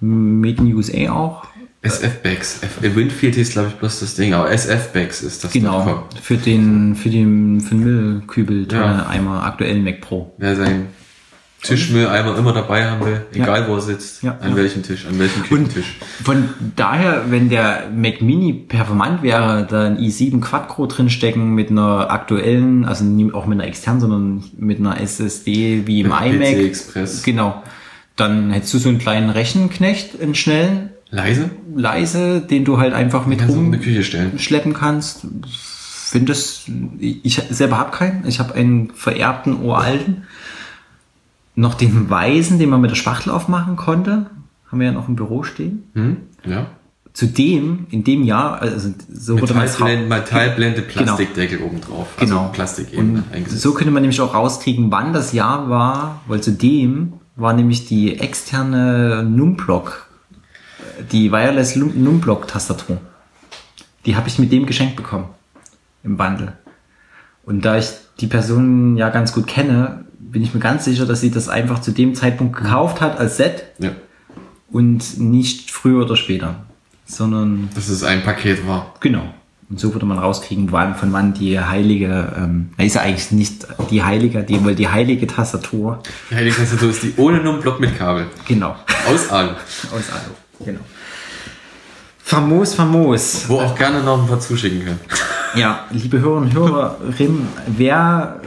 Made 0.00 0.58
in 0.62 0.74
USA 0.74 1.10
auch. 1.12 1.46
SF-Bags. 1.82 2.60
Äh, 2.82 2.94
Winfield 2.94 3.34
hieß, 3.34 3.50
glaube 3.52 3.68
ich, 3.68 3.74
bloß 3.74 4.00
das 4.00 4.14
Ding, 4.14 4.34
aber 4.34 4.50
SF-Bags 4.50 5.22
ist 5.22 5.42
das. 5.42 5.52
Genau. 5.52 6.06
Für 6.20 6.36
den, 6.36 6.94
für 6.94 7.10
den, 7.10 7.60
für 7.60 7.74
den 7.74 7.84
Müllkübel, 7.84 8.68
Ja. 8.70 9.06
Eimer 9.08 9.44
aktuellen 9.44 9.82
Mac 9.82 10.00
Pro. 10.00 10.32
Wer 10.38 10.54
seinen 10.56 10.86
Tischmülleimer 11.62 12.36
immer 12.36 12.52
dabei 12.52 12.90
haben 12.90 13.04
will, 13.06 13.20
egal 13.32 13.68
wo 13.68 13.76
er 13.76 13.80
sitzt, 13.80 14.22
Ja, 14.22 14.36
an 14.40 14.50
ja. 14.50 14.56
welchem 14.56 14.82
Tisch, 14.82 15.06
an 15.06 15.18
welchem 15.18 15.44
Küchentisch. 15.44 15.96
Von 16.24 16.48
daher, 16.74 17.26
wenn 17.30 17.48
der 17.48 17.88
Mac 17.94 18.20
Mini 18.20 18.52
performant 18.52 19.22
wäre, 19.22 19.66
da 19.68 19.86
ein 19.86 19.98
i7 19.98 20.40
Quad-Core 20.40 20.88
drinstecken 20.88 21.54
mit 21.54 21.70
einer 21.70 22.10
aktuellen, 22.10 22.84
also 22.84 23.04
auch 23.32 23.46
mit 23.46 23.60
einer 23.60 23.68
externen, 23.68 24.00
sondern 24.00 24.44
mit 24.58 24.80
einer 24.80 25.00
SSD 25.00 25.86
wie 25.86 26.00
im 26.00 26.08
Mit 26.08 26.16
iMac. 26.34 26.48
PC 26.48 26.66
Express. 26.66 27.22
Genau. 27.22 27.62
Dann 28.16 28.50
hättest 28.50 28.74
du 28.74 28.78
so 28.78 28.88
einen 28.88 28.98
kleinen 28.98 29.30
Rechenknecht, 29.30 30.20
einen 30.20 30.34
schnellen, 30.34 30.90
Leise? 31.10 31.50
leise, 31.76 32.40
den 32.40 32.64
du 32.64 32.78
halt 32.78 32.92
einfach 32.92 33.26
mit 33.26 33.46
rum 33.46 33.70
Küche 33.80 34.02
stellen. 34.02 34.38
schleppen 34.38 34.74
kannst. 34.74 35.26
Finde 35.46 36.32
das, 36.32 36.62
ich 37.00 37.40
selber 37.50 37.78
habe 37.78 37.96
keinen. 37.96 38.26
Ich 38.26 38.38
habe 38.38 38.54
einen 38.54 38.90
vererbten 38.94 39.62
uralten. 39.62 40.24
Noch 41.54 41.74
den 41.74 42.08
weißen, 42.08 42.58
den 42.58 42.70
man 42.70 42.80
mit 42.80 42.90
der 42.90 42.96
Spachtel 42.96 43.30
aufmachen 43.30 43.76
konnte. 43.76 44.26
Haben 44.68 44.80
wir 44.80 44.86
ja 44.86 44.92
noch 44.92 45.08
im 45.08 45.16
Büro 45.16 45.42
stehen. 45.42 45.84
Hm? 45.94 46.16
Ja. 46.46 46.66
Zudem, 47.12 47.86
in 47.90 48.04
dem 48.04 48.22
Jahr, 48.24 48.62
also 48.62 48.88
so 49.12 49.38
wurde 49.38 49.52
man 49.52 49.64
Metallblende, 49.64 50.08
Metallblende, 50.08 50.82
Plastikdeckel 50.82 51.60
oben 51.60 51.82
drauf. 51.82 52.08
Genau. 52.18 52.40
Also 52.40 52.52
Plastikebene 52.52 53.18
Und 53.18 53.24
eingesetzt. 53.34 53.60
so 53.62 53.74
könnte 53.74 53.90
man 53.92 54.00
nämlich 54.02 54.20
auch 54.22 54.32
rauskriegen, 54.32 54.90
wann 54.90 55.12
das 55.12 55.34
Jahr 55.34 55.68
war, 55.68 56.22
weil 56.26 56.40
zudem 56.42 57.12
war 57.36 57.52
nämlich 57.52 57.86
die 57.86 58.18
externe 58.18 59.22
Numblock, 59.24 60.06
die 61.10 61.30
Wireless 61.30 61.76
Num- 61.76 62.02
Numblock-Tastatur. 62.02 62.96
Die 64.06 64.16
habe 64.16 64.28
ich 64.28 64.38
mit 64.38 64.50
dem 64.50 64.64
geschenkt 64.64 64.96
bekommen. 64.96 65.26
Im 66.04 66.16
Bundle. 66.16 66.54
Und 67.44 67.64
da 67.64 67.76
ich 67.76 67.90
die 68.20 68.26
Person 68.26 68.96
ja 68.96 69.10
ganz 69.10 69.32
gut 69.34 69.46
kenne, 69.46 70.01
bin 70.32 70.42
ich 70.42 70.54
mir 70.54 70.60
ganz 70.60 70.84
sicher, 70.86 71.04
dass 71.06 71.20
sie 71.20 71.30
das 71.30 71.48
einfach 71.48 71.80
zu 71.80 71.92
dem 71.92 72.14
Zeitpunkt 72.14 72.56
gekauft 72.56 73.00
hat 73.00 73.18
als 73.20 73.36
Set 73.36 73.64
ja. 73.78 73.90
und 74.70 75.18
nicht 75.20 75.70
früher 75.70 76.04
oder 76.04 76.16
später. 76.16 76.64
sondern 77.06 77.68
Dass 77.74 77.88
es 77.88 78.02
ein 78.02 78.22
Paket 78.22 78.66
war. 78.66 78.94
genau. 79.00 79.22
Und 79.68 79.80
so 79.80 79.94
würde 79.94 80.04
man 80.04 80.18
rauskriegen, 80.18 80.70
wann, 80.70 80.94
von 80.96 81.14
wann 81.14 81.32
die 81.32 81.58
heilige, 81.58 82.30
ähm, 82.36 82.70
ist 82.76 82.94
ja 82.94 83.00
eigentlich 83.02 83.30
nicht 83.32 83.66
die 83.90 84.02
heilige, 84.02 84.42
die, 84.42 84.62
weil 84.66 84.74
die 84.74 84.88
heilige 84.88 85.26
Tastatur, 85.26 86.02
Die 86.30 86.34
heilige 86.34 86.56
Tastatur 86.56 86.90
ist 86.90 87.02
die 87.02 87.14
ohne 87.16 87.38
Numblock 87.42 87.80
mit 87.80 87.96
Kabel. 87.96 88.26
genau, 88.46 88.76
Aus 89.08 89.30
Alu. 89.30 89.52
aus 89.52 90.10
Alu, 90.12 90.64
genau. 90.66 90.80
Famos, 92.18 92.74
famos. 92.74 93.48
Wo 93.48 93.60
auch 93.60 93.74
gerne 93.74 94.02
noch 94.02 94.20
ein 94.22 94.28
paar 94.28 94.40
zuschicken 94.40 94.84
können. 94.84 95.00
Ja, 95.54 95.86
liebe 95.90 96.20
Hörer 96.20 96.36
und 96.36 96.54
Hörerinnen, 96.54 97.48
wer 97.66 98.40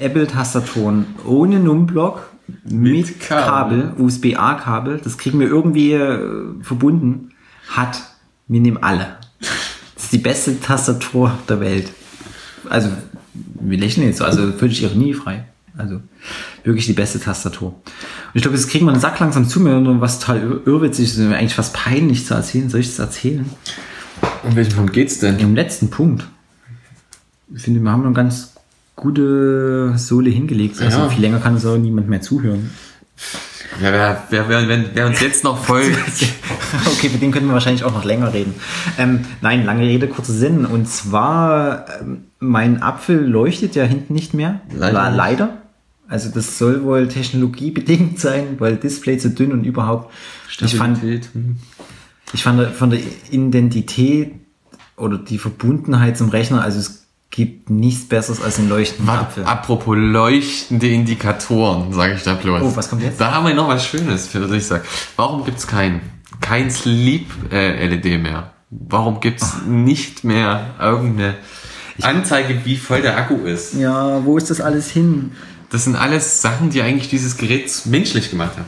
Apple-Tastaturen 0.00 1.06
ohne 1.24 1.58
Numblock 1.60 2.28
mit, 2.64 2.72
Mit 3.08 3.20
Kabel. 3.20 3.82
Kabel, 3.82 4.04
USB-A-Kabel, 4.04 5.00
das 5.04 5.18
kriegen 5.18 5.38
wir 5.40 5.48
irgendwie 5.48 5.92
äh, 5.92 6.18
verbunden, 6.62 7.30
hat, 7.68 8.00
wir 8.46 8.60
nehmen 8.60 8.78
alle. 8.82 9.16
Das 9.94 10.04
ist 10.04 10.12
die 10.12 10.18
beste 10.18 10.58
Tastatur 10.60 11.32
der 11.48 11.60
Welt. 11.60 11.92
Also, 12.70 12.88
wir 13.34 13.78
lächeln 13.78 14.06
jetzt 14.06 14.18
so, 14.18 14.24
also 14.24 14.52
völlig 14.52 14.82
ironiefrei. 14.82 15.44
Also, 15.76 16.00
wirklich 16.64 16.86
die 16.86 16.92
beste 16.94 17.20
Tastatur. 17.20 17.68
Und 17.68 17.82
ich 18.34 18.42
glaube, 18.42 18.56
jetzt 18.56 18.68
kriegen 18.70 18.86
wir 18.86 18.92
einen 18.92 19.00
Sack 19.00 19.20
langsam 19.20 19.46
zu 19.46 19.60
mir 19.60 19.76
und 19.76 20.00
was 20.00 20.18
total 20.18 20.38
ir- 20.42 20.66
irrwitzig 20.66 21.04
ist, 21.06 21.20
eigentlich 21.20 21.54
fast 21.54 21.74
peinlich 21.74 22.26
zu 22.26 22.34
erzählen. 22.34 22.68
Soll 22.70 22.80
ich 22.80 22.88
das 22.88 22.98
erzählen? 22.98 23.44
Um 24.42 24.56
welchen 24.56 24.74
Punkt 24.74 24.92
geht's 24.92 25.18
denn? 25.20 25.38
Im 25.38 25.54
letzten 25.54 25.90
Punkt. 25.90 26.26
Ich 27.54 27.62
finde, 27.62 27.80
wir 27.80 27.90
haben 27.92 28.04
eine 28.04 28.12
ganz 28.14 28.54
gute 28.98 29.94
Sohle 29.96 30.28
hingelegt. 30.28 30.82
Also 30.82 30.98
Ja. 30.98 31.08
viel 31.08 31.22
länger 31.22 31.38
kann 31.38 31.58
so 31.58 31.76
niemand 31.76 32.08
mehr 32.08 32.20
zuhören. 32.20 32.70
Ja, 33.80 33.92
wer, 33.92 34.24
wer, 34.30 34.48
wer, 34.68 34.84
wer, 34.94 35.06
uns 35.06 35.20
jetzt 35.20 35.44
noch 35.44 35.64
folgt, 35.64 35.96
Okay, 36.86 37.08
für 37.08 37.18
den 37.18 37.30
können 37.30 37.46
wir 37.46 37.54
wahrscheinlich 37.54 37.84
auch 37.84 37.92
noch 37.92 38.04
länger 38.04 38.32
reden. 38.32 38.54
Ähm, 38.98 39.24
nein, 39.40 39.64
lange 39.64 39.82
Rede, 39.82 40.08
kurzer 40.08 40.32
Sinn. 40.32 40.66
Und 40.66 40.88
zwar, 40.88 41.86
ähm, 42.00 42.24
mein 42.40 42.82
Apfel 42.82 43.24
leuchtet 43.24 43.76
ja 43.76 43.84
hinten 43.84 44.14
nicht 44.14 44.34
mehr. 44.34 44.60
Leider 44.76 45.10
leider. 45.10 45.58
Also 46.08 46.30
das 46.30 46.58
soll 46.58 46.82
wohl 46.82 47.06
technologiebedingt 47.08 48.18
sein, 48.20 48.56
weil 48.58 48.76
Display 48.76 49.18
zu 49.18 49.30
dünn 49.30 49.52
und 49.52 49.64
überhaupt. 49.64 50.12
Ich 50.60 50.74
fand, 50.74 50.98
Stabilität, 50.98 51.30
hm. 51.34 51.56
ich 52.32 52.42
fand 52.42 52.74
von 52.74 52.90
der 52.90 53.00
Identität 53.30 54.32
oder 54.96 55.18
die 55.18 55.38
Verbundenheit 55.38 56.16
zum 56.18 56.30
Rechner, 56.30 56.62
also 56.62 56.80
es 56.80 57.07
gibt 57.30 57.70
nichts 57.70 58.08
Besseres 58.08 58.42
als 58.42 58.58
einen 58.58 58.68
leuchtenden 58.68 59.08
Apfel. 59.14 59.44
Apropos 59.44 59.96
leuchtende 59.96 60.88
Indikatoren, 60.88 61.92
sage 61.92 62.14
ich 62.14 62.22
da 62.22 62.34
bloß. 62.34 62.62
Oh, 62.62 62.76
was 62.76 62.88
kommt 62.88 63.02
jetzt? 63.02 63.20
Da 63.20 63.34
haben 63.34 63.46
wir 63.46 63.54
noch 63.54 63.68
was 63.68 63.86
Schönes, 63.86 64.26
für 64.26 64.40
das 64.40 64.50
ich 64.50 64.66
sage. 64.66 64.84
Warum 65.16 65.44
gibt's 65.44 65.66
kein, 65.66 66.00
kein 66.40 66.70
Sleep-LED 66.70 68.22
mehr? 68.22 68.52
Warum 68.70 69.20
gibt's 69.20 69.58
nicht 69.66 70.24
mehr 70.24 70.74
irgendeine 70.80 71.36
Anzeige, 72.02 72.64
wie 72.64 72.76
voll 72.76 73.02
der 73.02 73.16
Akku 73.16 73.44
ist? 73.44 73.74
Ja, 73.74 74.24
wo 74.24 74.36
ist 74.36 74.50
das 74.50 74.60
alles 74.60 74.90
hin? 74.90 75.32
Das 75.70 75.84
sind 75.84 75.96
alles 75.96 76.40
Sachen, 76.40 76.70
die 76.70 76.82
eigentlich 76.82 77.08
dieses 77.08 77.36
Gerät 77.36 77.70
menschlich 77.84 78.30
gemacht 78.30 78.56
haben. 78.56 78.66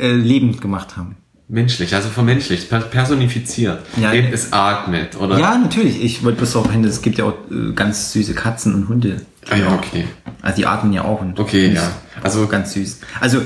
Äh, 0.00 0.12
lebend 0.12 0.60
gemacht 0.60 0.96
haben. 0.96 1.16
Menschlich, 1.50 1.94
also 1.94 2.10
vermenschlicht, 2.10 2.68
per- 2.68 2.80
personifiziert. 2.80 3.80
Ja, 4.00 4.12
Eben, 4.12 4.28
es 4.32 4.52
atmet, 4.52 5.16
oder? 5.18 5.38
Ja, 5.38 5.56
natürlich. 5.56 6.02
Ich 6.04 6.22
wollte 6.22 6.36
bloß 6.38 6.52
darauf 6.52 6.70
hin, 6.70 6.84
es 6.84 7.00
gibt 7.00 7.16
ja 7.18 7.24
auch 7.24 7.34
äh, 7.50 7.72
ganz 7.72 8.12
süße 8.12 8.34
Katzen 8.34 8.74
und 8.74 8.88
Hunde. 8.88 9.22
Ah, 9.48 9.56
ja, 9.56 9.72
okay. 9.72 10.04
Also 10.42 10.56
die 10.56 10.66
atmen 10.66 10.92
ja 10.92 11.04
auch. 11.04 11.22
Und 11.22 11.40
Okay, 11.40 11.72
ja. 11.72 11.90
Also 12.22 12.46
ganz 12.48 12.74
süß. 12.74 13.00
Also 13.20 13.38
äh, 13.38 13.42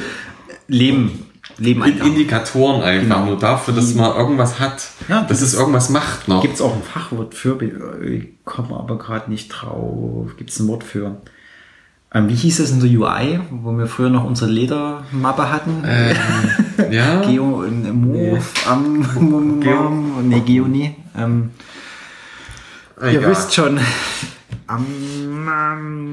Leben, 0.66 1.26
Leben 1.58 1.82
In- 1.84 1.92
einfach. 1.92 2.06
Indikatoren 2.06 2.82
einfach, 2.82 3.02
Genau. 3.18 3.24
nur 3.26 3.38
dafür, 3.38 3.72
dass 3.74 3.94
man 3.94 4.16
irgendwas 4.16 4.58
hat. 4.58 4.82
Ja, 5.08 5.22
dass 5.22 5.40
es 5.40 5.54
irgendwas 5.54 5.88
macht 5.88 6.26
noch. 6.26 6.42
Gibt 6.42 6.54
es 6.54 6.60
auch 6.60 6.74
ein 6.74 6.82
Fachwort 6.82 7.34
für? 7.36 7.56
Ich 8.04 8.30
komme 8.44 8.76
aber 8.80 8.98
gerade 8.98 9.30
nicht 9.30 9.48
drauf. 9.48 10.30
Gibt 10.36 10.50
es 10.50 10.58
ein 10.58 10.66
Wort 10.66 10.82
für? 10.82 11.18
Ähm, 12.14 12.28
wie 12.28 12.34
hieß 12.34 12.58
es 12.58 12.72
in 12.72 12.80
der 12.80 12.90
UI, 12.90 13.40
wo 13.50 13.72
wir 13.78 13.86
früher 13.86 14.10
noch 14.10 14.24
unsere 14.24 14.50
Ledermappe 14.50 15.50
hatten? 15.52 15.82
Ähm, 15.86 16.16
ja. 16.92 17.22
Geo, 17.22 17.64
Move, 17.92 18.40
am, 18.68 19.60
Geo. 19.60 19.90
nee, 20.22 20.40
Geo, 20.40 20.66
nee. 20.68 20.94
Ähm, 21.16 21.50
ihr 23.00 23.08
Egal. 23.18 23.30
wisst 23.30 23.54
schon. 23.54 23.80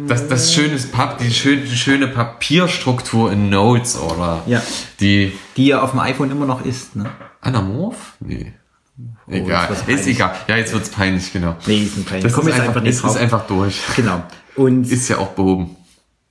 Das, 0.07 0.27
das 0.27 0.53
schöne 0.53 0.75
Pap 0.91 1.17
die, 1.19 1.31
schön, 1.31 1.65
schöne 1.67 2.07
Papierstruktur 2.07 3.31
in 3.31 3.49
Notes 3.49 3.97
oder 3.97 4.41
Ja. 4.47 4.61
die 4.99 5.33
die 5.55 5.67
ja 5.67 5.81
auf 5.81 5.91
dem 5.91 5.99
iPhone 5.99 6.31
immer 6.31 6.45
noch 6.45 6.65
ist, 6.65 6.95
ne? 6.95 7.05
Anamorph? 7.41 8.13
Nee. 8.19 8.53
Egal. 9.27 9.67
jetzt 9.69 9.87
wird's 9.87 10.01
Ist 10.01 10.07
egal. 10.07 10.35
Ja, 10.47 10.57
jetzt 10.57 10.73
wird's 10.73 10.89
peinlich, 10.89 11.31
genau. 11.31 11.55
Nee, 11.67 11.83
ist 11.83 11.95
ein 11.97 12.03
Peinlich. 12.03 12.23
Das 12.23 12.33
Komm 12.33 12.47
ist 12.47 12.55
jetzt 12.57 12.67
einfach, 12.67 12.81
nicht 12.81 13.01
ist 13.03 13.17
einfach 13.17 13.47
durch. 13.47 13.79
Genau. 13.95 14.23
Und 14.55 14.91
Ist 14.91 15.07
ja 15.07 15.19
auch 15.19 15.29
behoben. 15.29 15.75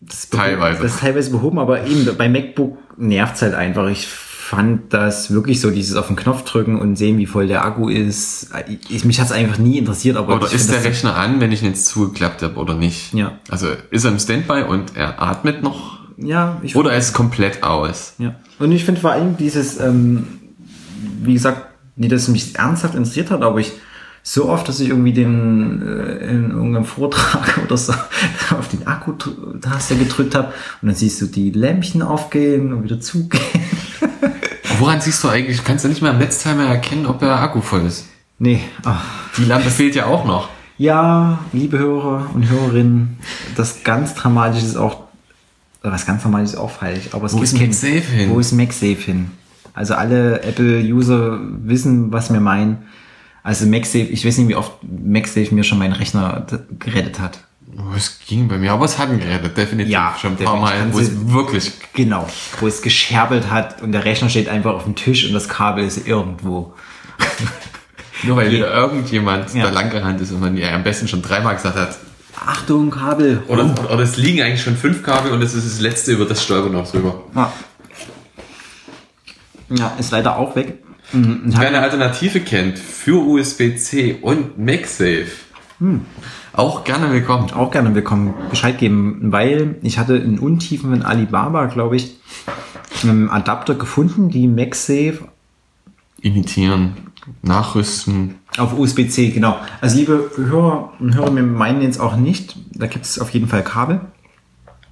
das 0.00 0.24
ist 0.24 0.32
teilweise. 0.34 0.82
Das 0.82 0.94
ist 0.94 1.00
teilweise 1.00 1.30
behoben, 1.30 1.58
aber 1.58 1.86
eben 1.86 2.14
bei 2.18 2.28
MacBook 2.28 2.76
nervt's 2.98 3.40
halt 3.40 3.54
einfach. 3.54 3.88
Ich 3.88 4.06
fand 4.48 4.94
das 4.94 5.30
wirklich 5.30 5.60
so, 5.60 5.70
dieses 5.70 5.94
auf 5.94 6.06
den 6.06 6.16
Knopf 6.16 6.42
drücken 6.44 6.80
und 6.80 6.96
sehen, 6.96 7.18
wie 7.18 7.26
voll 7.26 7.48
der 7.48 7.66
Akku 7.66 7.90
ist. 7.90 8.48
Ich, 8.88 9.04
mich 9.04 9.20
hat's 9.20 9.30
einfach 9.30 9.58
nie 9.58 9.76
interessiert, 9.76 10.16
aber 10.16 10.36
Oder 10.36 10.50
ist 10.50 10.72
der 10.72 10.82
Rechner 10.84 11.16
an, 11.16 11.38
wenn 11.40 11.52
ich 11.52 11.60
ihn 11.60 11.68
jetzt 11.68 11.84
zugeklappt 11.84 12.42
habe 12.42 12.54
oder 12.54 12.74
nicht? 12.74 13.12
Ja. 13.12 13.38
Also 13.50 13.66
ist 13.90 14.04
er 14.04 14.10
im 14.10 14.18
Standby 14.18 14.62
und 14.62 14.96
er 14.96 15.20
atmet 15.20 15.62
noch? 15.62 15.98
Ja, 16.16 16.62
ich 16.62 16.76
Oder 16.76 16.92
er 16.92 16.98
ist 16.98 17.12
komplett 17.12 17.62
aus? 17.62 18.14
Ja. 18.16 18.36
Und 18.58 18.72
ich 18.72 18.86
finde 18.86 19.02
vor 19.02 19.12
allem 19.12 19.36
dieses, 19.36 19.78
ähm, 19.80 20.26
wie 21.22 21.34
gesagt, 21.34 21.66
nicht, 21.96 22.10
dass 22.10 22.22
es 22.22 22.28
mich 22.28 22.58
ernsthaft 22.58 22.94
interessiert 22.94 23.30
hat, 23.30 23.42
aber 23.42 23.58
ich 23.58 23.72
so 24.22 24.48
oft, 24.48 24.66
dass 24.66 24.80
ich 24.80 24.88
irgendwie 24.88 25.12
den 25.12 25.82
äh, 25.86 26.26
in 26.26 26.50
irgendeinem 26.52 26.86
Vortrag 26.86 27.60
oder 27.66 27.76
so 27.76 27.92
auf 27.92 28.68
den 28.68 28.86
Akku-Taste 28.86 29.96
gedrückt 29.96 30.34
habe 30.34 30.54
und 30.80 30.88
dann 30.88 30.96
siehst 30.96 31.20
du 31.20 31.26
die 31.26 31.50
Lämpchen 31.50 32.00
aufgehen 32.00 32.72
und 32.72 32.82
wieder 32.82 32.98
zugehen. 32.98 33.42
Woran 34.78 35.00
siehst 35.00 35.22
du 35.24 35.28
eigentlich, 35.28 35.64
kannst 35.64 35.84
du 35.84 35.88
nicht 35.88 36.02
mehr 36.02 36.12
am 36.12 36.18
Netzteil 36.18 36.54
mehr 36.54 36.66
erkennen, 36.66 37.06
ob 37.06 37.18
der 37.18 37.36
Akku 37.40 37.60
voll 37.60 37.84
ist? 37.86 38.06
Nee, 38.38 38.60
ach. 38.84 39.04
Die 39.36 39.44
Lampe 39.44 39.70
fehlt 39.70 39.94
ja 39.94 40.06
auch 40.06 40.24
noch. 40.24 40.48
Ja, 40.76 41.40
liebe 41.52 41.78
Hörer 41.78 42.30
und 42.34 42.48
Hörerinnen, 42.48 43.18
das 43.56 43.82
ganz 43.82 44.14
Dramatische 44.14 44.64
ist 44.64 44.76
auch, 44.76 45.08
was 45.82 46.06
ganz 46.06 46.22
Dramatisches 46.22 46.54
ist 46.54 46.60
auch 46.60 46.70
falsch, 46.70 47.08
aber 47.12 47.26
es 47.26 47.32
Wo 47.32 47.42
ist 47.42 47.58
MagSafe 47.58 48.12
hin? 48.12 48.30
Wo 48.30 48.38
ist 48.38 48.52
MagSafe 48.52 48.94
hin? 48.94 49.32
Also 49.74 49.94
alle 49.94 50.42
Apple-User 50.42 51.40
wissen, 51.64 52.12
was 52.12 52.32
wir 52.32 52.40
meinen. 52.40 52.78
Also 53.42 53.66
MagSafe, 53.66 54.04
ich 54.04 54.24
weiß 54.24 54.38
nicht, 54.38 54.48
wie 54.48 54.54
oft 54.54 54.72
MagSafe 54.82 55.52
mir 55.52 55.64
schon 55.64 55.78
meinen 55.78 55.94
Rechner 55.94 56.46
gerettet 56.78 57.18
hat. 57.18 57.40
Oh, 57.76 57.94
es 57.96 58.18
ging 58.26 58.48
bei 58.48 58.56
mir, 58.58 58.72
aber 58.72 58.84
es 58.86 58.98
hat 58.98 59.10
gerettet, 59.10 59.56
definitiv. 59.56 59.92
Ja, 59.92 60.16
schon 60.20 60.32
ein 60.32 60.44
paar. 60.44 60.56
Mal, 60.56 60.72
wo 60.92 60.98
es 60.98 61.10
wirklich. 61.30 61.72
Genau, 61.92 62.26
wo 62.60 62.66
es 62.66 62.82
gescherbelt 62.82 63.50
hat 63.50 63.82
und 63.82 63.92
der 63.92 64.04
Rechner 64.04 64.28
steht 64.30 64.48
einfach 64.48 64.74
auf 64.74 64.84
dem 64.84 64.94
Tisch 64.94 65.26
und 65.26 65.32
das 65.34 65.48
Kabel 65.48 65.84
ist 65.84 66.06
irgendwo. 66.06 66.72
Nur 68.24 68.36
weil 68.36 68.50
wieder 68.50 68.72
irgendjemand 68.74 69.54
Ja. 69.54 69.64
da 69.64 69.70
lang 69.70 69.90
gerannt 69.90 70.20
ist 70.20 70.32
und 70.32 70.40
man 70.40 70.56
ja 70.56 70.74
am 70.74 70.82
besten 70.82 71.06
schon 71.08 71.22
dreimal 71.22 71.54
gesagt 71.54 71.76
hat. 71.76 71.98
Achtung, 72.46 72.90
Kabel. 72.90 73.42
Oder, 73.48 73.64
oder 73.92 74.00
es 74.00 74.16
liegen 74.16 74.42
eigentlich 74.42 74.62
schon 74.62 74.76
fünf 74.76 75.02
Kabel 75.02 75.32
und 75.32 75.42
es 75.42 75.54
ist 75.54 75.66
das 75.66 75.80
letzte 75.80 76.12
über 76.12 76.24
das 76.24 76.42
stolpern 76.42 76.72
noch 76.72 76.90
drüber. 76.90 77.22
Ja. 77.34 77.52
ja, 79.70 79.92
ist 79.98 80.10
leider 80.10 80.36
auch 80.36 80.56
weg. 80.56 80.78
Mhm, 81.12 81.42
Wer 81.46 81.68
eine 81.68 81.80
Alternative 81.80 82.40
kennt 82.40 82.78
für 82.78 83.24
USB-C 83.24 84.18
und 84.20 84.58
MagSafe, 84.58 85.26
auch 86.52 86.84
gerne 86.84 87.12
willkommen. 87.12 87.50
auch 87.52 87.70
gerne 87.70 87.94
willkommen 87.94 88.34
Bescheid 88.50 88.78
geben, 88.78 89.32
weil 89.32 89.76
ich 89.82 89.98
hatte 89.98 90.16
in 90.16 90.38
Untiefen 90.38 90.92
in 90.92 91.02
Alibaba, 91.02 91.66
glaube 91.66 91.96
ich, 91.96 92.16
einen 93.02 93.30
Adapter 93.30 93.74
gefunden, 93.74 94.30
die 94.30 94.48
MagSafe 94.48 95.28
Imitieren, 96.20 96.94
nachrüsten. 97.42 98.36
auf 98.56 98.76
USB-C, 98.76 99.30
genau. 99.30 99.56
Also 99.80 99.98
liebe 99.98 100.30
Hörer 100.36 100.92
und 100.98 101.14
Hörer, 101.14 101.34
wir 101.34 101.44
meinen 101.44 101.82
jetzt 101.82 102.00
auch 102.00 102.16
nicht, 102.16 102.56
da 102.72 102.86
gibt 102.86 103.04
es 103.04 103.20
auf 103.20 103.30
jeden 103.30 103.46
Fall 103.46 103.62
Kabel, 103.62 104.00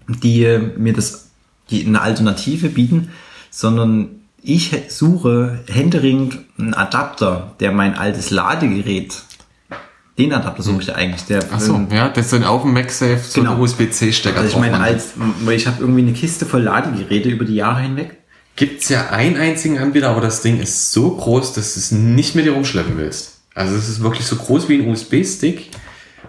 die 0.07 0.59
mir 0.77 0.93
das, 0.93 1.31
die 1.71 1.85
eine 1.85 2.01
Alternative 2.01 2.69
bieten, 2.69 3.11
sondern 3.51 4.09
ich 4.41 4.71
suche 4.89 5.65
händeringend 5.69 6.39
einen 6.57 6.75
Adapter, 6.75 7.57
der 7.59 7.73
mein 7.73 7.97
altes 7.97 8.31
Ladegerät, 8.31 9.25
den 10.19 10.33
Adapter 10.33 10.63
suche 10.63 10.83
ich 10.83 10.95
eigentlich, 10.95 11.25
der 11.25 11.41
Achso, 11.53 11.81
ja, 11.93 12.09
das 12.09 12.31
sind 12.31 12.45
auf 12.45 12.63
dem 12.63 12.73
MagSafe 12.73 13.19
so 13.19 13.41
Genau. 13.41 13.55
ein 13.55 13.61
USB-C-Stecker 13.61 14.39
Also 14.41 14.51
ich 14.51 14.57
meine, 14.59 14.79
als, 14.81 15.09
weil 15.45 15.57
ich 15.57 15.67
habe 15.67 15.77
irgendwie 15.81 16.01
eine 16.03 16.13
Kiste 16.13 16.47
voll 16.47 16.63
Ladegeräte 16.63 17.29
über 17.29 17.45
die 17.45 17.55
Jahre 17.57 17.81
hinweg. 17.81 18.17
Gibt's 18.57 18.89
ja 18.89 19.11
einen 19.11 19.37
einzigen 19.37 19.79
Anbieter, 19.79 20.09
aber 20.09 20.23
das 20.23 20.41
Ding 20.41 20.59
ist 20.59 20.91
so 20.93 21.11
groß, 21.17 21.53
dass 21.53 21.75
du 21.75 21.81
es 21.81 21.93
nicht 21.93 22.35
mit 22.35 22.47
dir 22.47 22.53
rumschleppen 22.53 22.97
willst. 22.97 23.33
Also 23.55 23.75
es 23.77 23.89
ist 23.89 24.03
wirklich 24.03 24.25
so 24.27 24.37
groß 24.37 24.69
wie 24.71 24.81
ein 24.81 24.89
USB-Stick 24.89 25.69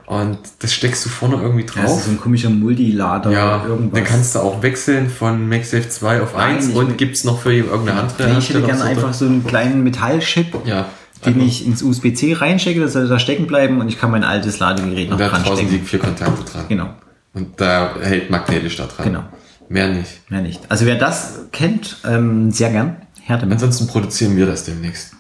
und 0.06 0.38
das 0.60 0.74
steckst 0.74 1.06
du 1.06 1.10
vorne 1.10 1.36
irgendwie 1.42 1.66
Das 1.66 1.76
ist 1.76 1.82
drauf. 1.84 2.04
so 2.04 2.12
ein 2.12 2.20
komischer 2.20 2.50
Multilader 2.50 3.32
Ja, 3.32 3.56
oder 3.62 3.70
irgendwas. 3.70 3.94
dann 4.00 4.04
kannst 4.10 4.36
du 4.36 4.40
auch 4.40 4.62
wechseln 4.62 5.10
von 5.10 5.48
MagSafe 5.48 5.88
2 5.90 6.22
auf 6.22 6.34
Nein, 6.36 6.56
1 6.58 6.68
ich 6.70 6.76
und 6.76 6.98
gibt's 6.98 7.24
noch 7.24 7.42
für 7.42 7.54
irgendeine 7.54 8.02
andere 8.02 8.28
Nee, 8.32 8.38
ich 8.40 8.50
hätte 8.50 8.62
gerne 8.62 8.84
einfach 8.84 9.14
so 9.14 9.26
einen 9.26 9.46
kleinen 9.46 9.84
Metallchip, 9.84 10.54
Ja, 10.66 10.86
den 11.26 11.36
Also- 11.36 11.46
ich 11.46 11.66
ins 11.66 11.82
USB-C 11.84 12.34
reinstecke, 12.34 12.80
das 12.80 12.94
soll 12.94 13.08
da 13.08 13.20
stecken 13.20 13.48
bleiben 13.48 13.80
und 13.82 13.88
ich 13.90 14.00
kann 14.00 14.12
mein 14.12 14.24
altes 14.24 14.60
Ladegerät 14.60 15.10
noch 15.10 15.18
da 15.18 15.30
dran 15.30 15.46
stecken. 15.46 15.72
liegen 15.72 15.86
vier 15.86 16.00
Kontakte 16.00 16.44
dran. 16.52 16.66
Genau, 16.70 16.90
Und 17.34 17.60
da 17.60 17.96
hält 18.02 18.30
magnetisch 18.30 18.76
da 18.78 18.86
dran. 18.86 19.06
Genau. 19.06 19.24
Mehr 19.70 19.90
nicht. 19.90 20.30
mehr 20.32 20.42
nicht. 20.42 20.62
Also 20.70 20.86
wer 20.86 20.96
das 20.96 21.40
kennt, 21.52 21.98
ähm, 22.06 22.52
sehr 22.52 22.70
gern. 22.72 22.98
Her 23.22 23.38
damit. 23.38 23.54
Ansonsten 23.54 23.88
produzieren 23.88 24.38
wir 24.38 24.46
das 24.46 24.64
demnächst. 24.64 25.14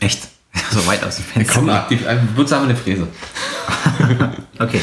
Echt? 0.00 0.28
So 0.70 0.86
weit 0.86 1.02
aus 1.04 1.16
dem 1.16 1.24
Fenster. 1.24 1.54
kommen 1.54 1.70
aktiv, 1.70 2.06
ein, 2.06 2.28
wird 2.34 2.52
aber 2.52 2.64
eine 2.64 2.76
Fräse. 2.76 3.06
Okay. 4.58 4.80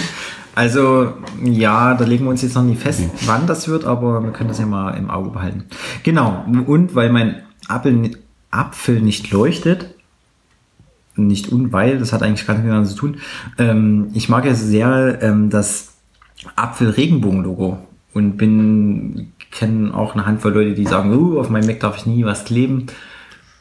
Also, 0.56 1.14
ja, 1.44 1.94
da 1.94 2.04
legen 2.06 2.26
wir 2.26 2.32
uns 2.32 2.41
jetzt 2.41 2.56
noch 2.56 2.64
nicht 2.64 2.82
fest, 2.82 3.02
wann 3.26 3.48
das 3.48 3.68
wird, 3.68 3.86
aber 3.86 4.22
wir 4.22 4.32
können 4.32 4.50
das 4.50 4.60
ja 4.60 4.66
mal 4.66 4.91
im 4.98 5.10
Auge 5.10 5.30
behalten. 5.30 5.66
Genau. 6.04 6.44
Und 6.66 6.96
weil 6.96 7.12
mein 7.12 7.44
Apfel, 7.68 8.12
Apfel 8.52 9.00
nicht 9.02 9.32
leuchtet, 9.32 9.96
nicht 11.28 11.52
unweil, 11.52 11.98
das 11.98 12.14
hat 12.14 12.24
eigentlich 12.24 12.46
gar 12.46 12.54
nichts 12.54 12.66
miteinander 12.66 12.90
zu 12.90 12.96
tun. 12.96 13.18
Ähm, 13.58 14.10
ich 14.14 14.30
mag 14.30 14.46
ja 14.46 14.54
sehr 14.54 15.20
ähm, 15.22 15.50
das 15.50 15.94
Apfel-Regenbogen-Logo 16.56 17.80
und 18.14 18.38
bin, 18.38 19.34
kenne 19.52 19.94
auch 19.94 20.14
eine 20.14 20.26
Handvoll 20.26 20.54
Leute, 20.54 20.74
die 20.74 20.86
sagen, 20.86 21.14
uh, 21.14 21.40
auf 21.40 21.50
meinem 21.50 21.68
Mac 21.68 21.80
darf 21.80 21.98
ich 21.98 22.06
nie 22.06 22.26
was 22.26 22.46
kleben. 22.46 22.88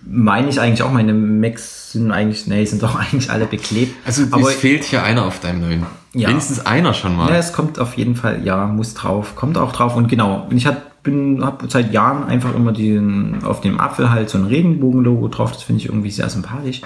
Meine 0.07 0.49
ich 0.49 0.61
eigentlich 0.61 0.83
auch, 0.83 0.93
meine 0.93 1.13
Macs 1.13 1.93
sind 1.93 2.13
eigentlich, 2.13 2.47
nee, 2.47 2.65
sind 2.65 2.83
doch 2.83 2.95
eigentlich 2.99 3.31
alle 3.31 3.47
beklebt. 3.47 3.95
Also 4.05 4.25
aber 4.31 4.49
es 4.49 4.55
fehlt 4.55 4.85
hier 4.85 5.03
einer 5.03 5.25
auf 5.25 5.41
deinem 5.41 5.61
neuen. 5.61 5.87
Ja. 6.15 6.29
Wenigstens 6.31 6.65
einer 6.65 6.95
schon 6.95 7.17
mal. 7.17 7.31
ja, 7.31 7.37
es 7.37 7.53
kommt 7.53 7.79
auf 7.79 7.95
jeden 7.95 8.17
Fall, 8.17 8.45
ja, 8.45 8.67
muss 8.67 8.95
drauf, 8.95 9.37
kommt 9.37 9.59
auch 9.59 9.73
drauf. 9.73 9.97
Und 9.97 10.09
genau, 10.09 10.47
und 10.49 10.57
ich 10.57 10.67
hab, 10.67 11.03
bin, 11.03 11.45
habe 11.45 11.69
seit 11.69 11.93
Jahren 11.93 12.25
einfach 12.25 12.55
immer 12.55 12.73
den, 12.73 13.45
auf 13.45 13.61
dem 13.61 13.79
Apfel 13.79 14.11
halt 14.11 14.31
so 14.31 14.39
ein 14.39 14.45
Regenbogen-Logo 14.45 15.29
drauf. 15.29 15.53
Das 15.53 15.63
finde 15.63 15.83
ich 15.83 15.89
irgendwie 15.89 16.11
sehr 16.11 16.29
sympathisch. 16.31 16.81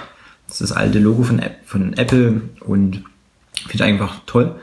Das 0.53 0.61
ist 0.61 0.69
das 0.69 0.77
alte 0.77 0.99
Logo 0.99 1.23
von, 1.23 1.39
App- 1.39 1.61
von 1.65 1.93
Apple 1.93 2.41
und 2.59 3.03
finde 3.55 3.73
ich 3.73 3.81
einfach 3.83 4.17
toll. 4.27 4.55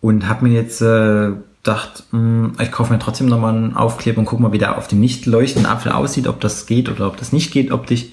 Und 0.00 0.28
habe 0.28 0.46
mir 0.46 0.54
jetzt 0.54 0.80
äh, 0.80 1.32
gedacht, 1.64 2.04
mh, 2.12 2.52
ich 2.62 2.70
kaufe 2.70 2.92
mir 2.92 3.00
trotzdem 3.00 3.26
nochmal 3.26 3.56
einen 3.56 3.74
Aufkleber 3.74 4.20
und 4.20 4.26
guck 4.26 4.38
mal, 4.38 4.52
wie 4.52 4.58
der 4.58 4.78
auf 4.78 4.86
dem 4.86 5.00
nicht 5.00 5.26
leuchtenden 5.26 5.70
Apfel 5.70 5.90
aussieht, 5.90 6.28
ob 6.28 6.40
das 6.40 6.66
geht 6.66 6.88
oder 6.88 7.08
ob 7.08 7.16
das 7.16 7.32
nicht 7.32 7.50
geht 7.50 7.72
optisch. 7.72 8.04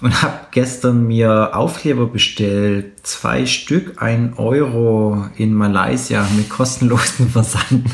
Und 0.00 0.22
habe 0.22 0.38
gestern 0.52 1.06
mir 1.06 1.54
Aufkleber 1.54 2.06
bestellt, 2.06 3.06
zwei 3.06 3.44
Stück, 3.44 4.00
ein 4.00 4.32
Euro 4.38 5.26
in 5.36 5.52
Malaysia 5.52 6.26
mit 6.34 6.48
kostenlosen 6.48 7.28
Versand. 7.28 7.84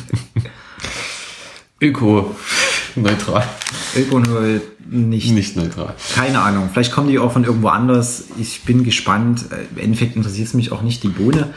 Öko. 1.80 2.36
Neutral. 2.96 3.44
Öko 3.96 4.20
null 4.20 4.62
nicht. 4.88 5.32
Nicht 5.32 5.56
neutral. 5.56 5.94
Keine 6.14 6.40
Ahnung. 6.40 6.68
Vielleicht 6.72 6.92
kommen 6.92 7.08
die 7.08 7.18
auch 7.18 7.32
von 7.32 7.44
irgendwo 7.44 7.68
anders. 7.68 8.24
Ich 8.38 8.64
bin 8.64 8.84
gespannt. 8.84 9.46
Im 9.74 9.82
Endeffekt 9.82 10.16
interessiert 10.16 10.48
es 10.48 10.54
mich 10.54 10.72
auch 10.72 10.82
nicht 10.82 11.02
die 11.02 11.08
Bohne. 11.08 11.54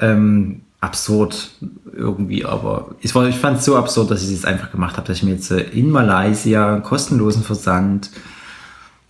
Ähm, 0.00 0.62
absurd 0.80 1.50
irgendwie, 1.92 2.44
aber 2.44 2.94
war, 3.12 3.28
ich 3.28 3.36
fand 3.36 3.58
es 3.58 3.64
so 3.64 3.76
absurd, 3.76 4.10
dass 4.10 4.20
ich 4.22 4.28
es 4.28 4.34
jetzt 4.34 4.46
einfach 4.46 4.70
gemacht 4.70 4.96
habe, 4.96 5.06
dass 5.08 5.18
ich 5.18 5.22
mir 5.24 5.32
jetzt 5.32 5.50
äh, 5.50 5.60
in 5.60 5.90
Malaysia 5.90 6.78
kostenlosen 6.80 7.42
Versand 7.42 8.10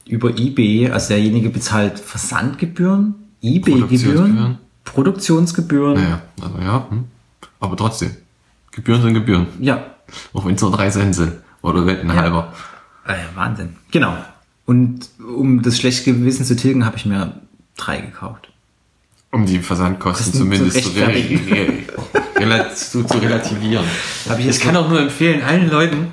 über 0.07 0.31
eBay, 0.31 0.91
also 0.91 1.09
derjenige 1.09 1.51
bezahlt 1.51 1.99
Versandgebühren, 1.99 3.15
eBay-Gebühren, 3.43 3.79
Produktionsgebühren. 3.85 4.59
Produktionsgebühren. 4.85 5.95
Naja, 5.95 6.23
also 6.41 6.59
ja. 6.59 6.87
Hm. 6.89 7.05
Aber 7.61 7.77
trotzdem. 7.77 8.13
Gebühren 8.71 9.03
sind 9.03 9.15
Gebühren. 9.15 9.47
Ja, 9.61 9.85
Auch 10.33 10.47
wenn 10.47 10.55
es 10.55 10.63
nur 10.63 10.71
drei 10.71 10.89
Cent 10.89 11.15
sind. 11.15 11.33
Oder 11.63 11.83
ein 11.87 12.13
halber. 12.15 12.53
äh, 13.07 13.15
Wahnsinn. 13.35 13.77
Genau. 13.91 14.17
Und 14.67 15.09
um 15.19 15.63
das 15.63 15.79
schlechte 15.79 16.13
Gewissen 16.13 16.45
zu 16.45 16.55
tilgen, 16.57 16.85
habe 16.85 16.97
ich 16.97 17.07
mir 17.07 17.41
drei 17.77 18.01
gekauft. 18.01 18.49
Um 19.31 19.45
die 19.47 19.59
Versandkosten 19.61 20.27
Kosten 20.27 20.39
zumindest 20.39 20.83
zu 20.83 20.91
zu, 20.95 21.01
re 21.05 22.75
zu, 22.75 23.05
zu 23.05 23.19
relativieren. 23.19 23.85
Hab 24.29 24.39
ich 24.39 24.47
ich 24.47 24.61
kann 24.61 24.77
auch 24.77 24.89
nur 24.89 25.01
empfehlen, 25.01 25.43
allen 25.43 25.71
Leuten, 25.71 26.13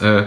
äh, 0.00 0.24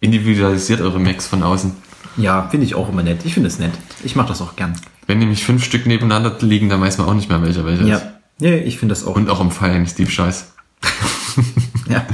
individualisiert 0.00 0.80
eure 0.80 1.00
Macs 1.00 1.26
von 1.26 1.42
außen. 1.42 1.72
Ja, 2.16 2.48
finde 2.48 2.66
ich 2.66 2.74
auch 2.74 2.88
immer 2.88 3.02
nett. 3.02 3.20
Ich 3.24 3.34
finde 3.34 3.48
es 3.48 3.58
nett. 3.58 3.72
Ich 4.04 4.14
mache 4.16 4.28
das 4.28 4.40
auch 4.40 4.56
gern. 4.56 4.74
Wenn 5.06 5.18
nämlich 5.18 5.44
fünf 5.44 5.64
Stück 5.64 5.86
nebeneinander 5.86 6.36
liegen, 6.40 6.68
dann 6.68 6.80
weiß 6.80 6.98
man 6.98 7.08
auch 7.08 7.14
nicht 7.14 7.28
mehr, 7.28 7.42
welcher 7.42 7.64
welcher 7.64 7.84
Ja. 7.84 7.96
ist. 7.96 8.06
Ja, 8.40 8.50
ich 8.54 8.78
finde 8.78 8.92
das 8.94 9.04
auch. 9.04 9.16
Und 9.16 9.28
auch 9.30 9.40
im 9.40 9.50
Fall 9.50 9.70
eines 9.70 9.94
Diebstahls. 9.94 10.52
Ja, 11.92 12.06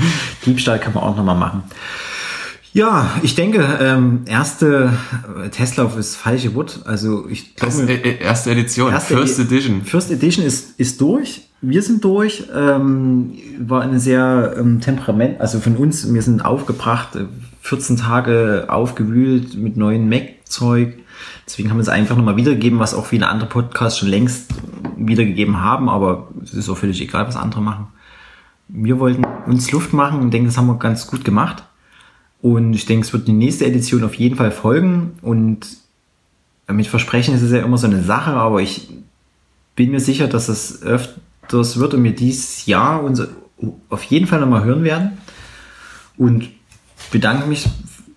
Diebstahl 0.46 0.78
kann 0.78 0.94
man 0.94 1.02
auch 1.02 1.16
nochmal 1.16 1.36
machen. 1.36 1.62
Ja, 2.72 3.08
ich 3.22 3.36
denke, 3.36 3.64
ähm, 3.80 4.22
erste 4.26 4.92
äh, 5.44 5.48
Testlauf 5.48 5.96
ist 5.96 6.16
falsche 6.16 6.56
Wort. 6.56 6.80
Also 6.86 7.28
ich 7.28 7.54
glaube, 7.54 7.72
ist, 7.72 7.88
äh, 7.88 8.18
erste 8.18 8.50
Edition, 8.50 8.90
Erste 8.92 9.14
First 9.16 9.38
Edi- 9.38 9.42
Edition. 9.54 9.82
First 9.84 10.10
Edition 10.10 10.44
ist, 10.44 10.78
ist 10.80 11.00
durch. 11.00 11.42
Wir 11.60 11.82
sind 11.82 12.02
durch. 12.02 12.44
Ähm, 12.54 13.34
war 13.60 13.82
eine 13.82 14.00
sehr 14.00 14.56
ähm, 14.58 14.80
Temperament, 14.80 15.40
also 15.40 15.60
von 15.60 15.76
uns, 15.76 16.12
wir 16.12 16.20
sind 16.22 16.44
aufgebracht, 16.44 17.14
äh, 17.14 17.26
14 17.60 17.96
Tage 17.96 18.66
aufgewühlt 18.68 19.54
mit 19.54 19.76
neuen 19.76 20.08
Mac-Zeug. 20.08 20.94
Deswegen 21.46 21.70
haben 21.70 21.76
wir 21.76 21.82
es 21.82 21.88
einfach 21.88 22.16
nochmal 22.16 22.36
wiedergegeben, 22.36 22.80
was 22.80 22.92
auch 22.94 23.06
viele 23.06 23.28
andere 23.28 23.48
Podcasts 23.48 24.00
schon 24.00 24.08
längst 24.08 24.50
wiedergegeben 24.96 25.60
haben, 25.60 25.88
aber 25.88 26.28
es 26.42 26.54
ist 26.54 26.68
auch 26.68 26.76
völlig 26.76 27.00
egal, 27.00 27.26
was 27.28 27.36
andere 27.36 27.62
machen. 27.62 27.86
Wir 28.68 28.98
wollten 28.98 29.24
uns 29.46 29.70
Luft 29.72 29.92
machen 29.92 30.20
und 30.20 30.30
denke, 30.30 30.48
das 30.48 30.56
haben 30.56 30.66
wir 30.66 30.78
ganz 30.78 31.06
gut 31.06 31.24
gemacht. 31.24 31.64
Und 32.40 32.74
ich 32.74 32.86
denke, 32.86 33.06
es 33.06 33.12
wird 33.12 33.26
die 33.28 33.32
nächste 33.32 33.64
Edition 33.64 34.04
auf 34.04 34.14
jeden 34.14 34.36
Fall 34.36 34.50
folgen. 34.50 35.18
Und 35.22 35.66
mit 36.68 36.86
Versprechen 36.86 37.34
ist 37.34 37.42
es 37.42 37.52
ja 37.52 37.62
immer 37.62 37.78
so 37.78 37.86
eine 37.86 38.02
Sache, 38.02 38.32
aber 38.32 38.60
ich 38.60 38.88
bin 39.76 39.90
mir 39.90 40.00
sicher, 40.00 40.28
dass 40.28 40.48
es 40.48 40.82
öfters 40.82 41.78
wird 41.78 41.94
und 41.94 42.04
wir 42.04 42.14
dieses 42.14 42.66
Jahr 42.66 43.02
uns 43.02 43.22
auf 43.88 44.02
jeden 44.04 44.26
Fall 44.26 44.40
nochmal 44.40 44.64
hören 44.64 44.84
werden. 44.84 45.18
Und 46.16 46.48
bedanke 47.10 47.46
mich 47.48 47.66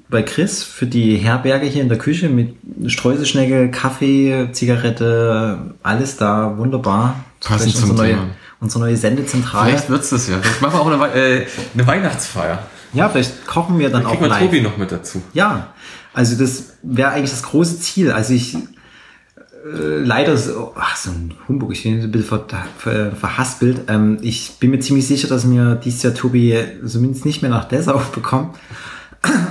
bei 0.10 0.24
Chris 0.24 0.64
für 0.64 0.86
die 0.86 1.18
Herberge 1.18 1.66
hier 1.66 1.82
in 1.82 1.90
der 1.90 1.98
Küche 1.98 2.30
mit 2.30 2.56
Streuselschnecke, 2.88 3.70
Kaffee, 3.72 4.50
Zigarette, 4.52 5.76
alles 5.84 6.18
da, 6.18 6.58
wunderbar. 6.58 7.24
Passend 7.42 7.76
zum 7.76 7.96
Thema. 7.96 8.28
Unsere 8.60 8.84
neue 8.86 8.98
Sendezentrale. 8.98 9.70
Vielleicht 9.70 9.90
wird's 9.90 10.10
das 10.10 10.28
ja. 10.28 10.40
Vielleicht 10.42 10.62
machen 10.62 10.74
wir 10.74 10.82
auch 10.82 10.88
eine, 10.88 11.14
äh, 11.14 11.48
eine 11.74 11.88
Weihnachtsfeier. 11.88 12.64
Ja, 12.94 13.10
vielleicht 13.10 13.46
kochen 13.48 13.78
wir 13.80 13.90
dann 13.90 14.06
auch 14.06 14.12
Kriegen 14.12 14.24
wir 14.24 14.30
live. 14.30 14.42
Tobi 14.42 14.62
noch 14.62 14.78
mit 14.78 14.92
dazu. 14.92 15.22
Ja, 15.34 15.74
also 16.14 16.36
das 16.36 16.78
wäre 16.82 17.10
eigentlich 17.10 17.32
das 17.32 17.44
große 17.44 17.80
Ziel. 17.80 18.12
Also 18.12 18.34
ich 18.34 18.56
äh, 18.56 20.00
leider 20.00 20.38
so, 20.38 20.74
ach 20.76 20.96
so 20.96 21.12
ein 21.12 21.34
Humbug, 21.48 21.74
ich 21.74 21.84
bin 21.84 22.02
ein 22.02 22.12
bisschen 22.12 22.28
ver, 22.28 22.66
ver, 22.78 23.12
verhaspelt. 23.12 23.82
Ähm, 23.88 24.18
ich 24.22 24.54
bin 24.60 24.72
mir 24.72 24.80
ziemlich 24.80 25.08
sicher, 25.08 25.28
dass 25.28 25.46
mir 25.46 25.76
dieses 25.76 26.04
Jahr 26.04 26.14
Tobi 26.14 26.58
zumindest 26.86 27.26
nicht 27.26 27.42
mehr 27.42 27.52
nach 27.52 27.66
Dessau 27.66 28.02
bekommt, 28.14 28.56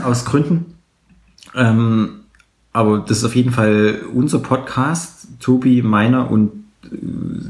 aus 0.05 0.25
Gründen. 0.25 0.75
Ähm, 1.55 2.21
aber 2.73 2.99
das 2.99 3.19
ist 3.19 3.25
auf 3.25 3.35
jeden 3.37 3.53
Fall 3.53 4.01
unser 4.13 4.39
Podcast, 4.39 5.29
Tobi, 5.41 5.83
meiner 5.83 6.31
und 6.31 6.66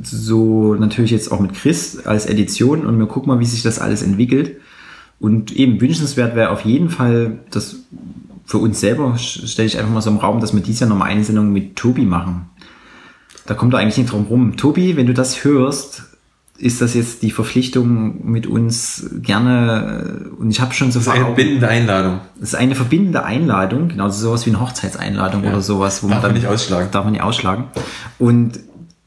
so 0.03 0.75
natürlich 0.75 1.11
jetzt 1.11 1.31
auch 1.33 1.41
mit 1.41 1.55
Chris 1.55 1.99
als 2.07 2.27
Edition 2.27 2.87
und 2.87 2.99
wir 2.99 3.07
gucken 3.07 3.29
mal, 3.33 3.41
wie 3.41 3.45
sich 3.47 3.63
das 3.63 3.79
alles 3.79 4.03
entwickelt. 4.03 4.57
Und 5.19 5.53
eben 5.57 5.81
wünschenswert 5.81 6.37
wäre 6.37 6.51
auf 6.51 6.61
jeden 6.63 6.91
Fall, 6.91 7.39
dass 7.51 7.77
für 8.45 8.59
uns 8.59 8.81
selber 8.81 9.17
stelle 9.19 9.67
ich 9.67 9.79
einfach 9.79 9.93
mal 9.93 10.03
so 10.03 10.11
im 10.11 10.19
Raum, 10.19 10.41
dass 10.41 10.55
wir 10.55 10.61
dieses 10.61 10.81
Jahr 10.81 10.91
nochmal 10.91 11.09
eine 11.11 11.25
Sendung 11.25 11.53
mit 11.53 11.77
Tobi 11.77 12.05
machen. 12.05 12.47
Da 13.47 13.55
kommt 13.55 13.73
er 13.75 13.79
eigentlich 13.81 13.97
nicht 13.97 14.13
drum 14.13 14.27
rum. 14.27 14.57
Tobi, 14.57 14.97
wenn 14.97 15.07
du 15.07 15.15
das 15.15 15.43
hörst, 15.45 16.03
ist 16.59 16.81
das 16.81 16.95
jetzt 16.95 17.23
die 17.23 17.31
Verpflichtung 17.31 18.31
mit 18.31 18.47
uns 18.47 19.11
gerne, 19.23 20.25
äh, 20.37 20.41
und 20.41 20.51
ich 20.51 20.61
habe 20.61 20.73
schon 20.75 20.91
so 20.91 20.99
Das 20.99 21.07
ist 21.09 21.13
eine 21.13 21.27
Augen- 21.27 21.35
bindende 21.37 21.69
Einladung. 21.69 22.21
das 22.41 22.51
ist 22.51 22.55
eine 22.55 22.75
verbindende 22.75 23.25
Einladung, 23.25 23.89
genau 23.89 24.09
sowas 24.09 24.47
wie 24.47 24.51
eine 24.51 24.61
Hochzeitseinladung 24.61 25.45
Ja. 25.45 25.51
oder 25.51 25.61
sowas, 25.61 26.03
wo 26.03 26.09
Darf 26.09 26.17
man 26.17 26.23
man 26.23 26.33
dann 26.35 26.41
nicht 26.43 26.47
ausschlagen. 26.51 26.89
Darf 26.93 27.05
man 27.05 27.13
nicht 27.13 27.23
ausschlagen. 27.23 27.65
Und 28.19 28.59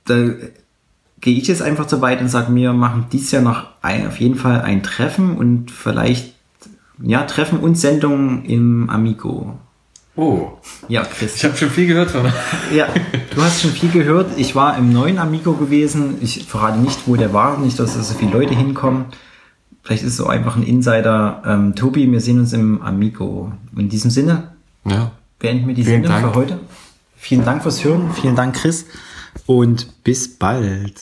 da 0.10 0.16
gehe 1.22 1.38
ich 1.38 1.48
jetzt 1.48 1.62
einfach 1.62 1.88
so 1.90 2.02
weit 2.02 2.22
und 2.22 2.30
sage, 2.30 2.54
wir 2.56 2.74
machen 2.74 3.06
dieses 3.12 3.32
Jahr 3.32 3.42
noch 3.42 3.66
ein, 3.82 4.08
auf 4.08 4.20
jeden 4.20 4.36
Fall 4.36 4.62
ein 4.62 4.84
Treffen 4.84 5.36
und 5.38 5.70
vielleicht 5.72 6.34
ja 7.02 7.24
Treffen 7.24 7.60
und 7.60 7.76
Sendung 7.78 8.44
im 8.46 8.90
Amigo. 8.90 9.58
Oh, 10.16 10.50
Ja, 10.90 11.04
ich 11.04 11.10
Chris. 11.12 11.44
habe 11.46 11.56
schon 11.56 11.70
viel 11.70 11.88
gehört 11.88 12.12
von 12.12 12.26
Ja, 12.76 12.88
du 13.34 13.42
hast 13.42 13.62
schon 13.62 13.72
viel 13.72 13.90
gehört. 13.90 14.32
Ich 14.38 14.54
war 14.56 14.78
im 14.78 14.92
neuen 14.92 15.18
Amigo 15.18 15.54
gewesen. 15.54 16.16
Ich 16.22 16.46
verrate 16.46 16.78
nicht, 16.80 17.00
wo 17.08 17.16
der 17.16 17.32
war, 17.34 17.58
nicht, 17.58 17.80
dass 17.80 17.94
da 17.96 18.02
so 18.04 18.16
viele 18.16 18.32
Leute 18.32 18.54
hinkommen. 18.54 19.06
Vielleicht 19.82 20.04
ist 20.04 20.10
es 20.12 20.18
so 20.18 20.28
einfach 20.28 20.58
ein 20.58 20.64
Insider. 20.64 21.42
Ähm, 21.46 21.74
Tobi, 21.76 22.12
wir 22.12 22.20
sehen 22.20 22.40
uns 22.40 22.52
im 22.52 22.82
Amigo. 22.82 23.54
In 23.78 23.88
diesem 23.88 24.12
Sinne, 24.12 24.52
Ja. 24.84 25.12
beenden 25.40 25.68
wir 25.70 25.76
die 25.76 25.84
Vielen 25.86 26.04
Sendung 26.04 26.22
Dank. 26.22 26.34
für 26.34 26.36
heute. 26.40 26.60
Vielen 27.16 27.46
Dank 27.46 27.64
fürs 27.64 27.84
Hören, 27.84 28.12
vielen 28.14 28.36
Dank 28.36 28.56
Chris 28.56 28.86
und 29.50 30.04
bis 30.04 30.38
bald. 30.38 30.94